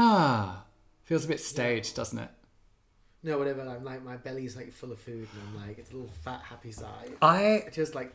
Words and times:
ah, 0.00 0.64
feels 1.04 1.24
a 1.24 1.28
bit 1.28 1.40
staged, 1.40 1.94
doesn't 1.94 2.18
it? 2.18 2.30
No, 3.22 3.36
whatever. 3.38 3.60
I'm 3.60 3.84
like 3.84 4.02
my 4.02 4.16
belly's 4.16 4.56
like 4.56 4.72
full 4.72 4.92
of 4.92 4.98
food, 4.98 5.28
and 5.32 5.42
I'm 5.60 5.68
like 5.68 5.78
it's 5.78 5.90
a 5.90 5.94
little 5.94 6.10
fat 6.24 6.40
happy 6.42 6.72
side. 6.72 7.12
I 7.20 7.64
just 7.72 7.94
like 7.94 8.12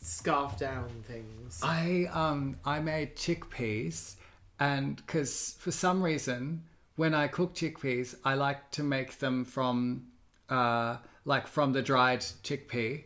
scarf 0.00 0.58
down 0.58 0.88
things. 1.06 1.60
I 1.62 2.06
um 2.12 2.56
I 2.64 2.80
made 2.80 3.14
chickpeas, 3.16 4.16
and 4.58 4.96
because 4.96 5.54
for 5.58 5.70
some 5.70 6.02
reason 6.02 6.62
when 6.96 7.14
I 7.14 7.28
cook 7.28 7.54
chickpeas, 7.54 8.14
I 8.24 8.34
like 8.34 8.70
to 8.72 8.82
make 8.82 9.18
them 9.18 9.44
from 9.44 10.06
uh 10.48 10.96
like 11.26 11.46
from 11.46 11.72
the 11.74 11.82
dried 11.82 12.20
chickpea, 12.20 13.02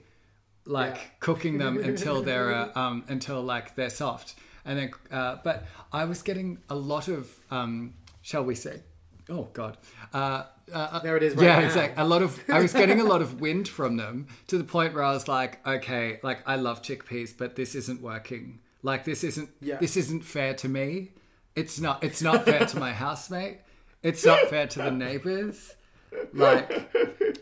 like 0.64 0.95
Yeah. 0.95 1.00
cooking 1.19 1.59
them 1.59 1.77
until 1.78 2.23
they're 2.28 2.52
uh, 2.55 2.70
um 2.77 3.05
until 3.09 3.42
like 3.42 3.75
they're 3.75 3.91
soft, 3.91 4.36
and 4.64 4.78
then 4.78 4.91
uh, 5.11 5.39
but 5.42 5.64
I 5.92 6.05
was 6.05 6.23
getting 6.23 6.59
a 6.70 6.77
lot 6.77 7.09
of 7.09 7.28
um 7.50 7.95
shall 8.23 8.45
we 8.45 8.55
say, 8.55 8.81
oh 9.29 9.49
god. 9.53 9.77
Uh, 10.15 10.45
uh, 10.73 10.99
There 11.01 11.17
it 11.17 11.23
is 11.23 11.35
right 11.35 11.45
yeah, 11.45 11.59
now. 11.61 11.67
exactly. 11.67 12.03
A 12.03 12.06
lot 12.06 12.23
of 12.23 12.41
I 12.48 12.61
was 12.61 12.73
getting 12.73 13.01
a 13.01 13.05
lot 13.05 13.20
of 13.23 13.41
wind 13.41 13.69
from 13.69 13.97
them 13.97 14.27
to 14.47 14.56
the 14.59 14.64
point 14.64 14.95
where 14.95 15.05
I 15.05 15.12
was 15.12 15.29
like, 15.29 15.64
okay, 15.67 16.19
like 16.23 16.39
I 16.47 16.56
love 16.56 16.83
chickpeas, 16.83 17.37
but 17.37 17.56
this 17.56 17.75
isn't 17.75 18.01
working. 18.01 18.61
Like 18.83 19.05
this 19.05 19.23
isn't 19.25 19.51
Yeah. 19.61 19.77
this 19.79 19.97
isn't 19.97 20.25
fair 20.25 20.55
to 20.55 20.69
me. 20.69 21.12
It's 21.55 21.79
not 21.79 22.03
it's 22.03 22.23
not 22.23 22.45
fair 22.45 22.64
to 22.67 22.79
my 22.79 22.92
housemate. 22.92 23.59
It's 24.03 24.25
not 24.25 24.48
fair 24.48 24.67
to 24.69 24.79
the 24.81 24.91
neighbors. 24.91 25.75
Like 26.33 26.91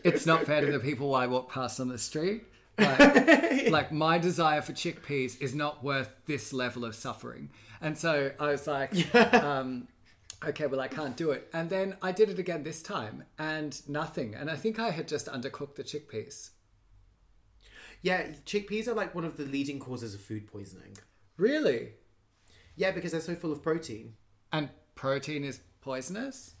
it's 0.03 0.25
not 0.25 0.45
fair 0.45 0.61
to 0.65 0.71
the 0.71 0.79
people 0.79 1.15
I 1.15 1.27
walk 1.27 1.51
past 1.51 1.79
on 1.79 1.87
the 1.87 1.97
street. 1.97 2.43
Like, 2.77 3.69
like 3.69 3.91
my 3.91 4.17
desire 4.17 4.61
for 4.61 4.73
chickpeas 4.73 5.39
is 5.41 5.53
not 5.53 5.83
worth 5.83 6.09
this 6.25 6.51
level 6.53 6.85
of 6.85 6.95
suffering. 6.95 7.49
And 7.81 7.97
so 7.97 8.31
I 8.39 8.47
was 8.51 8.67
like, 8.67 8.93
um, 9.33 9.87
okay, 10.45 10.65
well, 10.67 10.79
I 10.79 10.87
can't 10.87 11.15
do 11.15 11.31
it. 11.31 11.47
And 11.53 11.69
then 11.69 11.97
I 12.01 12.11
did 12.11 12.29
it 12.29 12.39
again 12.39 12.63
this 12.63 12.81
time 12.81 13.23
and 13.37 13.79
nothing. 13.87 14.35
And 14.35 14.49
I 14.49 14.55
think 14.55 14.79
I 14.79 14.91
had 14.91 15.07
just 15.07 15.27
undercooked 15.27 15.75
the 15.75 15.83
chickpeas. 15.83 16.51
Yeah, 18.01 18.27
chickpeas 18.45 18.87
are 18.87 18.93
like 18.93 19.13
one 19.13 19.25
of 19.25 19.37
the 19.37 19.45
leading 19.45 19.79
causes 19.79 20.15
of 20.15 20.21
food 20.21 20.47
poisoning. 20.47 20.97
Really? 21.37 21.89
Yeah, 22.75 22.91
because 22.91 23.11
they're 23.11 23.21
so 23.21 23.35
full 23.35 23.51
of 23.51 23.61
protein. 23.61 24.13
And 24.51 24.69
protein 24.95 25.43
is 25.43 25.59
poisonous? 25.81 26.55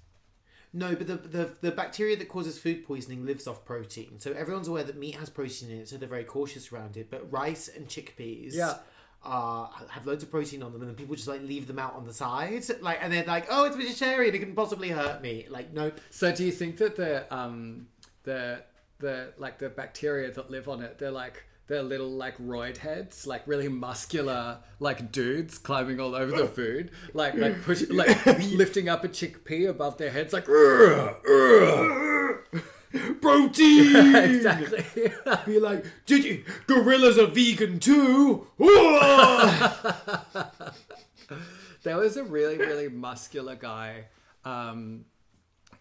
No, 0.73 0.95
but 0.95 1.07
the, 1.07 1.15
the 1.17 1.55
the 1.59 1.71
bacteria 1.71 2.15
that 2.15 2.29
causes 2.29 2.57
food 2.57 2.85
poisoning 2.85 3.25
lives 3.25 3.45
off 3.45 3.65
protein. 3.65 4.19
So 4.19 4.31
everyone's 4.31 4.69
aware 4.69 4.85
that 4.85 4.97
meat 4.97 5.15
has 5.15 5.29
protein 5.29 5.69
in 5.69 5.79
it, 5.79 5.89
so 5.89 5.97
they're 5.97 6.07
very 6.07 6.23
cautious 6.23 6.71
around 6.71 6.95
it. 6.95 7.11
But 7.11 7.29
rice 7.29 7.69
and 7.75 7.87
chickpeas, 7.87 8.53
Yeah. 8.53 8.75
Are 9.23 9.69
have 9.89 10.05
loads 10.05 10.23
of 10.23 10.31
protein 10.31 10.63
on 10.63 10.71
them, 10.71 10.81
and 10.81 10.89
then 10.89 10.95
people 10.95 11.15
just 11.15 11.27
like 11.27 11.41
leave 11.41 11.67
them 11.67 11.79
out 11.79 11.95
on 11.95 12.05
the 12.05 12.13
side, 12.13 12.63
like, 12.81 12.99
and 13.01 13.13
they're 13.13 13.25
like, 13.25 13.47
"Oh, 13.49 13.65
it's 13.65 13.75
vegetarian; 13.75 14.33
it 14.33 14.39
can 14.39 14.53
possibly 14.53 14.89
hurt 14.89 15.21
me." 15.21 15.45
Like, 15.49 15.73
nope. 15.73 15.99
So 16.09 16.33
do 16.33 16.43
you 16.43 16.51
think 16.51 16.77
that 16.77 16.95
the 16.95 17.33
um 17.33 17.87
the 18.23 18.63
the 18.99 19.33
like 19.37 19.59
the 19.59 19.69
bacteria 19.69 20.31
that 20.31 20.49
live 20.49 20.67
on 20.67 20.81
it, 20.81 20.97
they're 20.97 21.11
like 21.11 21.43
they're 21.67 21.83
little 21.83 22.11
like 22.11 22.37
roid 22.37 22.77
heads, 22.77 23.27
like 23.27 23.47
really 23.47 23.67
muscular 23.67 24.59
like 24.79 25.11
dudes 25.11 25.57
climbing 25.57 25.99
all 25.99 26.15
over 26.15 26.35
the 26.35 26.47
food, 26.47 26.91
like 27.13 27.35
like 27.35 27.61
push 27.61 27.83
like 27.89 28.25
lifting 28.51 28.89
up 28.89 29.03
a 29.03 29.07
chickpea 29.07 29.69
above 29.69 29.97
their 29.97 30.11
heads, 30.11 30.33
like. 30.33 30.47
Protein. 33.31 34.15
exactly. 34.15 35.11
Be 35.45 35.59
like, 35.59 35.85
did 36.05 36.23
you? 36.23 36.43
Gorillas 36.67 37.17
are 37.17 37.27
vegan 37.27 37.79
too. 37.79 38.47
there 41.83 41.97
was 41.97 42.17
a 42.17 42.23
really 42.23 42.57
really 42.57 42.89
muscular 42.89 43.55
guy 43.55 44.05
um 44.45 45.05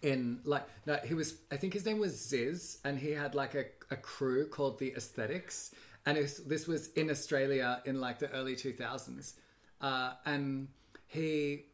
in 0.02 0.40
like 0.44 0.66
no 0.86 0.96
he 1.04 1.14
was 1.14 1.36
i 1.50 1.56
think 1.56 1.72
his 1.72 1.84
name 1.84 1.98
was 1.98 2.18
ziz 2.18 2.78
and 2.84 2.98
he 2.98 3.10
had 3.10 3.34
like 3.34 3.54
a, 3.54 3.64
a 3.90 3.96
crew 3.96 4.46
called 4.46 4.78
the 4.78 4.92
aesthetics 4.96 5.74
and 6.06 6.16
was, 6.16 6.38
this 6.38 6.66
was 6.66 6.88
in 6.92 7.10
australia 7.10 7.82
in 7.84 8.00
like 8.00 8.18
the 8.18 8.30
early 8.30 8.54
2000s 8.54 9.34
uh, 9.82 10.12
and 10.26 10.68
he 11.06 11.64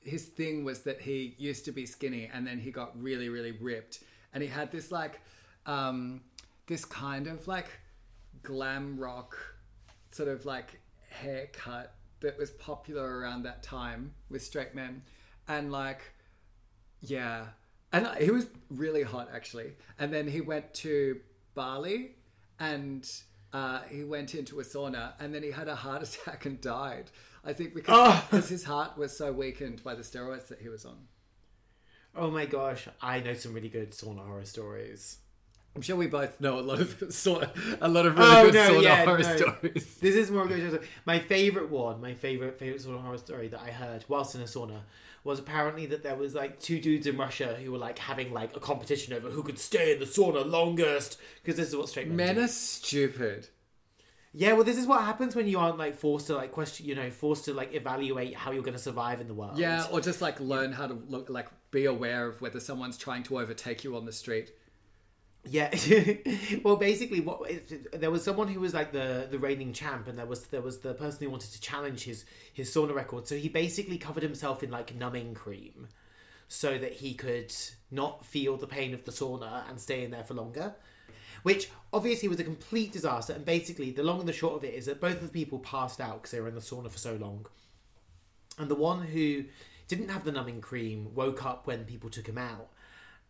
his 0.00 0.26
thing 0.26 0.64
was 0.64 0.80
that 0.80 1.00
he 1.00 1.34
used 1.38 1.64
to 1.64 1.72
be 1.72 1.86
skinny 1.86 2.30
and 2.32 2.46
then 2.46 2.58
he 2.58 2.70
got 2.70 2.90
really 3.00 3.28
really 3.28 3.52
ripped 3.52 4.00
and 4.34 4.42
he 4.42 4.48
had 4.48 4.70
this 4.70 4.92
like 4.92 5.20
um 5.66 6.20
this 6.66 6.84
kind 6.84 7.26
of 7.26 7.46
like 7.48 7.68
glam 8.42 8.98
rock 8.98 9.36
sort 10.10 10.28
of 10.28 10.44
like 10.44 10.80
haircut 11.08 11.94
that 12.20 12.36
was 12.38 12.50
popular 12.52 13.18
around 13.18 13.42
that 13.44 13.62
time 13.62 14.12
with 14.30 14.42
straight 14.42 14.74
men. 14.74 15.02
And 15.48 15.70
like 15.72 16.00
yeah. 17.00 17.46
And 17.92 18.08
he 18.18 18.30
was 18.30 18.46
really 18.70 19.02
hot 19.02 19.28
actually. 19.32 19.72
And 19.98 20.12
then 20.12 20.26
he 20.26 20.40
went 20.40 20.72
to 20.74 21.20
bali 21.54 22.16
and 22.58 23.08
uh, 23.52 23.80
he 23.88 24.02
went 24.04 24.34
into 24.34 24.58
a 24.60 24.64
sauna 24.64 25.12
and 25.20 25.32
then 25.34 25.42
he 25.42 25.50
had 25.50 25.68
a 25.68 25.74
heart 25.76 26.02
attack 26.08 26.46
and 26.46 26.60
died. 26.60 27.10
I 27.44 27.52
think 27.52 27.74
because, 27.74 27.94
Oh. 27.96 28.26
because 28.30 28.48
his 28.48 28.64
heart 28.64 28.96
was 28.96 29.16
so 29.16 29.32
weakened 29.32 29.84
by 29.84 29.94
the 29.94 30.02
steroids 30.02 30.48
that 30.48 30.60
he 30.60 30.68
was 30.68 30.84
on 30.84 30.96
oh 32.16 32.30
my 32.30 32.46
gosh, 32.46 32.88
I 33.02 33.20
know 33.20 33.34
some 33.34 33.52
really 33.54 33.68
good 33.68 33.90
sauna 33.92 34.24
horror 34.26 34.44
stories. 34.44 35.18
i'm 35.76 35.82
sure 35.82 35.96
we 35.96 36.06
both 36.06 36.40
know 36.40 36.58
a 36.58 36.66
lot 36.70 36.80
of 36.80 36.98
sauna 37.08 37.48
a 37.80 37.88
lot 37.88 38.06
of 38.06 38.16
really 38.16 38.30
Oh, 38.36 38.44
good 38.44 38.54
no, 38.54 38.70
sauna 38.74 38.82
yeah, 38.82 39.04
horror 39.04 39.18
no. 39.18 39.36
stories 39.36 39.96
This 39.96 40.14
is 40.14 40.30
more 40.30 40.46
good. 40.46 40.80
My 41.04 41.18
favorite 41.18 41.70
one, 41.70 42.00
my 42.00 42.14
favorite 42.14 42.58
favorite 42.58 42.80
sauna 42.82 43.00
horror 43.02 43.18
story 43.18 43.48
that 43.48 43.60
I 43.60 43.70
heard 43.70 44.04
whilst 44.08 44.34
in 44.36 44.40
a 44.40 44.44
sauna 44.44 44.80
was 45.24 45.38
apparently 45.38 45.86
that 45.86 46.02
there 46.02 46.14
was 46.16 46.34
like 46.34 46.60
two 46.60 46.78
dudes 46.80 47.06
in 47.06 47.16
Russia 47.16 47.56
who 47.60 47.72
were 47.72 47.78
like 47.78 47.98
having 47.98 48.30
like 48.32 48.54
a 48.56 48.60
competition 48.60 49.14
over 49.14 49.30
who 49.30 49.42
could 49.42 49.58
stay 49.58 49.92
in 49.94 49.98
the 49.98 50.04
sauna 50.04 50.44
longest 50.48 51.18
because 51.42 51.56
this 51.56 51.68
is 51.68 51.76
what 51.76 51.88
straight 51.88 52.08
men, 52.08 52.36
men 52.36 52.38
are 52.44 52.48
stupid 52.48 53.48
Yeah, 54.36 54.54
well, 54.54 54.64
this 54.64 54.76
is 54.76 54.86
what 54.86 55.02
happens 55.02 55.36
when 55.36 55.46
you 55.46 55.60
aren't 55.60 55.78
like 55.78 55.94
forced 55.94 56.26
to 56.26 56.34
like 56.34 56.50
question, 56.50 56.86
you 56.86 56.96
know, 56.96 57.08
forced 57.08 57.44
to 57.44 57.54
like 57.54 57.72
evaluate 57.72 58.34
how 58.34 58.50
you're 58.50 58.64
going 58.64 58.76
to 58.76 58.82
survive 58.82 59.20
in 59.20 59.28
the 59.28 59.34
world. 59.34 59.56
Yeah, 59.56 59.86
or 59.92 60.00
just 60.00 60.20
like 60.20 60.40
learn 60.40 60.72
how 60.72 60.88
to 60.88 60.94
look, 61.08 61.30
like 61.30 61.46
be 61.70 61.84
aware 61.84 62.26
of 62.26 62.40
whether 62.40 62.58
someone's 62.58 62.98
trying 62.98 63.22
to 63.24 63.38
overtake 63.38 63.84
you 63.84 63.96
on 63.96 64.06
the 64.06 64.12
street. 64.12 64.50
Yeah. 65.44 65.72
well, 66.64 66.74
basically, 66.74 67.20
what 67.20 67.48
there 67.92 68.10
was 68.10 68.24
someone 68.24 68.48
who 68.48 68.58
was 68.58 68.74
like 68.74 68.90
the 68.92 69.28
the 69.30 69.38
reigning 69.38 69.72
champ, 69.72 70.08
and 70.08 70.18
there 70.18 70.26
was 70.26 70.46
there 70.46 70.62
was 70.62 70.80
the 70.80 70.94
person 70.94 71.24
who 71.24 71.30
wanted 71.30 71.52
to 71.52 71.60
challenge 71.60 72.02
his 72.02 72.24
his 72.52 72.74
sauna 72.74 72.92
record. 72.92 73.28
So 73.28 73.36
he 73.36 73.48
basically 73.48 73.98
covered 73.98 74.24
himself 74.24 74.64
in 74.64 74.70
like 74.70 74.96
numbing 74.96 75.34
cream, 75.34 75.86
so 76.48 76.76
that 76.76 76.94
he 76.94 77.14
could 77.14 77.54
not 77.92 78.26
feel 78.26 78.56
the 78.56 78.66
pain 78.66 78.94
of 78.94 79.04
the 79.04 79.12
sauna 79.12 79.68
and 79.68 79.78
stay 79.78 80.02
in 80.02 80.10
there 80.10 80.24
for 80.24 80.34
longer. 80.34 80.74
Which 81.44 81.70
obviously 81.92 82.28
was 82.28 82.40
a 82.40 82.44
complete 82.44 82.92
disaster. 82.92 83.32
And 83.32 83.44
basically, 83.44 83.92
the 83.92 84.02
long 84.02 84.18
and 84.18 84.28
the 84.28 84.32
short 84.32 84.56
of 84.56 84.64
it 84.64 84.74
is 84.74 84.86
that 84.86 85.00
both 85.00 85.22
of 85.22 85.22
the 85.22 85.28
people 85.28 85.60
passed 85.60 86.00
out 86.00 86.14
because 86.22 86.32
they 86.32 86.40
were 86.40 86.48
in 86.48 86.56
the 86.56 86.60
sauna 86.60 86.90
for 86.90 86.98
so 86.98 87.14
long. 87.14 87.46
And 88.58 88.68
the 88.68 88.74
one 88.74 89.02
who 89.02 89.44
didn't 89.86 90.08
have 90.08 90.24
the 90.24 90.32
numbing 90.32 90.60
cream 90.60 91.14
woke 91.14 91.44
up 91.44 91.66
when 91.66 91.84
people 91.84 92.10
took 92.10 92.26
him 92.26 92.38
out 92.38 92.70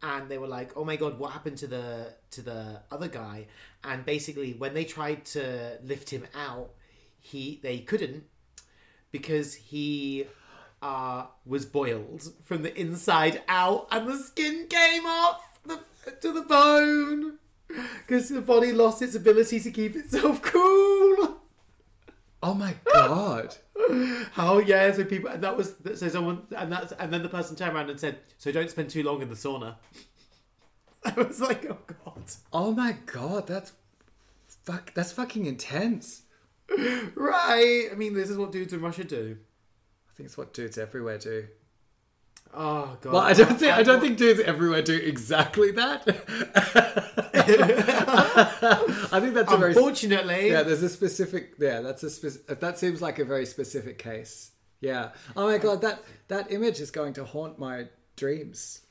and 0.02 0.28
they 0.28 0.38
were 0.38 0.46
like 0.46 0.70
oh 0.76 0.84
my 0.84 0.96
god 0.96 1.18
what 1.18 1.32
happened 1.32 1.56
to 1.56 1.66
the 1.66 2.12
to 2.30 2.42
the 2.42 2.80
other 2.90 3.08
guy 3.08 3.46
and 3.82 4.04
basically 4.04 4.52
when 4.52 4.74
they 4.74 4.84
tried 4.84 5.24
to 5.24 5.78
lift 5.82 6.10
him 6.10 6.26
out 6.34 6.70
he 7.20 7.58
they 7.62 7.78
couldn't 7.78 8.24
because 9.12 9.54
he 9.54 10.26
uh 10.82 11.24
was 11.46 11.64
boiled 11.64 12.30
from 12.44 12.62
the 12.62 12.78
inside 12.78 13.42
out 13.48 13.88
and 13.90 14.06
the 14.06 14.18
skin 14.18 14.66
came 14.68 15.06
off 15.06 15.58
the, 15.64 15.80
to 16.20 16.32
the 16.32 16.42
bone 16.42 17.38
because 18.06 18.28
the 18.28 18.40
body 18.40 18.72
lost 18.72 19.02
its 19.02 19.14
ability 19.14 19.60
to 19.60 19.70
keep 19.70 19.96
itself 19.96 20.42
cool 20.42 21.40
Oh 22.46 22.52
my 22.52 22.74
god! 22.92 23.56
How 24.32 24.52
oh, 24.56 24.58
yeah, 24.58 24.92
so 24.92 25.02
people 25.06 25.30
and 25.30 25.42
that 25.42 25.56
was 25.56 25.76
so 25.94 26.08
someone 26.08 26.42
and 26.54 26.70
that's 26.70 26.92
and 26.92 27.10
then 27.10 27.22
the 27.22 27.28
person 27.30 27.56
turned 27.56 27.74
around 27.74 27.88
and 27.88 27.98
said, 27.98 28.18
"So 28.36 28.52
don't 28.52 28.68
spend 28.68 28.90
too 28.90 29.02
long 29.02 29.22
in 29.22 29.30
the 29.30 29.34
sauna." 29.34 29.76
I 31.06 31.12
was 31.12 31.40
like, 31.40 31.64
"Oh 31.64 31.78
god." 31.86 32.24
Oh 32.52 32.72
my 32.72 32.98
god! 33.06 33.46
That's 33.46 33.72
fuck. 34.66 34.92
That's 34.92 35.10
fucking 35.12 35.46
intense. 35.46 36.22
Right. 37.14 37.88
I 37.90 37.94
mean, 37.94 38.12
this 38.12 38.28
is 38.28 38.36
what 38.36 38.52
dudes 38.52 38.74
in 38.74 38.82
Russia 38.82 39.04
do. 39.04 39.38
I 40.10 40.12
think 40.14 40.26
it's 40.26 40.36
what 40.36 40.52
dudes 40.52 40.76
everywhere 40.76 41.16
do. 41.16 41.46
Oh 42.56 42.96
god. 43.00 43.12
Well, 43.12 43.22
I 43.22 43.32
don't 43.32 43.58
think 43.58 43.72
I 43.72 43.82
don't 43.82 44.00
think 44.00 44.16
dudes 44.16 44.40
everywhere 44.40 44.82
do 44.82 44.94
exactly 44.96 45.72
that. 45.72 46.06
I 49.12 49.20
think 49.20 49.34
that's 49.34 49.52
a 49.52 49.56
very 49.56 49.72
Unfortunately, 49.74 50.50
yeah. 50.50 50.62
There's 50.62 50.82
a 50.82 50.88
specific 50.88 51.54
yeah. 51.58 51.80
That's 51.80 52.02
a 52.02 52.10
spec- 52.10 52.60
that 52.60 52.78
seems 52.78 53.02
like 53.02 53.18
a 53.18 53.24
very 53.24 53.46
specific 53.46 53.98
case. 53.98 54.52
Yeah. 54.80 55.10
Oh 55.36 55.46
my 55.46 55.58
god, 55.58 55.80
that 55.82 56.02
that 56.28 56.52
image 56.52 56.80
is 56.80 56.90
going 56.90 57.14
to 57.14 57.24
haunt 57.24 57.58
my 57.58 57.86
dreams. 58.16 58.82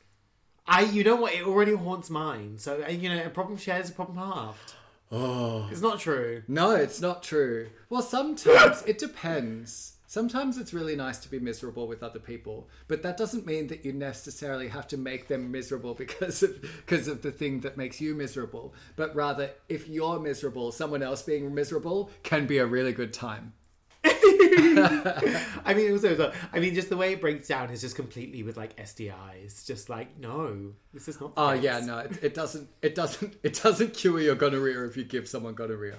I 0.68 0.82
you 0.82 1.04
know 1.04 1.16
what? 1.16 1.34
It 1.34 1.46
already 1.46 1.76
haunts 1.76 2.10
mine. 2.10 2.58
So 2.58 2.84
uh, 2.86 2.90
you 2.90 3.10
know, 3.10 3.24
a 3.26 3.30
problem 3.30 3.58
shared 3.58 3.84
is 3.84 3.90
a 3.90 3.94
problem 3.94 4.18
halved. 4.18 4.74
Oh 5.12 5.68
It's 5.72 5.82
not 5.82 6.00
true. 6.00 6.44
no, 6.48 6.72
it's 6.72 7.00
not 7.00 7.22
true. 7.24 7.70
Well, 7.90 8.02
sometimes 8.02 8.84
it 8.88 8.98
depends. 8.98 9.93
Sometimes 10.14 10.60
it's 10.60 10.76
really 10.76 10.96
nice 10.96 11.18
to 11.18 11.28
be 11.28 11.40
miserable 11.40 11.88
with 11.88 12.04
other 12.04 12.20
people, 12.20 12.70
but 12.88 13.02
that 13.02 13.18
doesn't 13.18 13.48
mean 13.48 13.66
that 13.70 13.84
you 13.84 13.94
necessarily 13.94 14.68
have 14.68 14.88
to 14.90 14.96
make 14.96 15.28
them 15.28 15.52
miserable 15.52 15.94
because 16.06 16.44
of 16.44 16.62
because 16.62 17.08
of 17.08 17.24
the 17.24 17.32
thing 17.32 17.62
that 17.62 17.78
makes 17.78 18.00
you 18.00 18.14
miserable. 18.14 18.76
But 18.96 19.16
rather, 19.16 19.50
if 19.70 19.88
you're 19.88 20.20
miserable, 20.20 20.72
someone 20.72 21.02
else 21.02 21.24
being 21.24 21.56
miserable 21.56 22.12
can 22.22 22.46
be 22.46 22.60
a 22.60 22.66
really 22.68 22.94
good 22.94 23.12
time. 23.12 23.54
I 24.06 25.74
mean, 25.76 25.92
also, 25.94 26.32
I 26.52 26.60
mean, 26.60 26.76
just 26.76 26.90
the 26.90 26.98
way 26.98 27.14
it 27.14 27.20
breaks 27.20 27.48
down 27.48 27.72
is 27.72 27.82
just 27.82 27.96
completely 27.96 28.44
with 28.44 28.56
like 28.56 28.78
STIs. 28.78 29.66
Just 29.66 29.90
like, 29.90 30.20
no, 30.20 30.74
this 30.94 31.08
is 31.08 31.20
not. 31.20 31.34
Oh 31.38 31.54
yeah, 31.54 31.80
no, 31.80 31.98
it, 31.98 32.20
it 32.22 32.34
doesn't. 32.36 32.70
It 32.84 32.94
doesn't. 32.94 33.38
It 33.42 33.60
doesn't 33.64 33.96
cure 33.96 34.20
your 34.20 34.36
gonorrhea 34.36 34.86
if 34.86 34.96
you 34.96 35.06
give 35.06 35.28
someone 35.28 35.56
gonorrhea. 35.56 35.98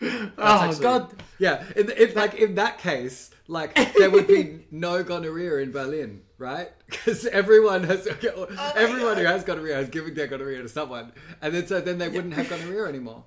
Oh 0.00 0.30
actually- 0.38 0.82
god. 0.82 1.22
Yeah, 1.38 1.64
in, 1.76 1.90
in, 1.90 2.14
like 2.14 2.34
in 2.34 2.56
that 2.56 2.78
case, 2.78 3.30
like 3.46 3.74
there 3.96 4.10
would 4.10 4.26
be 4.26 4.66
no 4.70 5.02
gonorrhea 5.02 5.56
in 5.58 5.70
Berlin, 5.72 6.22
right? 6.36 6.68
Because 6.86 7.26
everyone 7.26 7.84
has, 7.84 8.08
oh 8.36 8.72
everyone 8.76 9.16
who 9.16 9.24
has 9.24 9.44
gonorrhea 9.44 9.74
has 9.76 9.88
given 9.88 10.14
their 10.14 10.26
gonorrhea 10.26 10.62
to 10.62 10.68
someone, 10.68 11.12
and 11.40 11.54
then 11.54 11.66
so 11.66 11.80
then 11.80 11.98
they 11.98 12.08
wouldn't 12.08 12.34
have 12.34 12.48
gonorrhea 12.48 12.86
anymore. 12.86 13.24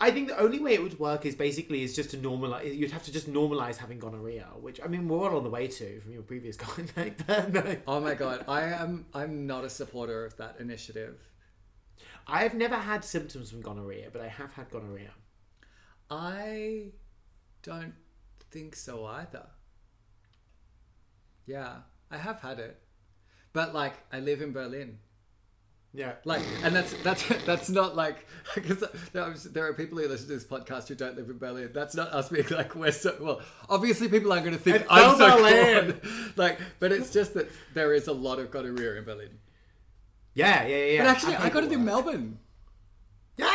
I 0.00 0.10
think 0.10 0.28
the 0.28 0.38
only 0.38 0.58
way 0.60 0.74
it 0.74 0.82
would 0.82 0.98
work 0.98 1.26
is 1.26 1.34
basically 1.34 1.82
is 1.82 1.94
just 1.94 2.10
to 2.10 2.16
normalize. 2.16 2.76
You'd 2.76 2.92
have 2.92 3.02
to 3.04 3.12
just 3.12 3.30
normalize 3.30 3.76
having 3.76 3.98
gonorrhea, 3.98 4.46
which 4.60 4.80
I 4.82 4.86
mean 4.88 5.08
we're 5.08 5.18
well 5.18 5.36
on 5.36 5.44
the 5.44 5.50
way 5.50 5.66
to 5.68 6.00
from 6.00 6.12
your 6.12 6.22
previous 6.22 6.56
comment. 6.64 6.92
Like, 6.96 7.26
but 7.26 7.52
no. 7.52 7.76
Oh 7.86 8.00
my 8.00 8.14
god, 8.14 8.44
I 8.48 8.62
am 8.64 9.06
I'm 9.14 9.46
not 9.46 9.64
a 9.64 9.70
supporter 9.70 10.24
of 10.24 10.36
that 10.38 10.56
initiative. 10.58 11.18
I 12.26 12.42
have 12.44 12.54
never 12.54 12.76
had 12.76 13.04
symptoms 13.04 13.50
from 13.50 13.62
gonorrhea, 13.62 14.08
but 14.12 14.22
I 14.22 14.28
have 14.28 14.52
had 14.52 14.70
gonorrhea. 14.70 15.10
I 16.14 16.90
don't 17.62 17.94
think 18.50 18.76
so 18.76 19.06
either. 19.06 19.46
Yeah, 21.46 21.76
I 22.10 22.18
have 22.18 22.40
had 22.40 22.58
it, 22.58 22.78
but 23.54 23.74
like 23.74 23.94
I 24.12 24.20
live 24.20 24.42
in 24.42 24.52
Berlin. 24.52 24.98
Yeah. 25.94 26.12
Like, 26.24 26.42
and 26.62 26.74
that's 26.76 26.92
that's 27.02 27.26
that's 27.46 27.70
not 27.70 27.96
like 27.96 28.26
because 28.54 28.84
there 29.54 29.66
are 29.66 29.72
people 29.74 29.98
who 29.98 30.06
listen 30.06 30.28
to 30.28 30.34
this 30.34 30.44
podcast 30.44 30.88
who 30.88 30.94
don't 30.96 31.16
live 31.16 31.30
in 31.30 31.38
Berlin. 31.38 31.70
That's 31.72 31.94
not 31.94 32.08
us 32.12 32.28
being 32.28 32.46
like 32.50 32.74
we're 32.74 32.92
so 32.92 33.16
well. 33.18 33.40
Obviously, 33.70 34.08
people 34.08 34.32
aren't 34.32 34.44
going 34.44 34.56
to 34.56 34.62
think 34.62 34.76
It's 34.76 34.86
I'm 34.90 35.16
so 35.16 35.36
Berlin. 35.38 36.00
cool. 36.02 36.10
Like, 36.36 36.58
but 36.78 36.92
it's 36.92 37.10
just 37.10 37.32
that 37.34 37.50
there 37.74 37.94
is 37.94 38.06
a 38.08 38.12
lot 38.12 38.38
of 38.38 38.50
gonorrhea 38.50 38.96
in 38.96 39.04
Berlin. 39.04 39.38
Yeah, 40.34 40.66
yeah, 40.66 40.84
yeah. 40.84 41.04
But 41.04 41.10
actually, 41.10 41.34
And 41.34 41.44
I 41.44 41.48
got 41.48 41.64
it 41.64 41.72
in. 41.72 41.84
Melbourne. 41.84 42.38
Yeah. 43.38 43.46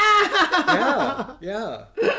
Yeah, 1.41 1.85
yeah. 1.99 2.13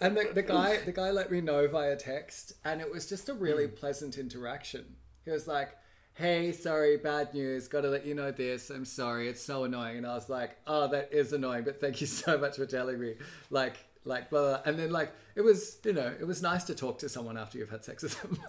And 0.00 0.16
the, 0.16 0.30
the 0.32 0.42
guy 0.42 0.76
the 0.84 0.92
guy 0.92 1.10
let 1.10 1.30
me 1.30 1.40
know 1.40 1.68
via 1.68 1.96
text, 1.96 2.54
and 2.64 2.80
it 2.80 2.90
was 2.90 3.08
just 3.08 3.28
a 3.28 3.34
really 3.34 3.66
hmm. 3.66 3.74
pleasant 3.74 4.18
interaction. 4.18 4.96
He 5.24 5.30
was 5.30 5.46
like, 5.46 5.76
"Hey, 6.14 6.52
sorry, 6.52 6.96
bad 6.96 7.34
news. 7.34 7.68
Got 7.68 7.82
to 7.82 7.88
let 7.88 8.06
you 8.06 8.14
know 8.14 8.30
this. 8.30 8.70
I'm 8.70 8.84
sorry. 8.84 9.28
It's 9.28 9.42
so 9.42 9.64
annoying." 9.64 9.98
And 9.98 10.06
I 10.06 10.14
was 10.14 10.28
like, 10.28 10.56
"Oh, 10.66 10.88
that 10.88 11.12
is 11.12 11.32
annoying, 11.32 11.64
but 11.64 11.80
thank 11.80 12.00
you 12.00 12.06
so 12.22 12.38
much 12.38 12.56
for 12.56 12.66
telling 12.66 12.98
me." 12.98 13.14
Like, 13.50 13.76
like, 14.04 14.30
blah, 14.30 14.40
blah. 14.40 14.60
and 14.64 14.78
then 14.78 14.90
like 14.90 15.12
it 15.34 15.42
was, 15.42 15.78
you 15.84 15.92
know, 15.92 16.12
it 16.18 16.26
was 16.26 16.40
nice 16.40 16.64
to 16.64 16.74
talk 16.74 16.98
to 17.00 17.08
someone 17.08 17.36
after 17.36 17.58
you've 17.58 17.70
had 17.70 17.84
sex 17.84 18.02
with 18.02 18.18
them. 18.20 18.38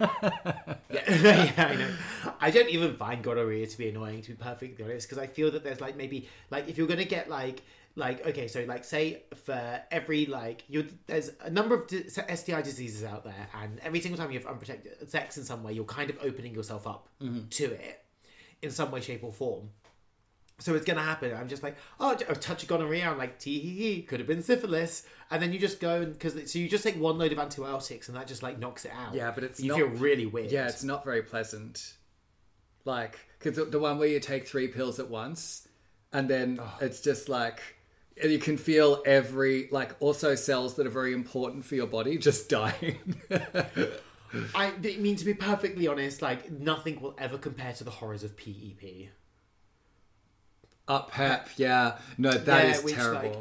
yeah, 0.90 1.04
yeah, 1.10 1.52
I 1.56 1.74
know. 1.76 1.90
I 2.40 2.50
don't 2.50 2.70
even 2.70 2.96
find 2.96 3.22
gonorrhea 3.22 3.66
to 3.66 3.78
be 3.78 3.90
annoying, 3.90 4.22
to 4.22 4.30
be 4.30 4.36
perfectly 4.36 4.82
honest, 4.84 5.08
because 5.08 5.22
I 5.22 5.26
feel 5.26 5.50
that 5.50 5.62
there's 5.62 5.80
like 5.80 5.96
maybe 5.96 6.28
like 6.50 6.68
if 6.68 6.78
you're 6.78 6.86
gonna 6.86 7.04
get 7.04 7.28
like 7.28 7.62
like 7.94 8.26
okay, 8.26 8.48
so 8.48 8.64
like 8.64 8.84
say 8.84 9.22
for 9.44 9.80
every 9.90 10.26
like 10.26 10.64
you 10.68 10.86
there's 11.06 11.30
a 11.42 11.50
number 11.50 11.74
of 11.74 11.86
di- 11.86 12.08
STI 12.08 12.62
diseases 12.62 13.04
out 13.04 13.24
there, 13.24 13.48
and 13.62 13.78
every 13.80 14.00
single 14.00 14.18
time 14.18 14.30
you 14.30 14.38
have 14.38 14.48
unprotected 14.48 15.10
sex 15.10 15.36
in 15.36 15.44
some 15.44 15.62
way, 15.62 15.72
you're 15.72 15.84
kind 15.84 16.08
of 16.08 16.16
opening 16.22 16.54
yourself 16.54 16.86
up 16.86 17.08
mm-hmm. 17.20 17.48
to 17.48 17.64
it 17.64 18.04
in 18.62 18.70
some 18.70 18.90
way, 18.90 19.00
shape, 19.00 19.22
or 19.22 19.32
form. 19.32 19.70
So 20.58 20.74
it's 20.74 20.86
gonna 20.86 21.02
happen. 21.02 21.34
I'm 21.34 21.48
just 21.48 21.62
like, 21.62 21.76
oh, 21.98 22.14
touch 22.14 22.62
of 22.62 22.68
gonorrhea. 22.68 23.10
I'm 23.10 23.18
like, 23.18 23.38
tee 23.38 23.58
hee 23.58 23.74
hee, 23.74 24.02
could 24.02 24.20
have 24.20 24.28
been 24.28 24.42
syphilis. 24.42 25.04
And 25.30 25.42
then 25.42 25.52
you 25.52 25.58
just 25.58 25.80
go 25.80 26.02
and 26.02 26.12
because 26.12 26.50
so 26.50 26.58
you 26.58 26.68
just 26.68 26.84
take 26.84 26.96
one 26.96 27.18
load 27.18 27.32
of 27.32 27.38
antibiotics 27.38 28.08
and 28.08 28.16
that 28.16 28.26
just 28.26 28.42
like 28.42 28.58
knocks 28.58 28.84
it 28.84 28.92
out. 28.92 29.14
Yeah, 29.14 29.32
but 29.32 29.44
it's 29.44 29.60
you 29.60 29.68
not- 29.68 29.78
feel 29.78 29.88
really 29.88 30.26
weird. 30.26 30.52
yeah, 30.52 30.68
it's 30.68 30.84
not 30.84 31.04
very 31.04 31.22
pleasant. 31.22 31.94
Like, 32.84 33.18
because 33.38 33.56
the, 33.56 33.64
the 33.64 33.78
one 33.78 33.98
where 33.98 34.08
you 34.08 34.18
take 34.18 34.46
three 34.46 34.66
pills 34.66 34.98
at 34.98 35.08
once, 35.08 35.68
and 36.12 36.28
then 36.28 36.58
oh. 36.60 36.78
it's 36.80 37.00
just 37.00 37.28
like 37.28 37.60
you 38.22 38.38
can 38.38 38.56
feel 38.56 39.02
every 39.06 39.68
like 39.70 39.94
also 40.00 40.34
cells 40.34 40.74
that 40.74 40.86
are 40.86 40.90
very 40.90 41.12
important 41.14 41.64
for 41.64 41.74
your 41.74 41.86
body 41.86 42.18
just 42.18 42.48
dying. 42.60 42.98
I 44.54 44.72
mean, 44.98 45.16
to 45.16 45.24
be 45.24 45.34
perfectly 45.34 45.86
honest, 45.88 46.22
like 46.22 46.50
nothing 46.50 47.00
will 47.00 47.14
ever 47.18 47.38
compare 47.38 47.72
to 47.74 47.84
the 47.84 47.90
horrors 47.90 48.24
of 48.24 48.32
E 48.46 48.74
PEP. 48.78 49.10
Up 50.88 51.10
pep, 51.12 51.48
yeah. 51.56 51.98
No, 52.18 52.32
that 52.32 52.64
Yeah, 52.64 52.70
is 52.74 52.82
which, 52.82 52.94
terrible. 52.94 53.28
like, 53.30 53.38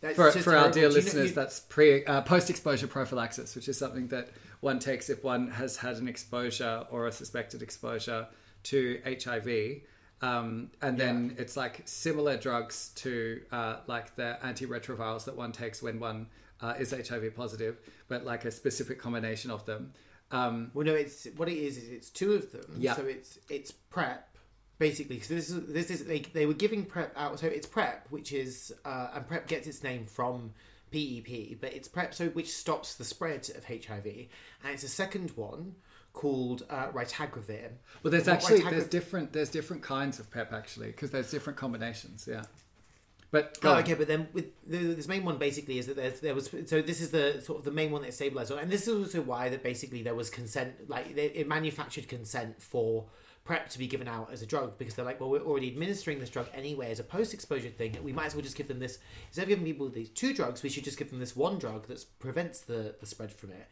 That's 0.00 0.16
for, 0.16 0.30
for 0.42 0.56
our 0.56 0.70
dear 0.70 0.72
Do 0.72 0.80
you 0.80 0.88
know- 0.88 0.94
listeners, 0.94 1.28
you- 1.30 1.34
that's 1.34 1.60
pre 1.60 2.04
uh, 2.04 2.22
post 2.22 2.48
exposure 2.50 2.86
prophylaxis, 2.86 3.54
which 3.56 3.68
is 3.68 3.76
something 3.78 4.08
that 4.08 4.28
one 4.60 4.78
takes 4.78 5.10
if 5.10 5.24
one 5.24 5.50
has 5.50 5.76
had 5.78 5.96
an 5.96 6.08
exposure 6.08 6.86
or 6.90 7.06
a 7.06 7.12
suspected 7.12 7.60
exposure 7.62 8.28
to 8.64 9.00
HIV. 9.04 9.82
Um, 10.22 10.70
and 10.80 10.96
then 10.96 11.36
it's 11.38 11.56
like 11.56 11.82
similar 11.84 12.36
drugs 12.36 12.90
to 12.96 13.42
uh, 13.52 13.76
like 13.86 14.16
the 14.16 14.38
antiretrovirals 14.42 15.24
that 15.26 15.36
one 15.36 15.52
takes 15.52 15.82
when 15.82 16.00
one 16.00 16.28
uh, 16.60 16.74
is 16.78 16.92
HIV 16.92 17.36
positive, 17.36 17.78
but 18.08 18.24
like 18.24 18.44
a 18.44 18.50
specific 18.50 18.98
combination 18.98 19.50
of 19.50 19.66
them. 19.66 19.92
Um, 20.30 20.70
well, 20.74 20.86
no, 20.86 20.94
it's 20.94 21.26
what 21.36 21.48
it 21.48 21.58
is. 21.58 21.76
Is 21.76 21.90
it's 21.90 22.10
two 22.10 22.32
of 22.32 22.50
them. 22.50 22.76
Yeah. 22.78 22.94
So 22.94 23.04
it's 23.04 23.38
it's 23.50 23.70
prep 23.70 24.36
basically. 24.78 25.20
So 25.20 25.34
this 25.34 25.50
is 25.50 25.66
this 25.66 25.90
is 25.90 26.04
they, 26.04 26.20
they 26.20 26.46
were 26.46 26.54
giving 26.54 26.84
prep 26.84 27.12
out. 27.16 27.38
So 27.38 27.46
it's 27.46 27.66
prep, 27.66 28.06
which 28.10 28.32
is 28.32 28.74
uh, 28.84 29.08
and 29.14 29.26
prep 29.26 29.46
gets 29.46 29.66
its 29.66 29.82
name 29.82 30.06
from 30.06 30.52
PEP, 30.92 31.60
but 31.60 31.74
it's 31.74 31.88
prep 31.88 32.14
so 32.14 32.28
which 32.28 32.52
stops 32.52 32.94
the 32.94 33.04
spread 33.04 33.48
of 33.56 33.64
HIV, 33.64 34.06
and 34.06 34.72
it's 34.72 34.82
a 34.82 34.88
second 34.88 35.30
one 35.32 35.74
called 36.16 36.64
uh, 36.70 36.88
ritagrivir. 36.88 37.72
well, 38.02 38.10
there's 38.10 38.26
actually 38.26 38.62
there's 38.62 38.88
different 38.88 39.34
there's 39.34 39.50
different 39.50 39.82
kinds 39.82 40.18
of 40.18 40.30
PEP 40.30 40.50
actually 40.52 40.86
because 40.86 41.10
there's 41.10 41.30
different 41.30 41.58
combinations. 41.58 42.26
Yeah, 42.28 42.42
but 43.30 43.58
Oh, 43.62 43.74
okay, 43.76 43.92
but 43.92 44.08
then 44.08 44.28
with 44.32 44.46
the, 44.66 44.94
this 44.94 45.08
main 45.08 45.24
one 45.24 45.36
basically 45.36 45.78
is 45.78 45.86
that 45.86 45.96
there, 45.96 46.10
there 46.10 46.34
was 46.34 46.48
so 46.64 46.80
this 46.80 47.02
is 47.02 47.10
the 47.10 47.42
sort 47.42 47.58
of 47.58 47.64
the 47.66 47.70
main 47.70 47.90
one 47.90 48.00
that 48.02 48.14
stabilized 48.14 48.50
on, 48.50 48.58
and 48.58 48.72
this 48.72 48.88
is 48.88 48.94
also 48.94 49.20
why 49.20 49.50
that 49.50 49.62
basically 49.62 50.02
there 50.02 50.14
was 50.14 50.30
consent, 50.30 50.88
like 50.88 51.14
they, 51.14 51.26
it 51.26 51.46
manufactured 51.46 52.08
consent 52.08 52.60
for 52.60 53.04
prep 53.44 53.68
to 53.68 53.78
be 53.78 53.86
given 53.86 54.08
out 54.08 54.32
as 54.32 54.40
a 54.42 54.46
drug 54.46 54.76
because 54.78 54.94
they're 54.94 55.04
like, 55.04 55.20
well, 55.20 55.30
we're 55.30 55.42
already 55.42 55.68
administering 55.68 56.18
this 56.18 56.30
drug 56.30 56.48
anyway 56.52 56.90
as 56.90 56.98
a 56.98 57.04
post-exposure 57.04 57.68
thing. 57.68 57.96
We 58.02 58.12
might 58.12 58.26
as 58.26 58.34
well 58.34 58.42
just 58.42 58.56
give 58.56 58.66
them 58.66 58.80
this 58.80 58.98
instead 59.28 59.42
of 59.42 59.48
giving 59.50 59.64
people 59.64 59.88
these 59.88 60.08
two 60.08 60.34
drugs, 60.34 60.62
we 60.62 60.70
should 60.70 60.82
just 60.82 60.98
give 60.98 61.10
them 61.10 61.20
this 61.20 61.36
one 61.36 61.58
drug 61.58 61.86
that 61.88 62.04
prevents 62.18 62.60
the 62.60 62.94
the 62.98 63.06
spread 63.06 63.30
from 63.30 63.50
it, 63.50 63.68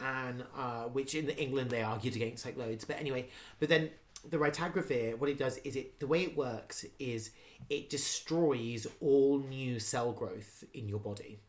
and 0.00 0.44
uh, 0.56 0.84
which 0.84 1.14
in 1.14 1.28
England 1.30 1.70
they 1.70 1.82
argued 1.82 2.16
against 2.16 2.44
like 2.44 2.56
loads. 2.56 2.84
But 2.84 2.98
anyway, 2.98 3.28
but 3.58 3.68
then 3.68 3.90
the 4.28 4.38
ritagrivir, 4.38 5.18
what 5.18 5.30
it 5.30 5.38
does 5.38 5.58
is 5.58 5.76
it 5.76 6.00
the 6.00 6.06
way 6.06 6.22
it 6.22 6.36
works 6.36 6.84
is 6.98 7.30
it 7.70 7.88
destroys 7.90 8.86
all 9.00 9.38
new 9.38 9.78
cell 9.78 10.12
growth 10.12 10.64
in 10.74 10.88
your 10.88 10.98
body. 10.98 11.40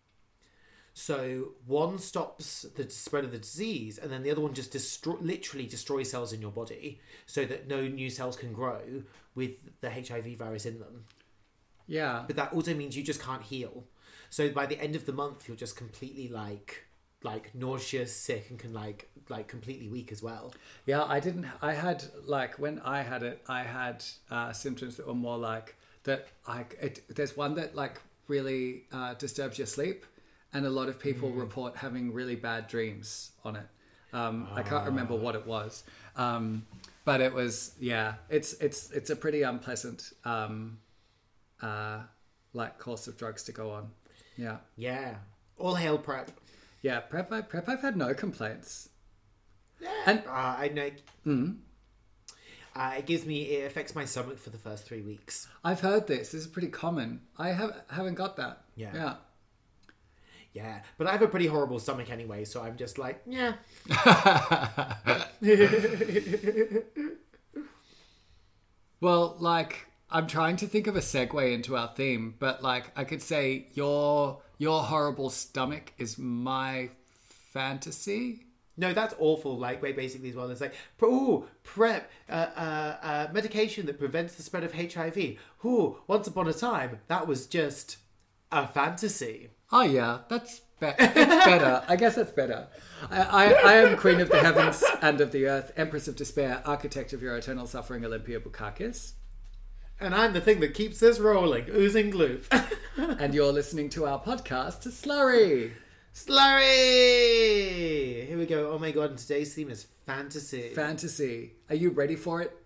So 0.94 1.50
one 1.68 2.00
stops 2.00 2.64
the 2.76 2.90
spread 2.90 3.24
of 3.24 3.32
the 3.32 3.38
disease, 3.38 4.00
and 4.00 4.12
then 4.12 4.24
the 4.24 4.32
other 4.32 4.42
one 4.42 4.56
just 4.56 4.72
destroy, 4.72 5.14
literally 5.22 5.68
destroys 5.68 6.10
cells 6.10 6.34
in 6.34 6.42
your 6.42 6.50
body, 6.50 7.00
so 7.28 7.46
that 7.46 7.68
no 7.68 7.88
new 7.88 8.10
cells 8.10 8.36
can 8.36 8.52
grow 8.52 9.04
with 9.36 9.60
the 9.82 9.92
HIV 9.92 10.38
virus 10.38 10.66
in 10.66 10.80
them. 10.80 11.06
yeah. 11.86 12.24
But 12.26 12.36
that 12.38 12.52
also 12.52 12.74
means 12.74 12.98
you 12.98 13.04
just 13.04 13.22
can't 13.22 13.44
heal. 13.44 13.84
So 14.32 14.50
by 14.50 14.66
the 14.66 14.82
end 14.82 14.96
of 14.96 15.06
the 15.06 15.14
month, 15.14 15.48
you're 15.48 15.56
just 15.56 15.76
completely 15.76 16.30
like 16.30 16.87
like 17.24 17.54
nauseous, 17.56 18.16
sick, 18.16 18.50
and 18.50 18.60
can 18.60 18.74
like 18.74 19.10
like 19.30 19.48
completely 19.48 19.90
weak 19.90 20.12
as 20.12 20.22
well. 20.22 20.54
Yeah, 20.86 21.04
I 21.04 21.20
didn't. 21.20 21.46
I 21.62 21.74
had 21.74 22.04
like 22.26 22.60
when 22.60 22.80
I 22.80 23.02
had 23.02 23.24
it, 23.24 23.42
I 23.48 23.64
had 23.64 24.04
uh, 24.30 24.54
symptoms 24.54 24.98
that 24.98 25.08
were 25.08 25.14
more 25.14 25.38
like 25.38 25.76
that. 26.04 26.28
Like 26.48 26.78
it, 26.82 27.04
there's 27.10 27.36
one 27.36 27.56
that 27.56 27.76
like 27.76 28.02
really 28.28 28.84
uh, 28.92 29.16
disturbs 29.16 29.58
your 29.58 29.68
sleep, 29.68 30.06
and 30.54 30.66
a 30.66 30.70
lot 30.70 30.90
of 30.90 31.00
people 31.00 31.32
report 31.32 31.76
having 31.76 32.14
really 32.14 32.36
bad 32.36 32.68
dreams 32.68 33.32
on 33.44 33.56
it. 33.56 33.68
Um, 34.14 34.48
I 34.54 34.62
can't 34.64 34.86
remember 34.86 35.16
what 35.16 35.36
it 35.36 35.46
was, 35.46 35.84
um, 36.16 36.66
but 37.04 37.20
it 37.20 37.34
was 37.34 37.76
yeah. 37.80 38.16
It's 38.30 38.54
it's 38.54 38.92
it's 38.92 39.10
a 39.10 39.16
pretty 39.16 39.42
unpleasant 39.42 40.14
um, 40.24 40.78
uh, 41.62 42.02
like 42.54 42.78
course 42.78 43.08
of 43.08 43.18
drugs 43.18 43.44
to 43.44 43.52
go 43.52 43.72
on. 43.72 43.90
Yeah, 44.38 44.58
Yeah. 44.76 45.16
All 45.58 45.74
hail 45.74 45.98
prep. 45.98 46.30
Yeah. 46.82 47.00
Prep, 47.00 47.32
I, 47.32 47.42
prep. 47.42 47.68
I've 47.70 47.82
had 47.82 47.98
no 47.98 48.14
complaints. 48.14 48.90
And 50.06 50.24
Uh, 50.28 50.32
I 50.32 50.72
know. 50.74 50.90
Uh, 52.76 52.94
it 52.98 53.06
gives 53.06 53.26
me. 53.26 53.44
It 53.44 53.66
affects 53.66 53.96
my 53.96 54.06
stomach 54.06 54.38
for 54.40 54.50
the 54.52 54.58
first 54.58 54.86
three 54.86 55.02
weeks. 55.02 55.48
I've 55.64 55.82
heard 55.82 56.08
this. 56.08 56.32
This 56.32 56.42
is 56.42 56.48
pretty 56.48 56.70
common. 56.70 57.22
I 57.38 57.50
have 57.50 57.72
haven't 57.90 58.16
got 58.16 58.38
that. 58.38 58.64
Yeah. 58.76 58.92
Yeah. 58.94 59.14
Yeah, 60.54 60.80
but 60.98 61.06
I 61.06 61.12
have 61.12 61.22
a 61.22 61.28
pretty 61.28 61.46
horrible 61.46 61.78
stomach 61.78 62.10
anyway, 62.10 62.44
so 62.44 62.64
I'm 62.64 62.78
just 62.78 62.98
like, 62.98 63.22
yeah. 63.28 63.54
Well, 69.00 69.36
like 69.40 69.86
I'm 70.10 70.28
trying 70.28 70.56
to 70.58 70.68
think 70.68 70.88
of 70.88 70.96
a 70.96 71.00
segue 71.02 71.54
into 71.54 71.76
our 71.78 71.90
theme, 71.96 72.36
but 72.40 72.64
like 72.64 72.92
I 72.98 73.04
could 73.04 73.22
say 73.22 73.68
your 73.74 74.42
your 74.58 74.84
horrible 74.84 75.30
stomach 75.30 75.94
is 75.98 76.18
my 76.18 76.90
fantasy. 77.54 78.44
No, 78.80 78.94
that's 78.94 79.16
awful. 79.18 79.58
Like, 79.58 79.82
wait, 79.82 79.96
basically, 79.96 80.30
as 80.30 80.36
well, 80.36 80.50
it's 80.52 80.62
like, 80.62 80.76
ooh, 81.02 81.48
prep, 81.64 82.12
uh, 82.30 82.48
uh, 82.56 82.98
uh, 83.02 83.28
medication 83.34 83.88
that 83.88 83.98
prevents 83.98 84.36
the 84.36 84.44
spread 84.44 84.64
of 84.64 84.74
HIV. 84.74 85.38
Ooh, 85.66 85.98
once 86.06 86.28
upon 86.28 86.48
a 86.48 86.54
time, 86.54 87.00
that 87.08 87.28
was 87.28 87.48
just 87.48 87.98
a 88.52 88.68
fantasy. 88.68 89.50
Oh 89.72 89.82
yeah, 89.82 90.20
that's 90.30 90.60
be- 90.80 90.94
that's 90.98 91.46
better. 91.46 91.84
I 91.88 91.96
guess 91.96 92.16
that's 92.16 92.32
better. 92.32 92.68
I, 93.10 93.22
I, 93.22 93.46
I 93.54 93.74
am 93.78 93.98
queen 93.98 94.22
of 94.22 94.30
the 94.30 94.40
heavens 94.40 94.84
and 95.02 95.20
of 95.20 95.32
the 95.32 95.48
earth, 95.48 95.72
empress 95.76 96.08
of 96.08 96.16
despair, 96.16 96.62
architect 96.66 97.14
of 97.14 97.22
your 97.22 97.36
eternal 97.36 97.68
suffering, 97.68 98.06
Olympia 98.06 98.40
Bukakis. 98.40 99.14
And 100.00 100.14
I'm 100.14 100.34
the 100.34 100.42
thing 100.42 100.60
that 100.60 100.76
keeps 100.76 101.00
this 101.00 101.20
rolling, 101.20 101.66
oozing 101.70 102.12
gloop. 102.12 102.44
And 103.20 103.32
you're 103.32 103.52
listening 103.54 103.90
to 103.90 104.08
our 104.08 104.20
podcast, 104.20 104.88
Slurry. 104.88 105.72
Slurry! 106.16 106.66
Here 108.28 108.38
we 108.38 108.48
go. 108.48 108.72
Oh 108.72 108.80
my 108.80 108.90
god, 108.90 109.12
and 109.12 109.20
today's 109.20 109.54
theme 109.54 109.70
is 109.70 109.86
fantasy. 110.08 110.70
Fantasy. 110.70 111.54
Are 111.70 111.76
you 111.76 111.92
ready 111.92 112.16
for 112.16 112.42
it? 112.42 112.58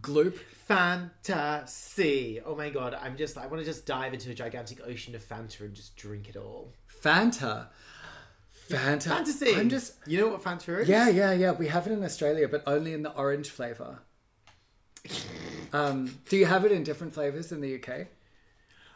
Gloop. 0.00 0.36
fantasy. 0.66 2.40
Oh 2.44 2.56
my 2.56 2.68
god, 2.70 2.94
I'm 3.00 3.16
just, 3.16 3.38
I 3.38 3.46
want 3.46 3.60
to 3.60 3.64
just 3.64 3.86
dive 3.86 4.12
into 4.12 4.30
a 4.30 4.34
gigantic 4.34 4.80
ocean 4.84 5.14
of 5.14 5.22
Fanta 5.22 5.60
and 5.60 5.72
just 5.72 5.94
drink 5.94 6.28
it 6.28 6.36
all. 6.36 6.72
Fanta. 7.02 7.68
Fanta. 8.68 9.02
Fantasy! 9.04 9.54
I'm 9.54 9.68
just. 9.68 9.94
You 10.04 10.20
know 10.22 10.28
what 10.30 10.42
Fanta 10.42 10.80
is? 10.80 10.88
Yeah, 10.88 11.08
yeah, 11.08 11.32
yeah. 11.32 11.52
We 11.52 11.68
have 11.68 11.86
it 11.86 11.92
in 11.92 12.02
Australia, 12.02 12.48
but 12.48 12.64
only 12.66 12.92
in 12.92 13.02
the 13.02 13.12
orange 13.12 13.50
flavour. 13.50 14.00
Um, 15.76 16.18
do 16.28 16.36
you 16.36 16.46
have 16.46 16.64
it 16.64 16.72
in 16.72 16.82
different 16.84 17.12
flavours 17.12 17.52
in 17.52 17.60
the 17.60 17.74
UK? 17.76 18.06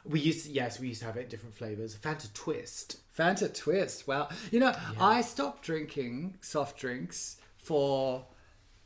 We 0.04 0.20
used 0.20 0.46
to, 0.46 0.52
yes, 0.52 0.80
we 0.80 0.88
used 0.88 1.00
to 1.00 1.06
have 1.06 1.16
it 1.16 1.24
in 1.24 1.28
different 1.28 1.54
flavors. 1.54 1.94
Fanta 1.94 2.32
Twist. 2.32 2.96
Fanta 3.16 3.52
Twist. 3.52 4.08
Wow. 4.08 4.28
You 4.50 4.60
know, 4.60 4.74
I 4.98 5.20
stopped 5.20 5.62
drinking 5.62 6.38
soft 6.40 6.78
drinks 6.78 7.36
for 7.58 8.24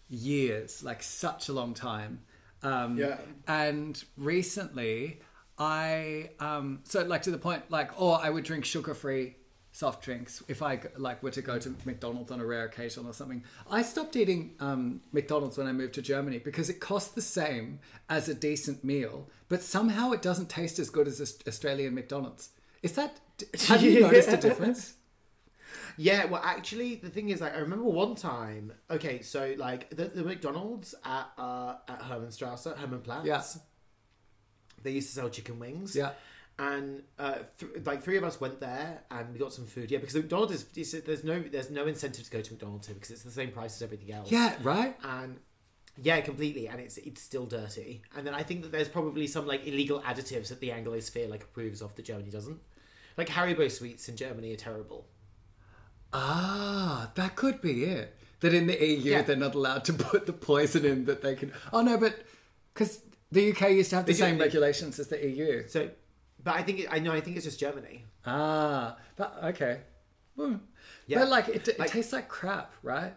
years, 0.09 0.83
like 0.83 1.03
such 1.03 1.49
a 1.49 1.53
long 1.53 1.73
time. 1.75 2.21
Um, 2.63 2.99
Yeah. 2.99 3.19
And 3.47 4.03
recently, 4.17 5.21
I 5.57 6.31
um, 6.41 6.81
so 6.85 7.05
like 7.05 7.23
to 7.23 7.31
the 7.31 7.39
point 7.39 7.71
like, 7.71 7.91
oh, 7.97 8.11
I 8.11 8.29
would 8.31 8.45
drink 8.45 8.65
sugar-free 8.65 9.37
soft 9.75 10.05
drinks 10.05 10.41
if 10.47 10.63
I 10.63 10.81
like 10.97 11.21
were 11.21 11.33
to 11.33 11.43
go 11.43 11.59
to 11.59 11.75
McDonald's 11.85 12.31
on 12.31 12.39
a 12.39 12.47
rare 12.47 12.65
occasion 12.65 13.07
or 13.07 13.13
something. 13.13 13.43
I 13.69 13.83
stopped 13.83 14.15
eating 14.15 14.55
um, 14.61 15.01
McDonald's 15.13 15.59
when 15.59 15.67
I 15.67 15.73
moved 15.73 15.95
to 15.95 16.03
Germany 16.03 16.39
because 16.39 16.71
it 16.71 16.79
costs 16.79 17.11
the 17.11 17.21
same 17.21 17.81
as 18.09 18.29
a 18.29 18.35
decent 18.35 18.85
meal, 18.85 19.29
but 19.49 19.63
somehow 19.63 20.13
it 20.13 20.23
doesn't 20.23 20.49
taste 20.49 20.79
as 20.79 20.91
good 20.91 21.09
as 21.09 21.21
Australian 21.49 21.95
McDonald's. 21.95 22.51
Is 22.85 22.93
that? 22.93 23.19
Have 23.67 23.83
you 23.83 24.01
noticed 24.03 24.29
a 24.29 24.37
difference? 24.37 24.95
Yeah, 25.97 26.27
well, 26.27 26.43
actually, 26.45 26.95
the 26.97 27.11
thing 27.11 27.31
is, 27.31 27.41
like, 27.41 27.55
I 27.55 27.59
remember 27.59 27.85
one 27.85 28.15
time. 28.15 28.73
Okay, 28.91 29.23
so 29.23 29.55
like 29.59 29.91
the, 29.91 30.05
the 30.05 30.23
McDonald's 30.23 30.95
at 31.05 31.27
uh, 31.37 31.75
at 31.89 32.01
Hermannstrasse, 32.01 32.77
Hermannplatz. 32.77 33.25
Yeah. 33.25 33.43
They 34.85 34.93
used 34.93 35.09
to 35.09 35.15
sell 35.15 35.31
chicken 35.31 35.59
wings. 35.59 35.97
Yeah. 35.97 36.13
And 36.59 37.03
uh, 37.19 37.39
th- 37.59 37.85
like 37.85 38.03
three 38.05 38.17
of 38.17 38.23
us 38.23 38.41
went 38.41 38.61
there 38.61 39.03
and 39.11 39.33
we 39.33 39.41
got 39.41 39.53
some 39.53 39.67
food. 39.67 39.91
Yeah, 39.91 39.99
because 39.99 40.15
McDonald's 40.15 40.53
is 40.53 40.67
it's, 40.95 41.05
there's 41.05 41.25
no 41.25 41.41
there's 41.41 41.71
no 41.71 41.87
incentive 41.87 42.25
to 42.25 42.31
go 42.31 42.41
to 42.41 42.53
McDonald's 42.53 42.87
here 42.87 42.95
because 42.95 43.11
it's 43.11 43.23
the 43.25 43.31
same 43.31 43.51
price 43.51 43.75
as 43.75 43.83
everything 43.83 44.13
else. 44.13 44.31
Yeah, 44.31 44.55
right. 44.63 44.97
and 45.03 45.39
yeah, 46.01 46.21
completely, 46.21 46.69
and 46.69 46.81
it's 46.81 46.97
it's 46.99 47.21
still 47.23 47.47
dirty. 47.47 48.03
And 48.17 48.25
then 48.25 48.35
I 48.35 48.45
think 48.45 48.63
that 48.63 48.71
there's 48.71 48.89
probably 48.89 49.27
some 49.27 49.47
like 49.49 49.67
illegal 49.67 50.01
additives 50.03 50.49
that 50.49 50.61
the 50.61 50.69
Anglosphere 50.69 51.29
like 51.29 51.43
approves 51.43 51.83
of 51.83 51.95
that 51.97 52.05
Germany 52.05 52.31
doesn't. 52.31 52.61
Like 53.17 53.29
Haribo 53.29 53.69
sweets 53.71 54.09
in 54.09 54.17
Germany 54.17 54.53
are 54.53 54.57
terrible. 54.57 55.07
Ah, 56.13 57.11
that 57.17 57.35
could 57.37 57.61
be 57.61 57.85
it. 57.85 58.17
That 58.41 58.55
in 58.55 58.67
the 58.67 58.77
EU 58.85 59.11
Yeah. 59.13 59.23
they're 59.23 59.37
not 59.37 59.55
allowed 59.55 59.85
to 59.87 59.93
put 59.93 60.27
the 60.27 60.33
poison 60.33 60.85
in 60.85 61.05
that 61.07 61.23
they 61.23 61.35
can. 61.35 61.53
Oh 61.73 61.83
no, 61.83 61.97
but 61.97 62.23
because 62.73 63.01
the 63.33 63.51
UK 63.51 63.71
used 63.71 63.91
to 63.91 63.97
have 63.97 64.07
the 64.07 64.13
They 64.13 64.19
same 64.19 64.39
regulations 64.39 64.99
as 65.01 65.09
the 65.09 65.29
EU. 65.29 65.67
So, 65.67 65.91
but 66.45 66.55
I 66.55 66.63
think 66.63 66.81
it, 66.81 66.89
I 66.91 66.99
know 67.01 67.13
I 67.13 67.21
think 67.21 67.37
it's 67.37 67.45
just 67.47 67.59
Germany. 67.59 68.05
Ah, 68.27 68.97
but 69.17 69.37
okay. 69.45 69.81
Hmm. 70.37 70.57
Yeah. 71.07 71.21
But 71.21 71.29
like 71.29 71.49
it, 71.49 71.69
it 71.69 71.79
Like- 71.79 71.91
tastes 71.91 72.13
like 72.13 72.29
crap, 72.29 72.73
right? 72.83 73.15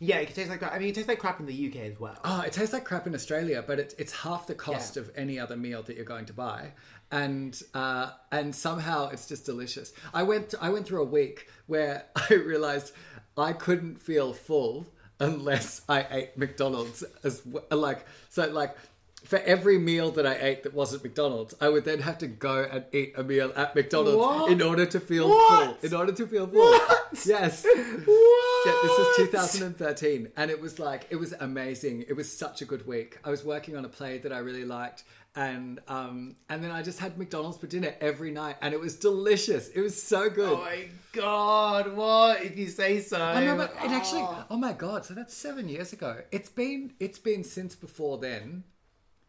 Yeah, 0.00 0.18
it 0.18 0.26
can 0.26 0.36
taste 0.36 0.48
like 0.50 0.60
crap. 0.60 0.72
I 0.72 0.78
mean, 0.78 0.88
it 0.90 0.94
tastes 0.94 1.08
like 1.08 1.18
crap 1.18 1.40
in 1.40 1.46
the 1.46 1.68
UK 1.68 1.76
as 1.92 1.98
well. 1.98 2.16
Oh, 2.24 2.40
it 2.42 2.52
tastes 2.52 2.72
like 2.72 2.84
crap 2.84 3.06
in 3.08 3.14
Australia, 3.16 3.64
but 3.66 3.80
it, 3.80 3.94
it's 3.98 4.12
half 4.12 4.46
the 4.46 4.54
cost 4.54 4.96
of 4.96 5.10
any 5.16 5.40
other 5.40 5.56
meal 5.56 5.82
that 5.82 5.96
you're 5.96 6.04
going 6.04 6.26
to 6.26 6.32
buy, 6.32 6.72
and 7.10 7.60
uh, 7.74 8.12
and 8.30 8.54
somehow 8.54 9.08
it's 9.08 9.26
just 9.26 9.44
delicious. 9.44 9.92
I 10.14 10.22
went 10.22 10.54
I 10.60 10.70
went 10.70 10.86
through 10.86 11.02
a 11.02 11.06
week 11.06 11.48
where 11.66 12.04
I 12.30 12.34
realized 12.34 12.92
I 13.36 13.52
couldn't 13.52 14.00
feel 14.00 14.32
full 14.32 14.86
unless 15.18 15.80
I 15.88 16.06
ate 16.08 16.38
McDonald's 16.38 17.02
as 17.24 17.40
w- 17.40 17.64
like 17.72 18.06
so 18.28 18.46
like. 18.48 18.76
For 19.24 19.38
every 19.40 19.78
meal 19.78 20.10
that 20.12 20.26
I 20.26 20.34
ate 20.40 20.62
that 20.62 20.72
wasn't 20.72 21.02
McDonald's, 21.04 21.54
I 21.60 21.68
would 21.68 21.84
then 21.84 22.00
have 22.00 22.18
to 22.18 22.26
go 22.28 22.62
and 22.70 22.84
eat 22.92 23.12
a 23.16 23.22
meal 23.24 23.52
at 23.56 23.74
McDonald's 23.74 24.16
What? 24.16 24.50
in 24.52 24.62
order 24.62 24.86
to 24.86 25.00
feel 25.00 25.28
What? 25.28 25.80
full. 25.80 25.88
In 25.90 25.94
order 25.94 26.12
to 26.12 26.26
feel 26.26 26.46
full. 26.46 26.58
What? 26.60 27.08
Yes. 27.26 27.64
What? 27.64 28.06
Yeah, 28.66 28.72
this 28.82 28.98
was 28.98 29.16
2013, 29.18 30.30
and 30.36 30.50
it 30.50 30.60
was 30.60 30.78
like 30.80 31.06
it 31.10 31.16
was 31.16 31.32
amazing. 31.40 32.04
It 32.08 32.14
was 32.14 32.30
such 32.30 32.60
a 32.60 32.64
good 32.64 32.86
week. 32.86 33.18
I 33.24 33.30
was 33.30 33.44
working 33.44 33.76
on 33.76 33.84
a 33.84 33.88
play 33.88 34.18
that 34.18 34.32
I 34.32 34.38
really 34.38 34.64
liked, 34.64 35.04
and 35.36 35.78
um, 35.88 36.34
and 36.50 36.62
then 36.62 36.70
I 36.72 36.82
just 36.82 36.98
had 36.98 37.16
McDonald's 37.16 37.56
for 37.56 37.68
dinner 37.68 37.94
every 38.00 38.30
night, 38.32 38.56
and 38.60 38.74
it 38.74 38.80
was 38.80 38.96
delicious. 38.96 39.68
It 39.68 39.80
was 39.80 40.00
so 40.02 40.28
good. 40.28 40.52
Oh 40.58 40.60
my 40.62 40.88
god! 41.12 41.94
What 41.96 42.42
if 42.42 42.58
you 42.58 42.66
say 42.66 43.00
so? 43.00 43.22
I 43.22 43.44
know, 43.44 43.56
but 43.56 43.70
it 43.84 43.90
actually. 43.92 44.22
Oh. 44.22 44.44
Oh 44.50 44.56
my 44.56 44.72
god! 44.72 45.04
So 45.06 45.14
that's 45.14 45.34
seven 45.34 45.68
years 45.68 45.92
ago. 45.92 46.18
It's 46.32 46.48
been 46.50 46.92
it's 46.98 47.18
been 47.20 47.44
since 47.44 47.76
before 47.76 48.18
then 48.18 48.64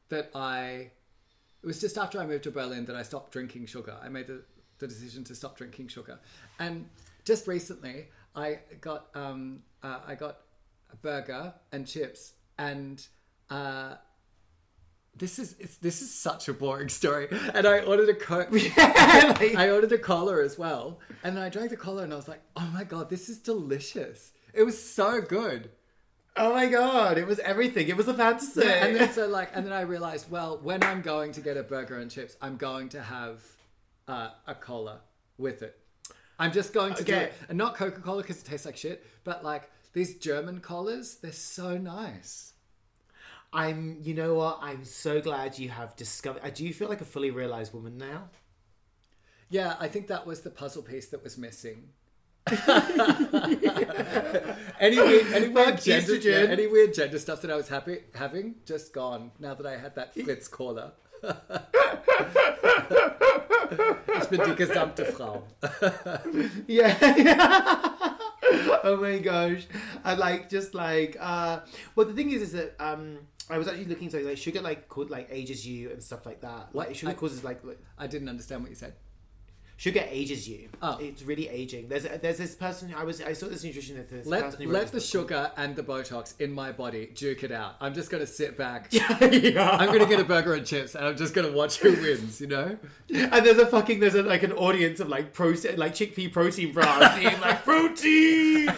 that 0.10 0.32
I. 0.36 0.92
It 1.62 1.66
was 1.66 1.82
just 1.82 1.98
after 1.98 2.20
I 2.20 2.26
moved 2.26 2.44
to 2.46 2.52
Berlin 2.52 2.86
that 2.86 2.96
I 2.96 3.04
stopped 3.04 3.32
drinking 3.32 3.66
sugar. 3.66 3.96
I 4.02 4.08
made 4.08 4.28
the, 4.28 4.44
the 4.78 4.88
decision 4.88 5.24
to 5.26 5.36
stop 5.36 5.58
drinking 5.58 5.90
sugar, 5.90 6.20
and 6.60 6.88
just 7.26 7.48
recently 7.48 8.08
I 8.36 8.60
got 8.82 9.08
um 9.16 9.64
uh, 9.84 10.00
I 10.06 10.16
got 10.16 10.38
a 10.92 10.96
burger 10.96 11.54
and 11.72 11.88
chips 11.88 12.34
and. 12.58 13.06
Uh, 13.50 13.96
this 15.16 15.38
is 15.38 15.56
it's, 15.60 15.78
this 15.78 16.02
is 16.02 16.14
such 16.14 16.48
a 16.48 16.54
boring 16.54 16.88
story, 16.88 17.28
and 17.54 17.68
I 17.68 17.80
ordered 17.80 18.10
a 18.10 18.14
coke. 18.14 18.50
I 18.54 19.70
ordered 19.72 19.92
a 19.92 19.98
cola 19.98 20.42
as 20.44 20.58
well, 20.58 21.00
and 21.24 21.36
then 21.36 21.44
I 21.44 21.50
drank 21.50 21.72
the 21.72 21.78
cola, 21.78 22.04
and 22.04 22.14
I 22.14 22.16
was 22.16 22.28
like, 22.28 22.42
"Oh 22.56 22.70
my 22.74 22.84
god, 22.86 23.10
this 23.10 23.28
is 23.28 23.38
delicious! 23.38 24.32
It 24.54 24.64
was 24.64 24.82
so 24.82 25.20
good." 25.20 25.72
Oh 26.36 26.54
my 26.54 26.68
god! 26.68 27.18
It 27.18 27.28
was 27.28 27.40
everything. 27.40 27.90
It 27.90 27.98
was 27.98 28.08
a 28.08 28.14
fantasy. 28.14 28.64
And 28.66 28.96
then 28.96 29.12
so 29.12 29.28
like, 29.28 29.52
and 29.54 29.66
then 29.66 29.74
I 29.74 29.82
realized, 29.82 30.32
well, 30.32 30.60
when 30.62 30.84
I'm 30.84 31.02
going 31.02 31.32
to 31.34 31.42
get 31.42 31.58
a 31.58 31.64
burger 31.64 31.98
and 31.98 32.10
chips, 32.10 32.38
I'm 32.42 32.56
going 32.56 32.90
to 32.90 33.02
have 33.02 33.44
uh, 34.08 34.30
a 34.48 34.56
cola 34.56 35.02
with 35.38 35.62
it. 35.62 35.78
I'm 36.38 36.54
just 36.54 36.74
going 36.74 36.94
to 36.96 37.04
do 37.04 37.14
it, 37.14 37.34
and 37.50 37.58
not 37.58 37.76
Coca 37.76 38.00
Cola 38.00 38.22
because 38.22 38.42
it 38.42 38.46
tastes 38.46 38.66
like 38.66 38.78
shit, 38.78 39.06
but 39.26 39.44
like 39.44 39.70
these 39.92 40.16
German 40.16 40.62
colas, 40.62 41.16
they're 41.16 41.32
so 41.32 41.78
nice. 41.78 42.54
I'm. 43.52 43.98
You 44.02 44.14
know 44.14 44.36
what? 44.36 44.60
I'm 44.62 44.86
so 44.86 45.20
glad 45.20 45.60
you 45.60 45.70
have 45.70 45.96
discovered. 45.96 46.42
I 46.44 46.50
do 46.50 46.66
you 46.66 46.74
feel 46.74 46.88
like 46.88 47.02
a 47.02 47.06
fully 47.06 47.32
realized 47.32 47.74
woman 47.74 47.98
now? 47.98 48.30
Yeah, 49.50 49.76
I 49.80 49.88
think 49.88 50.08
that 50.08 50.28
was 50.28 50.42
the 50.42 50.52
puzzle 50.52 50.84
piece 50.84 51.08
that 51.08 51.24
was 51.24 51.38
missing. 51.38 51.90
any 54.80 54.98
weird, 54.98 55.28
any 55.34 55.48
weird 55.50 55.76
Fuck 55.76 55.82
gender, 55.84 56.14
estrogen. 56.14 56.46
yeah, 56.46 56.52
any 56.52 56.68
weird 56.68 56.94
gender 56.94 57.20
stuff 57.20 57.42
that 57.42 57.52
I 57.52 57.56
was 57.56 57.68
happy 57.70 58.00
having, 58.16 58.56
just 58.66 58.94
gone. 58.94 59.32
Now 59.40 59.54
that 59.56 59.66
I 59.66 59.78
had 59.78 59.96
that 59.96 60.14
fritz-kola. 60.14 60.94
ich 64.22 64.30
bin 64.30 64.40
die 64.40 64.56
gesamte 64.56 65.06
Frau. 65.06 65.44
Yeah. 66.68 66.96
oh 68.84 68.98
my 69.02 69.20
gosh. 69.20 69.68
I 70.04 70.14
like 70.16 70.50
just 70.50 70.74
like 70.74 71.18
uh 71.20 71.60
well 71.96 72.08
the 72.08 72.14
thing 72.14 72.32
is 72.32 72.42
is 72.42 72.52
that 72.54 72.76
um 72.80 73.18
I 73.50 73.58
was 73.58 73.68
actually 73.68 73.86
looking 73.86 74.10
so 74.10 74.20
like 74.20 74.38
sugar 74.38 74.62
like 74.62 74.88
called 74.88 75.10
like 75.10 75.28
ages 75.30 75.66
you 75.68 75.92
and 75.92 76.02
stuff 76.02 76.26
like 76.26 76.40
that. 76.42 76.70
Like 76.74 76.88
What? 76.90 76.96
sugar 76.96 77.12
I- 77.12 77.16
causes 77.16 77.44
like, 77.44 77.64
like 77.66 77.80
I 77.98 78.08
didn't 78.08 78.30
understand 78.30 78.62
what 78.62 78.70
you 78.70 78.76
said. 78.76 78.94
Sugar 79.80 80.04
ages 80.10 80.46
you. 80.46 80.68
Oh. 80.82 80.98
It's 81.00 81.24
really 81.24 81.48
aging. 81.48 81.88
There's 81.88 82.04
there's 82.04 82.38
this 82.38 82.54
person 82.54 82.94
I 82.94 83.06
was 83.06 83.22
I 83.22 83.32
saw 83.32 83.48
this 83.48 83.64
nutritionist. 83.64 84.10
This 84.10 84.28
Let, 84.28 84.60
let 84.68 84.92
the 84.92 85.00
sugar 85.00 85.54
and 85.56 85.74
the 85.74 85.84
Botox 85.84 86.34
in 86.42 86.52
my 86.52 86.74
body 86.74 87.10
duke 87.16 87.46
it 87.46 87.54
out. 87.54 87.78
I'm 87.80 87.94
just 87.94 88.10
going 88.12 88.20
to 88.20 88.28
sit 88.28 88.58
back. 88.58 88.90
yeah. 88.92 89.08
I'm 89.10 89.88
going 89.88 90.02
to 90.02 90.06
get 90.06 90.20
a 90.20 90.26
burger 90.26 90.54
and 90.54 90.66
chips 90.66 90.96
and 90.96 91.06
I'm 91.06 91.16
just 91.16 91.34
going 91.34 91.50
to 91.50 91.56
watch 91.56 91.80
who 91.80 91.94
wins, 91.94 92.42
you 92.42 92.48
know? 92.48 92.78
And 93.10 93.46
there's 93.46 93.58
a 93.58 93.66
fucking 93.68 94.02
there's 94.02 94.16
a, 94.16 94.24
like 94.24 94.44
an 94.44 94.52
audience 94.52 95.00
of 95.00 95.08
like 95.08 95.32
protein 95.32 95.78
like 95.78 95.94
chickpea 95.94 96.32
protein 96.32 96.74
bras 96.74 97.18
being 97.18 97.40
like 97.40 97.64
protein. 97.64 98.70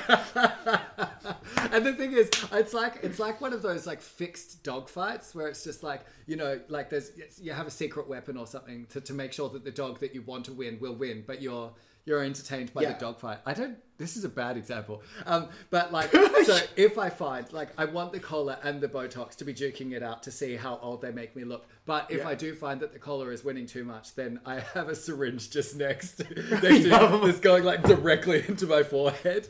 And 1.72 1.86
the 1.86 1.94
thing 1.94 2.14
is, 2.14 2.30
it's 2.52 2.74
like 2.74 3.00
it's 3.02 3.18
like 3.20 3.40
one 3.40 3.54
of 3.54 3.62
those 3.62 3.88
like 3.88 4.02
fixed 4.02 4.64
dog 4.64 4.90
fights 4.90 5.34
where 5.34 5.48
it's 5.48 5.64
just 5.64 5.84
like 5.84 6.06
you 6.28 6.36
know, 6.36 6.60
like 6.70 6.90
there's 6.90 7.12
you 7.42 7.52
have 7.52 7.68
a 7.68 7.72
secret 7.72 8.08
weapon 8.08 8.38
or 8.38 8.48
something 8.48 8.86
to, 8.88 9.02
to 9.02 9.14
make 9.14 9.34
sure 9.34 9.50
that 9.50 9.64
the 9.64 9.72
dog 9.72 10.00
that 10.00 10.16
you 10.16 10.22
want 10.22 10.46
to 10.46 10.54
win 10.54 10.78
will 10.80 10.91
win, 10.94 11.24
but 11.26 11.42
you're 11.42 11.72
you're 12.04 12.24
entertained 12.24 12.74
by 12.74 12.82
Yeah. 12.82 12.94
the 12.94 13.00
dog 13.00 13.20
fight. 13.20 13.38
I 13.46 13.54
don't. 13.54 13.78
This 14.00 14.18
is 14.18 14.24
a 14.24 14.30
bad 14.30 14.58
example, 14.58 15.04
um, 15.28 15.50
but 15.70 15.92
like 15.92 16.12
so 16.44 16.58
if 16.76 16.98
I 16.98 17.10
find 17.10 17.52
like 17.54 17.70
I 17.78 17.86
want 17.86 18.12
the 18.12 18.20
collar 18.20 18.58
and 18.64 18.82
the 18.82 18.88
Botox 18.88 19.36
to 19.36 19.46
be 19.46 19.54
duking 19.54 19.92
it 19.92 20.02
out 20.02 20.24
to 20.24 20.32
see 20.32 20.56
how 20.56 20.80
old 20.82 21.02
they 21.04 21.12
make 21.12 21.36
me 21.36 21.44
look, 21.44 21.68
but 21.86 22.10
if 22.10 22.20
Yeah. 22.22 22.30
I 22.30 22.34
do 22.34 22.56
find 22.56 22.80
that 22.80 22.94
the 22.94 22.98
collar 23.00 23.32
is 23.32 23.44
winning 23.44 23.68
too 23.68 23.84
much, 23.84 24.16
then 24.16 24.40
I 24.44 24.62
have 24.74 24.90
a 24.90 24.96
syringe 24.96 25.52
just 25.52 25.76
next 25.76 26.20
next 26.36 26.62
to 26.62 26.70
me 26.72 27.26
that's 27.28 27.40
going 27.40 27.64
like 27.64 27.84
directly 27.84 28.44
into 28.48 28.66
my 28.66 28.82
forehead. 28.82 29.48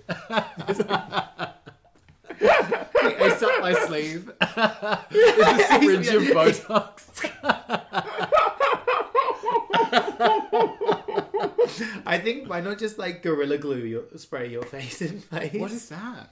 Ace 2.41 3.43
up 3.43 3.61
my 3.61 3.73
sleeve. 3.87 4.31
it's 4.41 5.71
a 5.71 5.79
syringe 5.79 6.07
of 6.09 6.23
Botox. 6.23 7.80
I 12.11 12.17
think 12.17 12.49
why 12.49 12.59
not 12.59 12.77
just 12.77 12.97
like 12.97 13.23
gorilla 13.23 13.57
glue 13.57 13.85
your 13.85 14.03
spray 14.17 14.49
your 14.49 14.63
face 14.75 15.01
in 15.01 15.21
place? 15.21 15.53
What 15.53 15.71
is 15.71 15.89
that? 15.89 16.29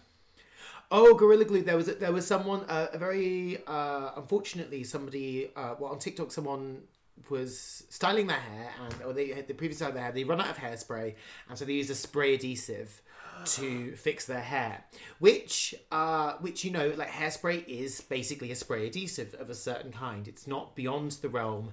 Oh, 0.91 1.13
Gorilla 1.13 1.45
Glue. 1.45 1.61
There 1.61 1.77
was 1.77 1.87
a, 1.87 1.93
there 1.93 2.11
was 2.11 2.25
someone 2.25 2.65
uh, 2.67 2.87
a 2.91 2.97
very 2.97 3.59
uh, 3.67 4.11
unfortunately 4.17 4.83
somebody 4.83 5.51
uh, 5.55 5.75
well 5.79 5.91
on 5.91 5.99
TikTok 5.99 6.31
someone 6.31 6.81
was 7.29 7.83
styling 7.89 8.27
their 8.27 8.39
hair 8.39 8.71
and 8.83 8.95
or 9.03 9.13
they 9.13 9.27
had 9.27 9.47
the 9.47 9.53
previous 9.53 9.77
style 9.77 9.89
of 9.89 9.93
their 9.93 10.03
hair 10.03 10.11
they 10.11 10.23
run 10.23 10.41
out 10.41 10.49
of 10.49 10.57
hairspray 10.57 11.13
and 11.47 11.57
so 11.57 11.65
they 11.65 11.73
used 11.73 11.91
a 11.91 11.95
spray 11.95 12.33
adhesive 12.33 13.01
to 13.45 13.91
fix 13.97 14.25
their 14.25 14.41
hair 14.41 14.85
which 15.19 15.75
uh 15.91 16.33
which 16.39 16.63
you 16.63 16.71
know 16.71 16.93
like 16.95 17.09
hairspray 17.09 17.67
is 17.67 18.01
basically 18.01 18.51
a 18.51 18.55
spray 18.55 18.87
adhesive 18.87 19.35
of 19.37 19.49
a 19.49 19.53
certain 19.53 19.91
kind 19.91 20.27
it's 20.29 20.47
not 20.47 20.75
beyond 20.75 21.11
the 21.11 21.29
realm 21.29 21.71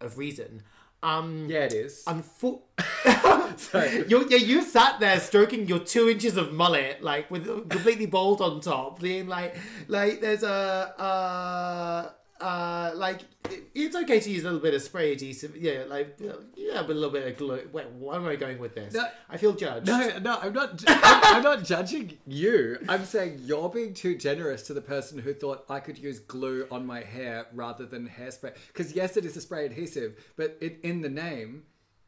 of 0.00 0.16
reason 0.16 0.62
um 1.04 1.46
Yeah, 1.48 1.64
it 1.64 1.72
is. 1.74 2.02
Unfor- 2.06 2.62
Sorry. 3.58 4.04
you 4.08 4.26
yeah, 4.28 4.38
you 4.38 4.62
sat 4.62 4.98
there 5.00 5.20
stroking 5.20 5.68
your 5.68 5.78
two 5.78 6.08
inches 6.08 6.36
of 6.36 6.52
mullet, 6.52 7.02
like 7.02 7.30
with 7.30 7.46
completely 7.68 8.06
bald 8.06 8.40
on 8.40 8.60
top, 8.60 9.00
being 9.00 9.28
like, 9.28 9.54
like 9.88 10.20
there's 10.20 10.42
a, 10.42 10.94
uh, 10.98 12.10
uh, 12.40 12.92
like 12.94 13.20
it- 13.50 13.64
it's 13.74 13.94
okay 13.96 14.20
to 14.20 14.30
use 14.30 14.42
a 14.42 14.46
little 14.46 14.60
bit 14.60 14.74
of 14.74 14.82
spray 14.82 15.12
adhesive, 15.12 15.56
yeah, 15.56 15.84
like 15.86 16.18
yeah, 16.56 16.82
but 16.82 16.90
a 16.90 16.94
little 16.94 17.10
bit 17.10 17.26
of 17.26 17.36
glue. 17.36 17.68
Wait, 17.72 17.86
where 17.92 18.16
am 18.16 18.26
I 18.26 18.36
going 18.36 18.58
with 18.58 18.74
this? 18.74 18.94
No. 18.94 19.06
I 19.28 19.36
feel 19.36 19.52
judged. 19.52 19.86
No, 19.86 20.18
no, 20.18 20.38
I'm 20.40 20.52
not. 20.52 20.82
I'm, 20.86 21.36
I'm 21.36 21.42
not 21.42 21.64
judging 21.64 22.18
you. 22.26 22.78
I'm 22.88 23.04
saying 23.04 23.40
you're 23.44 23.68
being 23.68 23.94
too 23.94 24.16
generous 24.16 24.62
to 24.64 24.74
the 24.74 24.80
person 24.80 25.18
who 25.18 25.32
thought 25.34 25.64
I 25.68 25.80
could 25.80 25.98
use 25.98 26.18
glue 26.18 26.66
on 26.70 26.86
my 26.86 27.00
hair 27.02 27.46
rather 27.52 27.86
than 27.86 28.08
hairspray. 28.08 28.54
Because 28.68 28.92
yes, 28.94 29.16
it 29.16 29.24
is 29.24 29.36
a 29.36 29.40
spray 29.40 29.66
adhesive, 29.66 30.16
but 30.36 30.56
it, 30.60 30.80
in 30.82 31.00
the 31.02 31.08
name, 31.10 31.64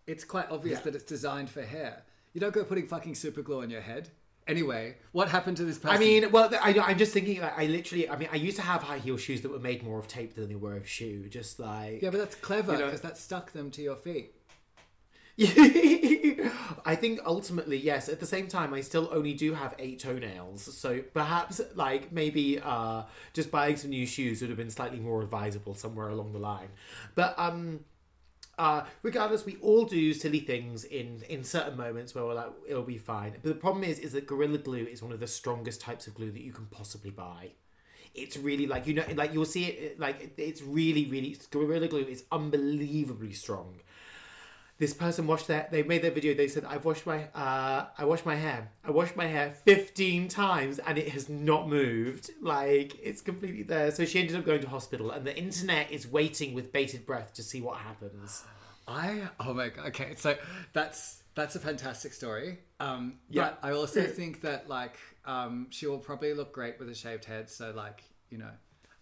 it's 0.07 0.25
quite 0.25 0.51
obvious 0.51 0.79
Yeah. 0.79 0.85
that 0.85 0.95
it's 0.95 1.05
designed 1.05 1.51
for 1.51 1.63
hair. 1.63 2.03
You 2.33 2.41
don't 2.41 2.53
go 2.55 2.65
putting 2.65 2.87
fucking 2.87 3.15
super 3.15 3.43
glue 3.43 3.63
on 3.63 3.71
your 3.71 3.81
head. 3.81 4.11
Anyway, 4.49 4.95
what 5.11 5.29
happened 5.29 5.57
to 5.57 5.65
this 5.65 5.79
person? 5.79 5.97
I 5.97 5.99
mean, 5.99 6.31
well, 6.31 6.49
I, 6.63 6.73
I'm 6.79 6.99
just 6.99 7.13
thinking. 7.13 7.41
Like, 7.41 7.59
I 7.59 7.67
literally, 7.67 8.09
I 8.09 8.17
mean, 8.17 8.29
I 8.31 8.37
used 8.37 8.57
to 8.57 8.63
have 8.63 8.83
high 8.83 8.99
heel 8.99 9.17
shoes 9.17 9.41
that 9.41 9.51
were 9.51 9.59
made 9.59 9.83
more 9.83 9.99
of 9.99 10.07
tape 10.07 10.37
than 10.37 10.49
they 10.49 10.55
were 10.55 10.77
of 10.77 10.89
shoe. 10.89 11.29
Just 11.29 11.59
like 11.59 12.01
yeah, 12.01 12.11
but 12.11 12.19
that's 12.19 12.37
clever 12.37 12.73
you 12.73 12.79
know- 12.79 12.85
because 12.87 13.01
that 13.01 13.19
stuck 13.19 13.53
them 13.53 13.71
to 13.73 13.83
your 13.83 13.97
feet. 13.97 14.33
I 15.39 16.97
think 16.99 17.21
ultimately, 17.27 17.77
yes. 17.77 18.09
At 18.09 18.21
the 18.21 18.27
same 18.27 18.49
time, 18.49 18.73
I 18.73 18.81
still 18.81 19.11
only 19.13 19.35
do 19.35 19.53
have 19.53 19.75
eight 19.79 19.99
toenails, 19.99 20.63
so 20.63 21.03
perhaps, 21.13 21.61
like 21.75 22.11
maybe, 22.11 22.59
uh, 22.59 23.03
just 23.35 23.51
buying 23.51 23.77
some 23.77 23.91
new 23.91 24.07
shoes 24.07 24.41
would 24.41 24.49
have 24.49 24.57
been 24.57 24.71
slightly 24.71 24.99
more 24.99 25.21
advisable 25.23 25.75
somewhere 25.75 26.09
along 26.09 26.33
the 26.33 26.39
line. 26.39 26.69
But 27.15 27.35
um, 27.39 27.81
uh, 28.59 28.85
regardless, 29.03 29.45
we 29.45 29.57
all 29.57 29.85
do 29.85 30.15
silly 30.15 30.41
things 30.41 30.85
in 30.85 31.23
in 31.29 31.45
certain 31.45 31.77
moments 31.77 32.15
where 32.15 32.25
we're 32.25 32.35
like, 32.35 32.53
it'll 32.67 32.83
be 32.83 32.99
fine. 32.99 33.33
But 33.43 33.43
the 33.43 33.55
problem 33.55 33.85
is, 33.85 33.99
is 33.99 34.13
that 34.13 34.27
Gorilla 34.27 34.59
Glue 34.59 34.87
is 34.87 35.03
one 35.03 35.13
of 35.13 35.21
the 35.21 35.27
strongest 35.27 35.81
types 35.81 36.07
of 36.07 36.15
glue 36.15 36.31
that 36.31 36.43
you 36.43 36.53
can 36.53 36.67
possibly 36.67 37.11
buy. 37.11 37.53
It's 38.15 38.39
really 38.39 38.67
like 38.67 38.87
you 38.87 38.95
know, 38.95 39.05
like 39.15 39.35
you'll 39.35 39.45
see 39.45 39.67
it. 39.67 40.01
Like 40.01 40.33
it's 40.39 40.63
really, 40.63 41.05
really 41.07 41.37
Gorilla 41.51 41.89
Glue 41.89 42.07
is 42.07 42.25
unbelievably 42.33 43.35
strong 43.35 43.81
this 44.79 44.93
person 44.93 45.27
washed 45.27 45.47
their 45.47 45.67
they 45.71 45.83
made 45.83 46.03
their 46.03 46.11
video 46.11 46.35
they 46.35 46.49
said 46.49 46.65
i've 46.67 46.85
washed 46.85 47.07
my 47.07 47.25
uh 47.35 47.87
i 47.97 48.05
washed 48.05 48.27
my 48.27 48.35
hair 48.37 48.71
i 48.85 48.91
washed 48.91 49.17
my 49.17 49.27
hair 49.27 49.51
15 49.51 50.29
times 50.29 50.79
and 50.81 50.99
it 50.99 51.09
has 51.09 51.29
not 51.29 51.69
moved 51.69 52.31
like 52.43 52.93
it's 53.03 53.21
completely 53.23 53.63
there 53.63 53.91
so 53.91 54.05
she 54.05 54.19
ended 54.21 54.37
up 54.37 54.45
going 54.45 54.61
to 54.61 54.69
hospital 54.69 55.11
and 55.11 55.25
the 55.27 55.37
internet 55.37 55.91
is 55.91 56.07
waiting 56.07 56.53
with 56.55 56.73
bated 56.73 57.07
breath 57.07 57.33
to 57.35 57.43
see 57.43 57.61
what 57.61 57.79
happens 57.79 58.45
I 58.89 59.29
oh 59.41 59.53
my 59.53 59.69
god. 59.71 59.87
Okay, 59.89 60.15
so 60.15 60.37
that's 60.73 61.23
that's 61.35 61.57
a 61.57 61.59
fantastic 61.59 62.13
story. 62.13 62.61
Um, 62.79 63.19
Yeah. 63.29 63.43
but 63.43 63.59
I 63.69 63.73
also 63.73 64.03
think 64.19 64.43
that 64.43 64.69
like 64.69 64.97
um, 65.25 65.67
she 65.71 65.89
will 65.89 65.99
probably 65.99 66.33
look 66.35 66.53
great 66.53 66.79
with 66.79 66.89
a 66.89 66.95
shaved 66.95 67.25
head. 67.25 67.51
So 67.51 67.73
like 67.75 68.05
you 68.31 68.39
know, 68.39 68.51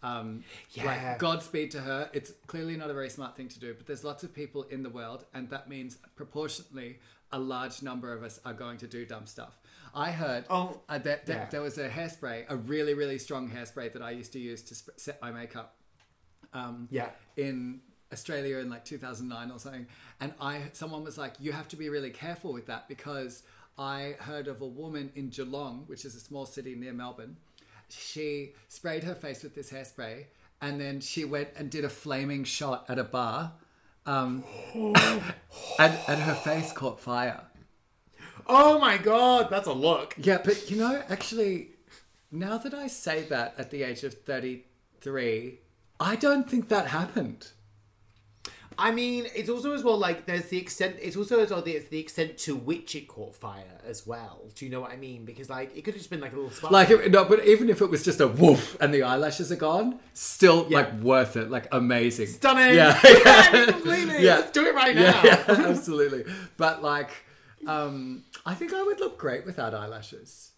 um, 0.05 0.45
Yeah. 0.73 0.85
like 0.87 1.19
Godspeed 1.19 1.71
to 1.73 1.81
her. 1.81 2.11
It's 2.13 2.33
clearly 2.47 2.77
not 2.77 2.91
a 2.91 2.95
very 2.95 3.11
smart 3.11 3.37
thing 3.37 3.49
to 3.49 3.59
do, 3.59 3.75
but 3.75 3.87
there's 3.87 4.05
lots 4.05 4.23
of 4.23 4.33
people 4.35 4.63
in 4.65 4.83
the 4.83 4.91
world, 4.91 5.25
and 5.35 5.49
that 5.51 5.69
means 5.69 5.97
proportionately 6.15 6.99
a 7.33 7.39
large 7.39 7.83
number 7.83 8.13
of 8.13 8.23
us 8.23 8.39
are 8.45 8.53
going 8.53 8.79
to 8.79 8.87
do 8.87 9.05
dumb 9.07 9.27
stuff. 9.27 9.59
I 9.95 10.11
heard 10.11 10.45
Oh, 10.51 10.81
uh, 10.89 10.99
that, 10.99 11.27
that 11.27 11.37
yeah. 11.37 11.47
there 11.51 11.63
was 11.63 11.79
a 11.79 11.89
hairspray, 11.89 12.45
a 12.49 12.57
really 12.57 12.95
really 12.95 13.19
strong 13.19 13.51
hairspray 13.51 13.93
that 13.95 14.03
I 14.03 14.11
used 14.11 14.33
to 14.35 14.39
use 14.39 14.61
to 14.63 14.75
sp- 14.79 14.95
set 14.97 15.21
my 15.23 15.31
makeup 15.31 15.77
um, 16.53 16.89
yeah 16.91 17.11
in 17.37 17.81
Australia 18.13 18.59
in 18.59 18.71
like 18.71 18.85
2009 18.85 19.51
or 19.51 19.59
something, 19.59 19.87
and 20.21 20.33
I 20.41 20.63
someone 20.73 21.03
was 21.05 21.17
like, 21.19 21.35
"You 21.41 21.53
have 21.53 21.69
to 21.69 21.77
be 21.77 21.89
really 21.89 22.11
careful 22.11 22.53
with 22.53 22.67
that 22.67 22.89
because 22.89 23.43
I 23.79 24.15
heard 24.21 24.47
of 24.49 24.61
a 24.61 24.67
woman 24.67 25.11
in 25.17 25.31
Geelong, 25.31 25.85
which 25.87 26.05
is 26.05 26.15
a 26.15 26.21
small 26.21 26.47
city 26.47 26.75
near 26.77 26.93
Melbourne. 26.93 27.37
She 27.99 28.55
sprayed 28.69 29.05
her 29.05 29.15
face 29.15 29.43
with 29.43 29.55
this 29.55 29.71
hairspray, 29.71 30.27
and 30.61 30.81
then 30.81 31.01
she 31.01 31.25
went 31.25 31.49
and 31.57 31.71
did 31.71 31.85
a 31.85 31.89
flaming 31.89 32.45
shot 32.45 32.85
at 32.89 32.99
a 32.99 33.05
bar, 33.05 33.53
um, 34.07 34.45
and 34.75 34.95
and 35.79 36.21
her 36.23 36.35
face 36.35 36.73
caught 36.73 37.01
fire. 37.01 37.41
oh 38.47 38.79
my 38.79 38.99
god 38.99 39.49
that's 39.51 39.67
a 39.67 39.73
look 39.73 40.15
Yeah, 40.19 40.39
but 40.45 40.71
you 40.71 40.77
know, 40.77 41.03
actually, 41.09 41.71
now 42.31 42.59
that 42.59 42.75
I 42.75 42.87
say 42.89 43.23
that 43.23 43.55
at 43.59 43.71
the 43.71 43.83
age 43.83 44.05
of 44.05 44.15
33, 44.15 45.61
I 46.01 46.17
don't 46.17 46.49
think 46.51 46.69
that 46.69 46.89
happened." 46.89 47.49
I 48.79 48.91
mean 48.91 49.27
it's 49.35 49.49
also 49.49 49.73
as 49.73 49.83
well 49.85 49.97
like 49.97 50.27
there's 50.27 50.47
the 50.47 50.59
extent 50.59 50.97
it's 51.01 51.17
also 51.17 51.41
as 51.41 51.51
well 51.51 51.63
the, 51.63 51.79
the 51.91 51.99
extent 51.99 52.37
to 52.39 52.55
which 52.57 52.95
it 52.95 53.07
caught 53.09 53.35
fire 53.35 53.81
as 53.87 54.07
well. 54.07 54.43
Do 54.55 54.65
you 54.65 54.71
know 54.71 54.81
what 54.81 54.91
i 54.93 54.97
mean? 54.97 55.25
Because 55.25 55.51
like 55.51 55.77
it 55.77 55.83
could 55.85 55.95
have 55.95 56.01
just 56.01 56.11
been 56.11 56.21
like 56.21 56.33
a 56.33 56.37
little 56.37 56.51
spark. 56.51 56.73
Like 56.73 56.91
if- 56.91 57.11
no, 57.11 57.25
but 57.25 57.45
even 57.45 57.69
if 57.69 57.81
it 57.83 57.91
was 57.91 58.03
just 58.05 58.21
a 58.21 58.29
woof 58.29 58.77
and 58.81 58.93
the 58.95 59.03
eyelashes 59.03 59.53
are 59.53 59.57
gone, 59.57 59.99
still 60.15 60.67
Yeah. 60.69 60.79
like 60.79 60.93
worth 61.01 61.37
it, 61.37 61.51
like 61.51 61.67
amazing, 61.73 62.27
stunning. 62.29 62.75
Yeah, 62.77 62.99
yeah 63.05 63.67
completely. 63.73 64.25
Yeah. 64.25 64.37
let's 64.37 64.51
do 64.53 64.65
it 64.67 64.75
right 64.75 64.95
now 64.95 65.23
yeah, 65.23 65.45
yeah, 65.49 65.67
absolutely. 65.69 66.25
But 66.57 66.83
like, 66.83 67.11
um, 67.67 68.25
I 68.47 68.55
think 68.55 68.73
I 68.73 68.83
would 68.83 69.01
look 69.01 69.19
great 69.19 69.45
without 69.47 69.75
eyelashes. 69.75 70.53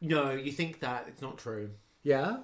No, 0.00 0.30
you 0.32 0.52
think 0.52 0.80
that 0.80 1.04
it's 1.08 1.22
not 1.22 1.38
true. 1.38 1.70
Yeah, 2.02 2.38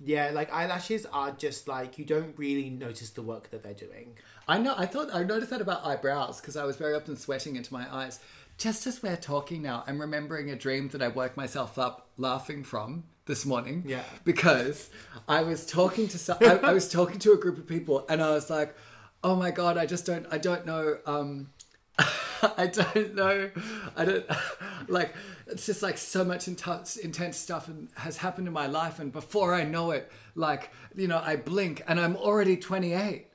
Yeah, 0.00 0.30
like 0.32 0.52
eyelashes 0.52 1.06
are 1.06 1.30
just 1.32 1.68
like 1.68 1.98
you 1.98 2.04
don't 2.04 2.36
really 2.36 2.70
notice 2.70 3.10
the 3.10 3.22
work 3.22 3.50
that 3.50 3.62
they're 3.62 3.74
doing. 3.74 4.18
I 4.48 4.58
know. 4.58 4.74
I 4.76 4.86
thought 4.86 5.14
I 5.14 5.22
noticed 5.22 5.50
that 5.50 5.60
about 5.60 5.84
eyebrows 5.86 6.40
because 6.40 6.56
I 6.56 6.64
was 6.64 6.76
very 6.76 6.94
often 6.94 7.16
sweating 7.16 7.56
into 7.56 7.72
my 7.72 7.92
eyes. 7.92 8.20
Just 8.58 8.86
as 8.86 9.02
we're 9.02 9.16
talking 9.16 9.62
now, 9.62 9.82
I'm 9.86 10.00
remembering 10.00 10.50
a 10.50 10.56
dream 10.56 10.88
that 10.90 11.02
I 11.02 11.08
woke 11.08 11.36
myself 11.36 11.78
up 11.78 12.08
laughing 12.16 12.62
from 12.62 13.04
this 13.26 13.44
morning. 13.46 13.82
Yeah. 13.86 14.02
because 14.24 14.90
I 15.26 15.42
was 15.42 15.66
talking 15.66 16.08
to 16.08 16.18
some, 16.18 16.38
I, 16.40 16.58
I 16.58 16.72
was 16.72 16.88
talking 16.90 17.18
to 17.20 17.32
a 17.32 17.36
group 17.36 17.58
of 17.58 17.66
people, 17.66 18.04
and 18.08 18.22
I 18.22 18.30
was 18.30 18.50
like, 18.50 18.74
"Oh 19.22 19.34
my 19.34 19.50
god, 19.50 19.76
I 19.78 19.86
just 19.86 20.06
don't, 20.06 20.26
I 20.30 20.38
don't 20.38 20.66
know." 20.66 20.98
Um, 21.06 21.50
I 22.56 22.66
don't 22.66 23.14
know. 23.14 23.50
I 23.96 24.04
don't 24.04 24.26
like. 24.88 25.14
It's 25.46 25.66
just 25.66 25.82
like 25.82 25.98
so 25.98 26.24
much 26.24 26.48
intense, 26.48 26.96
intense 26.96 27.36
stuff 27.36 27.68
and 27.68 27.88
has 27.96 28.16
happened 28.16 28.46
in 28.46 28.54
my 28.54 28.66
life, 28.66 28.98
and 28.98 29.12
before 29.12 29.54
I 29.54 29.64
know 29.64 29.90
it, 29.90 30.10
like 30.34 30.70
you 30.94 31.08
know, 31.08 31.20
I 31.22 31.36
blink 31.36 31.82
and 31.86 32.00
I'm 32.00 32.16
already 32.16 32.56
28 32.56 33.26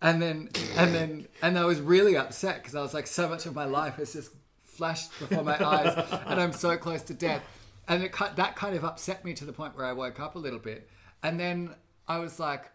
And 0.00 0.20
then, 0.20 0.48
and 0.76 0.94
then, 0.94 1.28
and 1.42 1.58
I 1.58 1.64
was 1.64 1.80
really 1.80 2.16
upset 2.16 2.56
because 2.56 2.74
I 2.74 2.80
was 2.82 2.94
like, 2.94 3.06
so 3.06 3.28
much 3.28 3.46
of 3.46 3.54
my 3.54 3.64
life 3.64 3.96
has 3.96 4.12
just 4.12 4.30
flashed 4.62 5.10
before 5.18 5.44
my 5.44 5.62
eyes, 5.64 5.94
and 6.26 6.40
I'm 6.40 6.52
so 6.52 6.76
close 6.76 7.02
to 7.02 7.14
death. 7.14 7.42
And 7.86 8.02
it 8.02 8.12
that 8.36 8.56
kind 8.56 8.74
of 8.74 8.84
upset 8.84 9.24
me 9.24 9.34
to 9.34 9.44
the 9.44 9.52
point 9.52 9.76
where 9.76 9.86
I 9.86 9.92
woke 9.92 10.18
up 10.18 10.34
a 10.34 10.38
little 10.38 10.58
bit. 10.58 10.88
And 11.22 11.38
then 11.38 11.74
I 12.08 12.18
was 12.18 12.40
like, 12.40 12.70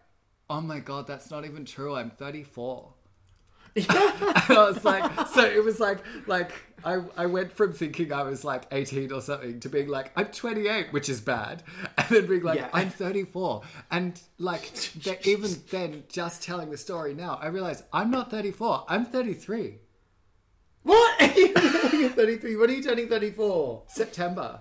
oh 0.48 0.60
my 0.60 0.78
god, 0.80 1.06
that's 1.06 1.30
not 1.30 1.44
even 1.44 1.64
true. 1.64 1.94
I'm 1.96 2.10
34. 2.10 2.92
and 3.76 3.86
I 3.88 4.44
was 4.48 4.84
like, 4.84 5.28
so 5.28 5.44
it 5.44 5.64
was 5.64 5.78
like, 5.78 5.98
like 6.26 6.52
I, 6.84 7.02
I 7.16 7.26
went 7.26 7.52
from 7.52 7.72
thinking 7.72 8.12
I 8.12 8.22
was 8.22 8.44
like 8.44 8.64
18 8.72 9.12
or 9.12 9.20
something 9.20 9.60
to 9.60 9.68
being 9.68 9.88
like, 9.88 10.12
I'm 10.16 10.26
28, 10.26 10.92
which 10.92 11.08
is 11.08 11.20
bad. 11.20 11.62
And 11.98 12.08
then 12.08 12.26
being 12.26 12.42
like, 12.42 12.58
Yeah. 12.58 12.68
I'm 12.72 12.90
34. 12.90 13.62
And 13.90 14.20
like, 14.38 14.70
even 15.26 15.50
then, 15.70 16.04
just 16.08 16.42
telling 16.42 16.70
the 16.70 16.78
story 16.78 17.14
now, 17.14 17.38
I 17.40 17.46
realize 17.48 17.82
I'm 17.92 18.10
not 18.10 18.30
34, 18.30 18.86
I'm 18.88 19.04
33. 19.04 19.78
What? 20.82 21.36
You're 21.36 22.08
33. 22.10 22.56
When 22.56 22.70
are 22.70 22.72
you 22.72 22.82
turning 22.82 23.08
34? 23.08 23.82
September. 23.88 24.60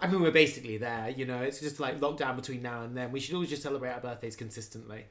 I 0.00 0.06
mean, 0.08 0.20
we're 0.20 0.32
basically 0.32 0.76
there. 0.76 1.08
You 1.16 1.24
know, 1.24 1.40
it's 1.42 1.60
just 1.60 1.80
like 1.80 2.00
lockdown 2.00 2.36
between 2.36 2.60
now 2.60 2.82
and 2.82 2.96
then. 2.96 3.12
We 3.12 3.20
should 3.20 3.34
always 3.34 3.50
just 3.50 3.62
celebrate 3.62 3.90
our 3.90 4.00
birthdays 4.00 4.36
consistently. 4.36 5.04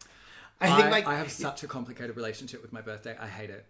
I 0.62 0.72
I, 0.72 0.78
think, 0.78 0.92
like, 0.92 1.08
I 1.08 1.16
have 1.18 1.32
such 1.32 1.64
a 1.64 1.68
complicated 1.68 2.16
relationship 2.16 2.62
with 2.62 2.72
my 2.74 2.82
birthday. 2.82 3.16
I 3.20 3.28
hate 3.28 3.50
it. 3.50 3.66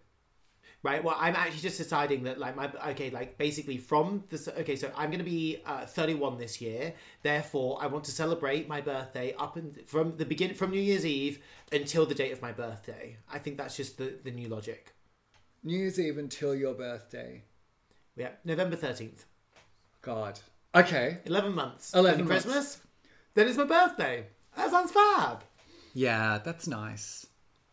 right. 0.84 1.04
Well, 1.04 1.16
I'm 1.18 1.36
actually 1.36 1.62
just 1.62 1.78
deciding 1.78 2.24
that, 2.24 2.38
like, 2.40 2.56
my 2.56 2.70
okay, 2.90 3.10
like, 3.10 3.38
basically 3.38 3.78
from 3.78 4.24
this. 4.30 4.48
Okay, 4.48 4.76
so 4.76 4.92
I'm 4.96 5.10
going 5.10 5.20
to 5.20 5.26
be 5.26 5.62
uh, 5.66 5.86
31 5.86 6.38
this 6.38 6.62
year. 6.62 6.94
Therefore, 7.24 7.80
I 7.82 7.88
want 7.88 8.04
to 8.06 8.12
celebrate 8.12 8.68
my 8.68 8.82
birthday 8.82 9.34
up 9.40 9.56
and 9.56 9.80
from 9.88 10.18
the 10.18 10.26
beginning, 10.26 10.56
from 10.56 10.72
New 10.72 10.82
Year's 10.82 11.06
Eve 11.06 11.40
until 11.72 12.06
the 12.06 12.16
date 12.16 12.32
of 12.32 12.42
my 12.42 12.52
birthday. 12.52 13.18
I 13.32 13.40
think 13.40 13.58
that's 13.58 13.76
just 13.78 13.98
the 13.98 14.20
the 14.24 14.32
new 14.32 14.48
logic. 14.50 14.94
New 15.64 15.78
Year's 15.78 16.00
Eve 16.00 16.18
until 16.18 16.54
your 16.54 16.74
birthday. 16.74 17.44
Yeah, 18.16 18.30
November 18.44 18.76
13th. 18.76 19.26
God. 20.02 20.40
Okay. 20.76 21.20
11 21.26 21.56
months. 21.56 21.94
11 21.94 22.20
Then 22.20 22.28
months. 22.28 22.44
Christmas. 22.46 22.80
Then 23.34 23.48
it's 23.48 23.58
my 23.58 23.64
birthday. 23.64 24.26
That 24.58 24.70
sounds 24.70 24.92
fab. 24.92 25.44
Yeah, 25.94 26.40
that's 26.44 26.68
nice. 26.68 27.28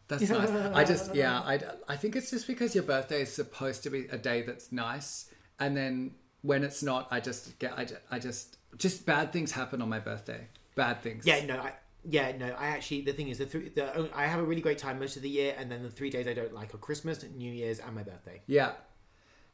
That's 0.09 0.29
nice. 0.29 0.51
I 0.51 0.85
just, 0.85 1.15
yeah, 1.15 1.39
I, 1.39 1.61
I 1.89 1.97
think 1.97 2.17
it's 2.17 2.31
just 2.31 2.47
because 2.47 2.75
your 2.75 2.85
birthday 2.85 3.23
is 3.23 3.33
supposed 3.33 3.83
to 3.85 3.91
be 3.91 4.07
a 4.11 4.19
day 4.19 4.43
that's 4.43 4.73
nice, 4.73 5.31
and 5.59 5.77
then 5.77 6.13
when 6.43 6.65
it's 6.65 6.83
not, 6.83 7.09
I 7.11 7.21
just 7.21 7.59
get, 7.59 7.79
I 7.79 7.85
just, 7.85 8.01
I 8.11 8.19
just, 8.19 8.57
just 8.77 9.07
bad 9.07 9.33
things 9.33 9.53
happen 9.53 9.81
on 9.83 9.89
my 9.89 10.01
birthday. 10.01 10.49
Bad 10.75 11.03
things. 11.03 11.27
Yeah, 11.27 11.45
no, 11.47 11.61
I 11.61 11.73
yeah, 12.09 12.33
no, 12.37 12.47
I 12.47 12.69
actually 12.69 13.03
the 13.03 13.13
thing 13.13 13.29
is 13.29 13.39
the 13.39 13.47
three 13.47 13.69
the 13.69 14.09
I 14.15 14.27
have 14.27 14.41
a 14.41 14.45
really 14.45 14.63
great 14.63 14.79
time 14.79 14.99
most 14.99 15.17
of 15.17 15.23
the 15.23 15.29
year, 15.29 15.55
and 15.59 15.71
then 15.71 15.83
the 15.83 15.91
three 15.91 16.11
days 16.11 16.27
I 16.27 16.33
don't 16.33 16.55
like 16.55 16.75
are 16.75 16.79
Christmas, 16.79 17.25
New 17.37 17.53
Year's, 17.53 17.79
and 17.79 17.95
my 17.95 18.03
birthday. 18.03 18.41
Yeah. 18.47 18.73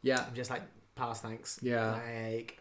Yeah. 0.02 0.24
I'm 0.29 0.35
just 0.35 0.50
like 0.50 0.62
pass, 0.94 1.20
thanks. 1.20 1.59
Yeah. 1.62 1.98
like 2.33 2.61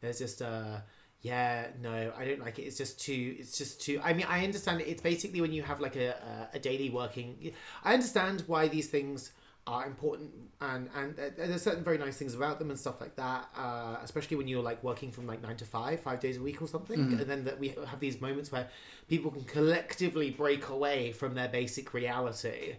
there's 0.00 0.18
just 0.18 0.42
uh 0.42 0.78
yeah 1.24 1.68
no 1.80 2.12
I 2.16 2.24
don't 2.26 2.38
like 2.38 2.58
it. 2.60 2.62
It's 2.62 2.76
just 2.76 3.00
too. 3.00 3.34
It's 3.38 3.56
just 3.58 3.80
too. 3.80 4.00
I 4.04 4.12
mean, 4.12 4.26
I 4.28 4.44
understand 4.44 4.82
it. 4.82 4.88
It's 4.88 5.02
basically 5.02 5.40
when 5.40 5.52
you 5.52 5.62
have 5.62 5.80
like 5.80 5.96
a 5.96 6.10
a, 6.10 6.56
a 6.56 6.58
daily 6.58 6.90
working. 6.90 7.52
I 7.82 7.94
understand 7.94 8.44
why 8.46 8.68
these 8.68 8.88
things 8.88 9.32
are 9.66 9.86
important 9.86 10.30
and 10.60 10.90
and 10.94 11.16
there's 11.16 11.62
certain 11.62 11.82
very 11.82 11.96
nice 11.96 12.18
things 12.18 12.34
about 12.34 12.58
them 12.58 12.68
and 12.68 12.78
stuff 12.78 13.00
like 13.00 13.16
that 13.16 13.48
uh, 13.56 13.96
especially 14.02 14.36
when 14.36 14.46
you're 14.46 14.62
like 14.62 14.82
working 14.84 15.10
from 15.10 15.26
like 15.26 15.40
nine 15.40 15.56
to 15.56 15.64
five 15.64 15.98
five 16.00 16.20
days 16.20 16.36
a 16.36 16.42
week 16.42 16.60
or 16.60 16.68
something 16.68 17.00
and 17.00 17.20
then 17.20 17.44
that 17.44 17.58
we 17.58 17.68
have 17.68 17.98
these 17.98 18.20
moments 18.20 18.52
where 18.52 18.68
people 19.08 19.30
can 19.30 19.44
collectively 19.44 20.28
break 20.30 20.68
away 20.68 21.12
from 21.12 21.34
their 21.34 21.48
basic 21.48 21.94
reality 21.94 22.76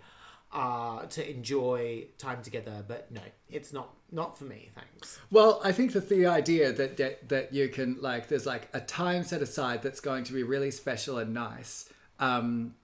uh, 0.55 1.05
to 1.07 1.29
enjoy 1.29 2.05
time 2.17 2.41
together 2.41 2.83
but 2.87 3.11
no 3.11 3.21
it's 3.49 3.73
not 3.73 3.93
not 4.11 4.37
for 4.37 4.45
me 4.45 4.69
thanks 4.73 5.19
Well, 5.31 5.59
I 5.63 5.71
think 5.71 5.93
that 5.93 6.09
the 6.09 6.25
idea 6.25 6.71
that, 6.71 6.97
that 6.97 7.29
that 7.29 7.53
you 7.53 7.67
can 7.69 7.97
like, 8.01 8.27
there's 8.27 8.45
like 8.45 8.69
a 8.73 8.79
time 8.79 9.23
set 9.23 9.41
aside 9.41 9.81
that's 9.81 9.99
going 9.99 10.23
to 10.25 10.33
be 10.33 10.43
really 10.43 10.71
special 10.71 11.17
and 11.17 11.33
nice, 11.33 11.89
um, 12.19 12.75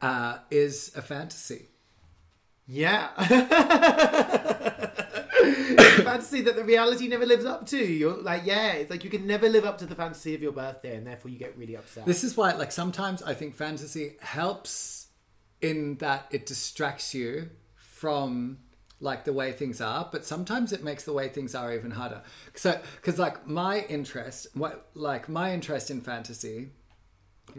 uh, 0.00 0.38
is 0.50 0.92
a 0.96 1.02
fantasy. 1.02 1.66
Yeah. 2.66 3.08
Fantasy 6.04 6.42
that 6.42 6.56
the 6.56 6.64
reality 6.64 7.08
never 7.08 7.26
lives 7.26 7.44
up 7.44 7.66
to. 7.66 7.78
You're 7.78 8.22
like, 8.22 8.42
yeah, 8.44 8.72
it's 8.72 8.90
like 8.90 9.02
you 9.02 9.10
can 9.10 9.26
never 9.26 9.48
live 9.48 9.64
up 9.64 9.78
to 9.78 9.86
the 9.86 9.94
fantasy 9.94 10.34
of 10.34 10.42
your 10.42 10.52
birthday, 10.52 10.96
and 10.96 11.06
therefore 11.06 11.30
you 11.30 11.38
get 11.38 11.56
really 11.58 11.76
upset. 11.76 12.06
This 12.06 12.22
is 12.24 12.36
why, 12.36 12.52
like, 12.52 12.72
sometimes 12.72 13.22
I 13.22 13.34
think 13.34 13.56
fantasy 13.56 14.16
helps 14.20 14.99
in 15.60 15.96
that 15.96 16.26
it 16.30 16.46
distracts 16.46 17.14
you 17.14 17.50
from 17.76 18.58
like 19.00 19.24
the 19.24 19.32
way 19.32 19.52
things 19.52 19.80
are, 19.80 20.08
but 20.12 20.24
sometimes 20.24 20.72
it 20.72 20.84
makes 20.84 21.04
the 21.04 21.12
way 21.12 21.28
things 21.28 21.54
are 21.54 21.72
even 21.72 21.92
harder. 21.92 22.22
So, 22.54 22.78
because 22.96 23.18
like 23.18 23.46
my 23.46 23.80
interest, 23.88 24.48
what 24.54 24.90
like 24.94 25.28
my 25.28 25.54
interest 25.54 25.90
in 25.90 26.00
fantasy 26.00 26.70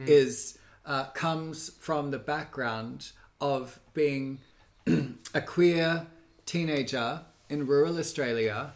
is 0.06 0.58
uh, 0.86 1.06
comes 1.06 1.70
from 1.70 2.12
the 2.12 2.20
background 2.20 3.12
of 3.40 3.80
being 3.94 4.40
a 5.34 5.42
queer 5.42 6.08
teenager 6.46 7.22
in 7.50 7.68
rural 7.68 7.98
Australia 7.98 8.72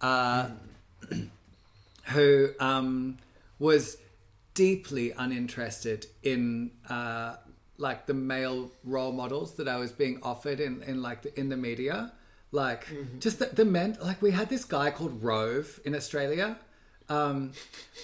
uh, 0.00 0.48
who 2.08 2.48
um, 2.60 3.18
was 3.58 3.98
deeply 4.54 5.12
uninterested 5.12 6.06
in 6.22 6.70
uh, 6.88 7.36
like 7.78 8.06
the 8.06 8.14
male 8.14 8.70
role 8.84 9.12
models 9.12 9.54
that 9.54 9.68
I 9.68 9.76
was 9.76 9.92
being 9.92 10.20
offered 10.22 10.60
in, 10.60 10.82
in 10.82 11.02
like 11.02 11.22
the, 11.22 11.38
in 11.38 11.48
the 11.48 11.56
media. 11.56 12.12
Like 12.52 12.86
just 13.18 13.38
the, 13.38 13.46
the 13.46 13.64
men, 13.64 13.98
like 14.02 14.22
we 14.22 14.30
had 14.30 14.48
this 14.48 14.64
guy 14.64 14.90
called 14.90 15.22
Rove 15.22 15.80
in 15.84 15.94
Australia, 15.94 16.58
um, 17.08 17.52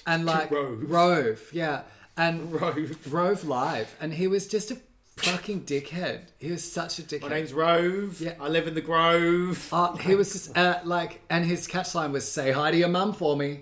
and 0.07 0.27
like 0.27 0.51
Rove. 0.59 0.91
Rove, 0.91 1.51
yeah, 1.53 1.83
and 2.17 2.53
Rove. 2.53 3.13
Rove 3.13 3.45
live, 3.45 3.95
and 4.01 4.13
he 4.13 4.27
was 4.27 4.47
just 4.49 4.71
a 4.71 4.79
fucking 5.17 5.63
dickhead. 5.63 6.23
He 6.39 6.51
was 6.51 6.71
such 6.71 6.99
a 6.99 7.03
dickhead. 7.03 7.23
My 7.23 7.29
name's 7.29 7.53
Rove. 7.53 8.21
Yeah. 8.21 8.35
I 8.41 8.49
live 8.49 8.67
in 8.67 8.75
the 8.75 8.81
Grove. 8.81 9.69
Uh, 9.73 9.97
he 9.97 10.17
was 10.17 10.33
just 10.33 10.57
uh, 10.59 10.81
like, 10.85 11.21
and 11.31 11.45
his 11.45 11.69
catchline 11.69 12.11
was 12.11 12.31
"Say 12.31 12.51
hi 12.51 12.73
to 12.73 12.77
your 12.77 12.89
mum 12.89 13.13
for 13.13 13.37
me," 13.37 13.61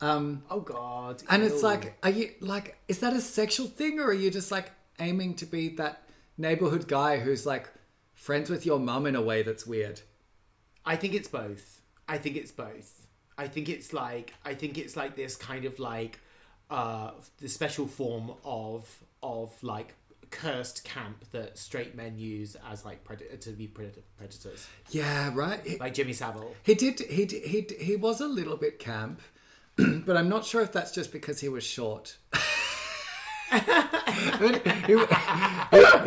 um, 0.00 0.42
oh 0.50 0.60
God. 0.60 1.22
and 1.30 1.42
it's 1.42 1.62
like, 1.62 1.96
are 2.02 2.10
you 2.10 2.32
like, 2.40 2.78
is 2.86 2.98
that 2.98 3.14
a 3.14 3.20
sexual 3.20 3.66
thing, 3.66 3.98
or 3.98 4.08
are 4.08 4.12
you 4.12 4.30
just 4.30 4.50
like 4.50 4.70
aiming 4.98 5.34
to 5.36 5.46
be 5.46 5.68
that 5.76 6.02
neighborhood 6.38 6.88
guy 6.88 7.18
who's 7.18 7.46
like 7.46 7.68
friends 8.14 8.50
with 8.50 8.64
your 8.66 8.78
mum 8.78 9.06
in 9.06 9.14
a 9.16 9.22
way 9.22 9.42
that's 9.42 9.66
weird? 9.66 10.00
I 10.84 10.96
think 10.96 11.14
it's 11.14 11.28
both. 11.28 11.80
I 12.08 12.18
think 12.18 12.36
it's 12.36 12.52
both. 12.52 13.06
I 13.38 13.48
think 13.48 13.68
it's 13.68 13.92
like 13.92 14.32
I 14.44 14.54
think 14.54 14.78
it's 14.78 14.96
like 14.96 15.16
this 15.16 15.36
kind 15.36 15.64
of 15.64 15.78
like 15.78 16.18
uh 16.70 17.10
the 17.38 17.48
special 17.48 17.86
form 17.86 18.32
of 18.44 18.88
of 19.22 19.52
like 19.62 19.94
cursed 20.30 20.84
camp 20.84 21.24
that 21.32 21.56
straight 21.56 21.94
men 21.94 22.18
use 22.18 22.56
as 22.70 22.84
like 22.84 23.04
pred- 23.04 23.40
to 23.40 23.50
be 23.50 23.66
predator- 23.68 24.02
predators, 24.18 24.66
Yeah, 24.90 25.30
right. 25.34 25.60
He, 25.64 25.76
like 25.76 25.94
Jimmy 25.94 26.12
Savile. 26.12 26.54
he 26.64 26.74
did. 26.74 26.98
He 27.00 27.24
did- 27.26 27.42
he 27.44 27.66
he 27.78 27.96
was 27.96 28.20
a 28.20 28.26
little 28.26 28.56
bit 28.56 28.78
camp, 28.78 29.20
but 29.76 30.16
I'm 30.16 30.28
not 30.28 30.44
sure 30.44 30.62
if 30.62 30.72
that's 30.72 30.92
just 30.92 31.12
because 31.12 31.40
he 31.40 31.48
was 31.48 31.62
short. 31.64 32.16
he, 33.52 34.48
he- 34.48 34.86
he 34.88 34.94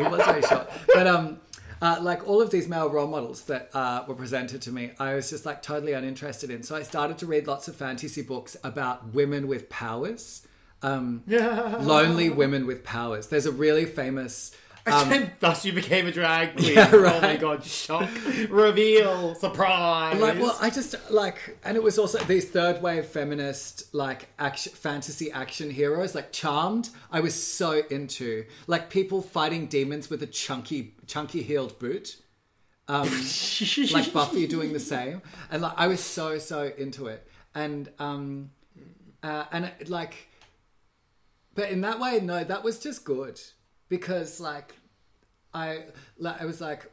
was 0.08 0.22
very 0.26 0.42
short, 0.42 0.70
but 0.94 1.08
um, 1.08 1.40
uh, 1.82 1.98
like 2.02 2.28
all 2.28 2.42
of 2.42 2.50
these 2.52 2.68
male 2.68 2.90
role 2.90 3.08
models 3.08 3.44
that 3.44 3.70
uh, 3.74 4.04
were 4.08 4.16
presented 4.16 4.62
to 4.64 4.72
me, 4.72 4.92
I 5.00 5.16
was 5.16 5.30
just 5.30 5.46
like 5.46 5.62
totally 5.62 5.94
uninterested 5.94 6.50
in. 6.50 6.64
So 6.64 6.76
I 6.76 6.84
started 6.84 7.18
to 7.20 7.26
read 7.26 7.48
lots 7.48 7.68
of 7.68 7.76
fantasy 7.76 8.22
books 8.22 8.58
about 8.64 9.14
women 9.14 9.48
with 9.48 9.70
powers, 9.70 10.46
um, 10.82 11.24
lonely 11.28 12.30
women 12.30 12.66
with 12.68 12.84
powers. 12.84 13.28
There's 13.28 13.46
a 13.46 13.52
really 13.52 13.86
famous. 13.86 14.52
Um, 14.86 15.12
and 15.12 15.32
thus 15.40 15.66
you 15.66 15.74
became 15.74 16.08
a 16.08 16.12
drag 16.12 16.56
queen. 16.58 16.76
Yeah, 16.76 16.90
Oh 16.94 17.22
my 17.22 17.36
god, 17.38 17.64
shock, 17.64 18.10
reveal, 18.50 19.36
surprise. 19.36 20.20
like 20.20 20.40
well 20.40 20.58
i 20.62 20.70
just 20.70 20.96
like 21.12 21.58
and 21.64 21.76
it 21.78 21.84
was 21.84 22.00
also 22.00 22.18
these 22.20 22.50
third 22.50 22.82
wave 22.82 23.06
feminist 23.06 23.94
like 23.94 24.30
action 24.40 24.72
fantasy 24.74 25.32
action 25.32 25.70
heroes 25.70 26.16
like 26.16 26.32
charmed 26.32 26.90
i 27.12 27.20
was 27.20 27.36
so 27.36 27.82
into. 27.90 28.46
Like 28.68 28.90
people 28.90 29.22
fighting 29.22 29.68
demons 29.68 30.10
with 30.10 30.24
a 30.24 30.28
chunky 30.28 30.96
chunky 31.08 31.42
heeled 31.44 31.78
boot. 31.80 32.18
Um 32.88 33.08
like 33.92 34.12
buffy 34.14 34.48
doing 34.48 34.74
the 34.74 34.80
same. 34.80 35.22
And 35.52 35.62
like 35.62 35.74
i 35.78 35.88
was 35.88 36.00
so 36.02 36.38
so 36.40 36.72
into 36.78 37.08
it. 37.08 37.28
And 37.54 37.90
um 38.00 38.52
uh, 39.22 39.44
and 39.52 39.66
it, 39.66 39.90
like 39.90 40.16
but 41.54 41.70
in 41.70 41.82
that 41.82 42.00
way 42.00 42.20
no 42.22 42.44
that 42.44 42.64
was 42.64 42.80
just 42.80 43.04
good 43.04 43.40
because 43.90 44.40
like 44.40 44.76
i 45.54 45.84
like 46.18 46.42
i 46.42 46.46
was 46.46 46.62
like 46.62 46.92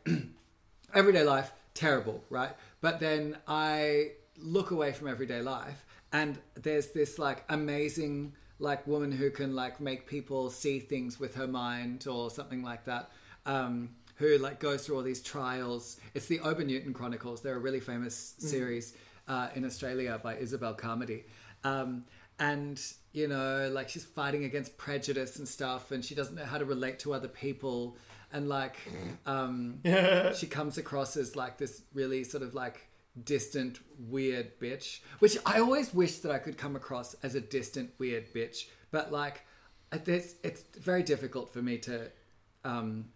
everyday 0.94 1.22
life 1.22 1.52
terrible 1.74 2.22
right 2.30 2.52
but 2.80 3.00
then 3.00 3.36
i 3.46 4.10
look 4.38 4.70
away 4.70 4.92
from 4.92 5.08
everyday 5.08 5.40
life 5.40 5.84
and 6.12 6.38
there's 6.54 6.88
this 6.88 7.18
like 7.18 7.44
amazing 7.48 8.32
like 8.58 8.86
woman 8.86 9.12
who 9.12 9.30
can 9.30 9.54
like 9.54 9.80
make 9.80 10.06
people 10.06 10.50
see 10.50 10.78
things 10.78 11.20
with 11.20 11.34
her 11.34 11.46
mind 11.46 12.06
or 12.08 12.30
something 12.30 12.62
like 12.62 12.84
that 12.86 13.10
um, 13.44 13.90
who 14.16 14.38
like 14.38 14.60
goes 14.60 14.84
through 14.86 14.96
all 14.96 15.02
these 15.02 15.22
trials. 15.22 15.98
It's 16.14 16.26
the 16.26 16.38
Obernewtyn 16.38 16.94
Chronicles. 16.94 17.42
They're 17.42 17.56
a 17.56 17.60
really 17.60 17.80
famous 17.80 18.34
series 18.38 18.94
uh, 19.28 19.48
in 19.54 19.64
Australia 19.64 20.18
by 20.22 20.36
Isobelle 20.36 20.76
Carmody. 20.76 21.24
Um, 21.64 22.04
and 22.38 22.80
you 23.12 23.28
know, 23.28 23.70
like 23.72 23.88
she's 23.88 24.04
fighting 24.04 24.44
against 24.44 24.76
prejudice 24.76 25.38
and 25.38 25.48
stuff, 25.48 25.90
and 25.90 26.04
she 26.04 26.14
doesn't 26.14 26.34
know 26.34 26.44
how 26.44 26.58
to 26.58 26.64
relate 26.64 26.98
to 27.00 27.14
other 27.14 27.28
people, 27.28 27.96
and 28.32 28.48
like 28.48 28.76
um, 29.24 29.80
she 30.36 30.46
comes 30.46 30.78
across 30.78 31.16
as 31.16 31.34
like 31.36 31.58
this 31.58 31.82
really 31.94 32.24
sort 32.24 32.42
of 32.42 32.54
like 32.54 32.88
distant, 33.24 33.80
weird 33.98 34.58
bitch, 34.60 35.00
which 35.20 35.38
I 35.46 35.60
always 35.60 35.94
wish 35.94 36.18
that 36.18 36.30
I 36.30 36.38
could 36.38 36.58
come 36.58 36.76
across 36.76 37.14
as 37.22 37.34
a 37.34 37.40
distant, 37.40 37.90
weird 37.98 38.32
bitch, 38.34 38.66
but 38.90 39.10
like 39.10 39.46
it's 39.92 40.34
it's 40.42 40.62
very 40.78 41.02
difficult 41.02 41.52
for 41.52 41.62
me 41.62 41.78
to 41.78 42.10
um, 42.64 43.06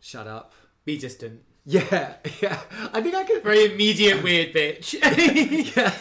shut 0.00 0.26
up. 0.26 0.52
Be 0.84 0.96
distant. 0.96 1.42
Yeah, 1.68 2.14
yeah. 2.40 2.60
I 2.94 3.02
think 3.02 3.16
I 3.16 3.24
can. 3.24 3.42
Very 3.42 3.64
immediate 3.72 4.22
weird 4.22 4.54
bitch. 4.54 4.94
yeah, 5.76 5.92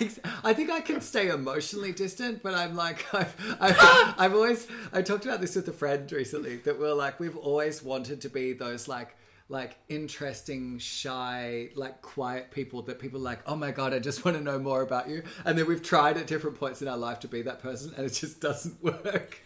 I 0.43 0.53
think 0.53 0.69
I 0.69 0.79
can 0.79 1.01
stay 1.01 1.29
emotionally 1.29 1.91
distant, 1.91 2.43
but 2.43 2.53
I'm 2.53 2.75
like, 2.75 3.03
I've, 3.13 3.35
I've, 3.59 4.15
I've 4.17 4.33
always, 4.35 4.67
I 4.93 5.01
talked 5.01 5.25
about 5.25 5.41
this 5.41 5.55
with 5.55 5.67
a 5.67 5.73
friend 5.73 6.09
recently 6.11 6.57
that 6.57 6.79
we're 6.79 6.93
like, 6.93 7.19
we've 7.19 7.35
always 7.35 7.81
wanted 7.81 8.21
to 8.21 8.29
be 8.29 8.53
those 8.53 8.87
like, 8.87 9.17
like 9.49 9.75
interesting, 9.89 10.77
shy, 10.77 11.69
like 11.75 12.01
quiet 12.03 12.51
people 12.51 12.83
that 12.83 12.99
people 12.99 13.19
are 13.19 13.23
like, 13.23 13.39
oh 13.47 13.55
my 13.55 13.71
god, 13.71 13.91
I 13.91 13.99
just 13.99 14.23
want 14.23 14.37
to 14.37 14.43
know 14.43 14.59
more 14.59 14.83
about 14.83 15.09
you. 15.09 15.23
And 15.45 15.57
then 15.57 15.67
we've 15.67 15.83
tried 15.83 16.17
at 16.17 16.27
different 16.27 16.59
points 16.59 16.83
in 16.83 16.87
our 16.87 16.97
life 16.97 17.19
to 17.21 17.27
be 17.27 17.41
that 17.41 17.59
person, 17.59 17.91
and 17.97 18.05
it 18.05 18.13
just 18.13 18.39
doesn't 18.39 18.83
work. 18.83 19.39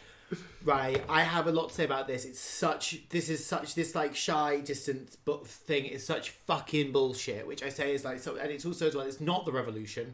Right, 0.63 1.03
I 1.09 1.21
have 1.23 1.47
a 1.47 1.51
lot 1.51 1.69
to 1.69 1.75
say 1.75 1.85
about 1.85 2.07
this. 2.07 2.25
It's 2.25 2.39
such, 2.39 3.07
this 3.09 3.29
is 3.29 3.45
such, 3.45 3.75
this 3.75 3.95
like 3.95 4.15
shy, 4.15 4.59
distant 4.59 5.17
but 5.25 5.47
thing 5.47 5.85
is 5.85 6.05
such 6.05 6.31
fucking 6.31 6.91
bullshit. 6.91 7.47
Which 7.47 7.63
I 7.63 7.69
say 7.69 7.93
is 7.93 8.03
like, 8.03 8.19
so, 8.19 8.35
and 8.35 8.51
it's 8.51 8.65
also 8.65 8.87
as 8.87 8.95
well, 8.95 9.05
it's 9.05 9.21
not 9.21 9.45
the 9.45 9.51
revolution, 9.51 10.13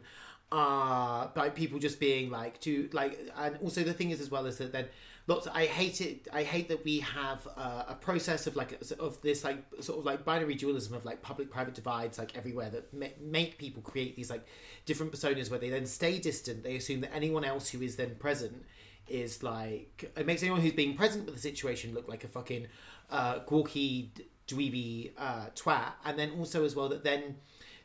uh, 0.52 1.26
by 1.34 1.50
people 1.50 1.78
just 1.78 2.00
being 2.00 2.30
like 2.30 2.60
to 2.60 2.88
like, 2.92 3.18
and 3.36 3.58
also 3.62 3.82
the 3.82 3.92
thing 3.92 4.10
is 4.10 4.20
as 4.20 4.30
well 4.30 4.46
is 4.46 4.58
that 4.58 4.72
then 4.72 4.86
lots. 5.26 5.48
I 5.48 5.66
hate 5.66 6.00
it. 6.00 6.28
I 6.32 6.44
hate 6.44 6.68
that 6.68 6.84
we 6.84 7.00
have 7.00 7.46
uh, 7.56 7.84
a 7.88 7.94
process 7.94 8.46
of 8.46 8.54
like 8.56 8.80
of 8.98 9.20
this 9.22 9.44
like 9.44 9.58
sort 9.80 9.98
of 9.98 10.04
like 10.04 10.24
binary 10.24 10.54
dualism 10.54 10.94
of 10.94 11.04
like 11.04 11.20
public-private 11.20 11.74
divides 11.74 12.18
like 12.18 12.36
everywhere 12.36 12.70
that 12.70 12.94
ma- 12.94 13.06
make 13.20 13.58
people 13.58 13.82
create 13.82 14.14
these 14.16 14.30
like 14.30 14.46
different 14.86 15.12
personas 15.12 15.50
where 15.50 15.58
they 15.58 15.70
then 15.70 15.84
stay 15.84 16.18
distant. 16.18 16.62
They 16.62 16.76
assume 16.76 17.00
that 17.00 17.14
anyone 17.14 17.44
else 17.44 17.68
who 17.68 17.82
is 17.82 17.96
then 17.96 18.14
present 18.14 18.64
is 19.08 19.42
like 19.42 20.10
it 20.16 20.26
makes 20.26 20.42
anyone 20.42 20.60
who's 20.60 20.72
being 20.72 20.96
present 20.96 21.26
with 21.26 21.34
the 21.34 21.40
situation 21.40 21.94
look 21.94 22.08
like 22.08 22.24
a 22.24 22.28
fucking 22.28 22.66
uh, 23.10 23.38
gawky 23.46 24.10
dweeby 24.48 25.12
uh, 25.18 25.46
twat, 25.54 25.92
and 26.04 26.18
then 26.18 26.30
also 26.38 26.64
as 26.64 26.74
well 26.74 26.88
that 26.88 27.04
then 27.04 27.36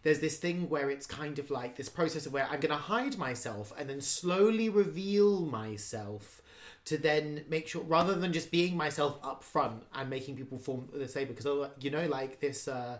there's 0.03 0.19
this 0.19 0.37
thing 0.37 0.67
where 0.69 0.89
it's 0.89 1.05
kind 1.05 1.37
of 1.37 1.51
like 1.51 1.75
this 1.75 1.89
process 1.89 2.25
of 2.25 2.33
where 2.33 2.45
I'm 2.45 2.59
going 2.59 2.71
to 2.71 2.75
hide 2.75 3.17
myself 3.17 3.71
and 3.77 3.87
then 3.87 4.01
slowly 4.01 4.67
reveal 4.67 5.41
myself 5.41 6.41
to 6.85 6.97
then 6.97 7.45
make 7.47 7.67
sure 7.67 7.83
rather 7.83 8.15
than 8.15 8.33
just 8.33 8.49
being 8.49 8.75
myself 8.75 9.19
up 9.23 9.43
front 9.43 9.83
and 9.93 10.09
making 10.09 10.35
people 10.35 10.57
form 10.57 10.89
the 10.91 11.07
same 11.07 11.27
because 11.27 11.45
you 11.79 11.91
know 11.91 12.07
like 12.07 12.39
this 12.39 12.67
uh 12.67 12.97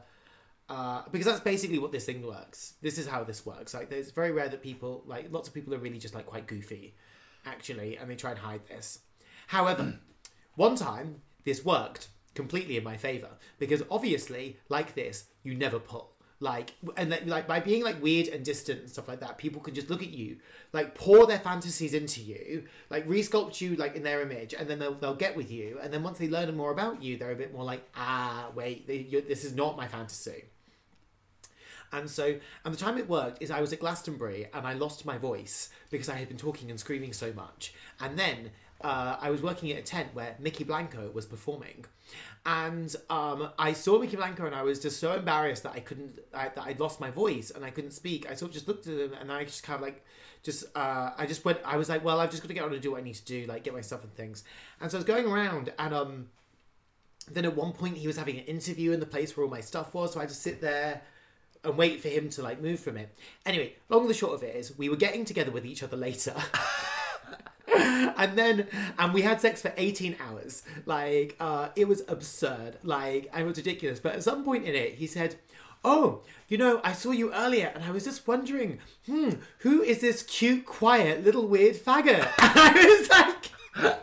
uh, 0.72 1.04
because 1.12 1.26
that's 1.26 1.42
basically 1.42 1.80
what 1.80 1.92
this 1.92 2.06
thing 2.06 2.26
works. 2.26 2.76
This 2.82 2.98
is 2.98 3.06
how 3.06 3.26
this 3.26 3.46
works. 3.46 3.74
Like, 3.74 3.92
it's 3.92 4.12
very 4.12 4.32
rare 4.32 4.48
that 4.48 4.64
people, 4.64 5.04
like, 5.06 5.28
lots 5.30 5.50
of 5.50 5.54
people 5.54 5.74
are 5.74 5.78
really 5.78 5.98
just 5.98 6.16
like 6.16 6.26
quite 6.26 6.48
goofy, 6.48 6.96
actually, 7.46 7.98
and 7.98 8.10
they 8.10 8.16
try 8.16 8.32
and 8.32 8.40
hide 8.40 8.66
this. 8.68 9.00
However, 9.48 10.00
one 10.56 10.76
time 10.76 11.22
this 11.44 11.66
worked 11.66 12.10
completely 12.36 12.78
in 12.78 12.84
my 12.84 12.98
favor 12.98 13.30
because 13.60 13.84
obviously, 13.90 14.58
like 14.70 14.96
this, 14.96 15.26
you 15.44 15.56
never 15.56 15.80
pull. 15.80 16.12
Like, 16.40 16.74
and 16.98 17.12
that, 17.12 17.28
like 17.28 17.48
by 17.48 17.60
being 17.60 17.84
like 17.84 18.02
weird 18.02 18.28
and 18.28 18.44
distant 18.44 18.80
and 18.80 18.90
stuff 18.90 19.08
like 19.08 19.20
that, 19.20 19.38
people 19.38 19.62
can 19.62 19.76
just 19.76 19.92
look 19.92 20.02
at 20.02 20.10
you, 20.10 20.38
like 20.74 20.96
pour 20.96 21.28
their 21.28 21.38
fantasies 21.38 21.94
into 21.94 22.20
you, 22.20 22.64
like 22.90 23.08
resculpt 23.08 23.62
you 23.62 23.76
like 23.76 23.96
in 23.96 24.02
their 24.02 24.22
image, 24.22 24.56
and 24.56 24.68
then 24.68 24.80
they'll 24.80 24.96
they'll 24.96 25.14
get 25.14 25.36
with 25.36 25.52
you. 25.52 25.78
And 25.84 25.94
then 25.94 26.02
once 26.02 26.18
they 26.18 26.28
learn 26.28 26.56
more 26.58 26.72
about 26.72 27.04
you, 27.04 27.16
they're 27.16 27.32
a 27.32 27.36
bit 27.36 27.54
more 27.54 27.64
like, 27.64 27.88
ah, 27.96 28.48
wait, 28.56 28.88
they, 28.88 29.04
this 29.04 29.44
is 29.46 29.56
not 29.56 29.78
my 29.78 29.88
fantasy. 29.88 30.46
And 31.94 32.10
so, 32.10 32.36
and 32.64 32.74
the 32.74 32.78
time 32.78 32.98
it 32.98 33.10
worked 33.10 33.42
is 33.42 33.52
I 33.52 33.62
was 33.62 33.74
at 33.74 33.80
Glastonbury 33.80 34.48
and 34.54 34.66
I 34.66 34.74
lost 34.74 35.06
my 35.06 35.18
voice 35.18 35.70
because 35.90 36.10
I 36.10 36.16
had 36.16 36.28
been 36.28 36.38
talking 36.38 36.70
and 36.70 36.80
screaming 36.80 37.14
so 37.14 37.34
much. 37.34 37.74
And 38.00 38.18
then 38.18 38.52
uh, 38.84 39.18
I 39.20 39.30
was 39.30 39.42
working 39.42 39.72
at 39.72 39.80
a 39.80 39.84
tent 39.84 40.10
where 40.14 40.36
Mykki 40.42 40.66
Blanco 40.66 41.12
was 41.14 41.26
performing, 41.26 41.86
and 42.46 42.96
um, 43.10 43.50
I 43.60 43.74
saw 43.74 44.00
Mykki 44.00 44.16
Blanco 44.16 44.46
and 44.46 44.56
I 44.56 44.64
was 44.64 44.80
just 44.80 45.00
so 45.00 45.14
embarrassed 45.14 45.64
that 45.64 45.74
I 45.74 45.80
couldn't, 45.80 46.20
I, 46.34 46.50
that 46.50 46.66
I'd 46.66 46.80
lost 46.80 47.00
my 47.00 47.12
voice 47.12 47.52
and 47.52 47.64
I 47.64 47.70
couldn't 47.70 47.92
speak. 47.92 48.30
I 48.30 48.34
sort 48.34 48.50
of 48.50 48.54
just 48.54 48.68
looked 48.68 48.88
at 48.88 48.98
him 48.98 49.14
and 49.20 49.32
I 49.32 49.44
just 49.44 49.64
kind 49.64 49.76
of 49.76 49.82
like, 49.82 50.04
just, 50.42 50.66
uh, 50.76 51.12
I 51.16 51.28
just 51.28 51.46
went, 51.46 51.60
I 51.64 51.78
was 51.78 51.88
like, 51.88 52.04
well, 52.04 52.20
I've 52.20 52.32
just 52.32 52.42
got 52.42 52.48
to 52.48 52.56
get 52.56 52.64
on 52.64 52.74
and 52.74 52.82
do 52.82 52.92
what 52.92 53.02
I 53.02 53.04
need 53.04 53.14
to 53.16 53.26
do, 53.26 53.46
like 53.46 53.64
get 53.64 53.74
my 53.74 53.82
stuff 53.82 54.04
and 54.04 54.14
things. 54.16 54.44
And 54.80 54.90
so 54.90 54.98
I 54.98 55.00
was 55.00 55.06
going 55.06 55.28
around 55.28 55.72
and 55.78 55.94
um, 55.94 56.30
then 57.32 57.46
at 57.46 57.56
one 57.56 57.74
point 57.74 57.98
he 57.98 58.08
was 58.08 58.18
having 58.18 58.40
an 58.40 58.46
interview 58.46 58.92
in 58.92 59.00
the 59.00 59.06
place 59.06 59.38
where 59.38 59.44
all 59.44 59.52
my 59.52 59.62
stuff 59.62 59.94
was, 59.94 60.14
so 60.14 60.20
I 60.20 60.26
just 60.26 60.42
sit 60.42 60.62
there 60.62 61.04
and 61.64 61.78
wait 61.78 62.02
for 62.02 62.10
him 62.10 62.30
to 62.32 62.42
like 62.42 62.62
move 62.62 62.80
from 62.80 62.98
it. 62.98 63.16
Anyway, 63.46 63.76
long 63.90 64.02
and 64.02 64.10
the 64.10 64.14
short 64.14 64.34
of 64.34 64.44
it 64.44 64.56
is 64.56 64.78
we 64.78 64.90
were 64.90 64.96
getting 64.96 65.26
together 65.26 65.52
with 65.52 65.66
each 65.66 65.84
other 65.84 65.98
later. 65.98 66.34
and 67.78 68.38
then 68.38 68.68
and 68.98 69.14
we 69.14 69.22
had 69.22 69.40
sex 69.40 69.62
for 69.62 69.74
18 69.78 70.18
hours 70.20 70.64
like 70.86 71.36
uh 71.40 71.70
it 71.76 71.88
was 71.88 72.04
absurd 72.08 72.78
like 72.84 73.30
it 73.36 73.46
was 73.46 73.58
ridiculous 73.58 74.00
but 74.00 74.14
at 74.14 74.24
some 74.24 74.44
point 74.44 74.66
in 74.66 74.76
it 74.76 74.96
he 74.96 75.08
said 75.08 75.36
oh 75.86 76.22
you 76.50 76.58
know 76.58 76.82
i 76.84 76.92
saw 76.92 77.12
you 77.12 77.34
earlier 77.34 77.72
and 77.74 77.84
i 77.84 77.92
was 77.92 78.04
just 78.04 78.28
wondering 78.28 78.80
hmm 79.06 79.30
who 79.60 79.82
is 79.82 80.02
this 80.02 80.22
cute 80.24 80.66
quiet 80.66 81.24
little 81.24 81.48
weird 81.48 81.76
faggot 81.76 82.28
i 82.40 82.98
was 83.00 83.10
like 83.10 84.00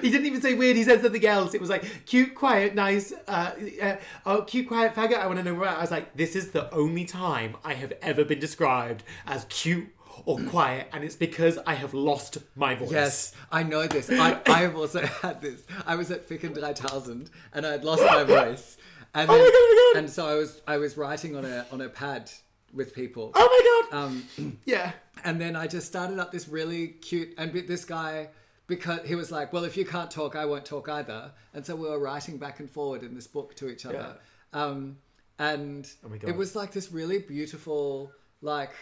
he 0.00 0.10
didn't 0.10 0.26
even 0.26 0.40
say 0.40 0.54
weird. 0.54 0.76
He 0.76 0.84
said 0.84 1.02
something 1.02 1.26
else. 1.26 1.54
It 1.54 1.60
was 1.60 1.70
like 1.70 1.84
cute, 2.06 2.34
quiet, 2.34 2.74
nice. 2.74 3.12
Uh, 3.26 3.52
uh, 3.80 3.96
oh, 4.26 4.42
cute, 4.42 4.68
quiet 4.68 4.94
faggot. 4.94 5.18
I 5.18 5.26
want 5.26 5.38
to 5.38 5.44
know 5.44 5.54
where. 5.54 5.68
I 5.68 5.80
was 5.80 5.90
like, 5.90 6.16
this 6.16 6.36
is 6.36 6.50
the 6.50 6.72
only 6.74 7.04
time 7.04 7.56
I 7.64 7.74
have 7.74 7.92
ever 8.02 8.24
been 8.24 8.40
described 8.40 9.02
as 9.26 9.46
cute 9.48 9.88
or 10.24 10.38
quiet, 10.40 10.88
and 10.92 11.04
it's 11.04 11.16
because 11.16 11.58
I 11.66 11.74
have 11.74 11.94
lost 11.94 12.38
my 12.54 12.74
voice. 12.74 12.90
Yes, 12.92 13.34
I 13.50 13.62
know 13.62 13.86
this. 13.86 14.10
I, 14.10 14.40
I 14.46 14.60
have 14.60 14.76
also 14.76 15.00
had 15.22 15.40
this. 15.40 15.62
I 15.86 15.96
was 15.96 16.10
at 16.10 16.28
Ficken 16.28 16.54
3000 16.54 17.30
and 17.52 17.66
I 17.66 17.72
had 17.72 17.84
lost 17.84 18.02
my 18.04 18.24
voice. 18.24 18.76
And 19.14 19.28
Oh 19.28 19.32
my 19.32 19.38
God, 19.38 19.50
oh 19.52 19.92
my 19.94 20.00
God. 20.00 20.04
And 20.04 20.10
so 20.10 20.26
I 20.26 20.34
was 20.34 20.62
I 20.66 20.76
was 20.78 20.96
writing 20.96 21.36
on 21.36 21.44
a 21.44 21.66
on 21.70 21.80
a 21.80 21.88
pad 21.88 22.30
with 22.72 22.94
people. 22.94 23.32
Oh 23.34 23.88
my 23.90 23.90
god. 23.90 24.04
Um, 24.04 24.58
yeah. 24.64 24.92
and 25.24 25.40
then 25.40 25.54
I 25.56 25.66
just 25.66 25.86
started 25.86 26.18
up 26.18 26.32
this 26.32 26.48
really 26.48 26.88
cute 26.88 27.34
and 27.36 27.52
this 27.52 27.84
guy 27.84 28.28
because 28.76 29.06
he 29.06 29.14
was 29.14 29.30
like, 29.30 29.52
well, 29.52 29.64
if 29.64 29.76
you 29.76 29.84
can't 29.84 30.10
talk, 30.10 30.34
I 30.34 30.46
won't 30.46 30.64
talk 30.64 30.88
either. 30.88 31.30
And 31.52 31.64
so 31.64 31.76
we 31.76 31.86
were 31.86 31.98
writing 31.98 32.38
back 32.38 32.58
and 32.58 32.70
forward 32.70 33.02
in 33.02 33.14
this 33.14 33.26
book 33.26 33.54
to 33.56 33.68
each 33.68 33.84
other. 33.84 34.16
Um, 34.54 34.96
and 35.38 35.90
Oh 36.04 36.10
it 36.12 36.34
was 36.34 36.56
like 36.56 36.72
this 36.72 36.90
really 36.90 37.18
beautiful, 37.18 38.12
like 38.40 38.72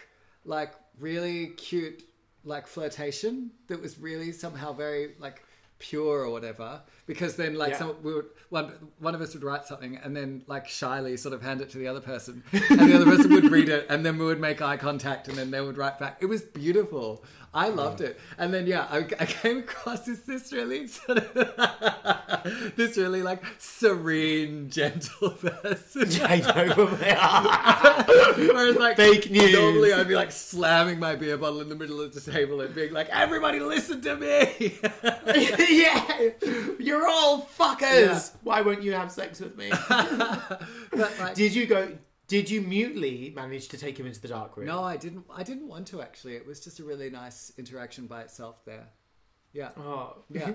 like 0.45 0.73
really 0.97 1.47
cute 1.47 2.03
like 2.43 2.67
flirtation 2.67 3.51
that 3.67 3.81
was 3.81 3.99
really 3.99 4.31
somehow 4.31 4.71
very 4.73 5.13
like 5.19 5.43
pure 5.79 6.21
or 6.25 6.29
whatever 6.29 6.81
because 7.05 7.35
then 7.35 7.55
like 7.55 7.71
Yeah. 7.71 7.77
some, 7.79 7.95
we 8.03 8.13
would 8.13 8.25
one 8.49 8.71
one 8.99 9.15
of 9.15 9.21
us 9.21 9.33
would 9.33 9.43
write 9.43 9.65
something 9.65 9.97
and 9.97 10.15
then 10.15 10.43
like 10.47 10.67
shyly 10.67 11.17
sort 11.17 11.33
of 11.33 11.41
hand 11.41 11.61
it 11.61 11.69
to 11.71 11.77
the 11.77 11.87
other 11.87 12.01
person 12.01 12.43
and 12.51 12.79
the 12.79 12.93
other 12.95 13.05
person 13.05 13.33
would 13.33 13.49
read 13.51 13.69
it 13.69 13.85
and 13.89 14.05
then 14.05 14.17
we 14.17 14.25
would 14.25 14.39
make 14.39 14.61
eye 14.61 14.77
contact 14.77 15.27
and 15.27 15.37
then 15.37 15.51
they 15.51 15.61
would 15.61 15.77
write 15.77 15.97
back 15.99 16.17
it 16.19 16.25
was 16.25 16.41
beautiful 16.41 17.23
i 17.53 17.69
loved 17.69 18.01
it 18.01 18.19
and 18.37 18.53
then 18.53 18.67
yeah 18.67 18.87
i, 18.89 18.97
I 19.19 19.25
came 19.25 19.59
across 19.59 20.05
this 20.05 20.19
this 20.21 20.51
really 20.51 20.87
sort 20.87 21.19
of 21.19 21.33
this 22.75 22.97
really 22.97 23.21
like 23.23 23.41
serene 23.57 24.69
gentle 24.69 25.29
person 25.31 26.09
I 26.23 26.37
know 26.39 26.73
who 26.73 26.95
they 26.97 27.11
are. 27.11 28.03
Whereas 28.53 28.75
like 28.77 28.95
Fake 28.97 29.29
news. 29.31 29.53
Normally 29.53 29.93
I'd 29.93 30.07
be 30.07 30.15
like 30.15 30.31
slamming 30.31 30.99
my 30.99 31.15
beer 31.15 31.37
bottle 31.37 31.61
in 31.61 31.69
the 31.69 31.75
middle 31.75 32.01
of 32.01 32.13
the 32.13 32.31
table 32.31 32.61
and 32.61 32.73
being 32.73 32.93
like, 32.93 33.09
"Everybody, 33.09 33.59
listen 33.59 34.01
to 34.01 34.15
me!" 34.15 34.77
yeah. 35.69 36.29
You're 36.91 37.07
all 37.07 37.41
fuckers. 37.57 37.81
Yeah. 37.81 38.19
Why 38.43 38.61
won't 38.61 38.83
you 38.83 38.91
have 38.93 39.11
sex 39.11 39.39
with 39.39 39.55
me? 39.57 39.69
but 39.89 40.61
like, 41.19 41.35
did 41.35 41.55
you 41.55 41.65
go 41.65 41.97
did 42.27 42.49
you 42.49 42.61
mutely 42.61 43.31
manage 43.35 43.67
to 43.69 43.77
take 43.77 43.97
him 43.99 44.05
into 44.05 44.19
the 44.21 44.27
dark 44.27 44.55
room? 44.57 44.67
no, 44.67 44.83
I 44.83 44.97
didn't. 44.97 45.25
I 45.33 45.43
didn't 45.43 45.67
want 45.67 45.87
to 45.87 46.01
actually. 46.01 46.35
It 46.35 46.45
was 46.45 46.59
just 46.59 46.79
a 46.79 46.83
really 46.83 47.09
nice 47.09 47.53
interaction 47.57 48.07
by 48.07 48.21
itself 48.21 48.63
there. 48.65 48.87
Yeah, 49.53 49.69
Oh. 49.77 50.17
Yeah. 50.29 50.51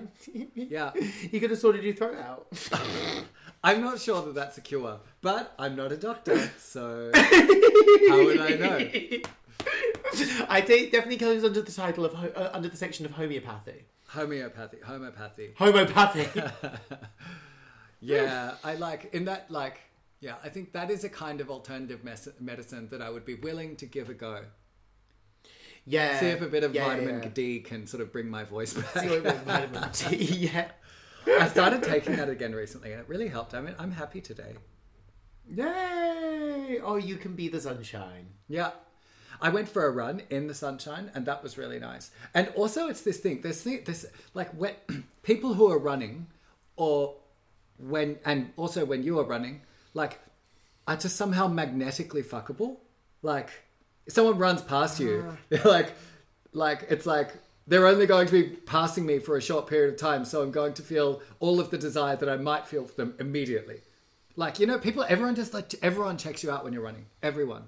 yeah. 0.55 0.91
he 1.31 1.39
could 1.39 1.51
have 1.51 1.59
sorted 1.59 1.83
your 1.83 1.93
throat 1.93 2.17
out. 2.17 2.47
I'm 3.63 3.81
not 3.81 3.99
sure 3.99 4.21
that 4.23 4.33
that's 4.35 4.57
a 4.57 4.61
cure, 4.61 4.99
but 5.21 5.53
I'm 5.59 5.75
not 5.75 5.91
a 5.91 5.97
doctor, 5.97 6.37
so 6.59 7.11
how 7.13 8.23
would 8.25 8.39
I 8.39 8.55
know? 8.55 9.29
I 10.49 10.61
think 10.61 10.91
definitely 10.91 11.17
goes 11.17 11.43
under 11.43 11.61
the 11.61 11.71
title 11.71 12.05
of 12.05 12.13
ho- 12.13 12.31
uh, 12.35 12.49
under 12.53 12.69
the 12.69 12.77
section 12.77 13.05
of 13.05 13.11
homeopathy. 13.11 13.85
Homeopathy, 14.07 14.77
homeopathy. 14.83 15.53
Homeopathy. 15.57 16.41
yeah, 18.01 18.55
I 18.63 18.75
like 18.75 19.13
in 19.13 19.25
that 19.25 19.51
like 19.51 19.79
yeah, 20.19 20.35
I 20.43 20.49
think 20.49 20.73
that 20.73 20.89
is 20.89 21.03
a 21.03 21.09
kind 21.09 21.41
of 21.41 21.49
alternative 21.51 22.03
mes- 22.03 22.29
medicine 22.39 22.87
that 22.89 23.01
I 23.01 23.09
would 23.09 23.25
be 23.25 23.35
willing 23.35 23.75
to 23.77 23.85
give 23.85 24.09
a 24.09 24.13
go. 24.13 24.45
Yeah. 25.85 26.19
See 26.19 26.27
if 26.27 26.41
a 26.41 26.47
bit 26.47 26.63
of 26.63 26.73
yeah, 26.73 26.85
vitamin 26.85 27.23
yeah. 27.23 27.29
D 27.29 27.59
can 27.59 27.87
sort 27.87 28.01
of 28.01 28.11
bring 28.11 28.29
my 28.29 28.43
voice 28.43 28.73
back. 28.73 28.95
with 29.09 29.43
vitamin 29.43 29.89
D. 29.93 30.15
Yeah. 30.51 30.69
I 31.27 31.47
started 31.49 31.83
taking 31.83 32.15
that 32.15 32.29
again 32.29 32.55
recently, 32.55 32.93
and 32.93 33.01
it 33.01 33.09
really 33.09 33.27
helped. 33.27 33.53
I 33.53 33.59
mean, 33.59 33.75
I'm 33.77 33.91
happy 33.91 34.21
today. 34.21 34.53
Yay! 35.49 36.79
Oh, 36.81 36.95
you 36.95 37.17
can 37.17 37.35
be 37.35 37.49
the 37.49 37.59
sunshine. 37.59 38.27
Yeah. 38.47 38.71
I 39.41 39.49
went 39.49 39.69
for 39.69 39.85
a 39.85 39.91
run 39.91 40.21
in 40.29 40.47
the 40.47 40.53
sunshine 40.53 41.11
and 41.13 41.25
that 41.25 41.43
was 41.43 41.57
really 41.57 41.79
nice. 41.79 42.11
And 42.33 42.49
also 42.55 42.87
it's 42.87 43.01
this 43.01 43.19
thing, 43.19 43.41
this 43.41 43.63
thing 43.63 43.83
this 43.85 44.05
like 44.33 44.49
when 44.51 44.73
people 45.23 45.53
who 45.53 45.71
are 45.71 45.77
running 45.77 46.27
or 46.75 47.15
when 47.77 48.17
and 48.25 48.51
also 48.57 48.85
when 48.85 49.03
you 49.03 49.19
are 49.19 49.25
running, 49.25 49.61
like 49.93 50.19
are 50.87 50.97
just 50.97 51.15
somehow 51.15 51.47
magnetically 51.47 52.23
fuckable. 52.23 52.77
Like 53.21 53.49
if 54.05 54.13
someone 54.13 54.37
runs 54.37 54.61
past 54.61 54.99
you, 54.99 55.37
you're 55.49 55.61
ah. 55.65 55.67
like 55.69 55.93
like 56.53 56.87
it's 56.89 57.05
like 57.05 57.33
they're 57.67 57.85
only 57.85 58.05
going 58.05 58.27
to 58.27 58.31
be 58.31 58.43
passing 58.43 59.05
me 59.05 59.19
for 59.19 59.35
a 59.35 59.41
short 59.41 59.67
period 59.67 59.93
of 59.93 59.99
time, 59.99 60.23
so 60.23 60.41
I'm 60.41 60.51
going 60.51 60.73
to 60.75 60.81
feel 60.81 61.21
all 61.39 61.59
of 61.59 61.69
the 61.69 61.77
desire 61.77 62.15
that 62.15 62.29
I 62.29 62.37
might 62.37 62.65
feel 62.65 62.85
for 62.85 62.95
them 62.95 63.13
immediately. 63.19 63.81
Like, 64.37 64.59
you 64.59 64.67
know, 64.67 64.79
people 64.79 65.05
everyone 65.07 65.35
just 65.35 65.53
like 65.53 65.73
everyone 65.81 66.17
checks 66.17 66.43
you 66.43 66.51
out 66.51 66.63
when 66.63 66.71
you're 66.71 66.83
running. 66.83 67.05
Everyone. 67.21 67.63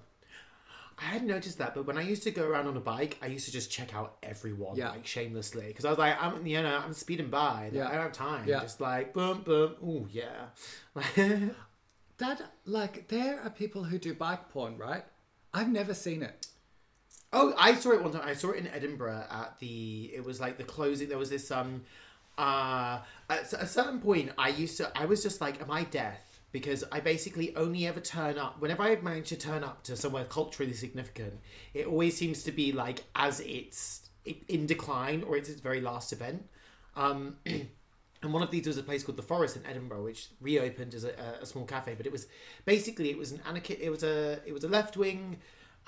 I 1.00 1.04
hadn't 1.06 1.28
noticed 1.28 1.58
that, 1.60 1.74
but 1.76 1.86
when 1.88 1.98
I 1.98 2.02
used 2.02 2.24
to 2.24 2.32
go 2.32 2.46
around 2.46 2.68
on 2.68 2.76
a 2.76 2.82
bike, 2.82 3.18
I 3.22 3.28
used 3.28 3.46
to 3.46 3.52
just 3.52 3.72
check 3.72 3.96
out 3.96 4.18
everyone, 4.22 4.76
Yeah. 4.76 4.90
like 4.90 5.06
shamelessly, 5.08 5.68
because 5.68 5.86
I 5.86 5.90
was 5.90 5.98
like, 5.98 6.22
I'm, 6.22 6.46
you 6.46 6.62
know, 6.62 6.78
I'm 6.84 6.94
speeding 6.94 7.30
by. 7.30 7.70
Yeah. 7.72 7.88
I 7.88 7.92
don't 7.94 8.02
have 8.02 8.12
time. 8.12 8.46
Yeah. 8.48 8.60
Just 8.62 8.82
like 8.82 9.14
boom, 9.14 9.42
boom. 9.42 9.76
Oh 9.84 10.08
yeah. 10.12 10.48
That 12.18 12.42
like 12.66 13.08
there 13.08 13.40
are 13.42 13.50
people 13.50 13.84
who 13.86 13.98
do 13.98 14.14
bike 14.14 14.50
porn, 14.50 14.78
right? 14.78 15.06
I've 15.54 15.70
never 15.70 15.94
seen 15.94 16.22
it. 16.22 16.48
Oh, 17.32 17.54
I 17.58 17.76
saw 17.76 17.92
it 17.92 18.04
one 18.04 18.12
time. 18.12 18.24
I 18.26 18.34
saw 18.34 18.50
it 18.52 18.58
in 18.58 18.68
Edinburgh 18.68 19.24
at 19.32 19.58
the. 19.60 20.12
It 20.14 20.26
was 20.26 20.40
like 20.42 20.58
the 20.58 20.66
closing. 20.66 21.08
There 21.08 21.18
was 21.18 21.30
this 21.30 21.50
um, 21.50 21.84
uh, 22.38 23.00
at 23.30 23.54
a 23.54 23.66
certain 23.66 24.02
point, 24.02 24.32
I 24.38 24.50
used 24.50 24.76
to. 24.78 24.92
I 24.98 25.06
was 25.06 25.24
just 25.24 25.40
like, 25.40 25.62
"Am 25.62 25.72
I 25.72 25.86
deaf?" 25.86 26.20
Because 26.52 26.84
I 26.92 27.00
basically 27.00 27.56
only 27.56 27.86
ever 27.86 28.00
turn 28.00 28.38
up 28.38 28.60
whenever 28.60 28.84
I 28.84 28.96
manage 29.02 29.30
to 29.30 29.38
turn 29.38 29.64
up 29.64 29.84
to 29.84 29.96
somewhere 29.96 30.26
culturally 30.26 30.74
significant. 30.74 31.40
It 31.74 31.86
always 31.86 32.18
seems 32.18 32.44
to 32.44 32.52
be 32.52 32.72
like 32.72 33.04
as 33.16 33.40
it's 33.42 34.10
in 34.48 34.66
decline 34.66 35.24
or 35.24 35.38
it's 35.38 35.50
its 35.50 35.62
very 35.62 35.82
last 35.82 36.12
event. 36.12 36.48
Um, 36.96 37.38
and 37.46 38.34
one 38.34 38.42
of 38.42 38.52
these 38.52 38.68
was 38.68 38.78
a 38.78 38.84
place 38.84 39.04
called 39.04 39.18
the 39.18 39.24
Forest 39.24 39.58
in 39.58 39.66
Edinburgh, 39.66 40.04
which 40.04 40.30
reopened 40.42 40.94
as 40.94 41.04
a, 41.04 41.14
a 41.42 41.46
small 41.46 41.66
cafe. 41.66 41.94
But 41.96 42.06
it 42.06 42.12
was 42.12 42.28
basically 42.66 43.12
it 43.12 43.18
was 43.18 43.32
an 43.32 43.42
anarchist. 43.48 43.80
It 43.80 43.90
was 43.90 44.04
a 44.04 44.40
it 44.46 44.54
was 44.54 44.64
a 44.64 44.68
left 44.68 44.98
wing 44.98 45.38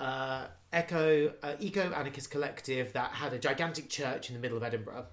uh, 0.00 0.46
eco 0.72 1.32
uh, 1.42 1.54
eco 1.60 1.92
anarchist 1.92 2.30
collective 2.30 2.92
that 2.92 3.10
had 3.12 3.32
a 3.32 3.38
gigantic 3.38 3.88
church 3.88 4.28
in 4.28 4.34
the 4.34 4.40
middle 4.40 4.56
of 4.56 4.62
Edinburgh. 4.62 5.06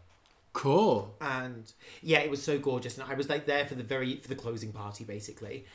Cool. 0.54 1.16
And 1.22 1.72
yeah, 2.02 2.20
it 2.20 2.30
was 2.30 2.42
so 2.42 2.58
gorgeous. 2.58 2.98
And 2.98 3.10
I 3.10 3.14
was 3.16 3.30
like 3.30 3.46
there 3.46 3.66
for 3.66 3.76
the 3.76 3.84
very 3.84 4.18
for 4.18 4.28
the 4.28 4.36
closing 4.36 4.72
party 4.72 5.04
basically. 5.04 5.66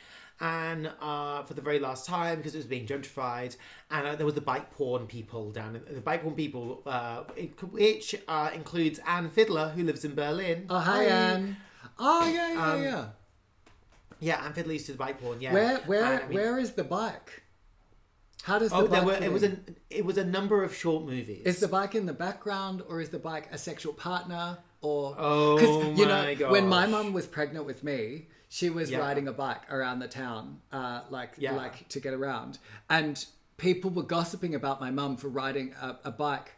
And 0.41 0.91
uh, 1.01 1.43
for 1.43 1.53
the 1.53 1.61
very 1.61 1.79
last 1.79 2.05
time 2.05 2.37
because 2.37 2.55
it 2.55 2.57
was 2.57 2.65
being 2.65 2.85
gentrified, 2.85 3.55
and 3.89 4.05
uh, 4.05 4.15
there 4.17 4.25
was 4.25 4.35
the 4.35 4.41
bike 4.41 4.69
porn 4.71 5.07
people 5.07 5.51
down 5.51 5.77
in 5.87 5.95
the 5.95 6.01
bike 6.01 6.23
porn 6.23 6.35
people, 6.35 6.81
uh, 6.85 7.23
which 7.71 8.15
uh, 8.27 8.51
includes 8.53 8.99
Anne 9.07 9.29
Fiddler 9.29 9.69
who 9.69 9.83
lives 9.85 10.03
in 10.03 10.13
Berlin. 10.13 10.65
Oh 10.69 10.79
hi 10.79 11.05
Anne. 11.05 11.55
Oh 11.97 12.27
yeah, 12.27 12.53
yeah, 12.53 12.71
Um, 12.73 12.83
yeah. 12.83 13.05
Yeah, 14.19 14.43
Anne 14.45 14.51
Fiddler 14.53 14.73
used 14.73 14.87
to 14.87 14.91
do 14.91 14.97
bike 14.97 15.21
porn. 15.21 15.39
Yeah, 15.39 15.53
Where 15.53 15.77
where 15.85 16.03
And, 16.03 16.23
I 16.23 16.27
mean- 16.27 16.37
where 16.37 16.59
is 16.59 16.73
the 16.73 16.83
bike? 16.83 17.43
How 18.43 18.59
does 18.59 18.71
the 18.71 18.75
Oh, 18.75 18.81
bike 18.87 18.91
there 18.91 19.03
were. 19.05 19.13
It 19.13 19.31
was 19.31 19.43
a. 19.43 19.57
It 19.89 20.05
was 20.05 20.17
a 20.17 20.23
number 20.25 20.63
of 20.63 20.75
short 20.75 21.05
movies. 21.05 21.45
Is 21.45 21.59
the 21.61 21.67
bike 21.67 21.95
in 21.95 22.05
the 22.05 22.13
background 22.13 22.83
or 22.87 22.99
is 23.01 23.09
the 23.09 23.17
bike 23.19 23.47
a 23.51 23.57
sexual 23.57 23.93
partner 23.93 24.59
or 24.85 25.15
Oh 25.17 25.81
you 25.97 26.05
my 26.05 26.33
know 26.33 26.49
when 26.51 26.67
my 26.69 26.83
gosh. 26.83 26.91
mum 26.91 27.13
was 27.13 27.25
pregnant 27.37 27.65
with 27.65 27.83
me 27.83 28.27
she 28.49 28.69
was 28.69 28.87
Yeah. 28.91 28.99
riding 28.99 29.27
a 29.27 29.33
bike 29.33 29.63
around 29.75 29.97
the 29.99 30.07
town 30.07 30.59
uh, 30.71 31.01
like 31.09 31.31
Yeah. 31.37 31.55
like 31.63 31.87
to 31.89 31.99
get 31.99 32.13
around 32.13 32.59
and 32.89 33.15
people 33.57 33.89
were 33.97 34.03
gossiping 34.17 34.53
about 34.55 34.79
my 34.85 34.91
mum 34.91 35.17
for 35.17 35.29
riding 35.29 35.73
a, 35.81 35.89
a 36.05 36.11
bike 36.11 36.49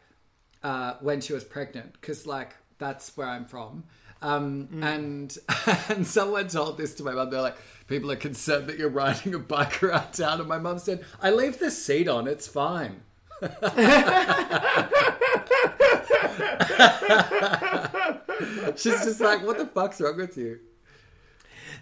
uh, 0.64 0.94
when 1.08 1.22
she 1.22 1.32
was 1.34 1.44
pregnant 1.44 1.94
because 1.94 2.26
like 2.28 2.52
that's 2.78 3.16
where 3.18 3.28
I'm 3.36 3.46
from 3.46 3.84
um, 4.22 4.68
Mm. 4.74 4.84
and 4.94 5.38
and 5.90 6.06
someone 6.08 6.48
told 6.48 6.78
this 6.78 6.96
to 6.96 7.04
my 7.04 7.14
mum 7.14 7.30
they're 7.30 7.42
like 7.50 7.58
people 7.88 8.12
are 8.12 8.16
concerned 8.30 8.68
that 8.68 8.78
you're 8.80 8.90
riding 9.06 9.34
a 9.36 9.40
bike 9.40 9.82
around 9.86 10.12
town 10.14 10.40
and 10.40 10.50
my 10.50 10.58
mum 10.58 10.80
said 10.80 11.06
I 11.22 11.30
leave 11.32 11.60
the 11.60 11.72
seat 11.72 12.08
on 12.08 12.28
it's 12.28 12.48
fine 12.48 13.02
She's 18.76 19.04
just 19.04 19.20
like, 19.20 19.46
what 19.46 19.58
the 19.58 19.66
fuck's 19.66 20.00
wrong 20.02 20.18
with 20.18 20.38
you? 20.38 20.60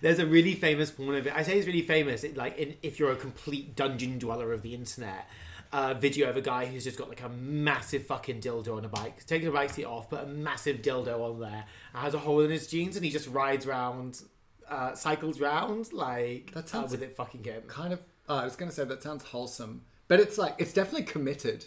There's 0.02 0.20
a 0.20 0.26
really 0.26 0.56
famous 0.56 0.92
porn 0.92 1.16
of 1.16 1.28
it. 1.28 1.34
I 1.36 1.44
say 1.44 1.58
it's 1.58 1.68
really 1.68 1.82
famous. 1.82 2.24
It, 2.24 2.38
like, 2.38 2.58
in, 2.58 2.76
if 2.84 3.00
you're 3.00 3.12
a 3.12 3.16
complete 3.16 3.76
dungeon 3.76 4.20
dweller 4.20 4.52
of 4.54 4.62
the 4.62 4.74
internet, 4.74 5.30
uh, 5.72 5.94
video 5.94 6.30
of 6.30 6.38
a 6.38 6.42
guy 6.42 6.66
who's 6.66 6.84
just 6.84 6.98
got 6.98 7.10
like 7.10 7.24
a 7.24 7.30
massive 7.30 8.06
fucking 8.06 8.40
dildo 8.42 8.78
on 8.78 8.86
a 8.86 8.90
bike, 8.90 9.26
taking 9.26 9.48
the 9.48 9.54
bike 9.54 9.72
seat 9.72 9.86
off, 9.86 10.10
but 10.10 10.24
a 10.24 10.28
massive 10.28 10.82
dildo 10.82 11.20
on 11.22 11.40
there, 11.40 11.66
and 11.94 12.04
has 12.04 12.14
a 12.14 12.20
hole 12.20 12.42
in 12.42 12.52
his 12.52 12.68
jeans, 12.68 12.96
and 12.96 13.04
he 13.06 13.12
just 13.12 13.28
rides 13.30 13.66
round, 13.66 14.22
uh, 14.70 14.94
cycles 14.96 15.40
round 15.40 15.92
like 15.94 16.52
That 16.54 16.70
sounds- 16.70 16.94
uh, 16.94 16.98
with 16.98 17.04
it 17.04 17.16
fucking 17.16 17.44
him. 17.44 17.64
Kind 17.68 17.94
of. 17.94 18.02
Oh, 18.28 18.38
I 18.38 18.46
was 18.46 18.56
going 18.56 18.70
to 18.70 18.76
say 18.76 18.84
that 18.86 19.04
sounds 19.04 19.24
wholesome, 19.24 19.84
but 20.08 20.20
it's 20.20 20.38
like 20.38 20.56
it's 20.58 20.74
definitely 20.74 21.04
committed. 21.04 21.66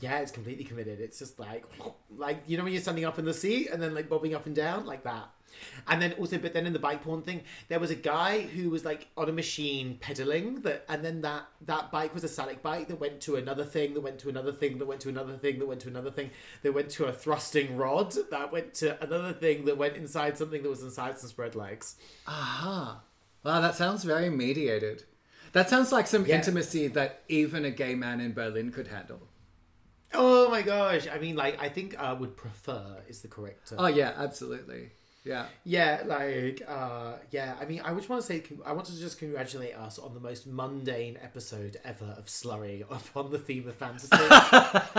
Yeah, 0.00 0.20
it's 0.20 0.32
completely 0.32 0.64
committed. 0.64 1.00
It's 1.00 1.18
just 1.18 1.38
like, 1.38 1.64
like 2.16 2.42
you 2.46 2.56
know 2.56 2.64
when 2.64 2.72
you're 2.72 2.82
standing 2.82 3.04
up 3.04 3.18
in 3.18 3.24
the 3.24 3.34
seat 3.34 3.68
and 3.70 3.82
then 3.82 3.94
like 3.94 4.08
bobbing 4.08 4.34
up 4.34 4.46
and 4.46 4.54
down 4.54 4.86
like 4.86 5.04
that. 5.04 5.28
And 5.86 6.00
then 6.00 6.12
also, 6.14 6.38
but 6.38 6.54
then 6.54 6.66
in 6.66 6.72
the 6.72 6.78
bike 6.78 7.02
porn 7.02 7.22
thing, 7.22 7.42
there 7.68 7.78
was 7.78 7.90
a 7.90 7.94
guy 7.94 8.40
who 8.40 8.70
was 8.70 8.84
like 8.84 9.08
on 9.16 9.28
a 9.28 9.32
machine 9.32 9.98
pedaling 10.00 10.62
that, 10.62 10.84
and 10.88 11.04
then 11.04 11.20
that 11.22 11.46
that 11.66 11.90
bike 11.90 12.14
was 12.14 12.24
a 12.24 12.28
static 12.28 12.62
bike 12.62 12.88
that 12.88 13.00
went 13.00 13.20
to 13.22 13.36
another 13.36 13.64
thing, 13.64 13.94
that 13.94 14.00
went 14.00 14.18
to 14.20 14.28
another 14.28 14.52
thing, 14.52 14.78
that 14.78 14.86
went 14.86 15.00
to 15.02 15.08
another 15.08 15.36
thing, 15.36 15.58
that 15.58 15.66
went 15.66 15.80
to 15.82 15.88
another 15.88 16.10
thing, 16.10 16.30
that 16.62 16.72
went 16.72 16.90
to 16.90 17.04
a 17.04 17.12
thrusting 17.12 17.76
rod, 17.76 18.14
that 18.30 18.52
went 18.52 18.74
to 18.74 19.02
another 19.02 19.32
thing, 19.32 19.64
that 19.66 19.76
went 19.76 19.96
inside 19.96 20.38
something 20.38 20.62
that 20.62 20.68
was 20.70 20.82
inside 20.82 21.18
some 21.18 21.28
spread 21.28 21.54
legs. 21.54 21.96
Aha. 22.26 23.02
Wow, 23.44 23.60
that 23.60 23.74
sounds 23.74 24.04
very 24.04 24.30
mediated. 24.30 25.04
That 25.52 25.68
sounds 25.70 25.92
like 25.92 26.06
some 26.06 26.24
Yeah. 26.26 26.36
intimacy 26.36 26.88
that 26.88 27.22
even 27.28 27.64
a 27.64 27.70
gay 27.70 27.94
man 27.94 28.20
in 28.20 28.32
Berlin 28.32 28.72
could 28.72 28.88
handle. 28.88 29.20
Oh 30.14 30.50
my 30.50 30.60
gosh! 30.62 31.06
I 31.08 31.18
mean, 31.18 31.36
like 31.36 31.60
I 31.60 31.68
think 31.70 31.98
I 31.98 32.12
would 32.12 32.36
prefer 32.36 33.02
is 33.08 33.22
the 33.22 33.28
correct. 33.28 33.68
term. 33.70 33.78
Oh 33.80 33.86
yeah, 33.86 34.12
absolutely. 34.16 34.90
Yeah. 35.24 35.46
Yeah, 35.64 36.02
like, 36.04 36.62
uh, 36.66 37.12
yeah. 37.30 37.54
I 37.60 37.64
mean, 37.64 37.80
I 37.84 37.94
just 37.94 38.08
want 38.08 38.20
to 38.22 38.26
say, 38.26 38.42
I 38.66 38.72
want 38.72 38.86
to 38.88 38.98
just 38.98 39.20
congratulate 39.20 39.76
us 39.76 39.96
on 40.00 40.14
the 40.14 40.20
most 40.20 40.48
mundane 40.48 41.16
episode 41.22 41.76
ever 41.84 42.12
of 42.18 42.26
slurry 42.26 42.80
upon 42.90 43.30
the 43.30 43.38
theme 43.38 43.68
of 43.68 43.76
fantasy. 43.76 44.08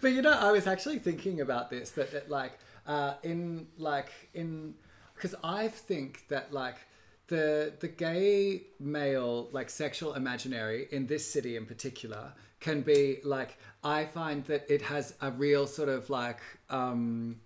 But 0.00 0.08
you 0.12 0.22
know, 0.22 0.32
I 0.32 0.52
was 0.52 0.66
actually 0.66 0.98
thinking 0.98 1.40
about 1.40 1.70
this 1.70 1.90
that, 1.92 2.12
that 2.12 2.28
like 2.30 2.52
uh, 2.86 3.14
in 3.22 3.66
like 3.78 4.10
in 4.34 4.74
because 5.14 5.34
I 5.42 5.68
think 5.68 6.24
that 6.28 6.52
like 6.52 6.76
the 7.28 7.72
the 7.80 7.88
gay 7.88 8.62
male 8.80 9.48
like 9.52 9.70
sexual 9.70 10.14
imaginary 10.14 10.88
in 10.90 11.06
this 11.06 11.30
city 11.30 11.56
in 11.56 11.66
particular 11.66 12.32
can 12.60 12.80
be 12.82 13.18
like 13.24 13.58
I 13.82 14.04
find 14.06 14.44
that 14.46 14.70
it 14.70 14.82
has 14.82 15.14
a 15.20 15.30
real 15.30 15.66
sort 15.66 15.88
of 15.88 16.10
like 16.10 16.40
um 16.70 17.36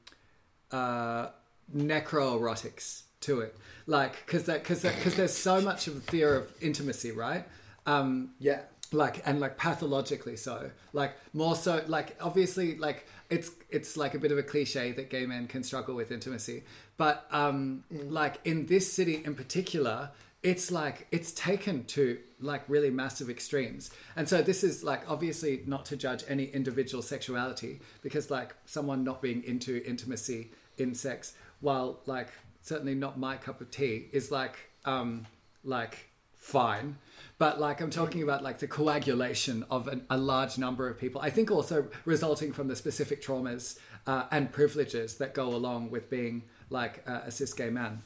uh 0.73 1.29
necroerotics 1.75 3.03
to 3.23 3.41
it. 3.41 3.57
Like 3.87 4.25
because 4.25 4.45
that 4.45 4.63
because 4.63 4.83
because 4.83 5.15
there's 5.17 5.37
so 5.37 5.61
much 5.61 5.87
of 5.87 5.97
a 5.97 6.01
fear 6.01 6.35
of 6.35 6.53
intimacy 6.61 7.13
right? 7.13 7.45
Um 7.87 8.31
yeah. 8.39 8.61
like 8.93 9.23
and 9.27 9.41
like 9.41 9.57
pathologically 9.57 10.37
so. 10.37 10.71
Like 10.93 11.15
more 11.33 11.57
so 11.57 11.83
like 11.87 12.17
obviously 12.21 12.77
like 12.77 13.07
it's 13.31 13.51
it's 13.71 13.97
like 13.97 14.15
a 14.15 14.19
bit 14.19 14.33
of 14.33 14.39
a 14.39 14.43
cliche 14.43 14.93
that 14.93 15.11
gay 15.11 15.27
men 15.27 15.47
can 15.49 15.63
struggle 15.63 15.95
with 15.95 16.13
intimacy 16.13 16.65
but 16.97 17.27
um 17.31 17.85
like 17.91 18.39
in 18.45 18.67
this 18.67 18.93
city 18.93 19.23
in 19.25 19.35
particular 19.35 20.11
it's 20.43 20.71
like 20.71 21.09
it's 21.11 21.33
taken 21.33 21.85
to 21.85 22.19
like 22.41 22.63
really 22.69 22.91
massive 22.91 23.29
extremes. 23.29 23.91
And 24.15 24.29
so 24.29 24.43
this 24.43 24.63
is 24.63 24.85
like 24.85 25.11
obviously 25.11 25.63
not 25.67 25.85
to 25.87 25.97
judge 25.97 26.23
any 26.29 26.45
individual 26.45 27.03
sexuality 27.03 27.81
because 28.01 28.31
like 28.31 28.55
someone 28.65 29.03
not 29.03 29.21
being 29.21 29.43
into 29.43 29.85
intimacy 29.85 30.51
in 30.79 30.95
sex 30.95 31.35
while 31.61 31.99
like 32.07 32.29
certainly 32.63 32.95
not 32.95 33.19
my 33.19 33.37
cup 33.37 33.61
of 33.61 33.73
tea 33.73 34.07
is 34.13 34.31
like 34.31 34.57
um 34.85 35.27
like 35.65 36.11
fine. 36.37 36.97
But 37.39 37.61
like 37.61 37.81
i'm 37.81 37.91
talking 37.91 38.23
about 38.23 38.45
like 38.45 38.59
the 38.61 38.69
coagulation 38.69 39.65
of 39.69 39.89
an, 39.89 40.07
a 40.09 40.17
large 40.17 40.57
number 40.57 40.89
of 40.89 40.99
people 40.99 41.21
i 41.21 41.29
think 41.29 41.51
also 41.51 41.89
resulting 42.07 42.51
from 42.53 42.69
the 42.69 42.77
specific 42.77 43.21
traumas 43.21 43.79
uh, 44.07 44.25
and 44.31 44.51
privileges 44.53 45.17
that 45.17 45.35
go 45.35 45.49
along 45.49 45.91
with 45.91 46.09
being 46.09 46.45
like 46.71 47.03
uh, 47.07 47.21
a 47.25 47.31
cis 47.31 47.53
gay 47.53 47.71
man 47.71 48.03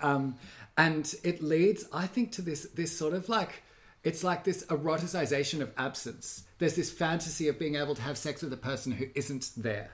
Um, 0.00 0.36
and 0.76 1.14
it 1.24 1.42
leads, 1.42 1.86
I 1.92 2.06
think, 2.06 2.32
to 2.32 2.42
this 2.42 2.64
this 2.74 2.96
sort 2.96 3.14
of 3.14 3.28
like 3.28 3.62
it's 4.04 4.22
like 4.22 4.44
this 4.44 4.64
eroticization 4.66 5.60
of 5.60 5.72
absence. 5.76 6.44
There's 6.58 6.74
this 6.76 6.90
fantasy 6.92 7.48
of 7.48 7.58
being 7.58 7.76
able 7.76 7.94
to 7.94 8.02
have 8.02 8.16
sex 8.18 8.42
with 8.42 8.52
a 8.52 8.56
person 8.56 8.92
who 8.92 9.06
isn't 9.14 9.50
there. 9.56 9.90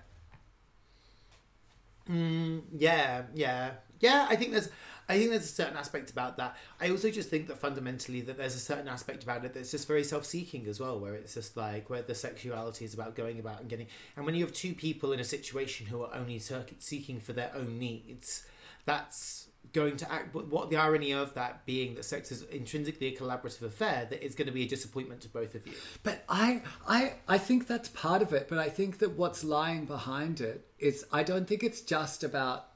Yeah, 2.78 3.22
yeah, 3.34 3.70
yeah. 4.00 4.26
I 4.28 4.36
think 4.36 4.52
there's, 4.52 4.68
I 5.08 5.18
think 5.18 5.30
there's 5.30 5.44
a 5.44 5.48
certain 5.48 5.76
aspect 5.76 6.10
about 6.10 6.36
that. 6.36 6.56
I 6.80 6.90
also 6.90 7.10
just 7.10 7.28
think 7.28 7.48
that 7.48 7.58
fundamentally 7.58 8.20
that 8.22 8.38
there's 8.38 8.54
a 8.54 8.60
certain 8.60 8.88
aspect 8.88 9.22
about 9.22 9.44
it 9.44 9.54
that's 9.54 9.70
just 9.70 9.88
very 9.88 10.04
self-seeking 10.04 10.66
as 10.66 10.80
well, 10.80 10.98
where 10.98 11.14
it's 11.14 11.34
just 11.34 11.56
like 11.56 11.90
where 11.90 12.02
the 12.02 12.14
sexuality 12.14 12.84
is 12.84 12.94
about 12.94 13.14
going 13.14 13.38
about 13.38 13.60
and 13.60 13.68
getting. 13.68 13.88
And 14.16 14.24
when 14.24 14.34
you 14.34 14.44
have 14.44 14.54
two 14.54 14.74
people 14.74 15.12
in 15.12 15.20
a 15.20 15.24
situation 15.24 15.86
who 15.86 16.02
are 16.02 16.14
only 16.14 16.38
seeking 16.38 17.20
for 17.20 17.32
their 17.32 17.50
own 17.54 17.78
needs, 17.78 18.44
that's 18.84 19.48
going 19.72 19.96
to 19.96 20.12
act. 20.12 20.32
But 20.32 20.48
what 20.48 20.70
the 20.70 20.76
irony 20.76 21.12
of 21.12 21.34
that 21.34 21.64
being 21.66 21.94
that 21.94 22.04
sex 22.04 22.32
is 22.32 22.42
intrinsically 22.42 23.08
a 23.08 23.16
collaborative 23.16 23.62
affair 23.62 24.06
that 24.10 24.24
is 24.24 24.34
going 24.34 24.46
to 24.46 24.52
be 24.52 24.64
a 24.64 24.68
disappointment 24.68 25.20
to 25.22 25.28
both 25.28 25.54
of 25.54 25.66
you. 25.66 25.72
But 26.02 26.24
I, 26.28 26.62
I, 26.86 27.14
I 27.28 27.38
think 27.38 27.66
that's 27.66 27.88
part 27.88 28.22
of 28.22 28.32
it. 28.32 28.48
But 28.48 28.58
I 28.58 28.68
think 28.68 28.98
that 28.98 29.16
what's 29.16 29.44
lying 29.44 29.84
behind 29.84 30.40
it 30.40 30.66
is 30.78 31.04
I 31.12 31.22
don't 31.22 31.46
think 31.46 31.62
it's 31.62 31.80
just 31.80 32.24
about 32.24 32.68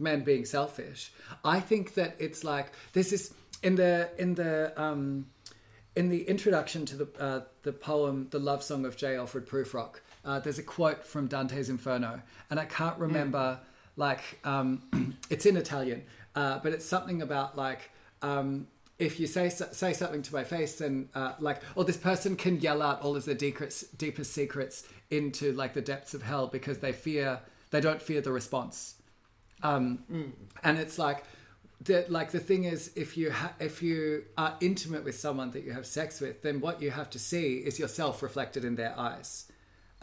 men 0.00 0.24
being 0.24 0.44
selfish. 0.44 1.12
I 1.44 1.60
think 1.60 1.94
that 1.94 2.16
it's 2.18 2.44
like 2.44 2.72
this 2.92 3.12
is 3.12 3.34
in 3.62 3.76
the 3.76 4.10
in 4.18 4.34
the 4.34 4.72
um, 4.80 5.26
in 5.94 6.08
the 6.08 6.22
introduction 6.22 6.86
to 6.86 6.96
the 6.96 7.08
uh, 7.18 7.40
the 7.62 7.72
poem 7.72 8.28
"The 8.30 8.38
Love 8.38 8.62
Song 8.62 8.84
of 8.84 8.96
J. 8.96 9.16
Alfred 9.16 9.46
Prufrock." 9.46 10.00
Uh, 10.24 10.38
there's 10.38 10.58
a 10.58 10.62
quote 10.62 11.06
from 11.06 11.26
Dante's 11.26 11.68
Inferno, 11.68 12.22
and 12.50 12.58
I 12.58 12.64
can't 12.64 12.98
remember. 12.98 13.60
Like 13.96 14.40
um, 14.44 15.16
it's 15.30 15.44
in 15.46 15.56
Italian, 15.56 16.04
uh, 16.34 16.60
but 16.60 16.72
it's 16.72 16.86
something 16.86 17.22
about 17.22 17.56
like. 17.56 17.90
Um, 18.22 18.66
if 18.98 19.18
you 19.18 19.26
say 19.26 19.48
say 19.48 19.94
something 19.94 20.20
to 20.20 20.34
my 20.34 20.44
face, 20.44 20.76
then 20.76 21.08
uh, 21.14 21.32
like, 21.40 21.62
or 21.74 21.84
this 21.84 21.96
person 21.96 22.36
can 22.36 22.60
yell 22.60 22.82
out 22.82 23.00
all 23.00 23.16
of 23.16 23.24
their 23.24 23.34
deepest, 23.34 23.96
deepest 23.96 24.30
secrets 24.34 24.86
into 25.10 25.52
like 25.52 25.72
the 25.72 25.80
depths 25.80 26.12
of 26.12 26.22
hell 26.22 26.46
because 26.46 26.78
they 26.78 26.92
fear 26.92 27.40
they 27.70 27.80
don't 27.80 28.02
fear 28.02 28.20
the 28.20 28.32
response. 28.32 28.96
Um, 29.62 30.04
And 30.62 30.78
it's 30.78 30.98
like 30.98 31.24
the 31.82 32.04
like 32.08 32.30
the 32.32 32.40
thing 32.40 32.64
is, 32.64 32.90
if 32.94 33.16
you 33.16 33.30
ha- 33.32 33.54
if 33.58 33.82
you 33.82 34.24
are 34.36 34.56
intimate 34.60 35.02
with 35.04 35.18
someone 35.18 35.50
that 35.52 35.64
you 35.64 35.72
have 35.72 35.86
sex 35.86 36.20
with, 36.20 36.42
then 36.42 36.60
what 36.60 36.82
you 36.82 36.90
have 36.90 37.08
to 37.10 37.18
see 37.18 37.56
is 37.58 37.78
yourself 37.78 38.22
reflected 38.22 38.64
in 38.64 38.76
their 38.76 38.94
eyes. 38.98 39.46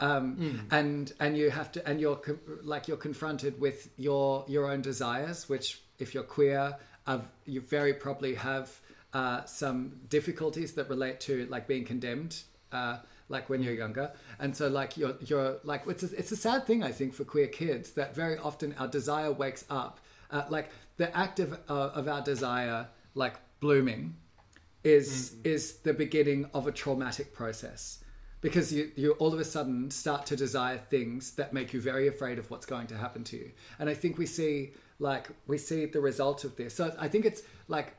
Um, 0.00 0.66
and 0.70 1.12
and 1.20 1.36
you 1.36 1.50
have 1.50 1.70
to 1.72 1.88
and 1.88 2.00
you're 2.00 2.16
co- 2.16 2.38
like 2.62 2.86
you're 2.88 2.96
confronted 3.08 3.60
with 3.60 3.88
your 3.96 4.44
your 4.48 4.70
own 4.70 4.80
desires, 4.82 5.48
which 5.48 5.80
if 5.98 6.14
you're 6.14 6.22
queer, 6.36 6.76
uh, 7.06 7.20
you 7.46 7.60
very 7.60 7.94
probably 7.94 8.34
have 8.34 8.80
uh, 9.12 9.44
some 9.44 9.92
difficulties 10.08 10.72
that 10.74 10.88
relate 10.88 11.18
to 11.20 11.46
like 11.46 11.66
being 11.66 11.84
condemned, 11.84 12.42
uh, 12.72 12.98
like 13.28 13.48
when 13.48 13.62
you're 13.62 13.74
younger. 13.74 14.12
And 14.38 14.56
so 14.56 14.68
like 14.68 14.96
you're 14.96 15.16
you're 15.20 15.58
like 15.64 15.82
it's 15.86 16.02
a, 16.02 16.16
it's 16.16 16.32
a 16.32 16.36
sad 16.36 16.66
thing 16.66 16.82
I 16.82 16.92
think 16.92 17.14
for 17.14 17.24
queer 17.24 17.46
kids 17.46 17.92
that 17.92 18.14
very 18.14 18.38
often 18.38 18.74
our 18.78 18.88
desire 18.88 19.32
wakes 19.32 19.64
up, 19.70 20.00
uh, 20.30 20.44
like 20.48 20.70
the 20.96 21.14
act 21.16 21.40
of 21.40 21.52
uh, 21.68 21.90
of 21.94 22.08
our 22.08 22.22
desire 22.22 22.88
like 23.14 23.36
blooming 23.60 24.16
is 24.84 25.34
is 25.44 25.78
the 25.78 25.94
beginning 25.94 26.48
of 26.54 26.66
a 26.66 26.72
traumatic 26.72 27.34
process. 27.34 28.02
Because 28.40 28.72
you 28.72 28.92
you 28.94 29.12
all 29.12 29.34
of 29.34 29.40
a 29.40 29.44
sudden 29.44 29.90
start 29.90 30.26
to 30.26 30.36
desire 30.36 30.78
things 30.78 31.32
that 31.32 31.52
make 31.52 31.72
you 31.72 31.80
very 31.80 32.06
afraid 32.06 32.38
of 32.38 32.50
what's 32.50 32.66
going 32.66 32.86
to 32.88 32.96
happen 32.96 33.24
to 33.24 33.36
you. 33.36 33.50
And 33.78 33.90
i 33.90 33.94
think 33.94 34.16
we 34.16 34.26
see 34.26 34.72
like 35.00 35.28
we 35.46 35.58
see 35.58 35.86
the 35.86 36.00
result 36.00 36.44
of 36.44 36.54
this. 36.56 36.74
So 36.74 36.94
i 36.98 37.08
think 37.08 37.24
it's 37.24 37.42
like 37.66 37.94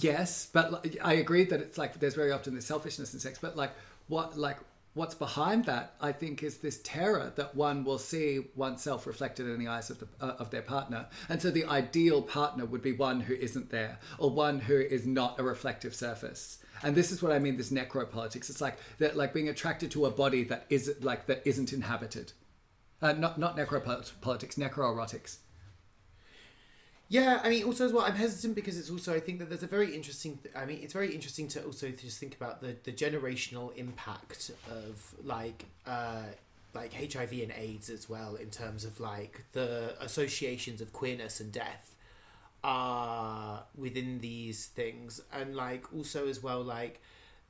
yes 0.00 0.48
but 0.52 0.72
like, 0.72 0.96
i 1.02 1.14
agree 1.14 1.44
that 1.44 1.60
it's 1.60 1.78
like 1.78 2.00
there's 2.00 2.14
very 2.14 2.32
often 2.32 2.54
this 2.54 2.66
selfishness 2.66 3.14
in 3.14 3.20
sex 3.20 3.38
but 3.40 3.56
like 3.56 3.70
what 4.08 4.36
like 4.36 4.58
what's 4.94 5.14
behind 5.14 5.66
that 5.66 5.94
i 6.00 6.10
think 6.10 6.42
is 6.42 6.58
this 6.58 6.80
terror 6.82 7.32
that 7.36 7.54
one 7.54 7.84
will 7.84 7.98
see 7.98 8.46
oneself 8.54 9.06
reflected 9.06 9.46
in 9.46 9.58
the 9.58 9.68
eyes 9.68 9.90
of 9.90 9.98
the 9.98 10.08
uh, 10.20 10.34
of 10.38 10.50
their 10.50 10.62
partner. 10.62 11.06
And 11.28 11.40
so 11.40 11.50
the 11.50 11.66
ideal 11.66 12.22
partner 12.22 12.64
would 12.64 12.82
be 12.82 12.92
one 12.92 13.20
who 13.20 13.34
isn't 13.34 13.70
there 13.70 13.98
or 14.18 14.30
one 14.30 14.60
who 14.60 14.78
is 14.78 15.06
not 15.06 15.38
a 15.38 15.42
reflective 15.42 15.94
surface. 15.94 16.58
And 16.82 16.94
this 16.94 17.10
is 17.12 17.22
what 17.22 17.32
i 17.32 17.38
mean 17.38 17.56
this 17.56 17.70
necropolitics. 17.70 18.48
It's 18.50 18.60
like 18.60 18.78
that 18.98 19.16
like 19.16 19.34
being 19.34 19.48
attracted 19.48 19.90
to 19.92 20.06
a 20.06 20.10
body 20.10 20.44
that 20.44 20.66
is 20.70 20.94
like 21.00 21.26
that 21.26 21.42
isn't 21.44 21.72
inhabited. 21.72 22.32
Uh, 23.02 23.12
not 23.12 23.38
not 23.38 23.56
necropolitics 23.56 24.56
necroerotics 24.56 25.38
Yeah, 27.08 27.40
I 27.44 27.50
mean, 27.50 27.64
also 27.64 27.86
as 27.86 27.92
well, 27.92 28.04
I'm 28.04 28.16
hesitant 28.16 28.56
because 28.56 28.76
it's 28.78 28.90
also 28.90 29.14
I 29.14 29.20
think 29.20 29.38
that 29.38 29.48
there's 29.48 29.62
a 29.62 29.68
very 29.68 29.94
interesting. 29.94 30.38
I 30.56 30.64
mean, 30.64 30.80
it's 30.82 30.92
very 30.92 31.14
interesting 31.14 31.46
to 31.48 31.62
also 31.64 31.90
just 31.90 32.18
think 32.18 32.34
about 32.34 32.60
the 32.60 32.76
the 32.82 32.92
generational 32.92 33.76
impact 33.76 34.50
of 34.68 35.14
like 35.22 35.66
uh 35.86 36.24
like 36.74 36.92
HIV 36.92 37.32
and 37.32 37.52
AIDS 37.56 37.90
as 37.90 38.08
well 38.08 38.34
in 38.34 38.50
terms 38.50 38.84
of 38.84 38.98
like 39.00 39.44
the 39.52 39.94
associations 40.00 40.80
of 40.80 40.92
queerness 40.92 41.40
and 41.40 41.50
death 41.52 41.94
uh 42.64 43.60
within 43.76 44.18
these 44.20 44.66
things 44.66 45.20
and 45.32 45.54
like 45.56 45.84
also 45.94 46.26
as 46.28 46.42
well 46.42 46.62
like 46.62 47.00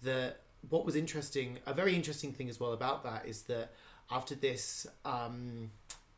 the 0.02 0.34
what 0.68 0.84
was 0.84 0.96
interesting 0.96 1.58
a 1.66 1.72
very 1.72 1.94
interesting 1.94 2.32
thing 2.32 2.48
as 2.48 2.60
well 2.60 2.72
about 2.72 3.02
that 3.04 3.26
is 3.26 3.42
that 3.42 3.72
after 4.10 4.34
this 4.34 4.86
um 5.04 5.70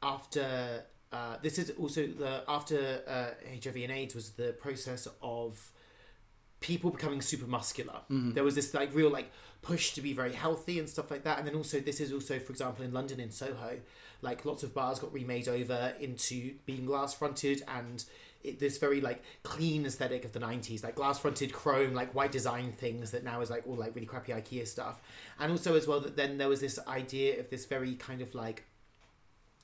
after 0.02 0.82
uh, 1.12 1.36
this 1.42 1.58
is 1.58 1.70
also 1.78 2.06
the 2.06 2.42
after 2.48 3.02
uh, 3.06 3.28
HIV 3.64 3.76
and 3.76 3.92
AIDS 3.92 4.14
was 4.14 4.30
the 4.30 4.52
process 4.52 5.08
of 5.22 5.72
people 6.60 6.90
becoming 6.90 7.22
super 7.22 7.46
muscular. 7.46 8.00
There 8.32 8.44
was 8.44 8.54
this 8.54 8.74
like 8.74 8.94
real 8.94 9.10
like 9.10 9.30
push 9.62 9.92
to 9.92 10.02
be 10.02 10.12
very 10.12 10.32
healthy 10.32 10.78
and 10.78 10.88
stuff 10.88 11.10
like 11.10 11.24
that. 11.24 11.38
And 11.38 11.46
then 11.46 11.54
also 11.54 11.80
this 11.80 12.00
is 12.00 12.12
also 12.12 12.38
for 12.38 12.52
example 12.52 12.84
in 12.84 12.92
London 12.92 13.20
in 13.20 13.30
Soho, 13.30 13.78
like 14.22 14.44
lots 14.44 14.62
of 14.62 14.74
bars 14.74 14.98
got 14.98 15.12
remade 15.12 15.48
over 15.48 15.94
into 16.00 16.54
being 16.66 16.84
glass 16.84 17.14
fronted 17.14 17.62
and 17.68 18.04
it, 18.42 18.58
this 18.58 18.78
very 18.78 19.00
like 19.00 19.22
clean 19.42 19.84
aesthetic 19.84 20.24
of 20.24 20.32
the 20.32 20.38
90s 20.38 20.84
like 20.84 20.94
glass 20.94 21.18
fronted 21.18 21.52
chrome 21.52 21.92
like 21.92 22.14
white 22.14 22.30
design 22.30 22.70
things 22.70 23.10
that 23.10 23.24
now 23.24 23.40
is 23.40 23.50
like 23.50 23.66
all 23.66 23.74
like 23.74 23.92
really 23.96 24.06
crappy 24.06 24.30
ikea 24.30 24.64
stuff 24.64 25.00
and 25.40 25.50
also 25.50 25.74
as 25.74 25.88
well 25.88 25.98
that 25.98 26.16
then 26.16 26.38
there 26.38 26.48
was 26.48 26.60
this 26.60 26.78
idea 26.86 27.40
of 27.40 27.50
this 27.50 27.66
very 27.66 27.94
kind 27.94 28.20
of 28.22 28.32
like 28.36 28.64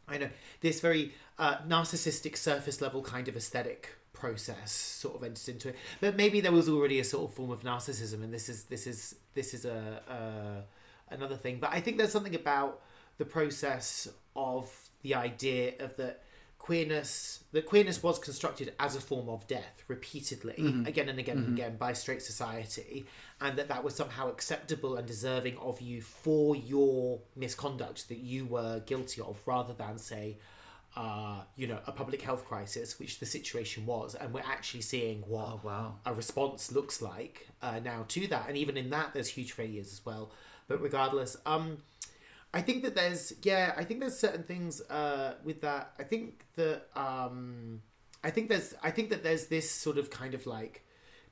I 0.08 0.18
know 0.18 0.28
this 0.60 0.80
very 0.80 1.12
uh, 1.38 1.58
narcissistic 1.66 2.36
surface 2.36 2.80
level 2.80 3.02
kind 3.02 3.28
of 3.28 3.36
aesthetic 3.36 3.90
process 4.12 4.72
sort 4.72 5.16
of 5.16 5.24
entered 5.24 5.48
into 5.48 5.68
it, 5.70 5.76
but 6.00 6.16
maybe 6.16 6.40
there 6.40 6.52
was 6.52 6.68
already 6.68 7.00
a 7.00 7.04
sort 7.04 7.30
of 7.30 7.34
form 7.34 7.50
of 7.50 7.62
narcissism, 7.62 8.22
and 8.22 8.32
this 8.32 8.48
is 8.48 8.64
this 8.64 8.86
is 8.86 9.16
this 9.34 9.54
is 9.54 9.64
a, 9.64 10.02
a 10.08 11.14
another 11.14 11.36
thing. 11.36 11.58
But 11.60 11.72
I 11.72 11.80
think 11.80 11.98
there's 11.98 12.12
something 12.12 12.34
about 12.34 12.82
the 13.18 13.24
process 13.24 14.08
of 14.34 14.70
the 15.02 15.14
idea 15.14 15.74
of 15.80 15.96
that 15.96 16.23
queerness 16.68 17.44
that 17.52 17.66
queerness 17.66 18.02
was 18.02 18.18
constructed 18.18 18.72
as 18.80 18.96
a 18.96 19.00
form 19.00 19.28
of 19.28 19.46
death 19.46 19.82
repeatedly 19.86 20.54
again 20.86 21.10
and 21.10 21.18
again 21.18 21.36
and 21.36 21.48
again 21.58 21.76
by 21.76 21.92
straight 21.92 22.22
society 22.22 23.04
and 23.42 23.58
that 23.58 23.68
that 23.68 23.84
was 23.84 23.94
somehow 23.94 24.30
acceptable 24.30 24.96
and 24.96 25.06
deserving 25.06 25.58
of 25.58 25.78
you 25.82 26.00
for 26.00 26.56
your 26.56 27.20
misconduct 27.36 28.08
that 28.08 28.16
you 28.32 28.46
were 28.46 28.80
guilty 28.86 29.20
of 29.20 29.36
rather 29.46 29.74
than 29.74 29.98
say 29.98 30.38
uh, 30.96 31.40
you 31.56 31.66
know 31.66 31.80
a 31.86 31.92
public 31.92 32.22
health 32.22 32.46
crisis 32.46 32.98
which 32.98 33.18
the 33.18 33.26
situation 33.26 33.84
was 33.84 34.14
and 34.14 34.32
we're 34.32 34.50
actually 34.56 34.80
seeing 34.80 35.20
what 35.26 35.48
Oh, 35.54 35.60
wow. 35.62 35.94
a 36.06 36.14
response 36.14 36.72
looks 36.72 37.02
like 37.02 37.46
uh, 37.60 37.78
now 37.84 38.06
to 38.08 38.26
that. 38.28 38.44
And 38.48 38.56
even 38.56 38.76
in 38.78 38.88
that 38.90 39.12
there's 39.12 39.28
huge 39.28 39.52
failures 39.52 39.92
as 39.92 40.00
well. 40.06 40.30
But 40.68 40.80
regardless 40.80 41.36
um 41.44 41.78
I 42.54 42.62
think 42.62 42.84
that 42.84 42.94
there's 42.94 43.34
yeah, 43.42 43.74
I 43.76 43.82
think 43.82 43.98
there's 43.98 44.16
certain 44.16 44.44
things 44.44 44.80
uh, 44.82 45.34
with 45.42 45.60
that. 45.62 45.92
I 45.98 46.04
think 46.04 46.44
that 46.54 46.86
um, 46.94 47.82
I 48.22 48.30
think 48.30 48.48
there's 48.48 48.74
I 48.80 48.92
think 48.92 49.10
that 49.10 49.24
there's 49.24 49.46
this 49.46 49.68
sort 49.68 49.98
of 49.98 50.08
kind 50.08 50.34
of 50.34 50.46
like 50.46 50.84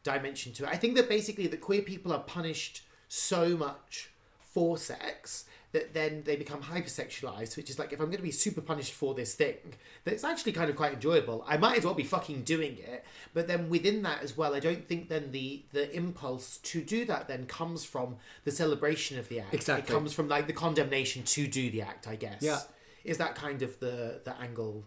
dimension 0.03 0.53
to 0.55 0.65
it. 0.65 0.71
I 0.71 0.77
think 0.77 0.97
that 0.97 1.09
basically 1.09 1.47
that 1.47 1.61
queer 1.61 1.83
people 1.83 2.13
are 2.13 2.25
punished 2.25 2.83
so 3.09 3.57
much 3.57 4.11
for 4.41 4.77
sex 4.77 5.45
that 5.73 5.95
then 5.95 6.23
they 6.25 6.37
become 6.37 6.63
hypersexualized, 6.63 7.57
which 7.57 7.71
is 7.71 7.79
like 7.79 7.93
if 7.93 8.01
I'm 8.01 8.07
going 8.07 8.19
to 8.19 8.23
be 8.23 8.31
super 8.31 8.61
punished 8.61 8.93
for 8.93 9.15
this 9.15 9.35
thing, 9.35 9.57
that 10.05 10.13
it's 10.13 10.25
actually 10.25 10.53
kind 10.53 10.71
of 10.71 10.77
quite 10.77 10.93
enjoyable. 10.93 11.45
I 11.49 11.57
might 11.57 11.79
as 11.79 11.85
well 11.85 11.95
be 11.95 12.05
fucking 12.05 12.43
doing 12.43 12.77
it. 12.79 13.05
But 13.35 13.49
then 13.49 13.71
within 13.71 14.03
that 14.03 14.23
as 14.23 14.37
well, 14.37 14.55
I 14.55 14.61
don't 14.61 14.87
think 14.87 15.09
then 15.09 15.33
the 15.33 15.65
the 15.73 15.95
impulse 15.97 16.59
to 16.59 16.83
do 16.83 17.05
that 17.07 17.27
then 17.27 17.47
comes 17.47 17.85
from 17.85 18.17
the 18.45 18.51
celebration 18.51 19.19
of 19.19 19.29
the 19.29 19.41
act. 19.41 19.55
Exactly. 19.55 19.91
It 19.91 19.99
comes 19.99 20.13
from 20.13 20.29
like 20.29 20.47
the 20.47 20.53
condemnation 20.53 21.23
to 21.25 21.47
do 21.47 21.71
the 21.71 21.83
act. 21.83 22.07
I 22.07 22.17
guess. 22.17 22.43
Yeah. 22.43 22.61
Is 23.05 23.19
that 23.19 23.35
kind 23.35 23.63
of 23.63 23.81
the 23.81 24.21
the 24.25 24.39
angle? 24.39 24.85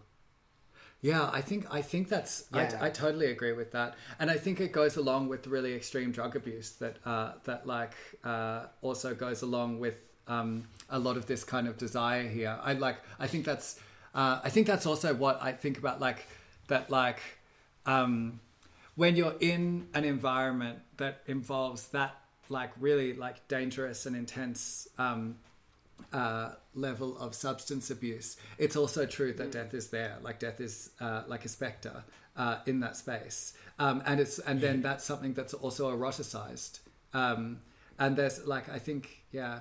Yeah, 1.02 1.28
I 1.32 1.40
think 1.40 1.66
I 1.72 1.82
think 1.82 2.08
that's 2.08 2.46
Yeah. 2.54 2.78
I, 2.80 2.86
I 2.86 2.90
totally 2.90 3.26
agree 3.26 3.52
with 3.52 3.72
that, 3.72 3.96
and 4.18 4.30
I 4.30 4.36
think 4.38 4.60
it 4.60 4.72
goes 4.72 4.96
along 4.96 5.28
with 5.28 5.46
really 5.46 5.74
extreme 5.74 6.10
drug 6.10 6.36
abuse 6.36 6.70
that 6.76 6.96
uh, 7.04 7.32
that 7.44 7.66
like 7.66 7.94
uh, 8.24 8.66
also 8.80 9.14
goes 9.14 9.42
along 9.42 9.78
with 9.78 9.96
um, 10.28 10.68
a 10.90 10.98
lot 10.98 11.16
of 11.16 11.26
this 11.26 11.44
kind 11.44 11.68
of 11.68 11.76
desire 11.76 12.28
here. 12.28 12.58
I 12.62 12.74
like 12.74 12.98
I 13.18 13.26
think 13.26 13.44
that's 13.44 13.78
uh, 14.14 14.40
I 14.42 14.50
think 14.50 14.66
that's 14.66 14.86
also 14.86 15.14
what 15.14 15.42
I 15.42 15.52
think 15.52 15.78
about 15.78 16.00
like 16.00 16.26
that 16.68 16.90
like 16.90 17.20
um, 17.84 18.40
when 18.94 19.16
you're 19.16 19.36
in 19.40 19.88
an 19.94 20.04
environment 20.04 20.80
that 20.96 21.22
involves 21.26 21.88
that 21.88 22.16
like 22.48 22.70
really 22.80 23.12
like 23.12 23.46
dangerous 23.48 24.06
and 24.06 24.16
intense 24.16 24.88
um, 24.98 25.36
uh, 26.12 26.50
level 26.74 27.16
of 27.18 27.34
substance 27.34 27.90
abuse, 27.90 28.36
it's 28.58 28.76
also 28.76 29.06
true 29.06 29.32
that 29.34 29.52
death 29.52 29.74
is 29.74 29.88
there. 29.88 30.16
Like 30.22 30.38
death 30.38 30.60
is 30.60 30.90
uh, 31.00 31.22
like 31.26 31.44
a 31.44 31.48
specter 31.48 32.04
uh, 32.36 32.58
in 32.66 32.80
that 32.80 32.96
space, 32.96 33.54
um, 33.78 34.02
and 34.06 34.20
it's 34.20 34.38
and 34.38 34.60
then 34.60 34.82
that's 34.82 35.04
something 35.04 35.34
that's 35.34 35.54
also 35.54 35.94
eroticized. 35.96 36.80
Um, 37.12 37.60
and 37.98 38.16
there's 38.16 38.46
like 38.46 38.68
I 38.68 38.78
think 38.78 39.22
yeah. 39.32 39.60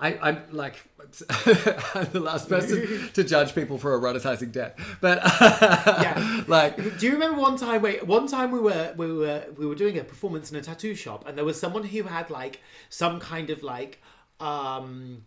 I, 0.00 0.16
I'm 0.22 0.42
like 0.52 0.76
I'm 1.30 2.06
the 2.12 2.20
last 2.20 2.48
person 2.48 3.10
to 3.14 3.24
judge 3.24 3.54
people 3.54 3.78
for 3.78 3.98
eroticizing 3.98 4.52
death, 4.52 4.74
but 5.00 5.20
Yeah. 5.42 6.44
like 6.46 6.76
Do 6.98 7.06
you 7.06 7.12
remember 7.14 7.40
one 7.40 7.56
time? 7.56 7.82
Wait, 7.82 8.06
one 8.06 8.26
time 8.26 8.50
we 8.50 8.60
were 8.60 8.94
we 8.96 9.12
were 9.12 9.44
we 9.56 9.66
were 9.66 9.74
doing 9.74 9.98
a 9.98 10.04
performance 10.04 10.50
in 10.50 10.56
a 10.56 10.60
tattoo 10.62 10.94
shop, 10.94 11.26
and 11.26 11.36
there 11.36 11.44
was 11.44 11.58
someone 11.58 11.84
who 11.84 12.02
had 12.04 12.30
like 12.30 12.60
some 12.90 13.18
kind 13.20 13.50
of 13.50 13.62
like 13.62 14.00
um 14.40 15.24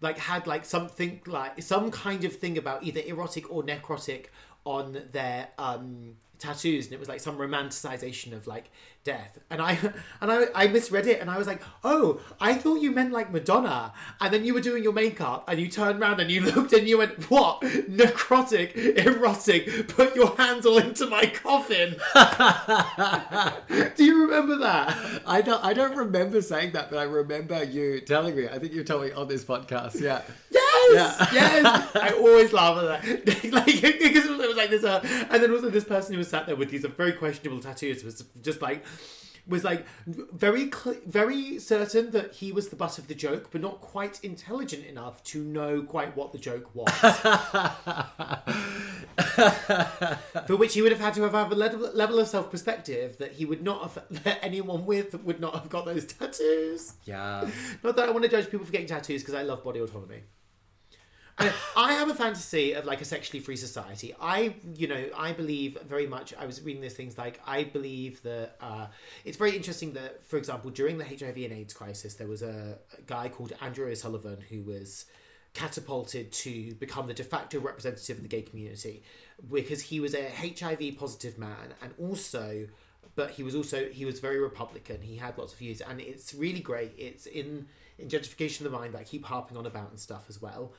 like 0.00 0.18
had 0.18 0.46
like 0.46 0.64
something 0.64 1.20
like 1.26 1.62
some 1.62 1.90
kind 1.90 2.24
of 2.24 2.34
thing 2.36 2.58
about 2.58 2.84
either 2.84 3.00
erotic 3.06 3.50
or 3.50 3.62
necrotic 3.62 4.26
on 4.64 5.02
their 5.12 5.48
um 5.58 6.16
tattoos 6.42 6.86
and 6.86 6.92
it 6.92 6.98
was 6.98 7.08
like 7.08 7.20
some 7.20 7.38
romanticization 7.38 8.32
of 8.32 8.48
like 8.48 8.68
death 9.04 9.38
and 9.48 9.62
i 9.62 9.72
and 10.20 10.32
i 10.32 10.46
i 10.56 10.66
misread 10.66 11.06
it 11.06 11.20
and 11.20 11.30
i 11.30 11.38
was 11.38 11.46
like 11.46 11.62
oh 11.84 12.20
i 12.40 12.52
thought 12.52 12.80
you 12.80 12.90
meant 12.90 13.12
like 13.12 13.30
madonna 13.30 13.92
and 14.20 14.34
then 14.34 14.44
you 14.44 14.52
were 14.52 14.60
doing 14.60 14.82
your 14.82 14.92
makeup 14.92 15.44
and 15.48 15.60
you 15.60 15.68
turned 15.68 16.00
around 16.00 16.18
and 16.20 16.32
you 16.32 16.40
looked 16.54 16.72
and 16.72 16.88
you 16.88 16.98
went 16.98 17.30
what 17.30 17.60
necrotic 17.60 18.74
erotic 18.96 19.86
put 19.86 20.16
your 20.16 20.36
hands 20.36 20.66
all 20.66 20.78
into 20.78 21.06
my 21.06 21.26
coffin 21.26 21.94
do 23.96 24.04
you 24.04 24.22
remember 24.22 24.56
that 24.58 24.96
I 25.26 25.42
don't 25.42 25.64
I 25.64 25.72
don't 25.72 25.96
remember 25.96 26.42
saying 26.42 26.72
that, 26.72 26.90
but 26.90 26.98
I 26.98 27.04
remember 27.04 27.62
you 27.62 28.00
telling 28.00 28.36
me. 28.36 28.48
I 28.48 28.58
think 28.58 28.72
you 28.72 28.84
told 28.84 29.04
me 29.04 29.12
on 29.12 29.28
this 29.28 29.44
podcast. 29.44 30.00
Yeah. 30.00 30.22
Yes, 30.92 31.28
yes. 31.32 31.90
I 31.94 32.12
always 32.18 32.52
laugh 32.52 32.78
at 32.78 33.04
that, 33.04 33.44
like 33.52 33.66
because 33.82 34.26
it 34.26 34.48
was 34.48 34.56
like 34.56 34.70
this, 34.70 34.84
uh, 34.84 35.00
and 35.30 35.42
then 35.42 35.50
also 35.50 35.70
this 35.70 35.84
person 35.84 36.12
who 36.12 36.18
was 36.18 36.28
sat 36.28 36.46
there 36.46 36.56
with 36.56 36.70
these 36.70 36.84
uh, 36.84 36.88
very 36.88 37.12
questionable 37.12 37.60
tattoos 37.60 38.04
was 38.04 38.24
just 38.42 38.62
like 38.62 38.84
was 39.46 39.64
like 39.64 39.84
very 40.06 40.70
cl- 40.70 41.00
very 41.04 41.58
certain 41.58 42.12
that 42.12 42.32
he 42.32 42.52
was 42.52 42.68
the 42.68 42.76
butt 42.76 42.98
of 42.98 43.08
the 43.08 43.14
joke, 43.14 43.48
but 43.50 43.60
not 43.60 43.80
quite 43.80 44.22
intelligent 44.22 44.86
enough 44.86 45.22
to 45.24 45.42
know 45.42 45.82
quite 45.82 46.16
what 46.16 46.32
the 46.32 46.38
joke 46.38 46.70
was. 46.74 46.88
For 50.46 50.56
which 50.56 50.74
he 50.74 50.82
would 50.82 50.92
have 50.92 51.00
had 51.00 51.14
to 51.14 51.22
have, 51.22 51.32
have 51.32 51.50
a 51.50 51.54
level, 51.56 51.80
level 51.92 52.18
of 52.20 52.28
self 52.28 52.50
perspective 52.50 53.18
that 53.18 53.32
he 53.32 53.44
would 53.44 53.62
not 53.62 53.82
have 53.82 54.04
that 54.24 54.38
anyone 54.42 54.86
with 54.86 55.20
would 55.24 55.40
not 55.40 55.54
have 55.54 55.68
got 55.68 55.86
those 55.86 56.04
tattoos. 56.06 56.94
Yeah. 57.04 57.48
Not 57.82 57.96
that 57.96 58.08
I 58.08 58.12
want 58.12 58.24
to 58.24 58.30
judge 58.30 58.48
people 58.50 58.64
for 58.64 58.72
getting 58.72 58.86
tattoos 58.86 59.22
because 59.22 59.34
I 59.34 59.42
love 59.42 59.64
body 59.64 59.80
autonomy. 59.80 60.22
I 61.38 61.94
have 61.94 62.10
a 62.10 62.14
fantasy 62.14 62.72
of 62.72 62.84
like 62.84 63.00
a 63.00 63.04
sexually 63.04 63.40
free 63.40 63.56
society. 63.56 64.14
I, 64.20 64.54
you 64.74 64.86
know, 64.86 65.06
I 65.16 65.32
believe 65.32 65.78
very 65.82 66.06
much. 66.06 66.34
I 66.38 66.46
was 66.46 66.60
reading 66.62 66.82
these 66.82 66.94
things 66.94 67.16
like 67.16 67.40
I 67.46 67.64
believe 67.64 68.22
that 68.22 68.56
uh, 68.60 68.86
it's 69.24 69.36
very 69.36 69.56
interesting 69.56 69.92
that, 69.94 70.22
for 70.22 70.36
example, 70.36 70.70
during 70.70 70.98
the 70.98 71.04
HIV 71.04 71.36
and 71.36 71.52
AIDS 71.52 71.72
crisis, 71.72 72.14
there 72.14 72.28
was 72.28 72.42
a, 72.42 72.78
a 72.96 73.02
guy 73.02 73.28
called 73.28 73.52
Andrew 73.60 73.90
O'Sullivan 73.90 74.38
who 74.50 74.62
was 74.62 75.06
catapulted 75.54 76.32
to 76.32 76.74
become 76.74 77.06
the 77.06 77.14
de 77.14 77.24
facto 77.24 77.60
representative 77.60 78.16
of 78.18 78.22
the 78.22 78.28
gay 78.28 78.42
community 78.42 79.02
because 79.50 79.82
he 79.82 80.00
was 80.00 80.14
a 80.14 80.30
HIV 80.30 80.96
positive 80.98 81.36
man 81.38 81.74
and 81.82 81.92
also 81.98 82.66
but 83.14 83.32
he 83.32 83.42
was 83.42 83.54
also 83.54 83.86
he 83.90 84.06
was 84.06 84.18
very 84.18 84.38
republican 84.38 85.02
he 85.02 85.16
had 85.16 85.36
lots 85.36 85.52
of 85.52 85.58
views 85.58 85.82
and 85.82 86.00
it's 86.00 86.32
really 86.32 86.60
great 86.60 86.94
it's 86.96 87.26
in 87.26 87.66
in 87.98 88.08
gentrification 88.08 88.60
of 88.60 88.64
the 88.64 88.78
mind 88.78 88.94
that 88.94 89.00
I 89.00 89.04
keep 89.04 89.26
harping 89.26 89.58
on 89.58 89.66
about 89.66 89.90
and 89.90 90.00
stuff 90.00 90.24
as 90.30 90.40
well 90.40 90.72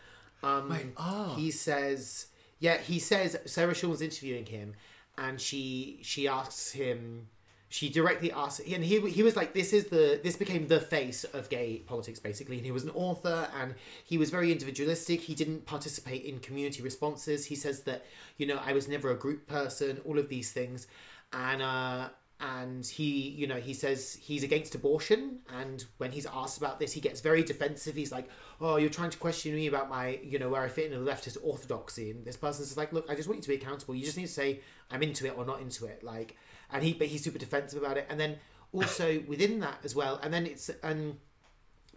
um 0.43 0.69
Wait, 0.69 0.87
oh. 0.97 1.33
he 1.35 1.51
says 1.51 2.27
yeah 2.59 2.77
he 2.77 2.99
says 2.99 3.37
sarah 3.45 3.75
was 3.83 4.01
interviewing 4.01 4.45
him 4.45 4.73
and 5.17 5.39
she 5.39 5.99
she 6.01 6.27
asks 6.27 6.71
him 6.71 7.27
she 7.73 7.89
directly 7.89 8.31
asks 8.31 8.59
and 8.71 8.83
he 8.83 8.99
he 9.09 9.23
was 9.23 9.35
like 9.35 9.55
this 9.55 9.73
is 9.73 9.85
the 9.85 10.19
this 10.23 10.35
became 10.35 10.67
the 10.67 10.79
face 10.79 11.23
of 11.23 11.49
gay 11.49 11.77
politics 11.87 12.19
basically. 12.19 12.57
And 12.57 12.65
he 12.65 12.71
was 12.71 12.83
an 12.83 12.91
author 12.91 13.49
and 13.59 13.73
he 14.05 14.19
was 14.19 14.29
very 14.29 14.51
individualistic. 14.51 15.21
He 15.21 15.33
didn't 15.33 15.65
participate 15.65 16.23
in 16.23 16.37
community 16.37 16.83
responses. 16.83 17.47
He 17.47 17.55
says 17.55 17.81
that 17.85 18.05
you 18.37 18.45
know 18.45 18.59
i 18.63 18.73
was 18.73 18.87
never 18.87 19.09
a 19.09 19.15
group 19.15 19.47
person 19.47 19.99
all 20.05 20.19
of 20.19 20.29
these 20.29 20.51
things. 20.51 20.85
And 21.33 21.63
uh 21.63 22.09
and 22.43 22.85
he 22.85 23.29
you 23.29 23.47
know 23.47 23.55
he 23.55 23.73
says 23.73 24.17
he's 24.21 24.43
against 24.43 24.75
abortion. 24.75 25.39
And 25.57 25.83
when 25.97 26.11
he's 26.11 26.25
asked 26.25 26.57
about 26.57 26.79
this 26.79 26.91
he 26.91 26.99
gets 26.99 27.21
very 27.21 27.43
defensive. 27.43 27.95
He's 27.95 28.11
like 28.11 28.29
oh 28.59 28.75
you're 28.75 28.89
trying 28.89 29.11
to 29.11 29.17
question 29.17 29.55
me 29.55 29.67
about 29.67 29.89
my 29.89 30.19
you 30.21 30.37
know 30.39 30.49
where 30.49 30.61
i 30.61 30.67
fit 30.67 30.91
in 30.91 31.05
the 31.05 31.11
leftist 31.11 31.37
orthodoxy. 31.41 32.11
And 32.11 32.25
this 32.25 32.35
person's 32.35 32.75
like 32.75 32.91
look 32.91 33.09
i 33.09 33.15
just 33.15 33.27
want 33.27 33.37
you 33.37 33.43
to 33.43 33.49
be 33.49 33.55
accountable. 33.55 33.95
You 33.95 34.03
just 34.03 34.17
need 34.17 34.27
to 34.27 34.33
say 34.33 34.59
i'm 34.91 35.01
into 35.01 35.25
it 35.25 35.37
or 35.37 35.45
not 35.45 35.61
into 35.61 35.85
it. 35.85 36.03
Like 36.03 36.35
and 36.71 36.83
he 36.83 36.93
but 36.93 37.07
he's 37.07 37.23
super 37.23 37.39
defensive 37.39 37.81
about 37.81 37.97
it. 37.97 38.07
And 38.09 38.19
then 38.19 38.37
also 38.73 39.23
within 39.27 39.59
that 39.61 39.77
as 39.83 39.95
well 39.95 40.19
and 40.21 40.33
then 40.33 40.45
it's 40.45 40.69
and 40.81 41.17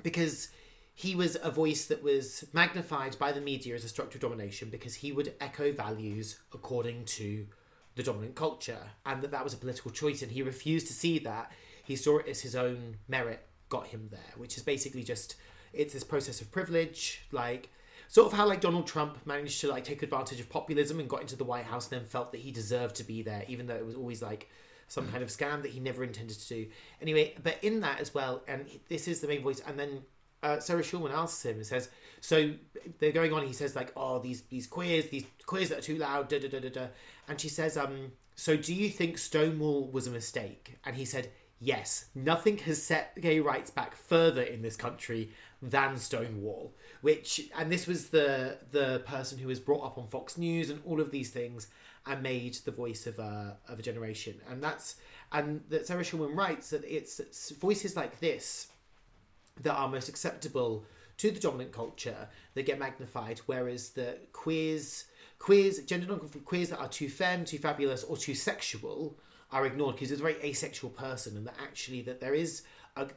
because 0.02 0.48
he 0.94 1.14
was 1.14 1.36
a 1.42 1.50
voice 1.50 1.86
that 1.86 2.02
was 2.02 2.44
magnified 2.52 3.18
by 3.18 3.32
the 3.32 3.40
media 3.40 3.74
as 3.74 3.84
a 3.84 3.88
structure 3.88 4.16
of 4.16 4.22
domination 4.22 4.70
because 4.70 4.94
he 4.94 5.12
would 5.12 5.34
echo 5.40 5.72
values 5.72 6.38
according 6.54 7.04
to 7.04 7.46
the 7.96 8.02
dominant 8.02 8.36
culture 8.36 8.78
and 9.04 9.22
that 9.22 9.32
that 9.32 9.42
was 9.42 9.52
a 9.52 9.56
political 9.56 9.90
choice 9.90 10.22
and 10.22 10.30
he 10.30 10.42
refused 10.42 10.86
to 10.86 10.92
see 10.92 11.18
that. 11.18 11.50
He 11.82 11.96
saw 11.96 12.18
it 12.18 12.28
as 12.28 12.40
his 12.40 12.54
own 12.54 12.96
merit 13.08 13.46
got 13.68 13.88
him 13.88 14.08
there 14.10 14.32
which 14.36 14.56
is 14.56 14.62
basically 14.62 15.02
just 15.02 15.36
it's 15.72 15.92
this 15.92 16.04
process 16.04 16.40
of 16.40 16.50
privilege 16.52 17.22
like 17.32 17.68
sort 18.08 18.26
of 18.26 18.32
how 18.32 18.46
like 18.46 18.60
donald 18.60 18.86
trump 18.86 19.18
managed 19.26 19.60
to 19.60 19.68
like 19.68 19.84
take 19.84 20.02
advantage 20.02 20.38
of 20.38 20.48
populism 20.48 21.00
and 21.00 21.08
got 21.08 21.20
into 21.20 21.36
the 21.36 21.44
white 21.44 21.64
house 21.64 21.90
and 21.90 22.00
then 22.00 22.06
felt 22.06 22.30
that 22.32 22.40
he 22.40 22.52
deserved 22.52 22.94
to 22.94 23.04
be 23.04 23.22
there 23.22 23.44
even 23.48 23.66
though 23.66 23.74
it 23.74 23.84
was 23.84 23.96
always 23.96 24.22
like 24.22 24.48
some 24.88 25.04
hmm. 25.06 25.12
kind 25.12 25.22
of 25.22 25.30
scam 25.30 25.62
that 25.62 25.72
he 25.72 25.80
never 25.80 26.04
intended 26.04 26.38
to 26.38 26.48
do. 26.48 26.66
Anyway 27.02 27.34
but 27.42 27.58
in 27.62 27.80
that 27.80 28.00
as 28.00 28.14
well 28.14 28.42
and 28.46 28.66
this 28.88 29.08
is 29.08 29.20
the 29.20 29.26
main 29.26 29.42
voice 29.42 29.60
and 29.66 29.78
then 29.78 30.02
uh, 30.46 30.60
Sarah 30.60 30.82
Schulman 30.82 31.12
asks 31.12 31.44
him 31.44 31.56
and 31.56 31.66
says, 31.66 31.88
"So 32.20 32.52
they're 32.98 33.12
going 33.12 33.32
on." 33.32 33.46
He 33.46 33.52
says, 33.52 33.74
"Like, 33.74 33.92
oh, 33.96 34.18
these 34.20 34.42
these 34.42 34.66
queers, 34.66 35.08
these 35.08 35.24
queers 35.44 35.68
that 35.70 35.78
are 35.78 35.82
too 35.82 35.96
loud." 35.96 36.28
Da 36.28 36.38
da 36.38 36.48
da 36.48 36.60
da 36.60 36.68
da. 36.68 36.86
And 37.28 37.40
she 37.40 37.48
says, 37.48 37.76
"Um, 37.76 38.12
so 38.36 38.56
do 38.56 38.72
you 38.72 38.88
think 38.88 39.18
Stonewall 39.18 39.90
was 39.90 40.06
a 40.06 40.10
mistake?" 40.10 40.78
And 40.84 40.94
he 40.96 41.04
said, 41.04 41.32
"Yes. 41.58 42.06
Nothing 42.14 42.58
has 42.58 42.80
set 42.82 43.20
gay 43.20 43.40
rights 43.40 43.70
back 43.70 43.96
further 43.96 44.42
in 44.42 44.62
this 44.62 44.76
country 44.76 45.32
than 45.60 45.98
Stonewall." 45.98 46.74
Which, 47.00 47.50
and 47.58 47.70
this 47.72 47.86
was 47.88 48.10
the 48.10 48.58
the 48.70 49.02
person 49.04 49.38
who 49.38 49.48
was 49.48 49.58
brought 49.58 49.84
up 49.84 49.98
on 49.98 50.06
Fox 50.08 50.38
News 50.38 50.70
and 50.70 50.80
all 50.86 51.00
of 51.00 51.10
these 51.10 51.30
things 51.30 51.66
and 52.06 52.22
made 52.22 52.54
the 52.64 52.70
voice 52.70 53.08
of 53.08 53.18
a 53.18 53.58
of 53.68 53.80
a 53.80 53.82
generation. 53.82 54.40
And 54.48 54.62
that's 54.62 54.96
and 55.32 55.62
that 55.70 55.86
Sarah 55.86 56.04
Schulman 56.04 56.36
writes 56.36 56.70
that 56.70 56.84
it's, 56.84 57.18
it's 57.18 57.50
voices 57.50 57.96
like 57.96 58.20
this 58.20 58.68
that 59.62 59.74
are 59.74 59.88
most 59.88 60.08
acceptable 60.08 60.84
to 61.18 61.30
the 61.30 61.40
dominant 61.40 61.72
culture 61.72 62.28
that 62.54 62.66
get 62.66 62.78
magnified, 62.78 63.40
whereas 63.46 63.90
the 63.90 64.18
queers, 64.32 65.06
queers, 65.38 65.78
gender 65.80 66.06
non-conforming 66.06 66.44
queers 66.44 66.68
that 66.70 66.78
are 66.78 66.88
too 66.88 67.08
femme, 67.08 67.44
too 67.44 67.58
fabulous, 67.58 68.04
or 68.04 68.16
too 68.16 68.34
sexual 68.34 69.16
are 69.52 69.66
ignored 69.66 69.94
because 69.94 70.10
it's 70.10 70.20
a 70.20 70.24
very 70.24 70.36
asexual 70.42 70.90
person, 70.90 71.36
and 71.36 71.46
that 71.46 71.54
actually 71.62 72.02
that 72.02 72.20
there 72.20 72.34
is. 72.34 72.62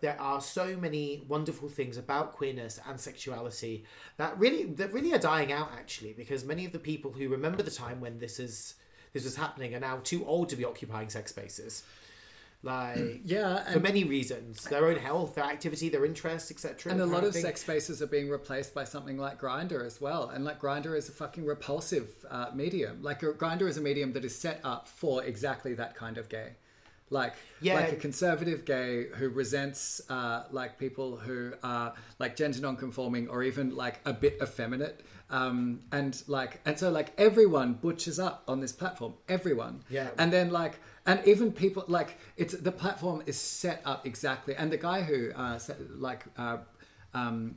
There 0.01 0.19
are 0.19 0.41
so 0.41 0.75
many 0.75 1.23
wonderful 1.29 1.69
things 1.69 1.95
about 1.95 2.33
queerness 2.33 2.81
and 2.85 2.99
sexuality 2.99 3.85
that 4.17 4.37
really 4.37 4.65
that 4.73 4.91
really 4.91 5.13
are 5.13 5.19
dying 5.19 5.53
out 5.53 5.71
actually 5.73 6.11
because 6.11 6.43
many 6.43 6.65
of 6.65 6.73
the 6.73 6.79
people 6.79 7.13
who 7.13 7.29
remember 7.29 7.63
the 7.63 7.71
time 7.71 8.01
when 8.01 8.19
this 8.19 8.41
is 8.41 8.73
this 9.13 9.23
was 9.23 9.37
happening 9.37 9.73
are 9.73 9.79
now 9.79 10.01
too 10.03 10.25
old 10.25 10.49
to 10.49 10.57
be 10.57 10.65
occupying 10.65 11.07
sex 11.07 11.31
spaces 11.31 11.83
like 12.61 13.21
Yeah, 13.25 13.63
for 13.71 13.79
many 13.79 14.03
reasons 14.03 14.63
their 14.65 14.85
own 14.87 14.97
health 14.97 15.35
their 15.35 15.45
activity 15.45 15.87
their 15.89 16.05
interests 16.05 16.51
etc 16.51 16.91
and 16.91 17.01
a 17.01 17.05
lot 17.05 17.23
of 17.23 17.33
thing. 17.33 17.41
sex 17.41 17.61
spaces 17.61 18.01
are 18.01 18.07
being 18.07 18.29
replaced 18.29 18.73
by 18.73 18.83
something 18.83 19.17
like 19.17 19.39
Grindr 19.39 19.85
as 19.85 20.01
well. 20.01 20.29
And 20.29 20.43
like 20.43 20.59
Grindr 20.59 20.97
is 20.97 21.07
a 21.07 21.13
fucking 21.13 21.45
repulsive 21.45 22.09
uh, 22.29 22.47
medium. 22.53 23.01
Like 23.01 23.21
Grindr 23.21 23.67
is 23.69 23.77
a 23.77 23.81
medium 23.81 24.13
that 24.13 24.25
is 24.25 24.37
set 24.37 24.59
up 24.63 24.87
for 24.87 25.23
exactly 25.23 25.73
that 25.75 25.95
kind 25.95 26.17
of 26.17 26.27
gay. 26.27 26.49
Like, 27.11 27.33
Yeah. 27.59 27.73
like 27.73 27.91
a 27.91 27.95
conservative 27.95 28.65
gay 28.65 29.07
who 29.15 29.29
resents 29.29 29.99
uh, 30.09 30.43
like 30.51 30.77
people 30.77 31.17
who 31.17 31.53
are 31.63 31.93
like 32.19 32.35
gender 32.35 32.59
non-conforming 32.61 33.29
or 33.29 33.41
even 33.41 33.75
like 33.75 33.99
a 34.05 34.13
bit 34.13 34.37
effeminate. 34.43 35.01
Um, 35.31 35.81
and 35.91 36.21
like, 36.27 36.59
and 36.65 36.77
so 36.77 36.91
like 36.91 37.13
everyone 37.17 37.73
butchers 37.73 38.19
up 38.19 38.43
on 38.47 38.59
this 38.59 38.71
platform. 38.71 39.13
Everyone. 39.27 39.81
Yeah. 39.89 40.09
And 40.19 40.31
then 40.31 40.51
like, 40.51 40.79
and 41.09 41.27
even 41.27 41.51
people 41.51 41.83
like 41.87 42.17
it's 42.37 42.53
the 42.53 42.71
platform 42.71 43.23
is 43.25 43.35
set 43.35 43.81
up 43.83 44.05
exactly. 44.05 44.55
And 44.55 44.71
the 44.71 44.77
guy 44.77 45.01
who 45.01 45.31
uh, 45.35 45.57
set, 45.57 45.99
like 45.99 46.23
uh, 46.37 46.57
um, 47.15 47.55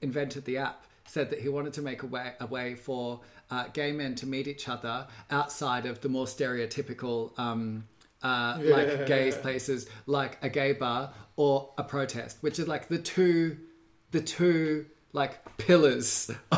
invented 0.00 0.44
the 0.44 0.58
app 0.58 0.84
said 1.06 1.30
that 1.30 1.40
he 1.40 1.48
wanted 1.48 1.72
to 1.72 1.82
make 1.82 2.04
a 2.04 2.06
way 2.06 2.34
a 2.38 2.46
way 2.46 2.76
for 2.76 3.20
uh, 3.50 3.64
gay 3.72 3.90
men 3.90 4.14
to 4.16 4.26
meet 4.26 4.46
each 4.46 4.68
other 4.68 5.08
outside 5.32 5.86
of 5.86 6.02
the 6.02 6.08
more 6.08 6.26
stereotypical 6.26 7.36
um, 7.36 7.84
uh, 8.22 8.58
like 8.62 9.06
gay 9.06 9.32
places, 9.32 9.88
like 10.06 10.38
a 10.40 10.48
gay 10.48 10.72
bar 10.72 11.12
or 11.34 11.70
a 11.76 11.82
protest, 11.82 12.38
which 12.42 12.60
is 12.60 12.68
like 12.68 12.86
the 12.86 12.98
two 12.98 13.56
the 14.12 14.20
two 14.20 14.86
like 15.12 15.56
pillars 15.58 16.30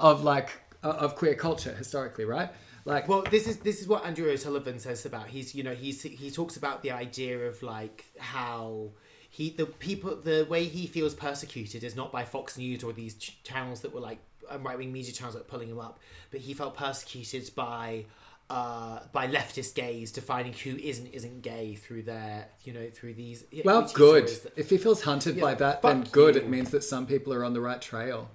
of 0.00 0.24
like 0.24 0.50
of 0.82 1.14
queer 1.14 1.36
culture 1.36 1.72
historically, 1.72 2.24
right? 2.24 2.50
Like, 2.86 3.08
Well, 3.08 3.22
this 3.30 3.46
is 3.46 3.58
this 3.58 3.80
is 3.82 3.88
what 3.88 4.06
Andrew 4.06 4.30
O'Sullivan 4.30 4.78
says 4.78 5.04
about 5.04 5.26
he's 5.26 5.54
you 5.54 5.62
know 5.62 5.74
he's 5.74 6.02
he 6.02 6.30
talks 6.30 6.56
about 6.56 6.82
the 6.82 6.92
idea 6.92 7.38
of 7.46 7.62
like 7.62 8.04
how 8.18 8.90
he 9.28 9.50
the 9.50 9.66
people 9.66 10.16
the 10.16 10.46
way 10.48 10.64
he 10.64 10.86
feels 10.86 11.12
persecuted 11.14 11.82
is 11.84 11.94
not 11.96 12.10
by 12.12 12.24
Fox 12.24 12.56
News 12.56 12.82
or 12.84 12.92
these 12.92 13.14
ch- 13.14 13.36
channels 13.42 13.80
that 13.80 13.92
were 13.92 14.00
like 14.00 14.18
right 14.60 14.78
wing 14.78 14.92
media 14.92 15.12
channels 15.12 15.34
that 15.34 15.40
were 15.40 15.50
pulling 15.50 15.68
him 15.68 15.80
up, 15.80 15.98
but 16.30 16.40
he 16.40 16.54
felt 16.54 16.76
persecuted 16.76 17.50
by 17.56 18.04
uh 18.48 19.00
by 19.12 19.26
leftist 19.26 19.74
gays 19.74 20.12
defining 20.12 20.52
who 20.52 20.76
isn't 20.76 21.08
isn't 21.08 21.42
gay 21.42 21.74
through 21.74 22.02
their 22.02 22.46
you 22.62 22.72
know 22.72 22.88
through 22.94 23.12
these 23.12 23.42
well, 23.64 23.82
good. 23.92 24.28
the- 24.28 24.52
If 24.56 24.70
he 24.70 24.78
feels 24.78 25.02
hunted 25.02 25.40
by 25.40 25.54
that, 25.54 25.82
then 25.82 26.04
good. 26.12 26.36
you. 26.36 26.42
It 26.42 26.48
means 26.48 26.70
that 26.70 26.84
some 26.84 27.06
people 27.08 27.34
are 27.34 27.42
on 27.44 27.52
the 27.54 27.60
right 27.60 27.82
trail. 27.82 28.30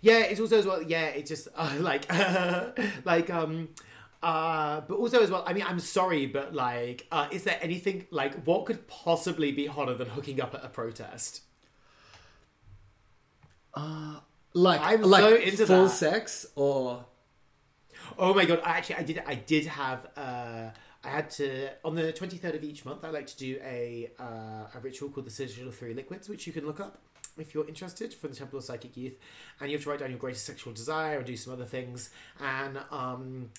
Yeah, 0.00 0.18
it's 0.20 0.40
also 0.40 0.58
as 0.58 0.66
well. 0.66 0.82
Yeah, 0.82 1.06
it 1.06 1.26
just 1.26 1.48
uh, 1.56 1.74
like 1.80 2.10
like 3.04 3.30
um. 3.30 3.68
Uh, 4.22 4.80
but 4.88 4.96
also 4.96 5.20
as 5.22 5.30
well, 5.30 5.44
I 5.46 5.52
mean, 5.52 5.62
I'm 5.64 5.78
sorry, 5.78 6.26
but 6.26 6.52
like, 6.52 7.06
uh, 7.12 7.28
is 7.30 7.44
there 7.44 7.58
anything 7.60 8.06
like 8.10 8.34
what 8.44 8.64
could 8.66 8.88
possibly 8.88 9.52
be 9.52 9.66
hotter 9.66 9.94
than 9.94 10.08
hooking 10.08 10.40
up 10.40 10.54
at 10.54 10.64
a 10.64 10.68
protest? 10.68 11.42
Uh, 13.74 14.18
like, 14.54 14.80
I'm 14.80 15.02
like 15.02 15.20
so 15.22 15.36
into 15.36 15.66
full 15.66 15.84
that. 15.84 15.90
sex 15.90 16.46
or 16.56 17.04
Oh 18.18 18.34
my 18.34 18.44
god! 18.44 18.60
I 18.64 18.70
actually, 18.78 18.96
I 18.96 19.02
did, 19.02 19.22
I 19.26 19.34
did 19.34 19.66
have, 19.66 20.06
uh, 20.16 20.70
I 21.04 21.08
had 21.08 21.30
to 21.32 21.68
on 21.84 21.94
the 21.94 22.12
23rd 22.12 22.56
of 22.56 22.64
each 22.64 22.84
month. 22.84 23.04
I 23.04 23.10
like 23.10 23.26
to 23.28 23.36
do 23.36 23.58
a 23.62 24.10
uh, 24.18 24.66
a 24.74 24.80
ritual 24.82 25.10
called 25.10 25.26
the 25.26 25.30
Sigil 25.30 25.68
of 25.68 25.74
Three 25.76 25.94
Liquids, 25.94 26.28
which 26.28 26.46
you 26.46 26.52
can 26.52 26.66
look 26.66 26.80
up 26.80 26.98
if 27.38 27.54
you're 27.54 27.66
interested 27.68 28.12
from 28.14 28.30
the 28.30 28.36
Temple 28.36 28.58
of 28.58 28.64
Psychic 28.64 28.96
Youth, 28.96 29.14
and 29.60 29.70
you 29.70 29.76
have 29.76 29.84
to 29.84 29.90
write 29.90 30.00
down 30.00 30.10
your 30.10 30.18
greatest 30.18 30.44
sexual 30.46 30.72
desire 30.72 31.18
and 31.18 31.26
do 31.26 31.36
some 31.36 31.52
other 31.52 31.64
things, 31.64 32.10
and 32.40 32.78
um, 32.90 33.50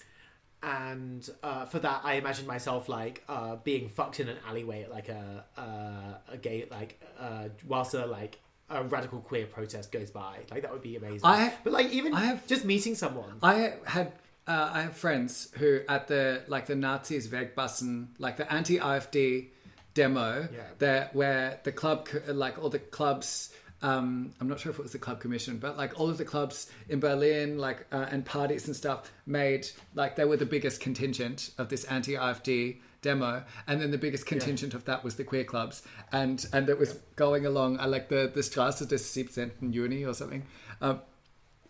and 0.64 1.30
uh, 1.44 1.66
for 1.66 1.80
that, 1.80 2.02
I 2.04 2.14
imagine 2.14 2.48
myself 2.48 2.90
like 2.90 3.24
uh, 3.30 3.58
being 3.58 3.90
fucked 3.90 4.20
in 4.20 4.28
an 4.28 4.38
alleyway 4.48 4.84
at 4.84 4.92
like 4.92 5.10
a 5.10 5.46
uh, 5.58 6.34
a 6.34 6.38
gay 6.38 6.66
like 6.72 7.00
uh, 7.20 7.50
whilst 7.68 7.94
a 7.94 8.06
like 8.06 8.40
a 8.70 8.84
radical 8.84 9.20
queer 9.22 9.46
protest 9.46 9.92
goes 9.92 10.10
by. 10.10 10.40
Like 10.52 10.64
that 10.64 10.72
would 10.74 10.82
be 10.82 10.96
amazing. 10.96 11.22
I- 11.24 11.54
but 11.64 11.72
like 11.74 11.92
even 11.92 12.14
I 12.14 12.26
have- 12.26 12.48
just 12.48 12.66
meeting 12.66 12.96
someone. 12.96 13.38
I 13.44 13.74
had 13.86 14.14
uh, 14.48 14.72
I 14.74 14.82
have 14.84 14.98
friends 14.98 15.50
who 15.58 15.82
at 15.88 16.08
the 16.08 16.42
like 16.48 16.66
the 16.66 16.76
Nazis 16.76 17.28
Wegbassen, 17.28 18.08
like 18.18 18.38
the 18.38 18.52
anti 18.52 18.80
AfD 18.80 19.50
demo, 19.94 20.48
Yeah. 20.52 20.62
there 20.80 21.10
where 21.14 21.60
the 21.64 21.72
club 21.72 22.10
like 22.28 22.58
all 22.62 22.70
the 22.70 22.80
clubs. 22.80 23.54
Um, 23.82 24.34
I'm 24.42 24.48
not 24.48 24.60
sure 24.60 24.72
if 24.72 24.80
it 24.80 24.82
was 24.82 24.92
the 24.92 25.00
club 25.00 25.20
commission, 25.20 25.58
but 25.58 25.78
like 25.78 26.00
all 26.00 26.10
of 26.10 26.18
the 26.18 26.26
clubs 26.26 26.72
in 26.90 27.00
Berlin, 27.00 27.58
like 27.60 27.86
uh, 27.92 28.08
and 28.10 28.26
parties 28.26 28.68
and 28.68 28.76
stuff, 28.76 29.12
made 29.26 29.68
like 29.94 30.16
they 30.16 30.26
were 30.26 30.38
the 30.38 30.46
biggest 30.46 30.82
contingent 30.82 31.52
of 31.58 31.70
this 31.70 31.84
anti 31.86 32.14
AfD 32.14 32.78
demo, 33.02 33.44
and 33.68 33.80
then 33.80 33.92
the 33.92 33.98
biggest 33.98 34.26
contingent 34.26 34.74
of 34.74 34.86
that 34.86 35.04
was 35.04 35.16
the 35.16 35.24
queer 35.24 35.44
clubs, 35.44 35.84
and 36.12 36.46
and 36.54 36.70
it 36.70 36.80
was 36.80 36.94
going 37.16 37.46
along 37.46 37.80
uh, 37.80 37.88
like 37.88 38.10
the 38.10 38.32
the 38.34 38.42
Straße 38.42 38.88
des 38.88 38.98
17. 38.98 39.72
Juni 39.72 40.08
or 40.08 40.14
something. 40.14 40.44
Um, 40.82 41.02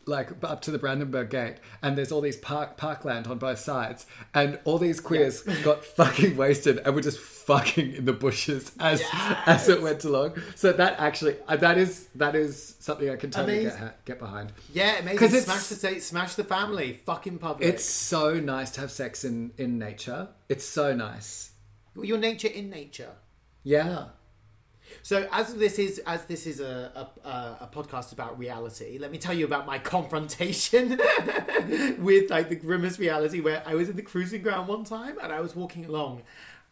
like 0.08 0.30
up 0.44 0.62
to 0.64 0.72
the 0.72 0.78
Brandenburg 0.80 1.30
Gate, 1.30 1.56
and 1.82 1.98
there's 1.98 2.12
all 2.12 2.22
these 2.22 2.38
park 2.38 2.78
parkland 2.78 3.28
on 3.28 3.38
both 3.38 3.60
sides, 3.60 4.06
and 4.34 4.60
all 4.64 4.78
these 4.78 5.00
queers 5.00 5.42
got 5.64 5.84
fucking 6.00 6.38
wasted 6.38 6.80
and 6.80 6.96
were 6.96 7.02
just 7.02 7.20
fucking 7.20 7.94
in 7.96 8.06
the 8.06 8.14
bushes 8.14 8.72
as 8.80 9.02
as 9.46 9.70
it 9.70 9.82
went 9.82 10.04
along. 10.04 10.34
So 10.56 10.72
that 10.74 11.00
actually 11.00 11.36
uh, 11.48 11.58
that 11.58 11.78
is 11.78 12.08
that 12.16 12.36
is 12.36 12.76
something 12.80 13.10
I 13.10 13.16
can 13.16 13.32
totally 13.32 13.64
get, 13.64 14.06
get 14.06 14.20
behind. 14.20 14.52
Yeah, 14.74 14.98
amazing. 15.00 15.18
'Cause 15.18 15.34
it's- 15.34 15.46
Smash 15.46 15.68
the 15.68 15.76
state, 15.76 16.04
smash 16.04 16.36
the 16.36 16.44
family, 16.44 17.00
fucking 17.06 17.38
public. 17.40 17.68
It's 17.68 17.84
so 17.86 18.40
nice 18.40 18.72
to 18.72 18.82
have 18.82 18.92
sex 18.92 19.24
in 19.24 19.52
in 19.58 19.78
nature. 19.78 20.30
It's 20.50 20.66
so 20.66 20.94
nice. 20.94 21.52
your 21.96 22.18
nature 22.18 22.48
in 22.50 22.70
nature. 22.70 23.12
Yeah. 23.64 24.06
So 25.04 25.28
as 25.32 25.56
this 25.56 25.80
is 25.80 26.00
as 26.00 26.26
this 26.26 26.46
is 26.46 26.60
a 26.60 27.10
a, 27.24 27.30
a, 27.30 27.70
podcast 27.72 28.12
about 28.12 28.38
reality, 28.38 28.98
let 29.00 29.12
me 29.12 29.18
tell 29.18 29.34
you 29.34 29.46
about 29.46 29.66
my 29.66 29.80
confrontation 29.96 30.90
with 32.00 32.30
like 32.30 32.50
the 32.50 32.56
grimmest 32.56 33.00
reality. 33.00 33.40
Where 33.40 33.64
I 33.66 33.76
was 33.76 33.90
in 33.90 33.96
the 33.96 34.02
cruising 34.02 34.42
ground 34.42 34.68
one 34.68 34.84
time 34.84 35.18
and 35.22 35.32
I 35.32 35.42
was 35.42 35.56
walking 35.56 35.86
along, 35.86 36.24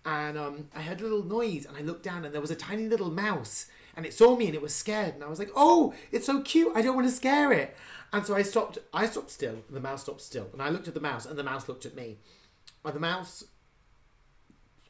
and 0.06 0.38
um, 0.38 0.68
I 0.76 0.82
heard 0.82 1.00
a 1.02 1.04
little 1.04 1.24
noise 1.24 1.66
and 1.66 1.76
I 1.78 1.82
looked 1.82 2.04
down 2.04 2.26
and 2.26 2.34
there 2.34 2.42
was 2.42 2.52
a 2.52 2.56
tiny 2.56 2.88
little 2.88 3.10
mouse 3.10 3.68
and 3.96 4.06
it 4.06 4.14
saw 4.14 4.36
me 4.36 4.48
and 4.48 4.56
it 4.56 4.62
was 4.62 4.76
scared 4.76 5.16
and 5.16 5.24
I 5.24 5.28
was 5.28 5.40
like, 5.40 5.52
oh, 5.56 5.94
it's 6.12 6.26
so 6.26 6.42
cute. 6.42 6.72
I 6.76 6.82
don't 6.82 6.96
want 6.96 7.08
to 7.08 7.14
scare 7.14 7.52
it. 7.52 7.76
And 8.14 8.26
so 8.26 8.36
I 8.36 8.44
stopped. 8.44 8.78
I 8.94 9.08
stopped 9.08 9.32
still. 9.32 9.56
And 9.68 9.76
the 9.76 9.82
mouse 9.82 10.04
stopped 10.04 10.22
still, 10.22 10.48
and 10.54 10.62
I 10.62 10.70
looked 10.70 10.88
at 10.88 10.94
the 10.94 11.02
mouse 11.02 11.26
and 11.26 11.38
the 11.38 11.44
mouse 11.44 11.68
looked 11.68 11.86
at 11.86 11.96
me. 11.96 12.18
And 12.84 12.94
the 12.94 13.00
mouse 13.00 13.44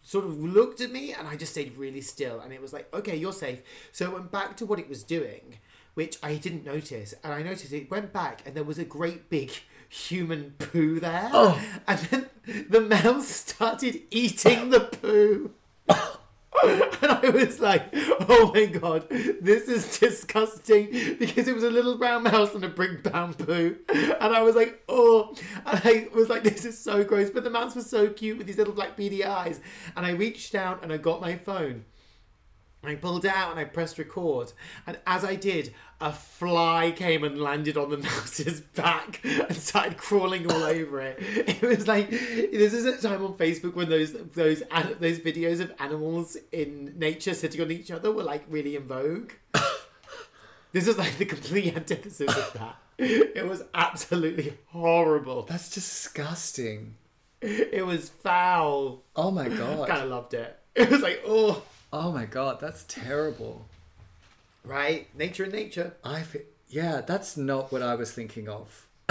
sort 0.06 0.24
of 0.24 0.41
looked 0.41 0.82
at 0.82 0.91
me 0.91 1.14
and 1.14 1.28
I 1.28 1.36
just 1.36 1.53
stayed 1.53 1.76
really 1.78 2.01
still 2.01 2.39
and 2.39 2.53
it 2.53 2.62
was 2.62 2.72
like, 2.72 2.93
okay, 2.93 3.16
you're 3.16 3.34
safe. 3.34 3.62
So 3.91 4.06
it 4.06 4.14
went 4.14 4.32
back 4.32 4.56
to 4.58 4.66
what 4.66 4.80
it 4.80 4.88
was 4.88 5.03
doing, 5.03 5.58
which 5.95 6.18
I 6.22 6.36
didn't 6.36 6.64
notice. 6.64 7.16
And 7.24 7.34
I 7.34 7.41
noticed 7.41 7.74
it 7.74 7.89
went 7.89 8.14
back 8.14 8.43
and 8.45 8.53
there 8.56 8.64
was 8.64 8.78
a 8.78 8.86
great 8.86 9.32
big 9.32 9.51
human 9.89 10.53
poo 10.60 10.99
there. 10.99 11.30
Oh. 11.34 11.60
And 11.88 11.99
then 11.99 12.30
the 12.70 12.82
mouse 12.82 13.28
started 13.28 14.03
eating 14.12 14.70
the 14.70 14.82
poo. 14.82 15.51
And 17.01 17.11
I 17.11 17.30
was 17.30 17.59
like, 17.59 17.84
oh 17.93 18.51
my 18.53 18.66
god, 18.66 19.07
this 19.09 19.68
is 19.68 19.99
disgusting 19.99 21.18
because 21.20 21.47
it 21.47 21.53
was 21.53 21.63
a 21.63 21.70
little 21.70 21.97
brown 21.97 22.24
mouse 22.24 22.55
and 22.55 22.63
a 22.63 22.70
big 22.70 23.03
poo. 23.03 23.78
And 23.89 24.36
I 24.36 24.41
was 24.41 24.55
like, 24.55 24.84
oh, 24.89 25.36
and 25.66 25.82
I 25.84 26.07
was 26.16 26.30
like, 26.30 26.43
this 26.43 26.66
is 26.66 26.78
so 26.78 27.03
gross. 27.03 27.30
But 27.30 27.43
the 27.43 27.49
mouse 27.49 27.76
was 27.76 27.89
so 27.89 28.09
cute 28.09 28.38
with 28.38 28.47
these 28.47 28.57
little 28.57 28.74
black 28.74 28.95
beady 28.95 29.24
eyes. 29.24 29.59
And 29.95 30.05
I 30.05 30.11
reached 30.11 30.51
down 30.51 30.80
and 30.82 30.91
I 30.91 30.97
got 30.97 31.22
my 31.22 31.36
phone. 31.36 31.86
I 32.84 32.95
pulled 32.95 33.26
it 33.26 33.32
out 33.32 33.51
and 33.51 33.59
I 33.59 33.66
pressed 33.66 33.97
record. 33.97 34.53
And 34.88 34.97
as 35.07 35.24
I 35.24 35.36
did, 35.36 35.74
a 36.06 36.12
fly 36.12 36.93
came 36.95 37.24
and 37.24 37.41
landed 37.41 37.78
on 37.78 37.89
the 37.89 37.97
mouse's 38.10 38.62
back 38.62 39.20
and 39.24 39.56
started 39.56 39.97
crawling 39.97 40.49
all 40.49 40.64
over 40.78 41.01
it. 41.01 41.18
It 41.20 41.62
was 41.64 41.88
like 41.88 42.12
this 42.12 42.74
is 42.74 42.86
a 42.86 42.95
time 43.01 43.26
on 43.26 43.34
Facebook 43.34 43.74
when 43.74 43.89
those 43.89 44.14
those 44.14 44.62
those 44.99 45.20
videos 45.20 45.60
of 45.62 45.74
animals 45.80 46.38
in 46.51 46.93
nature 46.97 47.34
sitting 47.34 47.60
on 47.60 47.72
each 47.72 47.89
other 47.89 48.12
were 48.12 48.24
like 48.24 48.45
really 48.47 48.76
in 48.76 48.84
vogue. 48.84 49.32
this 50.74 50.88
is 50.88 50.97
like 50.99 51.18
the 51.18 51.26
complete 51.26 51.76
antithesis 51.76 52.30
of 52.38 52.53
that. 52.53 52.76
It 52.97 53.47
was 53.47 53.64
absolutely 53.74 54.58
horrible. 54.68 55.41
That's 55.41 55.72
disgusting. 55.72 56.97
It 57.41 57.86
was 57.86 58.10
foul. 58.10 59.03
Oh 59.16 59.32
my 59.32 59.49
god. 59.49 59.88
Kind 59.88 60.03
of 60.03 60.10
loved 60.10 60.36
it. 60.36 60.60
It 60.76 60.91
was 60.91 61.01
like 61.01 61.24
oh 61.26 61.64
Oh 61.91 62.12
my 62.12 62.26
god, 62.26 62.60
that's 62.60 62.84
terrible. 62.89 63.66
Right 64.66 65.07
nature 65.16 65.43
and 65.43 65.53
nature. 65.53 65.93
I 66.03 66.24
yeah, 66.68 67.01
that's 67.01 67.38
not 67.38 67.72
what 67.72 67.82
I 67.82 67.95
was 67.95 68.11
thinking 68.11 68.49
of. 68.49 68.88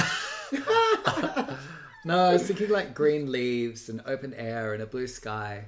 no, 2.04 2.18
I 2.18 2.32
was 2.32 2.46
thinking 2.46 2.70
like 2.70 2.94
green 2.94 3.30
leaves 3.30 3.88
and 3.88 4.02
open 4.06 4.34
air 4.34 4.74
and 4.74 4.82
a 4.82 4.86
blue 4.86 5.06
sky. 5.06 5.66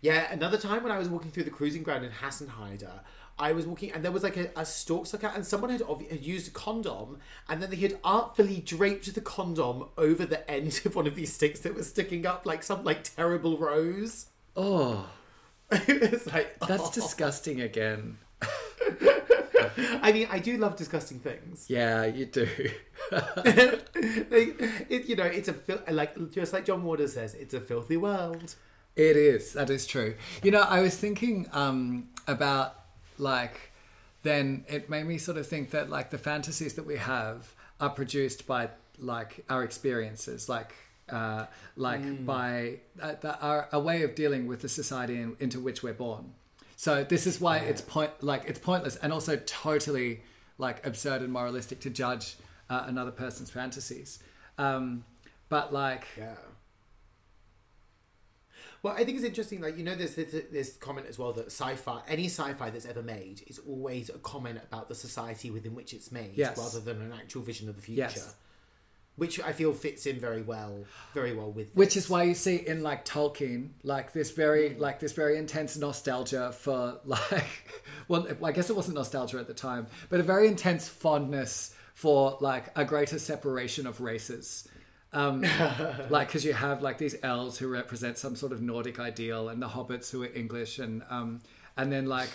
Yeah, 0.00 0.32
another 0.32 0.56
time 0.56 0.82
when 0.82 0.92
I 0.92 0.98
was 0.98 1.08
walking 1.08 1.30
through 1.30 1.44
the 1.44 1.50
cruising 1.50 1.82
ground 1.82 2.04
in 2.04 2.10
Hasenheide, 2.10 2.88
I 3.38 3.52
was 3.52 3.66
walking 3.66 3.92
and 3.92 4.04
there 4.04 4.12
was 4.12 4.22
like 4.22 4.36
a, 4.36 4.50
a 4.56 4.64
stalk 4.64 5.06
stuck 5.06 5.24
out, 5.24 5.34
and 5.34 5.44
someone 5.44 5.70
had, 5.70 5.80
obvi- 5.80 6.10
had 6.10 6.22
used 6.22 6.48
a 6.48 6.50
condom, 6.50 7.18
and 7.48 7.62
then 7.62 7.70
they 7.70 7.76
had 7.76 7.98
artfully 8.04 8.60
draped 8.60 9.12
the 9.14 9.20
condom 9.20 9.88
over 9.98 10.24
the 10.24 10.48
end 10.50 10.80
of 10.84 10.94
one 10.94 11.06
of 11.06 11.14
these 11.14 11.32
sticks 11.32 11.60
that 11.60 11.74
was 11.74 11.88
sticking 11.88 12.26
up 12.26 12.46
like 12.46 12.62
some 12.62 12.84
like 12.84 13.02
terrible 13.02 13.58
rose. 13.58 14.26
Oh, 14.56 15.08
it 15.70 16.12
was 16.12 16.26
like 16.26 16.58
that's 16.60 16.82
oh. 16.88 16.92
disgusting 16.92 17.60
again. 17.60 18.18
I 20.02 20.12
mean, 20.12 20.28
I 20.30 20.38
do 20.38 20.56
love 20.56 20.76
disgusting 20.76 21.18
things. 21.18 21.66
Yeah, 21.68 22.04
you 22.06 22.26
do. 22.26 22.48
Like, 23.12 24.56
it, 24.88 25.06
you 25.06 25.16
know, 25.16 25.24
it's 25.24 25.48
a 25.48 25.52
fil- 25.52 25.82
like 25.90 26.30
just 26.30 26.52
like 26.52 26.64
John 26.64 26.84
Waters 26.84 27.14
says, 27.14 27.34
it's 27.34 27.54
a 27.54 27.60
filthy 27.60 27.96
world. 27.96 28.54
It 28.96 29.16
is. 29.16 29.52
That 29.54 29.70
is 29.70 29.86
true. 29.86 30.14
You 30.42 30.50
know, 30.52 30.60
I 30.60 30.80
was 30.80 30.96
thinking 30.96 31.48
um, 31.52 32.08
about 32.26 32.76
like 33.18 33.72
then 34.22 34.64
it 34.68 34.90
made 34.90 35.04
me 35.06 35.18
sort 35.18 35.38
of 35.38 35.46
think 35.46 35.70
that 35.70 35.90
like 35.90 36.10
the 36.10 36.18
fantasies 36.18 36.74
that 36.74 36.86
we 36.86 36.96
have 36.96 37.54
are 37.80 37.90
produced 37.90 38.46
by 38.46 38.68
like 38.98 39.44
our 39.48 39.64
experiences, 39.64 40.48
like 40.48 40.74
uh, 41.08 41.46
like 41.76 42.24
by 42.24 42.78
uh, 43.02 43.14
that 43.20 43.38
are 43.42 43.68
a 43.72 43.80
way 43.80 44.02
of 44.02 44.14
dealing 44.14 44.46
with 44.46 44.60
the 44.60 44.68
society 44.68 45.16
in, 45.20 45.36
into 45.40 45.60
which 45.60 45.82
we're 45.82 45.94
born. 45.94 46.34
So 46.80 47.04
this 47.04 47.26
is 47.26 47.42
why 47.42 47.58
it's 47.58 47.82
point 47.82 48.10
like 48.22 48.44
it's 48.46 48.58
pointless 48.58 48.96
and 48.96 49.12
also 49.12 49.36
totally 49.44 50.22
like 50.56 50.86
absurd 50.86 51.20
and 51.20 51.30
moralistic 51.30 51.80
to 51.80 51.90
judge 51.90 52.36
uh, 52.70 52.84
another 52.86 53.10
person's 53.10 53.50
fantasies. 53.50 54.18
Um, 54.56 55.04
but 55.50 55.74
like, 55.74 56.06
Yeah. 56.16 56.36
Well, 58.82 58.94
I 58.94 59.04
think 59.04 59.18
it's 59.18 59.26
interesting. 59.26 59.60
Like 59.60 59.76
you 59.76 59.84
know, 59.84 59.94
there's 59.94 60.14
this, 60.14 60.34
this 60.50 60.78
comment 60.78 61.06
as 61.06 61.18
well 61.18 61.34
that 61.34 61.48
sci-fi, 61.48 62.00
any 62.08 62.24
sci-fi 62.28 62.70
that's 62.70 62.86
ever 62.86 63.02
made, 63.02 63.42
is 63.46 63.58
always 63.68 64.08
a 64.08 64.16
comment 64.16 64.58
about 64.66 64.88
the 64.88 64.94
society 64.94 65.50
within 65.50 65.74
which 65.74 65.92
it's 65.92 66.10
made, 66.10 66.32
Yes. 66.34 66.56
rather 66.56 66.80
than 66.80 67.02
an 67.02 67.12
actual 67.12 67.42
vision 67.42 67.68
of 67.68 67.76
the 67.76 67.82
future. 67.82 68.00
Yes. 68.00 68.34
Which 69.20 69.38
I 69.38 69.52
feel 69.52 69.74
fits 69.74 70.06
in 70.06 70.18
very 70.18 70.40
well, 70.40 70.84
very 71.12 71.34
well 71.34 71.50
with. 71.50 71.74
which 71.74 71.94
is 71.94 72.08
why 72.08 72.22
you 72.22 72.34
see 72.34 72.56
in 72.56 72.82
like 72.82 73.04
Tolkien, 73.04 73.68
like 73.82 74.14
this 74.14 74.30
very, 74.30 74.74
like 74.76 74.98
this 74.98 75.12
very 75.12 75.36
intense 75.36 75.76
nostalgia 75.76 76.52
for 76.52 77.00
like, 77.04 77.82
well, 78.08 78.26
I 78.42 78.52
guess 78.52 78.70
it 78.70 78.76
wasn't 78.76 78.94
nostalgia 78.94 79.38
at 79.38 79.46
the 79.46 79.52
time, 79.52 79.88
but 80.08 80.20
a 80.20 80.22
very 80.22 80.48
intense 80.48 80.88
fondness 80.88 81.74
for 81.92 82.38
like 82.40 82.70
a 82.76 82.84
greater 82.86 83.18
separation 83.18 83.86
of 83.86 84.00
races. 84.00 84.66
Um, 85.12 85.42
like 86.08 86.28
because 86.28 86.46
you 86.46 86.54
have 86.54 86.80
like 86.80 86.96
these 86.96 87.16
elves 87.22 87.58
who 87.58 87.68
represent 87.68 88.16
some 88.16 88.36
sort 88.36 88.52
of 88.52 88.62
Nordic 88.62 88.98
ideal, 88.98 89.50
and 89.50 89.60
the 89.60 89.68
hobbits 89.68 90.10
who 90.10 90.22
are 90.22 90.32
English, 90.34 90.78
and 90.78 91.02
um, 91.10 91.42
and 91.80 91.90
then 91.90 92.04
like 92.04 92.28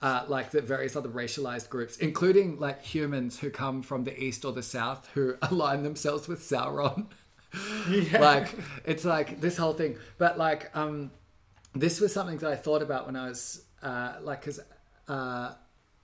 uh, 0.00 0.24
like 0.28 0.52
the 0.52 0.60
various 0.60 0.94
other 0.94 1.08
racialized 1.08 1.68
groups, 1.68 1.96
including 1.96 2.58
like 2.60 2.82
humans 2.82 3.40
who 3.40 3.50
come 3.50 3.82
from 3.82 4.04
the 4.04 4.16
east 4.22 4.44
or 4.44 4.52
the 4.52 4.62
south, 4.62 5.08
who 5.14 5.34
align 5.42 5.82
themselves 5.82 6.28
with 6.28 6.40
Sauron. 6.40 7.06
like 8.12 8.54
it's 8.84 9.04
like 9.04 9.40
this 9.40 9.56
whole 9.56 9.72
thing, 9.72 9.96
but 10.18 10.38
like 10.38 10.74
um, 10.76 11.10
this 11.74 12.00
was 12.00 12.14
something 12.14 12.38
that 12.38 12.50
I 12.50 12.54
thought 12.54 12.80
about 12.80 13.06
when 13.06 13.16
I 13.16 13.28
was 13.28 13.64
uh, 13.82 14.14
like 14.22 14.40
because 14.40 14.60
uh, 15.08 15.54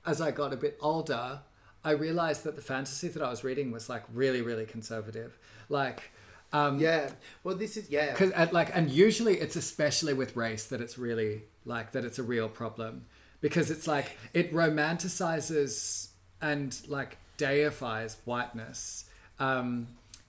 as 0.05 0.21
I 0.21 0.33
got 0.33 0.53
a 0.53 0.57
bit 0.57 0.77
older, 0.81 1.41
I 1.85 1.93
realized 1.93 2.43
that 2.45 2.57
the 2.57 2.63
fantasy 2.63 3.07
that 3.09 3.23
I 3.23 3.31
was 3.31 3.45
reading 3.45 3.71
was 3.71 3.89
like 3.89 4.03
really 4.13 4.43
really 4.43 4.67
conservative, 4.67 5.39
like. 5.69 6.11
Um, 6.51 6.79
yeah. 6.79 7.11
Well, 7.45 7.57
this 7.57 7.77
is 7.77 7.91
yeah. 7.91 8.15
Cause, 8.15 8.31
and, 8.31 8.51
like, 8.55 8.75
and 8.75 8.89
usually 8.89 9.39
it's 9.39 9.55
especially 9.55 10.15
with 10.15 10.35
race 10.35 10.65
that 10.69 10.81
it's 10.81 10.97
really 10.97 11.43
like 11.69 11.93
that 11.93 12.05
it's 12.05 12.19
a 12.19 12.23
real 12.23 12.49
problem 12.49 13.05
because 13.41 13.71
it's 13.71 13.87
like 13.87 14.17
it 14.35 14.53
romanticizes 14.53 16.09
and 16.41 16.81
like 16.89 17.19
deifies 17.37 18.17
whiteness, 18.25 19.05
um, 19.39 19.87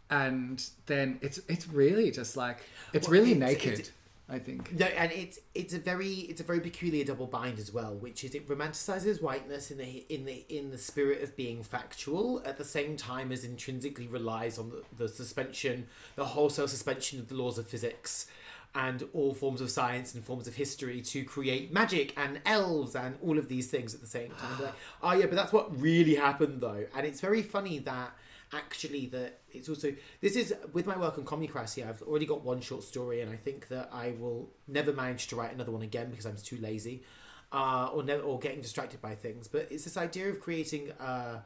and 0.10 0.70
then 0.86 1.18
it's 1.22 1.40
it's 1.48 1.68
really 1.68 2.12
just 2.12 2.36
like 2.38 2.58
it's 2.94 3.08
Well, 3.08 3.14
really 3.20 3.32
it's- 3.32 3.52
naked. 3.52 3.74
it's- 3.80 3.92
I 4.32 4.38
think. 4.38 4.72
No, 4.74 4.86
and 4.86 5.12
it's 5.12 5.40
it's 5.56 5.74
a 5.74 5.80
very 5.80 6.12
it's 6.30 6.40
a 6.40 6.44
very 6.44 6.60
peculiar 6.60 7.04
double 7.04 7.26
bind 7.26 7.58
as 7.58 7.74
well, 7.74 7.96
which 7.96 8.24
is 8.24 8.36
it 8.36 8.48
romanticizes 8.48 9.24
whiteness 9.24 9.72
in 9.72 9.80
the 9.80 10.06
in 10.08 10.24
the 10.26 10.46
in 10.50 10.70
the 10.70 10.78
spirit 10.78 11.24
of 11.24 11.36
being 11.36 11.64
factual, 11.64 12.40
at 12.46 12.60
the 12.60 12.64
same 12.64 12.96
time 12.96 13.32
as 13.32 13.44
intrinsically 13.44 14.06
relies 14.06 14.60
on 14.60 14.70
the, 14.70 14.84
the 15.00 15.10
suspension, 15.10 15.88
the 16.16 16.26
wholesale 16.26 16.68
suspension 16.68 17.20
of 17.20 17.28
the 17.28 17.34
laws 17.34 17.58
of 17.58 17.66
physics, 17.66 18.28
and 18.76 19.04
all 19.14 19.34
forms 19.34 19.62
of 19.62 19.72
science 19.72 20.14
and 20.14 20.24
forms 20.24 20.48
of 20.48 20.56
history 20.56 21.02
to 21.02 21.24
create 21.24 21.74
magic 21.74 22.14
and 22.18 22.40
elves 22.46 22.96
and 22.96 23.18
all 23.24 23.40
of 23.40 23.48
these 23.50 23.70
things 23.70 23.96
at 23.96 24.02
the 24.02 24.08
same 24.08 24.32
time. 24.32 24.62
Like, 24.62 24.74
oh 25.02 25.14
yeah, 25.14 25.26
but 25.26 25.36
that's 25.36 25.52
what 25.52 25.80
really 25.80 26.16
happened 26.16 26.62
though, 26.62 26.86
and 26.96 27.06
it's 27.06 27.22
very 27.22 27.42
funny 27.42 27.80
that 27.80 28.12
actually 28.54 29.06
that 29.08 29.40
it's 29.52 29.70
also 29.70 29.94
this 30.22 30.36
is 30.36 30.54
with 30.74 30.88
my 30.88 30.98
work 30.98 31.18
on 31.18 31.24
comicracy 31.24 31.88
i've 31.88 32.02
already 32.04 32.26
got 32.26 32.44
one 32.44 32.60
short 32.60 32.84
story 32.84 33.22
and 33.22 33.32
i 33.32 33.36
think 33.36 33.68
that 33.68 33.88
i 33.94 34.12
will 34.20 34.50
never 34.68 34.92
manage 34.92 35.28
to 35.28 35.36
write 35.36 35.54
another 35.54 35.72
one 35.72 35.84
again 35.84 36.10
because 36.10 36.26
i'm 36.26 36.36
too 36.36 36.58
lazy 36.58 37.04
uh, 37.52 37.90
or 37.94 38.04
never 38.04 38.22
or 38.22 38.40
getting 38.40 38.62
distracted 38.62 39.02
by 39.02 39.14
things 39.14 39.48
but 39.48 39.68
it's 39.70 39.84
this 39.84 39.98
idea 39.98 40.30
of 40.30 40.40
creating 40.40 40.92
uh, 41.00 41.40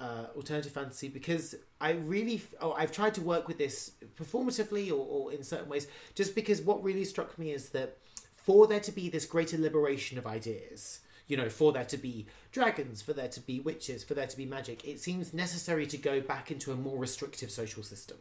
uh, 0.00 0.26
alternative 0.36 0.72
fantasy 0.72 1.08
because 1.08 1.54
I 1.80 1.92
really 1.92 2.36
f- 2.36 2.54
oh 2.60 2.72
I've 2.72 2.92
tried 2.92 3.14
to 3.14 3.20
work 3.20 3.48
with 3.48 3.58
this 3.58 3.92
performatively 4.16 4.90
or, 4.90 5.04
or 5.06 5.32
in 5.32 5.42
certain 5.42 5.68
ways 5.68 5.88
just 6.14 6.34
because 6.34 6.62
what 6.62 6.82
really 6.82 7.04
struck 7.04 7.36
me 7.38 7.50
is 7.52 7.70
that 7.70 7.96
for 8.34 8.66
there 8.66 8.80
to 8.80 8.92
be 8.92 9.08
this 9.08 9.26
greater 9.26 9.58
liberation 9.58 10.16
of 10.16 10.26
ideas 10.26 11.00
you 11.26 11.36
know 11.36 11.48
for 11.48 11.72
there 11.72 11.84
to 11.84 11.96
be 11.96 12.26
dragons 12.52 13.02
for 13.02 13.12
there 13.12 13.28
to 13.28 13.40
be 13.40 13.60
witches 13.60 14.04
for 14.04 14.14
there 14.14 14.26
to 14.26 14.36
be 14.36 14.46
magic 14.46 14.86
it 14.86 15.00
seems 15.00 15.34
necessary 15.34 15.86
to 15.86 15.96
go 15.96 16.20
back 16.20 16.50
into 16.50 16.70
a 16.72 16.76
more 16.76 16.96
restrictive 16.98 17.50
social 17.50 17.82
system 17.82 18.16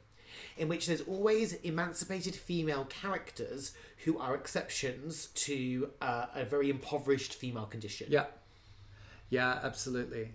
in 0.57 0.67
which 0.67 0.88
there's 0.88 1.01
always 1.01 1.53
emancipated 1.53 2.36
female 2.36 2.86
characters 2.86 3.73
who 4.03 4.17
are 4.19 4.36
exceptions 4.36 5.28
to 5.28 5.89
uh, 6.01 6.25
a 6.36 6.43
very 6.43 6.69
impoverished 6.69 7.36
female 7.36 7.65
condition 7.65 8.07
Yeah. 8.09 8.25
Yeah, 9.30 9.59
absolutely. 9.61 10.32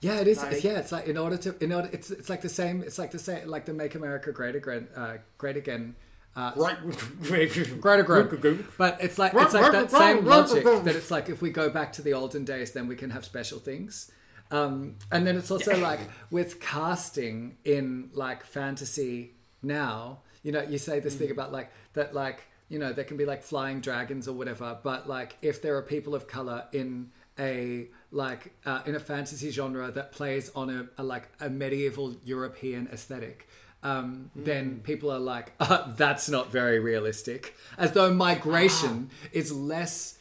Yeah, 0.00 0.20
it 0.20 0.28
is. 0.28 0.42
Like- 0.42 0.62
yeah, 0.64 0.78
it's 0.78 0.92
like 0.92 1.06
in 1.06 1.16
order 1.16 1.36
to, 1.38 1.56
in 1.64 1.72
order, 1.72 1.88
it's 1.92 2.10
it's 2.10 2.28
like 2.28 2.42
the 2.42 2.48
same. 2.48 2.82
It's 2.82 2.98
like 2.98 3.10
the 3.10 3.18
same, 3.18 3.48
like 3.48 3.64
the 3.64 3.72
Make 3.72 3.94
America 3.94 4.32
Great 4.32 4.54
Again, 4.54 4.88
uh, 4.96 5.16
Great 5.38 5.56
Again. 5.56 5.94
Uh, 6.36 6.50
right 6.56 6.76
Great 7.22 7.56
again. 7.56 8.66
But 8.76 8.98
it's 9.00 9.18
like 9.18 9.34
it's 9.34 9.54
like 9.54 9.70
that 9.72 9.90
same 9.90 10.24
logic 10.24 10.64
that 10.84 10.96
it's 10.96 11.10
like 11.10 11.28
if 11.28 11.40
we 11.40 11.50
go 11.50 11.70
back 11.70 11.92
to 11.94 12.02
the 12.02 12.12
olden 12.14 12.44
days, 12.44 12.72
then 12.72 12.88
we 12.88 12.96
can 12.96 13.10
have 13.10 13.24
special 13.24 13.60
things. 13.60 14.10
Um, 14.50 14.96
and 15.12 15.26
then 15.26 15.36
it's 15.36 15.50
also 15.50 15.76
like 15.78 16.00
with 16.30 16.60
casting 16.60 17.56
in 17.64 18.10
like 18.14 18.44
fantasy 18.44 19.32
now, 19.62 20.20
you 20.42 20.52
know, 20.52 20.62
you 20.62 20.76
say 20.78 21.00
this 21.00 21.14
thing 21.14 21.30
about 21.30 21.52
like 21.52 21.70
that, 21.94 22.14
like 22.14 22.42
you 22.68 22.78
know, 22.78 22.92
there 22.92 23.04
can 23.04 23.16
be 23.16 23.24
like 23.24 23.42
flying 23.42 23.80
dragons 23.80 24.26
or 24.26 24.32
whatever, 24.34 24.76
but 24.82 25.08
like 25.08 25.36
if 25.40 25.62
there 25.62 25.76
are 25.76 25.82
people 25.82 26.14
of 26.16 26.26
color 26.26 26.64
in 26.72 27.10
a 27.38 27.86
like 28.14 28.52
uh, 28.64 28.80
in 28.86 28.94
a 28.94 29.00
fantasy 29.00 29.50
genre 29.50 29.90
that 29.90 30.12
plays 30.12 30.50
on 30.54 30.70
a, 30.70 30.86
a 31.00 31.04
like 31.04 31.28
a 31.40 31.50
medieval 31.50 32.14
European 32.24 32.88
aesthetic, 32.92 33.48
um, 33.82 34.30
then 34.34 34.80
people 34.84 35.10
are 35.10 35.18
like, 35.18 35.52
uh, 35.60 35.92
that's 35.96 36.28
not 36.28 36.50
very 36.50 36.78
realistic. 36.78 37.54
As 37.76 37.92
though 37.92 38.12
migration 38.14 39.10
is 39.32 39.52
less 39.52 40.18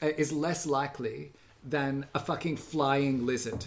uh, 0.00 0.06
is 0.16 0.32
less 0.32 0.66
likely 0.66 1.32
than 1.64 2.06
a 2.14 2.20
fucking 2.20 2.56
flying 2.56 3.26
lizard. 3.26 3.66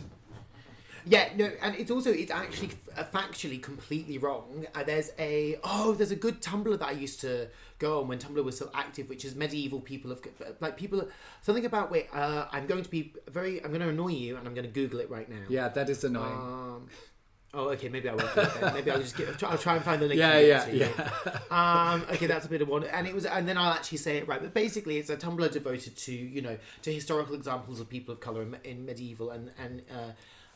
Yeah, 1.08 1.30
no, 1.36 1.52
and 1.62 1.76
it's 1.76 1.92
also 1.92 2.12
it's 2.12 2.32
actually 2.32 2.72
factually 3.14 3.62
completely 3.62 4.18
wrong. 4.18 4.66
Uh, 4.74 4.84
there's 4.84 5.12
a 5.20 5.60
oh, 5.64 5.94
there's 5.94 6.12
a 6.12 6.16
good 6.16 6.42
Tumblr 6.42 6.80
that 6.80 6.88
I 6.88 6.92
used 6.92 7.22
to 7.22 7.48
go 7.80 8.02
on 8.02 8.08
when 8.08 8.20
Tumblr 8.20 8.44
was 8.44 8.56
still 8.56 8.72
active, 8.74 9.10
which 9.10 9.26
is 9.26 9.36
medieval 9.36 9.80
people 9.80 10.12
of 10.12 10.22
like 10.60 10.78
people 10.78 11.08
something 11.42 11.66
about 11.66 11.92
wait. 11.92 12.08
Uh, 12.14 12.48
I'm 12.52 12.68
going 12.68 12.84
to 12.84 12.90
be 12.90 13.14
very. 13.30 13.64
I'm 13.64 13.70
going 13.70 13.82
to 13.82 13.90
annoy 13.90 14.10
you, 14.10 14.38
and 14.38 14.48
I'm 14.48 14.54
going 14.54 14.66
to 14.66 14.72
Google 14.72 15.00
it 15.00 15.10
right 15.10 15.30
now. 15.30 15.44
Yeah, 15.50 15.70
that 15.70 15.90
is 15.90 16.04
annoying. 16.04 16.34
Um, 16.34 16.88
oh, 17.54 17.70
okay. 17.70 17.90
Maybe 17.90 18.10
I 18.10 18.16
won't. 18.16 18.34
Do 18.34 18.42
it 18.42 18.54
then. 18.62 18.74
Maybe 18.74 18.92
I'll 18.92 19.00
just 19.00 19.18
get. 19.18 19.28
I'll 19.30 19.36
try, 19.36 19.50
I'll 19.52 19.58
try 19.58 19.76
and 19.76 19.84
find 19.84 20.02
the 20.02 20.08
link. 20.08 20.20
yeah, 20.20 20.40
yeah, 20.40 20.66
to 20.66 20.76
yeah. 20.76 21.92
Um, 21.92 22.06
okay, 22.12 22.28
that's 22.28 22.46
a 22.46 22.50
bit 22.50 22.62
of 22.62 22.68
one, 22.68 22.84
and 22.86 23.08
it 23.08 23.14
was, 23.14 23.26
and 23.26 23.48
then 23.48 23.58
I'll 23.58 23.74
actually 23.74 24.00
say 24.00 24.18
it 24.18 24.28
right. 24.28 24.42
But 24.42 24.54
basically, 24.54 24.98
it's 24.98 25.10
a 25.10 25.18
Tumblr 25.18 25.52
devoted 25.52 25.98
to 25.98 26.14
you 26.14 26.42
know 26.42 26.58
to 26.84 26.94
historical 26.94 27.36
examples 27.36 27.80
of 27.80 27.90
people 27.90 28.14
of 28.14 28.20
color 28.20 28.42
in, 28.42 28.58
in 28.64 28.86
medieval 28.86 29.32
and 29.32 29.52
and 29.58 29.82
uh, 29.92 30.12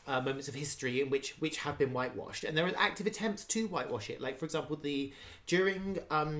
uh, 0.09 0.19
moments 0.19 0.47
of 0.47 0.55
history 0.55 1.01
in 1.01 1.09
which 1.09 1.27
which 1.39 1.57
have 1.65 1.77
been 1.77 1.93
whitewashed, 1.93 2.43
and 2.43 2.57
there 2.57 2.65
are 2.65 2.73
active 2.77 3.07
attempts 3.07 3.43
to 3.45 3.67
whitewash 3.67 4.09
it. 4.09 4.19
Like 4.19 4.35
for 4.39 4.45
example, 4.45 4.75
the 4.75 5.13
during 5.45 5.99
um, 6.09 6.33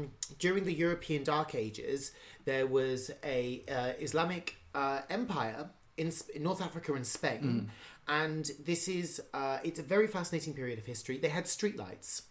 during 0.46 0.64
the 0.70 0.74
European 0.86 1.24
Dark 1.24 1.56
Ages, 1.66 2.12
there 2.46 2.68
was 2.68 3.12
a 3.24 3.64
uh, 3.78 3.94
Islamic 4.08 4.46
uh, 4.74 5.02
empire 5.10 5.70
in, 5.98 6.12
Sp- 6.12 6.34
in 6.36 6.44
North 6.44 6.62
Africa 6.62 6.94
and 6.94 7.06
Spain. 7.06 7.70
And 8.08 8.50
this 8.66 8.88
is, 8.88 9.22
uh, 9.36 9.60
it's 9.64 9.80
a 9.80 9.84
very 9.84 10.08
fascinating 10.08 10.56
period 10.56 10.80
of 10.80 10.86
history. 10.86 11.20
They 11.20 11.30
had 11.30 11.46
streetlights. 11.46 12.24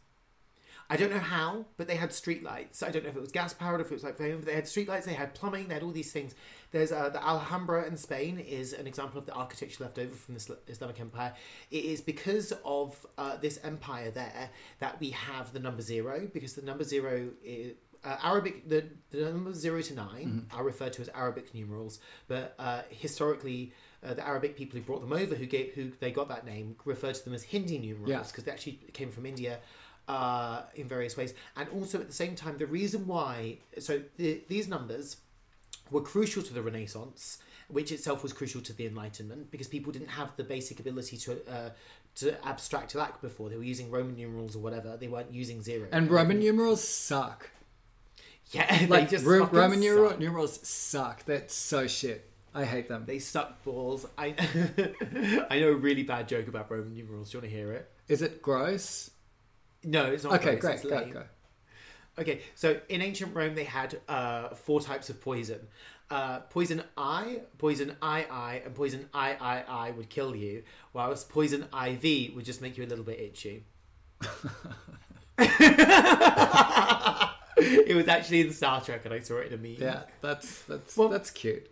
I 0.91 0.97
don't 0.97 1.11
know 1.11 1.20
how, 1.20 1.66
but 1.76 1.86
they 1.86 1.97
had 1.97 2.11
streetlights. 2.11 2.82
I 2.82 2.91
don't 2.91 3.05
know 3.05 3.11
if 3.11 3.16
it 3.16 3.20
was 3.20 3.30
gas 3.30 3.53
powered, 3.53 3.80
if 3.80 3.91
it 3.91 3.95
was 3.95 4.03
like 4.03 4.16
they 4.16 4.30
had 4.30 4.64
streetlights, 4.64 5.05
they 5.05 5.12
had 5.12 5.34
plumbing, 5.34 5.68
they 5.68 5.74
had 5.74 5.84
all 5.84 5.93
these 5.93 6.11
things. 6.11 6.34
There's 6.71 6.93
uh, 6.93 7.09
the 7.09 7.23
Alhambra 7.27 7.87
in 7.87 7.97
Spain 7.97 8.39
is 8.39 8.73
an 8.73 8.87
example 8.87 9.19
of 9.19 9.27
the 9.27 9.33
architecture 9.33 9.85
left 9.85 9.99
over 9.99 10.14
from 10.14 10.35
the 10.35 10.59
Islamic 10.69 11.01
Empire. 11.01 11.35
It 11.71 11.85
is 11.85 12.01
because 12.01 12.53
of 12.64 13.07
uh, 13.16 13.37
this 13.39 13.59
empire 13.64 14.11
there 14.11 14.51
that 14.81 15.01
we 15.01 15.11
have 15.11 15.53
the 15.53 15.61
number 15.61 15.83
zero, 15.83 16.29
because 16.33 16.55
the 16.55 16.62
number 16.62 16.85
zero 16.85 17.31
is. 17.43 17.75
Uh, 18.05 18.16
Arabic, 18.23 18.69
the, 18.69 18.85
the 19.11 19.33
numbers 19.33 19.57
zero 19.57 19.83
to 19.83 19.93
9 19.93 20.47
are 20.55 20.62
referred 20.62 20.93
to 20.93 21.03
as 21.03 21.09
Arabic 21.16 21.53
numerals, 21.53 21.99
but 22.29 22.55
uh, 22.61 22.83
historically, 22.91 23.73
uh, 24.07 24.14
the 24.14 24.25
Arabic 24.25 24.57
people 24.57 24.79
who 24.79 24.85
brought 24.85 25.01
them 25.01 25.12
over, 25.12 25.35
who 25.35 25.47
gave, 25.47 25.73
who 25.75 25.91
they 25.99 26.12
got 26.12 26.29
that 26.29 26.47
name, 26.47 26.77
referred 26.85 27.16
to 27.16 27.25
them 27.25 27.35
as 27.35 27.43
Hindi 27.43 27.77
numerals 27.77 28.09
Yeah. 28.09 28.23
because 28.23 28.45
they 28.45 28.53
actually 28.53 28.79
came 28.93 29.11
from 29.11 29.27
India 29.27 29.59
uh, 30.07 30.62
in 30.77 30.87
various 30.87 31.16
ways. 31.16 31.35
And 31.57 31.69
also 31.71 31.99
at 32.01 32.07
the 32.07 32.14
same 32.14 32.37
time, 32.37 32.57
the 32.57 32.66
reason 32.69 33.05
why, 33.09 33.59
so 33.81 34.01
the, 34.16 34.43
these 34.47 34.69
numbers 34.69 35.16
were 35.91 36.01
crucial 36.03 36.43
to 36.43 36.53
the 36.55 36.62
Renaissance, 36.62 37.39
which 37.68 37.93
itself 37.93 38.22
was 38.22 38.32
crucial 38.32 38.61
to 38.62 38.72
the 38.72 38.86
Enlightenment, 38.86 39.51
because 39.51 39.68
people 39.68 39.93
didn't 39.93 40.09
have 40.09 40.36
the 40.36 40.45
basic 40.45 40.80
ability 40.80 41.16
to 41.18 41.32
uh, 41.51 41.70
to 42.16 42.47
abstract 42.47 42.95
lack 42.95 43.20
before. 43.20 43.49
They 43.49 43.57
were 43.57 43.62
using 43.64 43.91
Roman 43.91 44.16
numerals 44.16 44.57
or 44.57 44.61
whatever. 44.61 44.97
They 44.97 45.09
weren't 45.09 45.32
using 45.32 45.62
zero. 45.62 45.86
And 45.93 46.11
Roman 46.11 46.39
numerals 46.41 46.82
suck. 46.82 47.51
yeah, 48.51 48.78
they 48.80 48.86
Like 48.86 49.11
just 49.11 49.24
Ro- 49.24 49.45
Roman 49.47 49.80
suck. 49.82 50.18
numerals 50.18 50.66
suck. 50.66 51.24
That's 51.26 51.55
so 51.55 51.86
shit. 51.86 52.24
I 52.55 52.64
hate 52.64 52.89
them. 52.89 53.05
They 53.07 53.18
suck 53.20 53.62
balls. 53.62 54.07
I 54.16 54.34
I 55.51 55.61
know 55.61 55.68
a 55.68 55.74
really 55.76 56.03
bad 56.03 56.26
joke 56.28 56.49
about 56.49 56.70
Roman 56.70 56.95
numerals. 56.95 57.30
Do 57.30 57.36
you 57.39 57.43
want 57.43 57.51
to 57.53 57.57
hear 57.57 57.72
it? 57.72 57.89
Is 58.09 58.22
it 58.22 58.41
gross? 58.43 59.11
No, 59.84 60.07
it's 60.07 60.24
not. 60.24 60.32
Okay, 60.41 60.57
gross, 60.57 60.61
great. 60.61 60.74
it's 60.74 60.82
Go, 60.84 60.97
lame. 60.97 61.11
go. 61.12 61.24
Okay, 62.19 62.41
so 62.55 62.81
in 62.89 63.01
ancient 63.03 63.35
Rome, 63.35 63.55
they 63.55 63.64
had 63.64 64.01
uh, 64.09 64.49
four 64.51 64.81
types 64.81 65.09
of 65.11 65.21
poison. 65.21 65.61
Uh, 66.11 66.41
poison 66.41 66.83
I, 66.97 67.43
poison 67.59 67.91
II, 68.03 68.25
and 68.31 68.75
poison 68.75 69.09
III 69.14 69.93
would 69.93 70.09
kill 70.09 70.35
you, 70.35 70.62
whilst 70.93 71.29
poison 71.29 71.64
IV 71.73 72.35
would 72.35 72.45
just 72.45 72.61
make 72.62 72.77
you 72.79 72.85
a 72.85 72.87
little 72.89 73.05
bit 73.05 73.21
itchy. 73.21 73.64
it 77.57 77.97
was 77.97 78.09
actually 78.09 78.41
in 78.41 78.53
Star 78.53 78.81
Trek, 78.81 79.05
and 79.05 79.14
I 79.14 79.21
saw 79.21 79.37
it 79.39 79.53
in 79.53 79.59
a 79.59 79.62
meme. 79.62 79.77
Yeah, 79.79 80.03
that's 80.21 80.62
that's 80.62 80.97
Well- 80.97 81.09
that's 81.09 81.31
cute. 81.31 81.71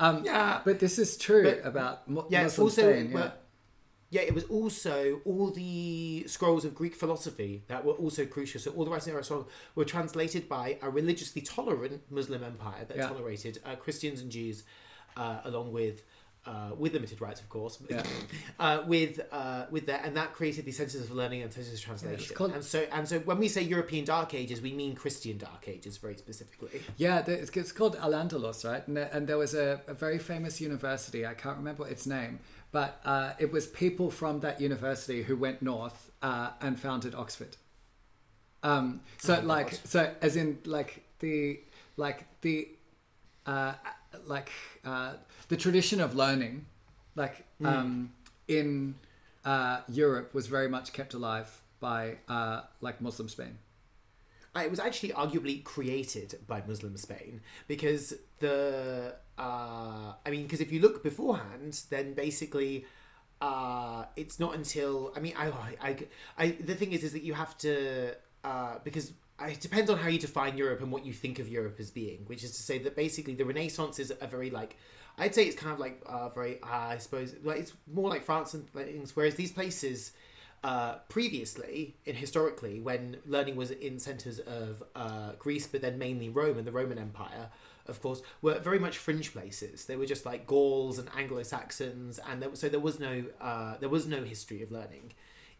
Um, 0.00 0.24
Yeah. 0.24 0.60
but 0.64 0.78
this 0.78 0.96
is 0.98 1.16
true 1.16 1.42
But- 1.42 1.66
about 1.66 2.08
Mu- 2.08 2.22
Yeah, 2.30 2.44
Muslim 2.44 2.64
also. 2.66 2.88
Yeah. 2.94 3.12
well, 3.12 3.32
yeah, 4.10 4.22
it 4.22 4.34
was 4.34 4.44
also 4.44 5.20
all 5.24 5.50
the 5.50 6.24
scrolls 6.26 6.64
of 6.64 6.74
Greek 6.74 6.94
philosophy 6.94 7.62
that 7.68 7.84
were 7.84 7.92
also 7.92 8.24
crucial. 8.24 8.60
So 8.60 8.70
all 8.72 8.84
the 8.84 8.90
writings 8.90 9.08
of 9.08 9.14
Aristotle 9.14 9.48
were 9.74 9.84
translated 9.84 10.48
by 10.48 10.78
a 10.82 10.88
religiously 10.88 11.42
tolerant 11.42 12.02
Muslim 12.10 12.42
empire 12.42 12.84
that 12.86 12.96
Yeah. 12.96 13.08
tolerated 13.08 13.58
uh, 13.66 13.76
Christians 13.76 14.20
and 14.22 14.30
Jews, 14.30 14.64
uh, 15.16 15.40
along 15.44 15.72
with. 15.72 16.02
Uh, 16.46 16.70
with 16.78 16.94
limited 16.94 17.20
rights, 17.20 17.40
of 17.42 17.48
course, 17.50 17.76
Yeah. 17.90 18.02
uh, 18.58 18.82
with 18.86 19.20
uh, 19.32 19.66
with 19.70 19.84
that, 19.86 20.06
and 20.06 20.16
that 20.16 20.32
created 20.32 20.64
the 20.64 20.72
centers 20.72 20.94
of 21.02 21.10
learning 21.10 21.42
and 21.42 21.52
centers 21.52 21.74
of 21.74 21.80
translation. 21.80 22.34
called- 22.34 22.52
and 22.52 22.64
so, 22.64 22.86
and 22.90 23.06
so, 23.06 23.18
when 23.18 23.38
we 23.38 23.48
say 23.48 23.60
European 23.60 24.06
Dark 24.06 24.32
Ages, 24.32 24.62
we 24.62 24.72
mean 24.72 24.94
Christian 24.94 25.36
Dark 25.36 25.68
Ages 25.68 25.98
very 25.98 26.16
specifically. 26.16 26.80
Yeah, 26.96 27.22
it's, 27.26 27.50
it's 27.54 27.72
called 27.72 27.96
Al 27.96 28.12
Andalus, 28.12 28.64
right? 28.64 28.86
And, 28.88 28.96
there- 28.96 29.10
and 29.12 29.26
there 29.28 29.36
was 29.36 29.52
a, 29.52 29.82
a 29.88 29.92
very 29.94 30.18
famous 30.18 30.58
university. 30.58 31.26
I 31.26 31.34
can't 31.34 31.58
remember 31.58 31.86
its 31.86 32.06
name, 32.06 32.38
but 32.72 33.00
uh, 33.04 33.32
it 33.38 33.52
was 33.52 33.66
people 33.66 34.10
from 34.10 34.40
that 34.40 34.60
university 34.60 35.22
who 35.22 35.36
went 35.36 35.62
north 35.62 36.10
uh, 36.22 36.50
and 36.60 36.78
founded 36.78 37.14
Oxford. 37.14 37.56
Um, 38.62 39.00
so, 39.18 39.36
Oh 39.42 39.46
like, 39.46 39.70
God. 39.70 39.80
so 39.84 40.14
as 40.20 40.36
in 40.36 40.58
like 40.64 41.04
the 41.20 41.60
like 41.96 42.26
the 42.42 42.68
uh, 43.46 43.74
like 44.26 44.50
uh, 44.84 45.14
the 45.48 45.56
tradition 45.56 46.00
of 46.00 46.14
learning, 46.14 46.66
like 47.14 47.44
Hmm. 47.58 47.66
um, 47.66 48.12
in 48.46 48.94
uh, 49.44 49.80
Europe, 49.88 50.34
was 50.34 50.46
very 50.46 50.68
much 50.68 50.92
kept 50.92 51.14
alive 51.14 51.62
by 51.80 52.16
uh, 52.28 52.62
like 52.80 53.00
Muslim 53.00 53.28
Spain. 53.28 53.58
Uh, 54.56 54.60
It 54.60 54.70
was 54.70 54.80
actually 54.80 55.10
arguably 55.10 55.62
created 55.62 56.38
by 56.46 56.62
Muslim 56.66 56.96
Spain 56.96 57.40
because 57.66 58.14
the 58.40 59.14
uh, 59.38 60.12
I 60.26 60.30
mean 60.30 60.42
because 60.44 60.60
if 60.60 60.72
you 60.72 60.80
look 60.80 61.02
beforehand, 61.02 61.82
then 61.90 62.14
basically 62.14 62.84
uh, 63.40 64.04
it's 64.16 64.40
not 64.40 64.54
until 64.54 65.12
I 65.16 65.20
mean 65.20 65.34
I, 65.36 65.46
I, 65.80 65.96
I 66.36 66.44
the 66.70 66.74
thing 66.74 66.92
is 66.92 67.04
is 67.04 67.12
that 67.12 67.22
you 67.22 67.34
have 67.34 67.56
to 67.58 68.14
uh, 68.44 68.78
because 68.84 69.12
it 69.40 69.60
depends 69.60 69.88
on 69.90 69.98
how 69.98 70.08
you 70.08 70.18
define 70.18 70.56
Europe 70.58 70.80
and 70.80 70.90
what 70.90 71.06
you 71.06 71.12
think 71.12 71.38
of 71.38 71.48
Europe 71.48 71.76
as 71.78 71.90
being, 71.90 72.24
which 72.26 72.42
is 72.42 72.50
to 72.56 72.62
say 72.62 72.78
that 72.78 72.96
basically 72.96 73.34
the 73.34 73.44
Renaissance 73.44 73.98
is 74.00 74.12
a 74.20 74.26
very 74.26 74.50
like 74.50 74.76
I'd 75.18 75.34
say 75.34 75.44
it's 75.44 75.56
kind 75.56 75.72
of 75.72 75.78
like 75.78 76.02
uh, 76.06 76.28
very 76.30 76.60
uh, 76.62 76.94
I 76.94 76.98
suppose 76.98 77.34
like 77.44 77.60
it's 77.60 77.72
more 77.92 78.08
like 78.08 78.24
France 78.24 78.54
and 78.54 78.68
things, 78.70 79.14
whereas 79.14 79.34
these 79.36 79.52
places 79.52 80.12
uh, 80.64 80.96
previously, 81.08 81.94
in 82.04 82.16
historically, 82.16 82.80
when 82.80 83.16
learning 83.26 83.56
was 83.56 83.70
in 83.70 83.98
centres 83.98 84.38
of 84.40 84.82
uh, 84.96 85.32
Greece, 85.38 85.66
but 85.66 85.80
then 85.82 85.98
mainly 85.98 86.28
Rome 86.28 86.58
and 86.58 86.66
the 86.66 86.72
Roman 86.72 86.98
Empire, 86.98 87.48
of 87.86 88.02
course, 88.02 88.20
were 88.42 88.58
very 88.58 88.78
much 88.78 88.98
fringe 88.98 89.32
places. 89.32 89.84
They 89.86 89.96
were 89.96 90.06
just 90.06 90.26
like 90.26 90.46
Gauls 90.46 90.98
and 90.98 91.08
Anglo 91.16 91.42
Saxons, 91.42 92.18
and 92.28 92.42
there, 92.42 92.50
so 92.54 92.68
there 92.68 92.80
was 92.80 92.98
no 93.00 93.24
uh, 93.40 93.76
there 93.78 93.88
was 93.88 94.06
no 94.06 94.24
history 94.24 94.62
of 94.62 94.70
learning 94.72 95.12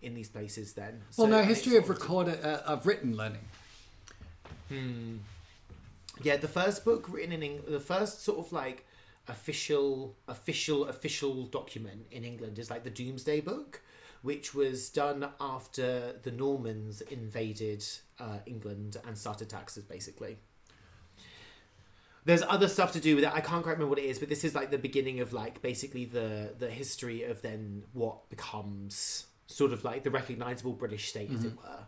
in 0.03 0.15
these 0.15 0.29
places 0.29 0.73
then. 0.75 1.03
Well, 1.17 1.27
So- 1.27 1.31
no 1.31 1.43
history 1.43 1.77
of 1.77 1.89
recorded 1.89 2.45
uh, 2.45 2.63
of 2.67 2.87
written 2.87 3.17
learning. 3.17 3.45
Hmm. 4.69 5.17
Yeah, 6.23 6.37
the 6.37 6.49
first 6.49 6.85
book 6.85 7.07
written 7.09 7.33
in 7.33 7.43
Eng- 7.43 7.63
the 7.69 7.81
first 7.81 8.23
sort 8.25 8.39
of 8.39 8.53
like 8.53 8.85
official, 9.29 10.17
official, 10.27 10.87
official 10.89 11.45
document 11.45 12.07
in 12.11 12.25
England 12.25 12.59
is 12.59 12.71
like 12.71 12.83
the 12.85 12.91
Domesday 12.91 13.41
Book, 13.41 13.81
which 14.23 14.55
was 14.55 14.89
done 14.89 15.29
after 15.41 16.15
the 16.23 16.31
Normans 16.31 17.01
invaded 17.03 17.85
uh, 18.19 18.39
England 18.47 18.97
and 19.07 19.17
started 19.17 19.49
taxes, 19.49 19.85
basically. 19.85 20.39
There's 22.25 22.43
other 22.43 22.69
stuff 22.69 22.93
to 22.93 23.01
do 23.01 23.15
with 23.15 23.25
it. 23.25 23.33
I 23.33 23.41
can't 23.41 23.63
quite 23.63 23.73
remember 23.73 23.87
what 23.89 23.99
it 23.99 24.05
is, 24.05 24.19
but 24.19 24.29
this 24.29 24.45
is 24.45 24.55
like 24.55 24.71
the 24.71 24.79
beginning 24.79 25.21
of 25.21 25.33
like 25.33 25.63
basically 25.63 26.05
the 26.05 26.53
the 26.59 26.69
history 26.69 27.23
of 27.23 27.41
then 27.41 27.85
what 27.95 28.29
becomes 28.29 29.27
sort 29.47 29.73
of 29.73 29.83
like 29.83 30.03
the 30.03 30.11
recognizable 30.11 30.73
British 30.75 31.09
state, 31.09 31.31
as 31.31 31.45
it 31.45 31.57
were. 31.57 31.85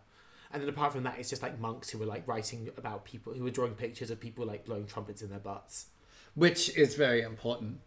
And 0.53 0.62
then 0.62 0.68
apart 0.68 0.93
from 0.93 1.03
that, 1.03 1.18
it's 1.18 1.28
just 1.28 1.43
like 1.43 1.61
monks 1.61 1.91
who 1.91 1.99
were 1.99 2.07
like 2.07 2.26
writing 2.26 2.70
about 2.78 3.05
people 3.05 3.35
who 3.35 3.45
were 3.45 3.51
drawing 3.51 3.74
pictures 3.74 4.11
of 4.11 4.18
people 4.18 4.47
like 4.47 4.64
blowing 4.64 4.87
trumpets 4.87 5.20
in 5.20 5.28
their 5.31 5.39
butts. 5.41 5.87
which 6.35 6.74
is 6.76 6.95
very 6.95 7.22
important 7.22 7.81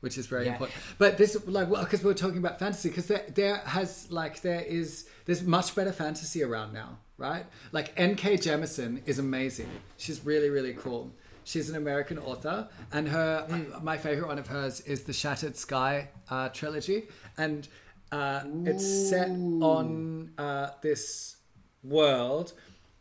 which 0.00 0.16
is 0.18 0.26
very 0.26 0.46
Yeah. 0.46 0.52
important. 0.52 0.78
But 0.98 1.18
this 1.18 1.36
like 1.46 1.68
well 1.70 1.84
because 1.84 2.02
we 2.02 2.10
are 2.10 2.14
talking 2.14 2.38
about 2.38 2.58
fantasy 2.58 2.88
because 2.88 3.06
there, 3.06 3.24
there 3.34 3.56
has 3.58 4.10
like 4.10 4.40
there 4.42 4.60
is 4.62 5.06
there's 5.26 5.42
much 5.42 5.74
better 5.74 5.92
fantasy 5.92 6.42
around 6.42 6.72
now 6.72 6.98
right? 7.18 7.44
Like 7.70 7.94
nk 7.96 8.22
jemisin 8.46 9.02
is 9.06 9.18
amazing. 9.18 9.68
She's 9.98 10.24
really 10.24 10.48
really 10.48 10.72
cool. 10.74 11.12
She's 11.44 11.68
an 11.68 11.76
american 11.76 12.18
author 12.18 12.68
and 12.92 13.08
her 13.08 13.46
my 13.82 13.96
favorite 13.98 14.26
one 14.28 14.38
of 14.38 14.46
hers 14.48 14.80
is 14.82 15.02
the 15.02 15.12
shattered 15.12 15.56
sky 15.56 16.08
uh, 16.30 16.48
trilogy. 16.50 17.08
And 17.36 17.68
uh, 18.12 18.42
it's 18.64 18.86
set 19.10 19.28
on 19.30 20.32
uh, 20.38 20.70
this 20.82 21.36
world 21.84 22.52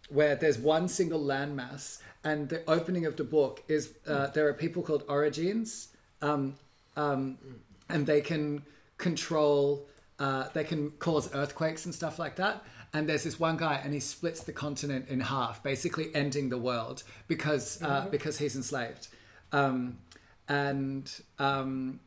where 0.10 0.36
there's 0.36 0.58
one 0.58 0.88
single 0.88 1.20
landmass, 1.20 2.00
and 2.24 2.50
the 2.50 2.64
opening 2.70 3.06
of 3.06 3.16
the 3.16 3.24
book 3.24 3.64
is 3.68 3.93
uh, 4.08 4.28
there 4.28 4.47
are 4.47 4.54
people 4.54 4.82
called 4.84 5.06
Orogenes, 5.08 5.88
um, 6.22 6.56
um, 7.00 7.38
and 7.88 8.06
they 8.06 8.22
can 8.22 8.64
control, 8.97 9.88
uh, 10.20 10.45
they 10.54 10.64
can 10.64 10.91
cause 11.00 11.34
earthquakes 11.34 11.86
and 11.86 11.93
stuff 11.95 12.20
like 12.20 12.36
that. 12.36 12.64
And 12.93 13.08
there's 13.08 13.24
this 13.24 13.39
one 13.39 13.58
guy, 13.58 13.80
and 13.84 13.93
he 13.93 14.00
splits 14.00 14.41
the 14.43 14.52
continent 14.52 15.10
in 15.10 15.20
half, 15.20 15.62
basically 15.64 16.08
ending 16.16 16.50
the 16.50 16.58
world 16.58 17.04
because 17.28 17.82
uh, 17.84 18.08
because 18.10 18.39
he's 18.39 18.56
enslaved, 18.56 19.08
um, 19.52 20.00
and 20.47 21.06
um, 21.38 22.00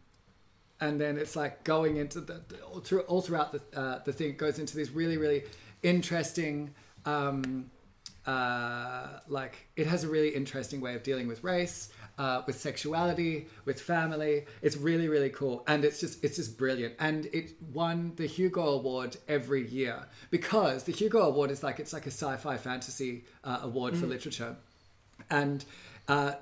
and 0.80 1.01
then 1.01 1.18
it's 1.18 1.36
like 1.36 1.62
going 1.62 1.97
into 1.99 2.20
the, 2.20 2.43
the- 2.49 2.61
all, 2.62 2.80
through, 2.80 3.03
all 3.03 3.22
throughout 3.22 3.53
the 3.53 3.80
uh, 3.80 3.99
the 4.05 4.12
thing 4.12 4.30
it 4.30 4.38
goes 4.38 4.59
into 4.59 4.76
these 4.76 4.90
really 4.90 5.16
really 5.18 5.45
interesting 5.84 6.74
um, 7.07 7.70
uh, 8.26 9.07
like 9.28 9.55
it 9.76 9.86
has 9.86 10.03
a 10.05 10.09
really 10.09 10.30
interesting 10.30 10.80
way 10.80 10.95
of 10.97 11.03
dealing 11.05 11.28
with 11.28 11.45
race 11.45 11.93
uh, 12.18 12.42
with 12.46 12.58
sexuality 12.60 13.46
with 13.64 13.80
family. 13.80 14.44
It's 14.60 14.76
really 14.76 15.08
really 15.08 15.30
cool. 15.30 15.64
And 15.66 15.84
it's 15.84 16.00
just 16.00 16.22
it's 16.24 16.36
just 16.36 16.58
brilliant. 16.58 16.94
And 16.98 17.26
it 17.26 17.52
won 17.72 18.12
the 18.16 18.26
hugo 18.26 18.68
award 18.68 19.16
every 19.28 19.66
year 19.66 20.06
because 20.30 20.84
the 20.84 20.92
hugo 20.92 21.20
award 21.22 21.50
is 21.50 21.62
like 21.62 21.80
it's 21.80 21.92
like 21.92 22.06
a 22.06 22.10
sci-fi 22.10 22.56
fantasy 22.56 23.24
uh, 23.44 23.60
award 23.62 23.96
for 23.96 24.06
literature. 24.06 24.56
And 25.30 25.64
uh, 26.08 26.32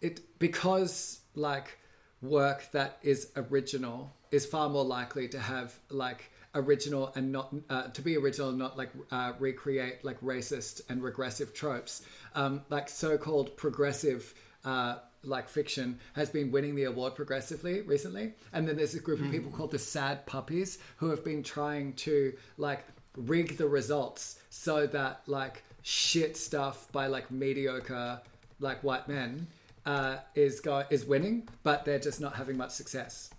it 0.00 0.20
because 0.38 1.20
like 1.34 1.78
work 2.20 2.70
that 2.72 2.98
is 3.02 3.30
original 3.36 4.12
is 4.30 4.44
far 4.44 4.68
more 4.68 4.84
likely 4.84 5.28
to 5.28 5.38
have 5.38 5.78
like 5.88 6.30
original 6.54 7.12
and 7.14 7.30
not 7.30 7.54
uh, 7.70 7.88
to 7.88 8.02
be 8.02 8.16
original 8.16 8.48
and 8.48 8.58
not 8.58 8.76
like 8.76 8.90
uh, 9.10 9.32
recreate 9.38 10.04
like 10.04 10.20
racist 10.20 10.80
and 10.88 11.02
regressive 11.02 11.54
tropes 11.54 12.02
um, 12.34 12.62
like 12.70 12.88
so-called 12.88 13.56
progressive 13.56 14.34
uh, 14.64 14.96
like 15.28 15.48
fiction 15.48 15.98
has 16.14 16.30
been 16.30 16.50
winning 16.50 16.74
the 16.74 16.84
award 16.84 17.14
progressively 17.14 17.80
recently 17.82 18.32
and 18.52 18.66
then 18.66 18.76
there's 18.76 18.94
a 18.94 19.00
group 19.00 19.20
of 19.20 19.30
people 19.30 19.50
called 19.50 19.70
the 19.70 19.78
sad 19.78 20.24
puppies 20.26 20.78
who 20.96 21.10
have 21.10 21.24
been 21.24 21.42
trying 21.42 21.92
to 21.92 22.32
like 22.56 22.84
rig 23.16 23.56
the 23.56 23.66
results 23.66 24.40
so 24.50 24.86
that 24.86 25.22
like 25.26 25.62
shit 25.82 26.36
stuff 26.36 26.90
by 26.92 27.06
like 27.06 27.30
mediocre 27.30 28.20
like 28.60 28.82
white 28.82 29.08
men 29.08 29.46
uh, 29.86 30.18
is 30.34 30.60
go- 30.60 30.84
is 30.90 31.04
winning, 31.06 31.48
but 31.62 31.84
they're 31.86 31.98
just 31.98 32.20
not 32.20 32.34
having 32.34 32.56
much 32.58 32.72
success. 32.72 33.30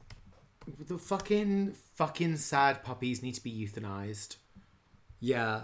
The 0.88 0.98
fucking 0.98 1.74
fucking 1.96 2.38
sad 2.38 2.84
puppies 2.84 3.22
need 3.22 3.36
to 3.36 3.44
be 3.44 3.52
euthanized. 3.52 4.38
Yeah, 5.20 5.62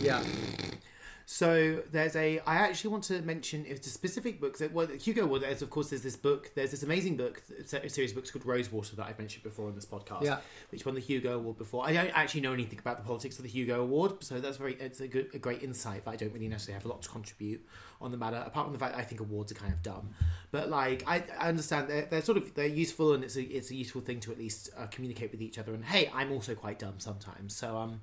yeah, 0.00 0.22
So 1.32 1.82
there's 1.90 2.14
a. 2.14 2.40
I 2.40 2.56
actually 2.56 2.90
want 2.90 3.04
to 3.04 3.22
mention 3.22 3.64
it's 3.66 3.86
a 3.86 3.90
specific 3.90 4.38
book. 4.38 4.58
That, 4.58 4.70
well, 4.74 4.86
Hugo. 4.86 5.24
Well, 5.24 5.40
there's 5.40 5.62
of 5.62 5.70
course 5.70 5.88
there's 5.88 6.02
this 6.02 6.14
book. 6.14 6.50
There's 6.54 6.72
this 6.72 6.82
amazing 6.82 7.16
book, 7.16 7.42
a 7.58 7.88
series 7.88 8.10
of 8.10 8.16
books 8.16 8.30
called 8.30 8.44
Rosewater 8.44 8.96
that 8.96 9.06
I've 9.06 9.18
mentioned 9.18 9.42
before 9.42 9.66
on 9.68 9.74
this 9.74 9.86
podcast. 9.86 10.24
Yeah. 10.24 10.40
Which 10.68 10.84
won 10.84 10.94
the 10.94 11.00
Hugo 11.00 11.36
Award 11.36 11.56
before. 11.56 11.86
I 11.86 11.94
don't 11.94 12.10
actually 12.10 12.42
know 12.42 12.52
anything 12.52 12.78
about 12.78 12.98
the 12.98 13.04
politics 13.04 13.38
of 13.38 13.44
the 13.44 13.48
Hugo 13.48 13.80
Award, 13.80 14.22
so 14.22 14.40
that's 14.40 14.58
very. 14.58 14.74
It's 14.74 15.00
a 15.00 15.08
good, 15.08 15.30
a 15.32 15.38
great 15.38 15.62
insight, 15.62 16.04
but 16.04 16.10
I 16.10 16.16
don't 16.16 16.34
really 16.34 16.48
necessarily 16.48 16.78
have 16.78 16.84
a 16.84 16.88
lot 16.88 17.00
to 17.00 17.08
contribute 17.08 17.66
on 18.02 18.10
the 18.10 18.18
matter. 18.18 18.42
Apart 18.46 18.66
from 18.66 18.74
the 18.74 18.78
fact 18.78 18.94
I 18.94 19.02
think 19.02 19.22
awards 19.22 19.52
are 19.52 19.54
kind 19.54 19.72
of 19.72 19.82
dumb, 19.82 20.10
but 20.50 20.68
like 20.68 21.02
I, 21.06 21.24
I 21.40 21.48
understand 21.48 21.88
they're, 21.88 22.04
they're 22.10 22.20
sort 22.20 22.36
of 22.36 22.52
they're 22.52 22.66
useful 22.66 23.14
and 23.14 23.24
it's 23.24 23.36
a 23.36 23.42
it's 23.42 23.70
a 23.70 23.74
useful 23.74 24.02
thing 24.02 24.20
to 24.20 24.32
at 24.32 24.38
least 24.38 24.68
uh, 24.76 24.86
communicate 24.88 25.32
with 25.32 25.40
each 25.40 25.58
other. 25.58 25.72
And 25.72 25.82
hey, 25.82 26.10
I'm 26.14 26.30
also 26.30 26.54
quite 26.54 26.78
dumb 26.78 26.96
sometimes, 26.98 27.56
so 27.56 27.78
um, 27.78 28.02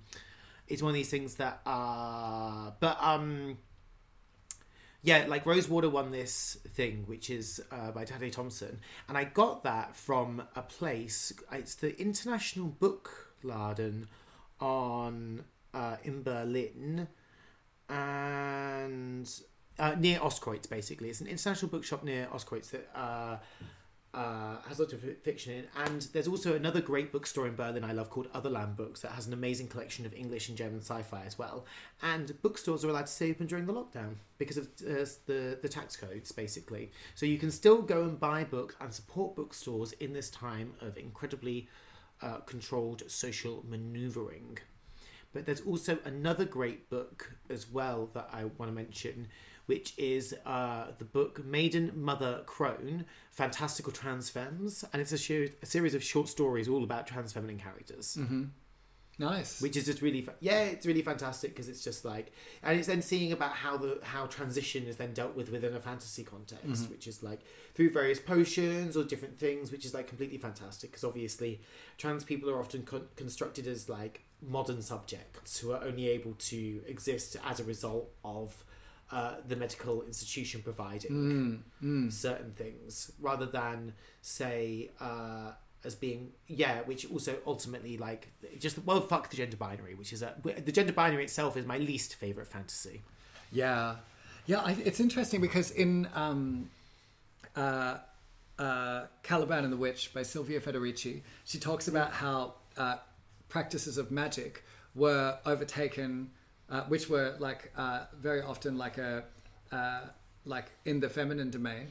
it's 0.70 0.82
one 0.82 0.92
of 0.92 0.96
these 0.96 1.10
things 1.10 1.36
that 1.36 1.62
uh, 1.66 2.72
but 2.80 2.98
um 3.02 3.58
yeah, 5.02 5.26
like 5.28 5.46
Rosewater 5.46 5.90
won 5.90 6.12
this 6.12 6.58
thing, 6.74 7.04
which 7.08 7.30
is 7.30 7.62
uh, 7.72 7.92
by 7.92 8.04
Tade 8.04 8.32
Thompson, 8.34 8.80
and 9.08 9.18
I 9.18 9.24
got 9.24 9.64
that 9.64 9.96
from 9.96 10.44
a 10.56 10.62
place. 10.62 11.32
It's 11.54 11.76
the 11.76 11.98
International 12.00 12.68
Book 12.68 13.34
Laden 13.42 14.10
on 14.60 15.46
uh, 15.74 15.96
in 16.04 16.22
Berlin, 16.22 17.08
and 17.88 19.32
uh, 19.80 19.96
near 19.98 20.20
Ostkreuz. 20.20 20.70
Basically, 20.70 21.10
it's 21.10 21.22
an 21.22 21.28
international 21.28 21.72
bookshop 21.72 22.04
near 22.04 22.28
Ostkreuz 22.34 22.70
that 22.72 22.90
uh, 22.94 23.38
uh, 24.14 24.58
has 24.68 24.80
lots 24.80 24.94
of 24.94 25.02
fiction 25.24 25.54
in. 25.54 25.66
And 25.86 26.02
there's 26.14 26.28
also 26.28 26.56
another 26.56 26.82
great 26.82 27.12
bookstore 27.12 27.48
in 27.48 27.56
Berlin 27.56 27.84
I 27.84 27.92
love 27.92 28.10
called 28.10 28.32
Otherland 28.34 28.76
Books 28.76 29.02
that 29.02 29.12
has 29.12 29.28
an 29.28 29.34
amazing 29.34 29.68
collection 29.68 30.06
of 30.06 30.14
English 30.14 30.50
and 30.50 30.58
German 30.58 30.80
sci-fi 30.82 31.24
as 31.26 31.38
well. 31.38 31.66
And 32.02 32.42
bookstores 32.42 32.84
are 32.84 32.90
allowed 32.90 33.08
to 33.08 33.12
stay 33.12 33.32
open 33.32 33.48
during 33.48 33.66
the 33.66 33.74
lockdown 33.74 34.16
because 34.38 34.58
of 34.58 34.66
uh, 34.66 35.06
the 35.26 35.60
the 35.62 35.70
tax 35.70 35.96
codes, 35.96 36.32
basically. 36.32 36.92
So 37.16 37.26
you 37.26 37.38
can 37.38 37.52
still 37.52 37.82
go 37.82 38.04
and 38.04 38.20
buy 38.20 38.44
books 38.44 38.76
and 38.82 38.94
support 38.94 39.36
bookstores 39.36 39.92
in 39.94 40.14
this 40.14 40.30
time 40.30 40.74
of 40.82 40.98
incredibly 40.98 41.68
uh, 42.22 42.38
controlled 42.40 43.04
social 43.08 43.64
manoeuvring. 43.68 44.58
But 45.34 45.46
there's 45.46 45.62
also 45.62 46.00
another 46.06 46.46
great 46.46 46.90
book 46.90 47.36
as 47.50 47.70
well 47.70 48.10
that 48.14 48.30
I 48.34 48.46
want 48.46 48.72
to 48.72 48.76
mention, 48.76 49.28
which 49.70 49.94
is 50.00 50.34
uh, 50.48 50.86
the 50.98 51.06
book 51.06 51.46
Maiden 51.46 51.92
Mother 51.96 52.42
Crone, 52.48 53.06
Fantastical 53.30 53.92
Trans 53.92 54.28
Femmes, 54.28 54.84
and 54.92 55.00
it's 55.00 55.12
a, 55.12 55.18
sh- 55.18 55.54
a 55.62 55.66
series 55.68 55.94
of 55.94 56.04
short 56.04 56.28
stories 56.28 56.68
all 56.68 56.84
about 56.84 57.06
trans 57.06 57.34
feminine 57.34 57.60
characters. 57.60 58.18
Mm-hmm. 58.20 58.46
Nice. 59.20 59.62
Which 59.62 59.78
is 59.78 59.86
just 59.86 60.02
really, 60.02 60.22
fa- 60.22 60.34
yeah, 60.40 60.62
it's 60.64 60.88
really 60.88 61.04
fantastic 61.04 61.52
because 61.52 61.70
it's 61.70 61.84
just 61.84 62.04
like, 62.04 62.32
and 62.64 62.80
it's 62.80 62.88
then 62.88 63.04
seeing 63.04 63.32
about 63.32 63.52
how 63.52 63.78
the 63.78 64.00
how 64.02 64.26
transition 64.26 64.88
is 64.88 64.96
then 64.96 65.14
dealt 65.14 65.36
with 65.36 65.52
within 65.52 65.76
a 65.76 65.80
fantasy 65.80 66.24
context, 66.24 66.90
which 66.90 67.06
is 67.06 67.22
like 67.22 67.42
through 67.76 67.92
various 67.92 68.20
potions 68.20 68.98
or 68.98 69.04
different 69.04 69.38
things, 69.38 69.72
which 69.72 69.86
is 69.86 69.94
like 69.94 70.08
completely 70.08 70.40
fantastic 70.40 70.90
because 70.90 71.04
obviously 71.04 71.62
trans 72.00 72.24
people 72.24 72.50
are 72.50 72.60
often 72.60 72.82
con- 72.82 73.10
constructed 73.16 73.68
as 73.68 73.88
like 73.88 74.24
modern 74.42 74.82
subjects 74.82 75.60
who 75.60 75.74
are 75.74 75.84
only 75.84 76.08
able 76.08 76.34
to 76.40 76.82
exist 76.88 77.36
as 77.46 77.60
a 77.60 77.64
result 77.66 78.10
of 78.24 78.64
uh, 79.12 79.36
the 79.48 79.56
medical 79.56 80.04
institution 80.04 80.62
providing 80.64 81.64
certain 82.10 82.52
things 82.52 83.12
rather 83.20 83.46
than 83.46 83.94
say 84.22 84.90
uh, 85.00 85.52
as 85.84 85.96
being 85.96 86.32
yeah 86.48 86.82
which 86.82 87.10
also 87.12 87.38
ultimately 87.48 87.98
like 87.98 88.28
just 88.60 88.84
well 88.86 89.02
fuck 89.02 89.30
the 89.30 89.38
gender 89.38 89.58
binary 89.58 89.96
which 89.96 90.12
is 90.14 90.22
a 90.22 90.34
the 90.66 90.72
gender 90.72 90.94
binary 90.94 91.24
itself 91.24 91.56
is 91.58 91.66
my 91.66 91.78
least 91.78 92.16
favorite 92.16 92.48
fantasy 92.48 93.02
Yeah, 93.52 93.96
yeah. 94.46 94.62
I, 94.62 94.72
it's 94.84 95.00
interesting 95.00 95.42
because 95.42 95.72
in 95.72 96.08
um, 96.14 96.70
uh, 97.56 97.98
uh, 98.60 99.06
Caliban 99.24 99.64
and 99.64 99.72
the 99.74 99.78
Witch 99.78 100.14
by 100.14 100.22
Silvia 100.24 100.60
Federici, 100.60 101.22
she 101.46 101.58
talks 101.60 101.88
about 101.88 102.12
how 102.12 102.54
uh, 102.78 102.98
practices 103.48 103.98
of 103.98 104.12
magic 104.12 104.64
were 104.94 105.38
overtaken, 105.46 106.30
uh, 106.70 106.84
which 106.84 107.10
were 107.10 107.36
like 107.40 107.72
uh, 107.78 108.06
very 108.22 108.42
often 108.42 108.78
like 108.78 108.98
a 108.98 109.24
uh, 109.72 110.02
like 110.46 110.72
in 110.86 111.00
the 111.00 111.10
feminine 111.10 111.50
domain, 111.52 111.88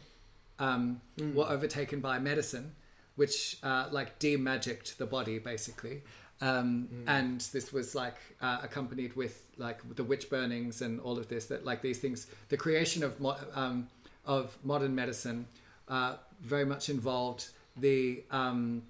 um, 0.59 1.01
were 1.35 1.49
overtaken 1.49 2.01
by 2.01 2.19
medicine, 2.19 2.73
which 3.17 3.59
uh, 3.63 3.89
like 3.93 4.19
demagicked 4.19 4.97
the 4.97 5.07
body 5.07 5.39
basically. 5.39 6.03
Um, 6.41 6.89
And 7.07 7.41
this 7.53 7.73
was 7.73 7.95
like 7.95 8.17
uh, 8.41 8.59
accompanied 8.63 9.15
with 9.17 9.35
like 9.57 9.79
the 9.97 10.05
witch 10.05 10.31
burnings 10.31 10.83
and 10.83 11.01
all 11.01 11.19
of 11.19 11.27
this. 11.29 11.47
That 11.47 11.65
like 11.65 11.83
these 11.83 11.99
things, 11.99 12.27
the 12.49 12.57
creation 12.57 13.03
of 13.03 13.19
mo- 13.21 13.37
um, 13.55 13.89
of 14.25 14.57
modern 14.63 14.95
medicine 14.95 15.47
uh, 15.89 16.17
very 16.41 16.65
much 16.65 16.89
involved 16.89 17.49
the 17.77 18.23
um, 18.31 18.83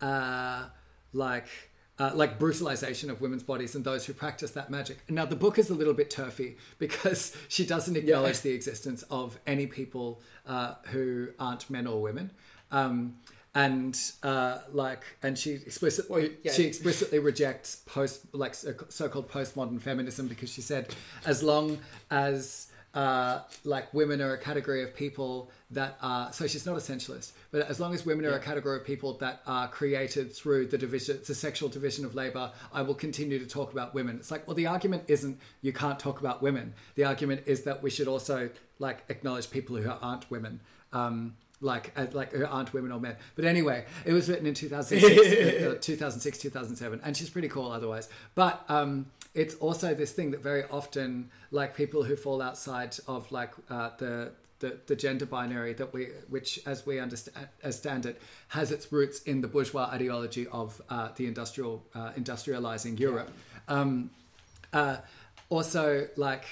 uh, 0.00 0.64
like 1.12 1.48
uh, 2.00 2.10
like 2.14 2.38
brutalization 2.38 3.10
of 3.10 3.20
women's 3.20 3.42
bodies 3.42 3.74
and 3.74 3.84
those 3.84 4.06
who 4.06 4.14
practice 4.14 4.52
that 4.52 4.70
magic. 4.70 4.98
Now 5.10 5.26
the 5.26 5.36
book 5.36 5.58
is 5.58 5.68
a 5.68 5.74
little 5.74 5.92
bit 5.92 6.08
turfy 6.10 6.56
because 6.78 7.36
she 7.48 7.66
doesn't 7.66 7.94
acknowledge 7.94 8.40
the 8.40 8.52
existence 8.52 9.04
of 9.10 9.38
any 9.46 9.66
people 9.66 10.22
uh, 10.46 10.76
who 10.86 11.28
aren't 11.38 11.68
men 11.68 11.86
or 11.86 12.00
women. 12.00 12.30
Um, 12.72 13.16
and 13.54 14.00
uh, 14.22 14.58
like, 14.72 15.02
and 15.22 15.38
she 15.38 15.52
explicitly 15.52 16.36
yeah. 16.42 16.52
she 16.52 16.64
explicitly 16.64 17.18
rejects 17.18 17.82
post 17.84 18.32
like 18.32 18.54
so- 18.54 18.74
so-called 18.88 19.28
postmodern 19.28 19.80
feminism 19.82 20.26
because 20.26 20.50
she 20.50 20.62
said 20.62 20.94
as 21.26 21.42
long 21.42 21.78
as 22.10 22.69
uh, 22.94 23.40
like 23.64 23.92
women 23.94 24.20
are 24.20 24.32
a 24.32 24.38
category 24.38 24.82
of 24.82 24.94
people 24.94 25.50
that 25.70 25.96
are 26.02 26.32
so 26.32 26.46
she's 26.46 26.66
not 26.66 26.76
essentialist 26.76 27.32
but 27.52 27.68
as 27.68 27.78
long 27.78 27.94
as 27.94 28.04
women 28.04 28.24
are 28.26 28.32
a 28.32 28.40
category 28.40 28.76
of 28.76 28.84
people 28.84 29.14
that 29.14 29.40
are 29.46 29.68
created 29.68 30.32
through 30.32 30.66
the 30.66 30.76
division 30.76 31.18
the 31.26 31.34
sexual 31.34 31.68
division 31.68 32.04
of 32.04 32.14
labor 32.14 32.50
i 32.72 32.82
will 32.82 32.94
continue 32.94 33.38
to 33.38 33.46
talk 33.46 33.72
about 33.72 33.94
women. 33.94 34.16
It's 34.16 34.30
like 34.30 34.46
well 34.46 34.54
the 34.54 34.66
argument 34.66 35.04
isn't 35.08 35.38
you 35.62 35.72
can't 35.72 35.98
talk 35.98 36.20
about 36.20 36.42
women. 36.42 36.74
The 36.94 37.04
argument 37.04 37.42
is 37.46 37.62
that 37.64 37.82
we 37.82 37.90
should 37.90 38.08
also 38.08 38.50
like 38.78 39.04
acknowledge 39.08 39.50
people 39.50 39.76
who 39.76 39.90
aren't 39.90 40.30
women 40.30 40.60
um, 40.92 41.34
like 41.60 41.92
uh, 41.96 42.06
like 42.12 42.32
who 42.32 42.46
aren't 42.46 42.72
women 42.72 42.92
or 42.92 43.00
men. 43.00 43.16
But 43.36 43.44
anyway 43.44 43.84
it 44.04 44.12
was 44.12 44.28
written 44.28 44.46
in 44.46 44.54
2006 44.54 45.62
uh, 45.62 45.78
2006 45.80 46.38
2007 46.38 47.00
and 47.04 47.16
she's 47.16 47.30
pretty 47.30 47.48
cool 47.48 47.70
otherwise. 47.70 48.08
But 48.34 48.64
um 48.68 49.06
it's 49.34 49.54
also 49.56 49.94
this 49.94 50.12
thing 50.12 50.30
that 50.32 50.42
very 50.42 50.64
often 50.70 51.30
like 51.50 51.76
people 51.76 52.02
who 52.02 52.16
fall 52.16 52.42
outside 52.42 52.96
of 53.06 53.30
like 53.30 53.52
uh, 53.68 53.90
the 53.98 54.32
the, 54.60 54.76
the 54.86 54.96
gender 54.96 55.26
binary 55.26 55.72
that 55.72 55.92
we 55.92 56.08
which 56.28 56.60
as 56.66 56.84
we 56.84 56.98
understand 56.98 57.48
understand 57.62 58.06
it 58.06 58.20
has 58.48 58.70
its 58.70 58.92
roots 58.92 59.22
in 59.22 59.40
the 59.40 59.48
bourgeois 59.48 59.88
ideology 59.90 60.46
of 60.48 60.80
uh, 60.90 61.08
the 61.16 61.26
industrial 61.26 61.82
uh, 61.94 62.10
industrializing 62.12 62.98
Europe. 62.98 63.30
Um, 63.68 64.10
uh, 64.72 64.98
also 65.48 66.06
like 66.16 66.44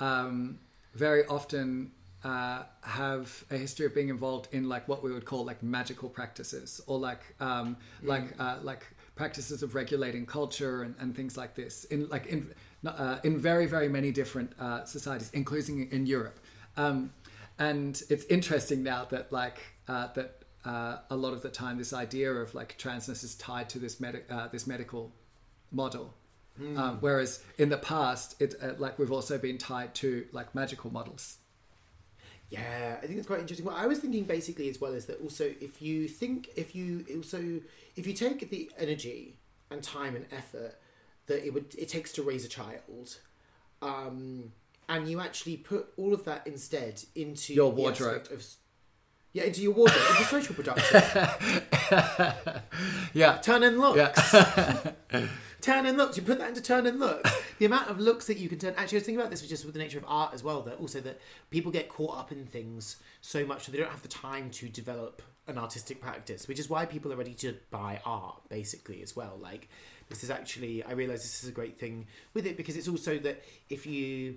um, 0.00 0.58
very 0.94 1.24
often 1.26 1.92
uh, 2.24 2.62
have 2.82 3.44
a 3.50 3.56
history 3.56 3.86
of 3.86 3.94
being 3.94 4.08
involved 4.08 4.48
in 4.52 4.68
like 4.68 4.88
what 4.88 5.02
we 5.02 5.12
would 5.12 5.24
call 5.24 5.44
like 5.44 5.62
magical 5.62 6.08
practices 6.08 6.80
or 6.86 6.98
like 6.98 7.22
um, 7.40 7.76
like 8.02 8.24
uh, 8.38 8.56
like 8.62 8.86
practices 9.20 9.62
of 9.62 9.74
regulating 9.74 10.24
culture 10.24 10.82
and, 10.84 10.94
and 10.98 11.14
things 11.14 11.36
like 11.36 11.54
this 11.54 11.84
in 11.92 12.08
like 12.08 12.24
in 12.34 12.40
uh, 12.86 13.18
in 13.22 13.32
very 13.38 13.66
very 13.66 13.90
many 13.98 14.10
different 14.20 14.50
uh, 14.58 14.82
societies 14.96 15.30
including 15.34 15.76
in 15.96 16.06
Europe. 16.06 16.38
Um, 16.78 17.12
and 17.58 18.02
it's 18.08 18.24
interesting 18.36 18.82
now 18.82 19.02
that 19.10 19.30
like 19.30 19.58
uh, 19.88 20.08
that 20.16 20.30
uh, 20.64 20.96
a 21.10 21.16
lot 21.24 21.32
of 21.34 21.42
the 21.42 21.50
time 21.50 21.76
this 21.76 21.92
idea 21.92 22.30
of 22.32 22.54
like 22.54 22.78
transness 22.78 23.22
is 23.22 23.34
tied 23.34 23.68
to 23.74 23.78
this 23.78 24.00
medic 24.00 24.24
uh, 24.30 24.48
this 24.48 24.66
medical 24.66 25.12
model. 25.70 26.06
Um, 26.76 26.98
whereas 27.00 27.42
in 27.56 27.68
the 27.70 27.82
past 27.92 28.28
it 28.44 28.54
uh, 28.62 28.74
like 28.84 28.98
we've 28.98 29.12
also 29.18 29.36
been 29.38 29.58
tied 29.58 29.94
to 30.02 30.08
like 30.32 30.54
magical 30.54 30.90
models 30.92 31.24
Yeah, 32.50 32.96
I 33.00 33.06
think 33.06 33.16
it's 33.18 33.26
quite 33.28 33.40
interesting. 33.40 33.64
What 33.64 33.76
I 33.76 33.86
was 33.86 34.00
thinking 34.00 34.24
basically 34.24 34.68
as 34.68 34.80
well 34.80 34.92
is 34.92 35.06
that 35.06 35.20
also 35.22 35.44
if 35.60 35.80
you 35.80 36.08
think 36.08 36.50
if 36.56 36.74
you 36.74 37.04
also 37.16 37.60
if 37.96 38.06
you 38.06 38.12
take 38.12 38.50
the 38.50 38.70
energy 38.76 39.36
and 39.70 39.82
time 39.82 40.16
and 40.16 40.26
effort 40.32 40.74
that 41.26 41.46
it 41.46 41.54
would 41.54 41.74
it 41.78 41.88
takes 41.88 42.10
to 42.14 42.22
raise 42.22 42.44
a 42.44 42.48
child, 42.48 43.18
um, 43.82 44.52
and 44.88 45.08
you 45.08 45.20
actually 45.20 45.56
put 45.56 45.90
all 45.96 46.12
of 46.12 46.24
that 46.24 46.44
instead 46.46 47.04
into 47.14 47.54
Your 47.54 47.70
wardrobe. 47.70 48.26
of 48.32 48.44
yeah 49.32 49.44
into 49.44 49.60
your 49.62 49.72
wardrobe 49.72 50.02
into 50.10 50.24
social 50.24 50.54
production. 50.56 51.02
yeah 53.14 53.36
Turn 53.38 53.62
and 53.62 53.78
looks. 53.78 54.32
yeah 54.34 54.90
turn 55.60 55.86
and 55.86 55.96
looks. 55.96 56.16
You 56.16 56.22
put 56.22 56.38
that 56.38 56.48
into 56.48 56.62
turn 56.62 56.86
and 56.86 56.98
looks. 56.98 57.30
the 57.58 57.66
amount 57.66 57.88
of 57.88 57.98
looks 58.00 58.26
that 58.26 58.38
you 58.38 58.48
can 58.48 58.58
turn. 58.58 58.74
Actually, 58.76 58.96
I 58.96 58.98
was 58.98 59.04
thinking 59.04 59.20
about 59.20 59.30
this 59.30 59.42
was 59.42 59.50
just 59.50 59.64
with 59.64 59.74
the 59.74 59.80
nature 59.80 59.98
of 59.98 60.04
art 60.06 60.34
as 60.34 60.42
well. 60.42 60.62
That 60.62 60.78
also 60.78 61.00
that 61.00 61.20
people 61.50 61.70
get 61.70 61.88
caught 61.88 62.16
up 62.16 62.32
in 62.32 62.46
things 62.46 62.96
so 63.20 63.44
much 63.44 63.66
that 63.66 63.72
they 63.72 63.78
don't 63.78 63.90
have 63.90 64.02
the 64.02 64.08
time 64.08 64.50
to 64.50 64.68
develop 64.68 65.22
an 65.46 65.58
artistic 65.58 66.00
practice, 66.00 66.48
which 66.48 66.58
is 66.58 66.70
why 66.70 66.86
people 66.86 67.12
are 67.12 67.16
ready 67.16 67.34
to 67.34 67.56
buy 67.70 68.00
art 68.04 68.40
basically 68.48 69.02
as 69.02 69.14
well. 69.16 69.38
Like 69.40 69.68
This 70.08 70.24
is 70.24 70.30
actually 70.30 70.82
I 70.82 70.92
realise 70.92 71.22
this 71.22 71.42
is 71.42 71.48
a 71.48 71.52
great 71.52 71.78
thing 71.78 72.06
with 72.34 72.46
it 72.46 72.56
because 72.56 72.76
it's 72.76 72.88
also 72.88 73.18
that 73.18 73.42
if 73.68 73.86
you 73.86 74.36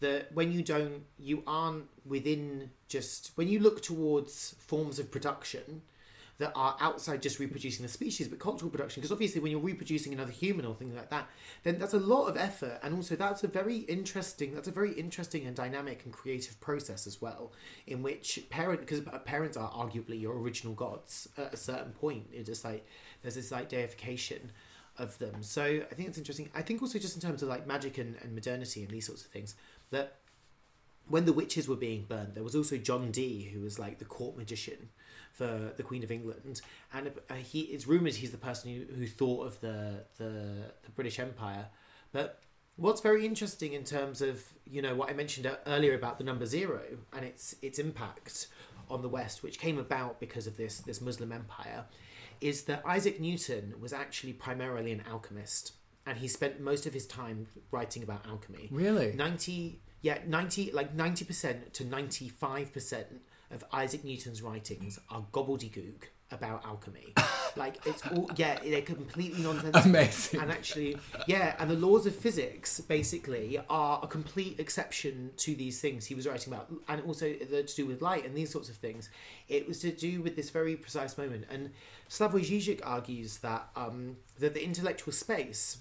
that 0.00 0.32
when 0.34 0.52
you 0.52 0.62
don't 0.62 1.04
you 1.18 1.42
aren't 1.46 1.84
within 2.04 2.70
just 2.88 3.32
when 3.36 3.48
you 3.48 3.60
look 3.60 3.82
towards 3.82 4.54
forms 4.58 4.98
of 4.98 5.10
production 5.10 5.82
that 6.42 6.52
are 6.56 6.76
outside 6.80 7.22
just 7.22 7.38
reproducing 7.38 7.84
the 7.84 7.88
species, 7.88 8.26
but 8.26 8.40
cultural 8.40 8.68
production. 8.68 9.00
Because 9.00 9.12
obviously, 9.12 9.40
when 9.40 9.52
you're 9.52 9.60
reproducing 9.60 10.12
another 10.12 10.32
human 10.32 10.66
or 10.66 10.74
things 10.74 10.92
like 10.92 11.08
that, 11.10 11.28
then 11.62 11.78
that's 11.78 11.94
a 11.94 12.00
lot 12.00 12.26
of 12.26 12.36
effort, 12.36 12.80
and 12.82 12.96
also 12.96 13.14
that's 13.14 13.44
a 13.44 13.48
very 13.48 13.76
interesting. 13.76 14.52
That's 14.52 14.66
a 14.66 14.72
very 14.72 14.92
interesting 14.94 15.46
and 15.46 15.54
dynamic 15.54 16.04
and 16.04 16.12
creative 16.12 16.58
process 16.60 17.06
as 17.06 17.22
well, 17.22 17.52
in 17.86 18.02
which 18.02 18.40
parent 18.50 18.80
because 18.80 19.02
parents 19.24 19.56
are 19.56 19.70
arguably 19.70 20.20
your 20.20 20.36
original 20.36 20.74
gods 20.74 21.28
at 21.38 21.54
a 21.54 21.56
certain 21.56 21.92
point. 21.92 22.26
It's 22.32 22.48
just 22.48 22.64
like 22.64 22.84
there's 23.22 23.36
this 23.36 23.52
like 23.52 23.68
deification 23.68 24.50
of 24.98 25.16
them. 25.18 25.44
So 25.44 25.62
I 25.62 25.94
think 25.94 26.08
it's 26.08 26.18
interesting. 26.18 26.50
I 26.56 26.62
think 26.62 26.82
also 26.82 26.98
just 26.98 27.14
in 27.14 27.22
terms 27.22 27.44
of 27.44 27.48
like 27.48 27.68
magic 27.68 27.98
and, 27.98 28.16
and 28.20 28.34
modernity 28.34 28.82
and 28.82 28.90
these 28.90 29.06
sorts 29.06 29.24
of 29.24 29.30
things 29.30 29.54
that 29.92 30.16
when 31.08 31.24
the 31.24 31.32
witches 31.32 31.68
were 31.68 31.76
being 31.76 32.04
burned, 32.08 32.34
there 32.34 32.42
was 32.42 32.56
also 32.56 32.78
John 32.78 33.12
Dee, 33.12 33.50
who 33.54 33.60
was 33.60 33.78
like 33.78 34.00
the 34.00 34.04
court 34.04 34.36
magician 34.36 34.88
for 35.32 35.72
the 35.76 35.82
Queen 35.82 36.04
of 36.04 36.10
England, 36.10 36.60
and 36.92 37.10
uh, 37.30 37.34
he 37.34 37.60
it's 37.62 37.86
rumored 37.86 38.14
he's 38.14 38.30
the 38.30 38.38
person 38.38 38.70
who, 38.72 38.94
who 38.94 39.06
thought 39.06 39.46
of 39.46 39.60
the, 39.60 40.04
the 40.18 40.72
the 40.82 40.90
British 40.94 41.18
Empire. 41.18 41.66
But 42.12 42.40
what's 42.76 43.00
very 43.00 43.24
interesting 43.26 43.72
in 43.72 43.84
terms 43.84 44.20
of 44.22 44.44
you 44.66 44.82
know 44.82 44.94
what 44.94 45.10
I 45.10 45.14
mentioned 45.14 45.50
earlier 45.66 45.94
about 45.94 46.18
the 46.18 46.24
number 46.24 46.46
zero 46.46 46.82
and 47.14 47.24
its 47.24 47.54
its 47.62 47.78
impact 47.78 48.48
on 48.90 49.00
the 49.00 49.08
West, 49.08 49.42
which 49.42 49.58
came 49.58 49.78
about 49.78 50.20
because 50.20 50.46
of 50.46 50.56
this 50.56 50.80
this 50.80 51.00
Muslim 51.00 51.32
empire, 51.32 51.86
is 52.40 52.64
that 52.64 52.82
Isaac 52.86 53.20
Newton 53.20 53.74
was 53.80 53.92
actually 53.92 54.34
primarily 54.34 54.92
an 54.92 55.02
alchemist, 55.10 55.72
and 56.06 56.18
he 56.18 56.28
spent 56.28 56.60
most 56.60 56.86
of 56.86 56.92
his 56.92 57.06
time 57.06 57.46
writing 57.70 58.02
about 58.02 58.26
alchemy. 58.26 58.68
Really, 58.70 59.12
ninety 59.12 59.80
yeah 60.02 60.18
ninety 60.26 60.70
like 60.72 60.94
ninety 60.94 61.24
percent 61.24 61.72
to 61.74 61.84
ninety 61.84 62.28
five 62.28 62.72
percent 62.72 63.22
of 63.52 63.64
Isaac 63.72 64.04
Newton's 64.04 64.42
writings 64.42 64.98
are 65.10 65.24
gobbledygook 65.32 66.04
about 66.32 66.64
alchemy. 66.64 67.12
like 67.56 67.76
it's 67.86 68.06
all 68.08 68.30
yeah, 68.36 68.58
they're 68.64 68.82
completely 68.82 69.42
nonsensical. 69.42 69.90
Amazing. 69.90 70.40
And 70.40 70.50
actually, 70.50 70.96
yeah, 71.26 71.54
and 71.58 71.70
the 71.70 71.74
laws 71.76 72.06
of 72.06 72.14
physics 72.14 72.80
basically 72.80 73.60
are 73.68 74.00
a 74.02 74.06
complete 74.06 74.58
exception 74.58 75.30
to 75.38 75.54
these 75.54 75.80
things 75.80 76.06
he 76.06 76.14
was 76.14 76.26
writing 76.26 76.52
about, 76.52 76.72
and 76.88 77.02
also 77.02 77.32
to 77.32 77.62
do 77.76 77.86
with 77.86 78.02
light 78.02 78.24
and 78.24 78.34
these 78.34 78.50
sorts 78.50 78.68
of 78.68 78.76
things. 78.76 79.10
It 79.48 79.68
was 79.68 79.80
to 79.80 79.92
do 79.92 80.22
with 80.22 80.36
this 80.36 80.50
very 80.50 80.76
precise 80.76 81.16
moment. 81.18 81.44
And 81.50 81.70
Slavoj 82.08 82.40
Žižek 82.40 82.80
argues 82.84 83.38
that 83.38 83.68
um, 83.76 84.16
that 84.38 84.54
the 84.54 84.64
intellectual 84.64 85.12
space 85.12 85.78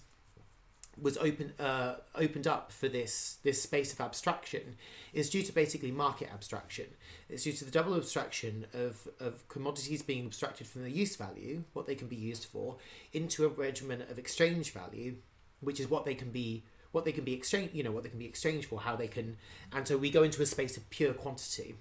was 1.02 1.18
open 1.18 1.54
uh, 1.60 1.96
opened 2.16 2.48
up 2.48 2.72
for 2.72 2.88
this 2.88 3.38
this 3.44 3.62
space 3.62 3.92
of 3.92 4.00
abstraction 4.00 4.78
is 5.14 5.30
due 5.30 5.42
to 5.42 5.52
basically 5.52 5.92
market 5.92 6.30
abstraction. 6.32 6.86
It's 7.30 7.44
due 7.44 7.54
to 7.54 7.66
the 7.66 7.72
double 7.72 7.96
abstraction 7.96 8.66
of, 8.74 9.08
of 9.20 9.48
commodities 9.50 10.02
being 10.02 10.26
abstracted 10.26 10.68
from 10.68 10.82
their 10.82 10.92
use 10.92 11.16
value, 11.16 11.64
what 11.74 11.88
they 11.88 11.96
can 11.96 12.08
be 12.08 12.16
used 12.16 12.46
for, 12.46 12.78
into 13.14 13.46
a 13.46 13.50
regimen 13.50 14.02
of 14.04 14.20
exchange 14.20 14.72
value, 14.72 15.16
which 15.60 15.80
is 15.80 15.90
what 15.90 16.06
they 16.06 16.16
can 16.16 16.30
be 16.30 16.64
what 16.92 17.06
they 17.06 17.12
can 17.12 17.24
be 17.24 17.34
exchanged 17.34 17.74
you 17.74 17.84
know 17.84 17.92
what 17.92 18.04
they 18.04 18.10
can 18.10 18.20
be 18.20 18.26
exchanged 18.26 18.68
for, 18.68 18.80
how 18.80 18.96
they 18.96 19.08
can 19.08 19.38
and 19.74 19.88
so 19.88 19.98
we 19.98 20.12
go 20.12 20.24
into 20.24 20.42
a 20.42 20.46
space 20.46 20.78
of 20.78 20.90
pure 20.90 21.14
quantity. 21.14 21.76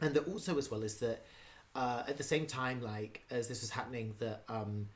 And 0.00 0.14
that 0.14 0.28
also 0.28 0.56
as 0.58 0.70
well 0.70 0.84
is 0.84 0.98
that 0.98 1.24
uh, 1.74 2.04
at 2.06 2.16
the 2.16 2.22
same 2.22 2.46
time 2.46 2.80
like 2.82 3.22
as 3.30 3.48
this 3.48 3.60
was 3.62 3.70
happening 3.70 4.14
that 4.20 4.44
um, 4.48 4.88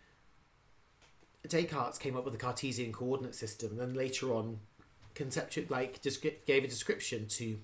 Descartes 1.49 1.99
came 1.99 2.16
up 2.16 2.24
with 2.24 2.32
the 2.32 2.38
Cartesian 2.38 2.93
coordinate 2.93 3.34
system, 3.34 3.70
and 3.70 3.80
then 3.80 3.95
later 3.95 4.32
on, 4.32 4.61
conceptual 5.14 5.64
like 5.68 6.01
gave 6.47 6.64
a 6.64 6.68
description 6.68 7.26
to 7.28 7.59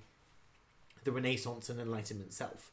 the 1.03 1.11
Renaissance 1.11 1.69
and 1.69 1.79
Enlightenment 1.79 2.27
itself, 2.27 2.71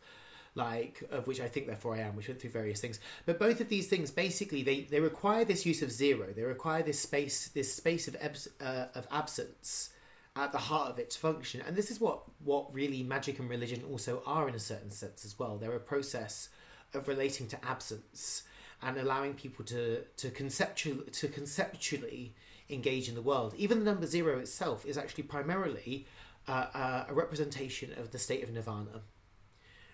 like 0.54 1.02
of 1.10 1.26
which 1.26 1.40
I 1.40 1.48
think 1.48 1.66
therefore 1.66 1.94
I 1.94 2.00
am, 2.00 2.16
which 2.16 2.28
went 2.28 2.40
through 2.40 2.50
various 2.50 2.80
things. 2.80 2.98
But 3.24 3.38
both 3.38 3.60
of 3.60 3.68
these 3.68 3.88
things 3.88 4.10
basically 4.10 4.62
they, 4.62 4.82
they 4.82 5.00
require 5.00 5.44
this 5.44 5.64
use 5.64 5.82
of 5.82 5.92
zero. 5.92 6.26
They 6.34 6.42
require 6.42 6.82
this 6.82 7.00
space 7.00 7.48
this 7.48 7.72
space 7.72 8.08
of 8.08 8.16
abs- 8.20 8.48
uh, 8.60 8.86
of 8.94 9.06
absence 9.10 9.90
at 10.34 10.52
the 10.52 10.58
heart 10.58 10.90
of 10.90 10.98
it 10.98 11.10
to 11.10 11.18
function. 11.18 11.62
And 11.66 11.76
this 11.76 11.90
is 11.90 12.00
what 12.00 12.22
what 12.44 12.74
really 12.74 13.02
magic 13.02 13.38
and 13.38 13.48
religion 13.48 13.82
also 13.90 14.22
are 14.26 14.48
in 14.48 14.54
a 14.54 14.60
certain 14.60 14.90
sense 14.90 15.24
as 15.24 15.38
well. 15.38 15.56
They're 15.56 15.72
a 15.72 15.80
process 15.80 16.48
of 16.94 17.08
relating 17.08 17.46
to 17.48 17.64
absence 17.64 18.42
and 18.82 18.96
allowing 18.98 19.34
people 19.34 19.64
to 19.64 20.02
to 20.16 20.30
conceptual 20.30 21.02
to 21.12 21.28
conceptually 21.28 22.34
engage 22.68 23.08
in 23.08 23.14
the 23.14 23.22
world. 23.22 23.54
Even 23.56 23.78
the 23.78 23.84
number 23.84 24.06
zero 24.06 24.38
itself 24.38 24.84
is 24.84 24.98
actually 24.98 25.24
primarily 25.24 26.06
uh, 26.48 26.66
uh, 26.74 27.04
a 27.08 27.14
representation 27.14 27.92
of 27.98 28.10
the 28.10 28.18
state 28.18 28.42
of 28.42 28.52
nirvana, 28.52 29.02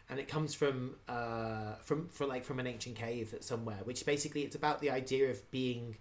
and 0.08 0.18
it 0.18 0.28
comes 0.28 0.54
from 0.54 0.96
uh, 1.08 1.74
from 1.82 2.08
from 2.08 2.28
like 2.28 2.44
from 2.44 2.58
an 2.58 2.66
ancient 2.66 2.96
cave 2.96 3.34
somewhere. 3.40 3.80
Which 3.84 4.04
basically 4.04 4.42
it's 4.42 4.56
about 4.56 4.80
the 4.80 4.90
idea 4.90 5.30
of 5.30 5.50
being 5.50 5.96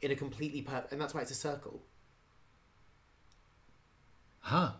in 0.00 0.10
a 0.10 0.16
completely 0.16 0.62
per- 0.62 0.86
and 0.90 1.00
that's 1.00 1.14
why 1.14 1.20
it's 1.20 1.30
a 1.30 1.36
circle. 1.36 1.82
Huh. 4.40 4.72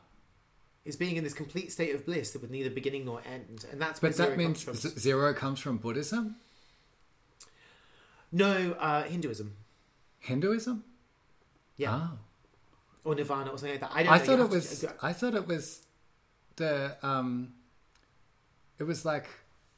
Is 0.85 0.97
being 0.97 1.15
in 1.15 1.23
this 1.23 1.35
complete 1.35 1.71
state 1.71 1.95
of 1.95 2.05
bliss 2.05 2.33
that 2.33 2.43
with 2.43 2.51
neither 2.51 2.69
beginning 2.69 3.05
nor 3.05 3.23
end, 3.25 3.65
and 3.71 3.81
that's 3.81 4.01
but 4.01 4.17
that 4.17 4.37
means 4.37 4.65
comes 4.65 4.81
zero 4.99 5.33
comes 5.33 5.61
from 5.61 5.77
Buddhism. 5.77 6.35
No, 8.33 8.73
uh, 8.73 9.03
Hinduism. 9.05 9.55
Hinduism. 10.19 10.85
Yeah. 11.77 12.01
Oh. 12.03 12.19
Or 13.05 13.15
Nirvana 13.15 13.51
or 13.51 13.59
something 13.59 13.73
like 13.73 13.81
that. 13.81 13.91
I 13.95 14.03
don't. 14.05 14.13
I 14.13 14.19
thought 14.19 14.41
it 14.41 14.49
was. 14.49 14.81
To... 14.81 14.95
I 15.03 15.13
thought 15.13 15.35
it 15.35 15.47
was 15.47 15.83
the. 16.57 16.97
um 17.03 17.55
It 18.79 18.85
was 18.85 19.05
like, 19.05 19.27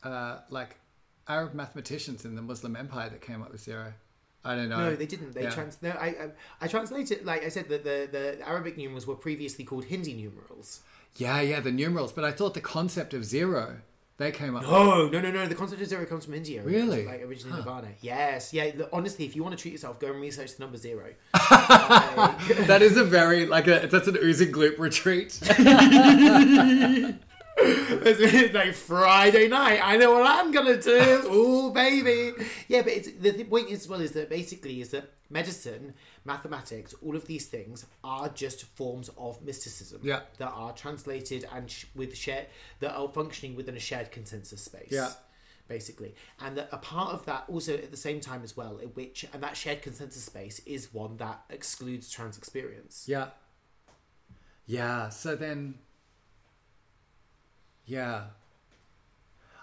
uh 0.03 0.39
like 0.51 0.77
Arab 1.27 1.55
mathematicians 1.55 2.25
in 2.25 2.35
the 2.35 2.43
Muslim 2.43 2.77
Empire 2.77 3.09
that 3.09 3.23
came 3.23 3.43
up 3.43 3.51
with 3.51 3.63
zero. 3.63 3.95
I 4.45 4.55
don't 4.57 4.69
know. 4.69 4.91
No, 4.91 4.97
they 4.97 5.07
didn't. 5.07 5.33
They 5.33 5.45
yeah. 5.45 5.51
trans. 5.51 5.79
No, 5.81 5.91
I, 5.91 6.07
I, 6.07 6.31
I 6.61 6.69
translated. 6.69 7.25
Like 7.25 7.45
I 7.45 7.49
said, 7.49 7.69
that 7.71 7.83
the, 7.83 8.09
the 8.13 8.47
Arabic 8.47 8.77
numerals 8.77 9.07
were 9.07 9.15
previously 9.15 9.65
called 9.65 9.87
Hindi 9.87 10.13
numerals. 10.13 10.81
Yeah, 11.17 11.41
yeah, 11.41 11.61
the 11.61 11.73
numerals. 11.73 12.13
But 12.13 12.25
I 12.25 12.33
thought 12.33 12.53
the 12.53 12.61
concept 12.61 13.15
of 13.15 13.25
zero 13.25 13.79
they 14.17 14.31
came 14.31 14.55
up. 14.55 14.63
No, 14.63 15.09
no, 15.09 15.21
no, 15.21 15.31
no. 15.33 15.47
The 15.47 15.57
concept 15.57 15.83
of 15.83 15.89
zero 15.89 16.07
comes 16.07 16.25
from 16.25 16.35
India. 16.35 16.63
Really? 16.63 17.05
Like 17.05 17.23
originally 17.23 17.61
huh. 17.61 17.65
Nirvana. 17.65 17.89
Yes. 18.01 18.53
Yeah. 18.53 18.71
Honestly, 18.93 19.25
if 19.25 19.35
you 19.35 19.43
want 19.43 19.57
to 19.57 19.61
treat 19.61 19.73
yourself, 19.73 19.99
go 19.99 20.13
and 20.13 20.21
research 20.21 20.55
the 20.57 20.63
number 20.63 20.77
zero. 20.77 21.15
that 21.33 22.79
is 22.81 22.97
a 22.97 23.03
very 23.03 23.47
like 23.47 23.67
a 23.67 23.89
that's 23.91 24.07
an 24.07 24.17
oozing 24.23 24.53
gloop 24.53 24.79
retreat. 24.79 25.41
it's 27.65 28.55
like 28.55 28.75
Friday 28.75 29.49
night. 29.49 29.81
I 29.83 29.97
know 29.97 30.13
what 30.13 30.27
I'm 30.27 30.53
gonna 30.53 30.81
do. 30.81 31.33
Ooh, 31.33 31.73
baby. 31.73 32.33
Yeah, 32.69 32.83
but 32.83 32.93
it's, 32.93 33.11
the 33.13 33.45
point 33.45 33.71
as 33.71 33.89
well 33.89 34.01
is 34.01 34.13
that 34.13 34.29
basically 34.29 34.81
is 34.81 34.91
that 34.91 35.11
medicine 35.31 35.95
mathematics, 36.25 36.95
all 37.05 37.17
of 37.17 37.27
these 37.27 37.47
things 37.47 37.87
are 38.03 38.29
just 38.29 38.65
forms 38.77 39.11
of 39.19 39.43
mysticism 39.43 40.01
yeah. 40.03 40.21
that 40.39 40.51
are 40.51 40.73
translated 40.73 41.47
and 41.53 41.71
sh- 41.71 41.87
with 41.95 42.17
share 42.17 42.47
that 42.81 42.95
are 42.95 43.09
functioning 43.09 43.57
within 43.57 43.77
a 43.77 43.81
shared 43.81 44.11
consensus 44.11 44.63
space. 44.63 44.91
Yeah. 44.91 45.11
Basically, 45.67 46.15
and 46.41 46.59
that 46.59 46.69
a 46.73 46.77
part 46.77 47.15
of 47.15 47.25
that 47.25 47.45
also 47.49 47.73
at 47.73 47.91
the 47.91 47.97
same 47.97 48.21
time 48.21 48.43
as 48.45 48.55
well, 48.55 48.79
which 48.93 49.25
and 49.33 49.43
that 49.43 49.57
shared 49.57 49.81
consensus 49.81 50.23
space 50.23 50.61
is 50.67 50.93
one 50.93 51.17
that 51.17 51.43
excludes 51.49 52.11
trans 52.11 52.37
experience. 52.37 53.07
Yeah. 53.09 53.29
Yeah. 54.67 55.09
So 55.09 55.37
then, 55.37 55.77
yeah, 57.87 58.25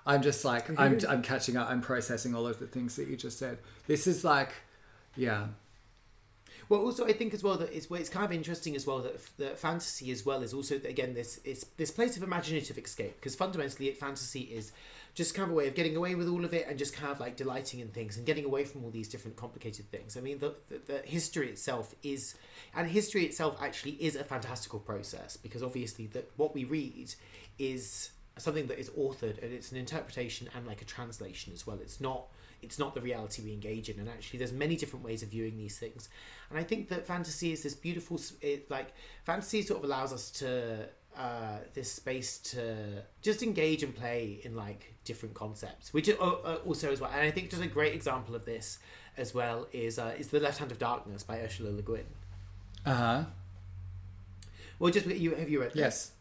I'm 0.06 0.22
just 0.22 0.44
like 0.46 0.70
I'm 0.80 1.00
I'm 1.08 1.22
catching 1.22 1.58
up. 1.58 1.70
I'm 1.70 1.82
processing 1.82 2.36
all 2.36 2.48
of 2.48 2.60
the 2.60 2.68
things 2.68 2.96
that 2.96 3.08
you 3.08 3.16
just 3.16 3.38
said. 3.38 3.58
This 3.88 4.08
is 4.08 4.24
like, 4.24 4.54
yeah, 5.16 5.48
well, 6.72 6.80
also 6.80 7.06
I 7.06 7.12
think 7.12 7.34
as 7.34 7.44
well 7.44 7.58
that 7.58 7.76
it's 7.76 7.88
it's 7.92 8.10
kind 8.10 8.24
of 8.24 8.32
interesting 8.32 8.78
as 8.78 8.88
well 8.88 9.00
that 9.00 9.20
that 9.40 9.60
fantasy 9.60 10.10
as 10.10 10.26
well 10.26 10.42
is 10.42 10.54
also 10.54 10.76
again 10.76 11.14
this 11.14 11.42
it's 11.44 11.66
this 11.76 11.92
place 11.92 12.16
of 12.16 12.24
imaginative 12.24 12.78
escape 12.78 13.16
because 13.16 13.36
fundamentally 13.36 13.90
it 13.90 13.98
fantasy 13.98 14.44
is 14.44 14.72
just 15.14 15.36
kind 15.36 15.48
of 15.48 15.52
a 15.52 15.56
way 15.58 15.68
of 15.68 15.76
getting 15.76 15.98
away 15.98 16.16
with 16.16 16.30
all 16.30 16.46
of 16.46 16.54
it 16.54 16.66
and 16.70 16.80
just 16.80 16.96
kind 16.96 17.12
of 17.12 17.20
like 17.20 17.36
delighting 17.36 17.82
in 17.82 17.90
things 17.90 18.16
and 18.16 18.26
getting 18.26 18.46
away 18.46 18.64
from 18.64 18.86
all 18.86 18.90
these 18.90 19.10
different 19.10 19.36
complicated 19.36 19.92
things. 19.92 20.16
I 20.16 20.22
mean, 20.22 20.40
the, 20.40 20.56
the, 20.70 20.78
the, 20.94 20.98
history 21.00 21.50
itself 21.50 21.94
is, 22.04 22.36
and 22.74 22.88
history 22.88 23.26
itself 23.26 23.62
actually 23.62 23.92
is 23.94 24.16
a 24.16 24.24
fantastical 24.24 24.80
process 24.80 25.36
because 25.36 25.62
obviously 25.62 26.08
that 26.08 26.32
what 26.38 26.56
we 26.56 26.64
read 26.64 27.14
is 27.62 28.12
something 28.38 28.68
that 28.68 28.80
is 28.80 28.90
authored 28.92 29.42
and 29.44 29.54
it's 29.54 29.72
an 29.72 29.78
interpretation 29.78 30.50
and 30.56 30.66
like 30.66 30.82
a 30.82 30.86
translation 30.86 31.54
as 31.54 31.68
well. 31.68 31.78
It's 31.82 32.02
not 32.02 32.28
it's 32.62 32.78
not 32.78 32.94
the 32.94 33.02
reality 33.02 33.42
we 33.42 33.54
engage 33.54 33.90
in 33.90 34.00
and 34.00 34.08
actually 34.08 34.38
there's 34.38 34.54
many 34.54 34.76
different 34.76 35.04
ways 35.04 35.24
of 35.24 35.30
viewing 35.30 35.58
these 35.58 35.80
things 35.80 36.10
and 36.52 36.60
i 36.60 36.64
think 36.64 36.90
that 36.90 37.08
fantasy 37.08 37.52
is 37.52 37.64
this 37.64 37.74
beautiful 37.74 38.22
it, 38.40 38.70
like 38.70 38.94
fantasy 39.24 39.64
sort 39.64 39.80
of 39.80 39.84
allows 39.84 40.14
us 40.14 40.30
to 40.30 40.88
uh, 41.18 41.58
this 41.74 41.92
space 41.92 42.38
to 42.38 43.04
just 43.22 43.44
engage 43.44 43.84
and 43.84 43.96
play 43.96 44.40
in 44.44 44.56
like 44.56 44.94
different 45.04 45.36
concepts, 45.36 45.94
which 45.94 46.10
also 46.10 46.92
as 46.92 47.02
well. 47.02 47.12
And 47.12 47.22
I 47.22 47.32
think 47.32 47.50
just 47.50 47.62
a 47.62 47.68
great 47.68 47.94
example 47.94 48.36
of 48.36 48.46
this 48.46 48.80
as 49.18 49.34
well 49.34 49.68
is 49.74 50.00
uh, 50.00 50.14
is 50.18 50.28
the 50.28 50.40
Left 50.40 50.60
Hand 50.60 50.72
of 50.72 50.80
Darkness 50.80 51.24
by 51.24 51.42
Ursula 51.42 51.72
Le 51.72 51.82
Guin. 51.82 52.06
Uh 52.86 52.94
huh. 52.94 53.24
Well, 54.80 54.92
just 54.92 55.06
you 55.06 55.36
have 55.36 55.50
you 55.50 55.62
read? 55.62 55.72
that? 55.72 55.78
Yes. 55.78 56.12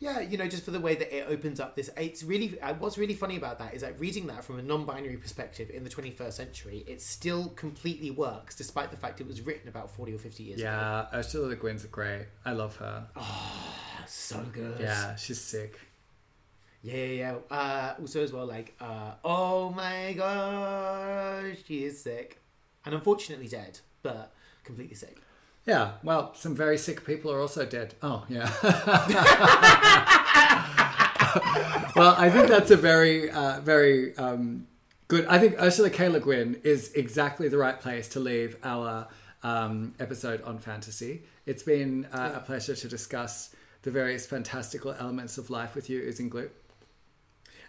Yeah, 0.00 0.20
you 0.20 0.38
know, 0.38 0.46
just 0.46 0.64
for 0.64 0.70
the 0.70 0.78
way 0.78 0.94
that 0.94 1.14
it 1.14 1.26
opens 1.28 1.58
up 1.58 1.74
this, 1.74 1.90
it's 1.96 2.22
really 2.22 2.60
uh, 2.60 2.74
what's 2.74 2.98
really 2.98 3.14
funny 3.14 3.36
about 3.36 3.58
that 3.58 3.74
is 3.74 3.82
that 3.82 3.98
reading 3.98 4.28
that 4.28 4.44
from 4.44 4.58
a 4.58 4.62
non-binary 4.62 5.16
perspective 5.16 5.70
in 5.70 5.82
the 5.82 5.90
21st 5.90 6.32
century, 6.32 6.84
it 6.86 7.00
still 7.02 7.48
completely 7.50 8.12
works, 8.12 8.54
despite 8.54 8.92
the 8.92 8.96
fact 8.96 9.20
it 9.20 9.26
was 9.26 9.42
written 9.42 9.68
about 9.68 9.90
40 9.90 10.14
or 10.14 10.18
50 10.18 10.42
years 10.44 10.60
ago. 10.60 10.68
Yeah, 10.68 11.06
Ursula 11.18 11.48
Le 11.48 11.56
Guin's 11.56 11.84
great. 11.86 12.26
I 12.44 12.52
love 12.52 12.76
her. 12.76 13.08
Oh, 13.16 13.74
so 14.06 14.40
good. 14.52 14.78
Yeah, 14.78 15.16
she's 15.16 15.40
sick. 15.40 15.80
Yeah, 16.82 16.94
yeah, 16.94 17.34
yeah. 17.50 17.56
Uh, 17.56 17.94
also, 18.00 18.22
as 18.22 18.32
well, 18.32 18.46
like, 18.46 18.76
uh, 18.80 19.14
oh 19.24 19.70
my 19.70 20.12
gosh, 20.16 21.56
she 21.66 21.84
is 21.84 22.00
sick, 22.00 22.40
and 22.84 22.94
unfortunately 22.94 23.48
dead, 23.48 23.80
but 24.02 24.32
completely 24.62 24.94
sick. 24.94 25.18
Yeah, 25.68 25.92
well, 26.02 26.34
some 26.34 26.54
very 26.54 26.78
sick 26.78 27.04
people 27.04 27.30
are 27.30 27.38
also 27.38 27.66
dead. 27.66 27.94
Oh, 28.02 28.24
yeah. 28.30 28.50
well, 31.94 32.14
I 32.16 32.30
think 32.30 32.48
that's 32.48 32.70
a 32.70 32.76
very, 32.76 33.30
uh, 33.30 33.60
very 33.60 34.16
um, 34.16 34.66
good. 35.08 35.26
I 35.26 35.38
think 35.38 35.60
Ursula 35.60 35.90
K. 35.90 36.08
Le 36.08 36.20
Guin 36.20 36.58
is 36.64 36.90
exactly 36.94 37.48
the 37.48 37.58
right 37.58 37.78
place 37.78 38.08
to 38.08 38.18
leave 38.20 38.56
our 38.64 39.08
um, 39.42 39.92
episode 40.00 40.40
on 40.40 40.56
fantasy. 40.56 41.24
It's 41.44 41.64
been 41.64 42.06
uh, 42.14 42.32
a 42.36 42.40
pleasure 42.40 42.74
to 42.74 42.88
discuss 42.88 43.54
the 43.82 43.90
various 43.90 44.26
fantastical 44.26 44.92
elements 44.98 45.36
of 45.36 45.50
life 45.50 45.74
with 45.74 45.90
you, 45.90 46.00
Oozing 46.00 46.30
Gloop. 46.30 46.48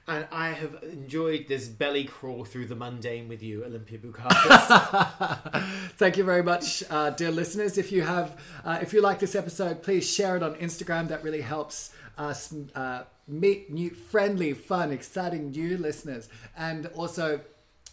And 0.10 0.28
I 0.32 0.50
have 0.50 0.82
enjoyed 0.82 1.48
this 1.48 1.68
belly 1.68 2.04
crawl 2.04 2.44
through 2.44 2.66
the 2.66 2.76
mundane 2.76 3.28
with 3.28 3.44
you, 3.44 3.64
Olympia 3.64 4.00
Bukakis. 4.00 5.64
Thank 5.98 6.18
you 6.18 6.24
very 6.24 6.42
much, 6.42 6.84
uh, 6.90 7.12
dear 7.12 7.30
listeners. 7.30 7.78
If 7.78 7.92
you 7.92 8.02
have, 8.02 8.42
uh, 8.66 8.80
if 8.82 8.92
you 8.92 9.02
like 9.02 9.20
this 9.20 9.36
episode, 9.36 9.84
please 9.84 10.10
share 10.10 10.36
it 10.36 10.42
on 10.42 10.56
Instagram. 10.56 11.10
That 11.10 11.24
really 11.24 11.42
helps 11.42 11.92
us 12.18 12.52
uh, 12.74 13.04
meet 13.28 13.72
new, 13.72 13.92
friendly, 13.92 14.54
fun, 14.54 14.92
exciting 14.92 15.52
new 15.52 15.78
listeners. 15.78 16.28
And 16.58 16.88
also, 16.88 17.42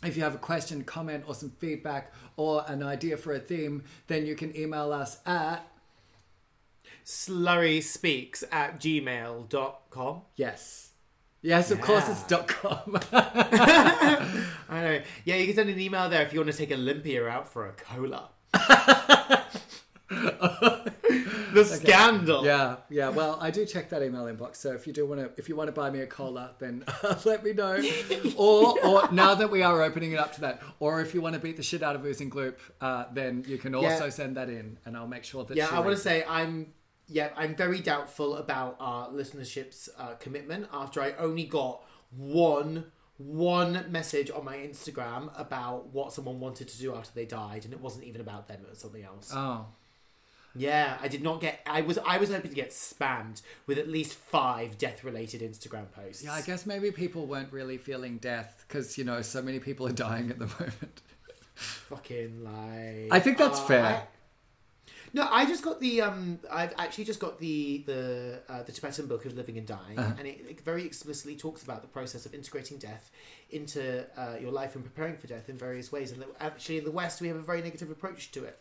if 0.02 0.16
you 0.16 0.22
have 0.22 0.34
a 0.34 0.38
question, 0.38 0.84
comment, 0.84 1.24
or 1.26 1.34
some 1.34 1.50
feedback, 1.50 2.14
or 2.38 2.64
an 2.66 2.82
idea 2.82 3.18
for 3.18 3.34
a 3.34 3.40
theme, 3.40 3.84
then 4.06 4.24
you 4.24 4.34
can 4.34 4.56
email 4.56 4.90
us 4.90 5.18
at 5.26 5.68
Slurry 7.04 7.82
speaks 7.82 8.42
at 8.50 8.80
gmail.com. 8.80 10.22
yes, 10.34 10.85
yes, 11.42 11.70
of 11.70 11.80
course 11.80 12.08
it's 12.08 12.22
dot 12.24 12.48
com. 12.48 12.98
I 13.12 14.38
know. 14.70 15.00
Yeah, 15.24 15.36
you 15.36 15.46
can 15.46 15.54
send 15.54 15.70
an 15.70 15.78
email 15.80 16.08
there 16.08 16.22
if 16.22 16.32
you 16.32 16.40
want 16.40 16.50
to 16.52 16.56
take 16.56 16.72
Olympia 16.72 17.26
out 17.28 17.48
for 17.48 17.66
a 17.66 17.72
cola. 17.72 18.30
the 20.08 21.64
scandal. 21.64 22.44
Yeah, 22.44 22.76
yeah. 22.90 23.08
Well, 23.08 23.38
I 23.40 23.50
do 23.50 23.64
check 23.66 23.90
that 23.90 24.02
email 24.02 24.24
inbox. 24.24 24.56
So 24.56 24.72
if 24.72 24.86
you 24.86 24.92
do 24.92 25.06
want 25.06 25.20
to, 25.20 25.30
if 25.36 25.48
you 25.48 25.56
want 25.56 25.68
to 25.68 25.72
buy 25.72 25.90
me 25.90 26.00
a 26.00 26.06
cola, 26.06 26.52
then 26.58 26.84
let 27.24 27.42
me 27.44 27.52
know. 27.52 27.82
or, 28.36 28.78
or 28.86 29.12
now 29.12 29.34
that 29.34 29.50
we 29.50 29.62
are 29.62 29.82
opening 29.82 30.12
it 30.12 30.18
up 30.18 30.32
to 30.34 30.40
that, 30.42 30.62
or 30.80 31.00
if 31.00 31.14
you 31.14 31.20
want 31.20 31.34
to 31.34 31.40
beat 31.40 31.56
the 31.56 31.62
shit 31.62 31.82
out 31.82 31.96
of 31.96 32.04
Oozing 32.04 32.30
Gloop, 32.30 32.56
uh, 32.80 33.04
then 33.12 33.44
you 33.46 33.58
can 33.58 33.74
also 33.74 34.04
Yeah. 34.04 34.10
send 34.10 34.36
that 34.36 34.48
in, 34.48 34.78
and 34.84 34.96
I'll 34.96 35.08
make 35.08 35.24
sure 35.24 35.44
that. 35.44 35.56
Yeah, 35.56 35.68
I 35.70 35.80
want 35.80 35.96
to 35.96 36.02
say 36.02 36.24
I'm 36.28 36.72
yeah 37.08 37.30
I'm 37.36 37.54
very 37.54 37.80
doubtful 37.80 38.36
about 38.36 38.76
our 38.80 39.08
listenership's 39.08 39.88
uh, 39.98 40.14
commitment 40.14 40.68
after 40.72 41.00
I 41.00 41.12
only 41.12 41.44
got 41.44 41.82
one 42.16 42.86
one 43.18 43.86
message 43.90 44.30
on 44.30 44.44
my 44.44 44.56
Instagram 44.56 45.30
about 45.38 45.86
what 45.88 46.12
someone 46.12 46.38
wanted 46.38 46.68
to 46.68 46.78
do 46.78 46.94
after 46.94 47.10
they 47.14 47.24
died, 47.24 47.64
and 47.64 47.72
it 47.72 47.80
wasn't 47.80 48.04
even 48.04 48.20
about 48.20 48.46
them; 48.46 48.60
it 48.62 48.68
was 48.68 48.78
something 48.78 49.02
else. 49.02 49.32
Oh, 49.34 49.64
yeah, 50.54 50.98
I 51.00 51.08
did 51.08 51.22
not 51.22 51.40
get. 51.40 51.60
I 51.66 51.80
was 51.82 51.98
I 51.98 52.18
was 52.18 52.30
hoping 52.30 52.50
to 52.50 52.54
get 52.54 52.70
spammed 52.70 53.42
with 53.66 53.78
at 53.78 53.88
least 53.88 54.14
five 54.14 54.78
death 54.78 55.04
related 55.04 55.40
Instagram 55.40 55.90
posts. 55.92 56.24
yeah. 56.24 56.32
I 56.34 56.42
guess 56.42 56.66
maybe 56.66 56.90
people 56.90 57.26
weren't 57.26 57.52
really 57.52 57.78
feeling 57.78 58.18
death 58.18 58.64
because 58.66 58.98
you 58.98 59.04
know 59.04 59.22
so 59.22 59.42
many 59.42 59.60
people 59.60 59.86
are 59.86 59.92
dying 59.92 60.30
at 60.30 60.38
the 60.38 60.46
moment. 60.60 61.02
fucking 61.54 62.44
like. 62.44 63.08
I 63.10 63.20
think 63.20 63.38
that's 63.38 63.60
uh, 63.60 63.64
fair. 63.64 64.08
No, 65.12 65.26
I 65.30 65.46
just 65.46 65.62
got 65.62 65.80
the 65.80 66.02
um. 66.02 66.38
I've 66.50 66.74
actually 66.78 67.04
just 67.04 67.20
got 67.20 67.38
the 67.38 67.82
the 67.86 68.40
uh, 68.48 68.62
the 68.64 68.72
Tibetan 68.72 69.06
book 69.06 69.24
of 69.24 69.34
living 69.34 69.56
and 69.58 69.66
dying, 69.66 69.98
Uh-huh. 69.98 70.12
and 70.18 70.26
it, 70.26 70.44
it 70.48 70.60
very 70.60 70.84
explicitly 70.84 71.36
talks 71.36 71.62
about 71.62 71.80
the 71.82 71.88
process 71.88 72.26
of 72.26 72.34
integrating 72.34 72.76
death 72.78 73.10
into 73.50 74.04
uh, 74.18 74.36
your 74.40 74.50
life 74.52 74.74
and 74.74 74.84
preparing 74.84 75.16
for 75.16 75.26
death 75.26 75.48
in 75.48 75.56
various 75.56 75.90
ways. 75.92 76.12
And 76.12 76.24
actually, 76.40 76.78
in 76.78 76.84
the 76.84 76.90
West, 76.90 77.20
we 77.20 77.28
have 77.28 77.36
a 77.36 77.42
very 77.42 77.62
negative 77.62 77.90
approach 77.90 78.30
to 78.32 78.44
it. 78.44 78.58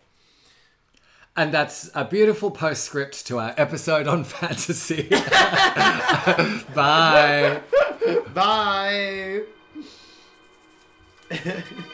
And 1.37 1.51
that's 1.53 1.89
a 1.93 2.05
beautiful 2.05 2.49
postscript 2.51 3.25
to 3.27 3.39
our 3.39 3.53
episode 3.57 4.07
on 4.07 4.23
fantasy. 4.37 5.03
Bye. 6.73 7.61
Bye. 8.33 9.41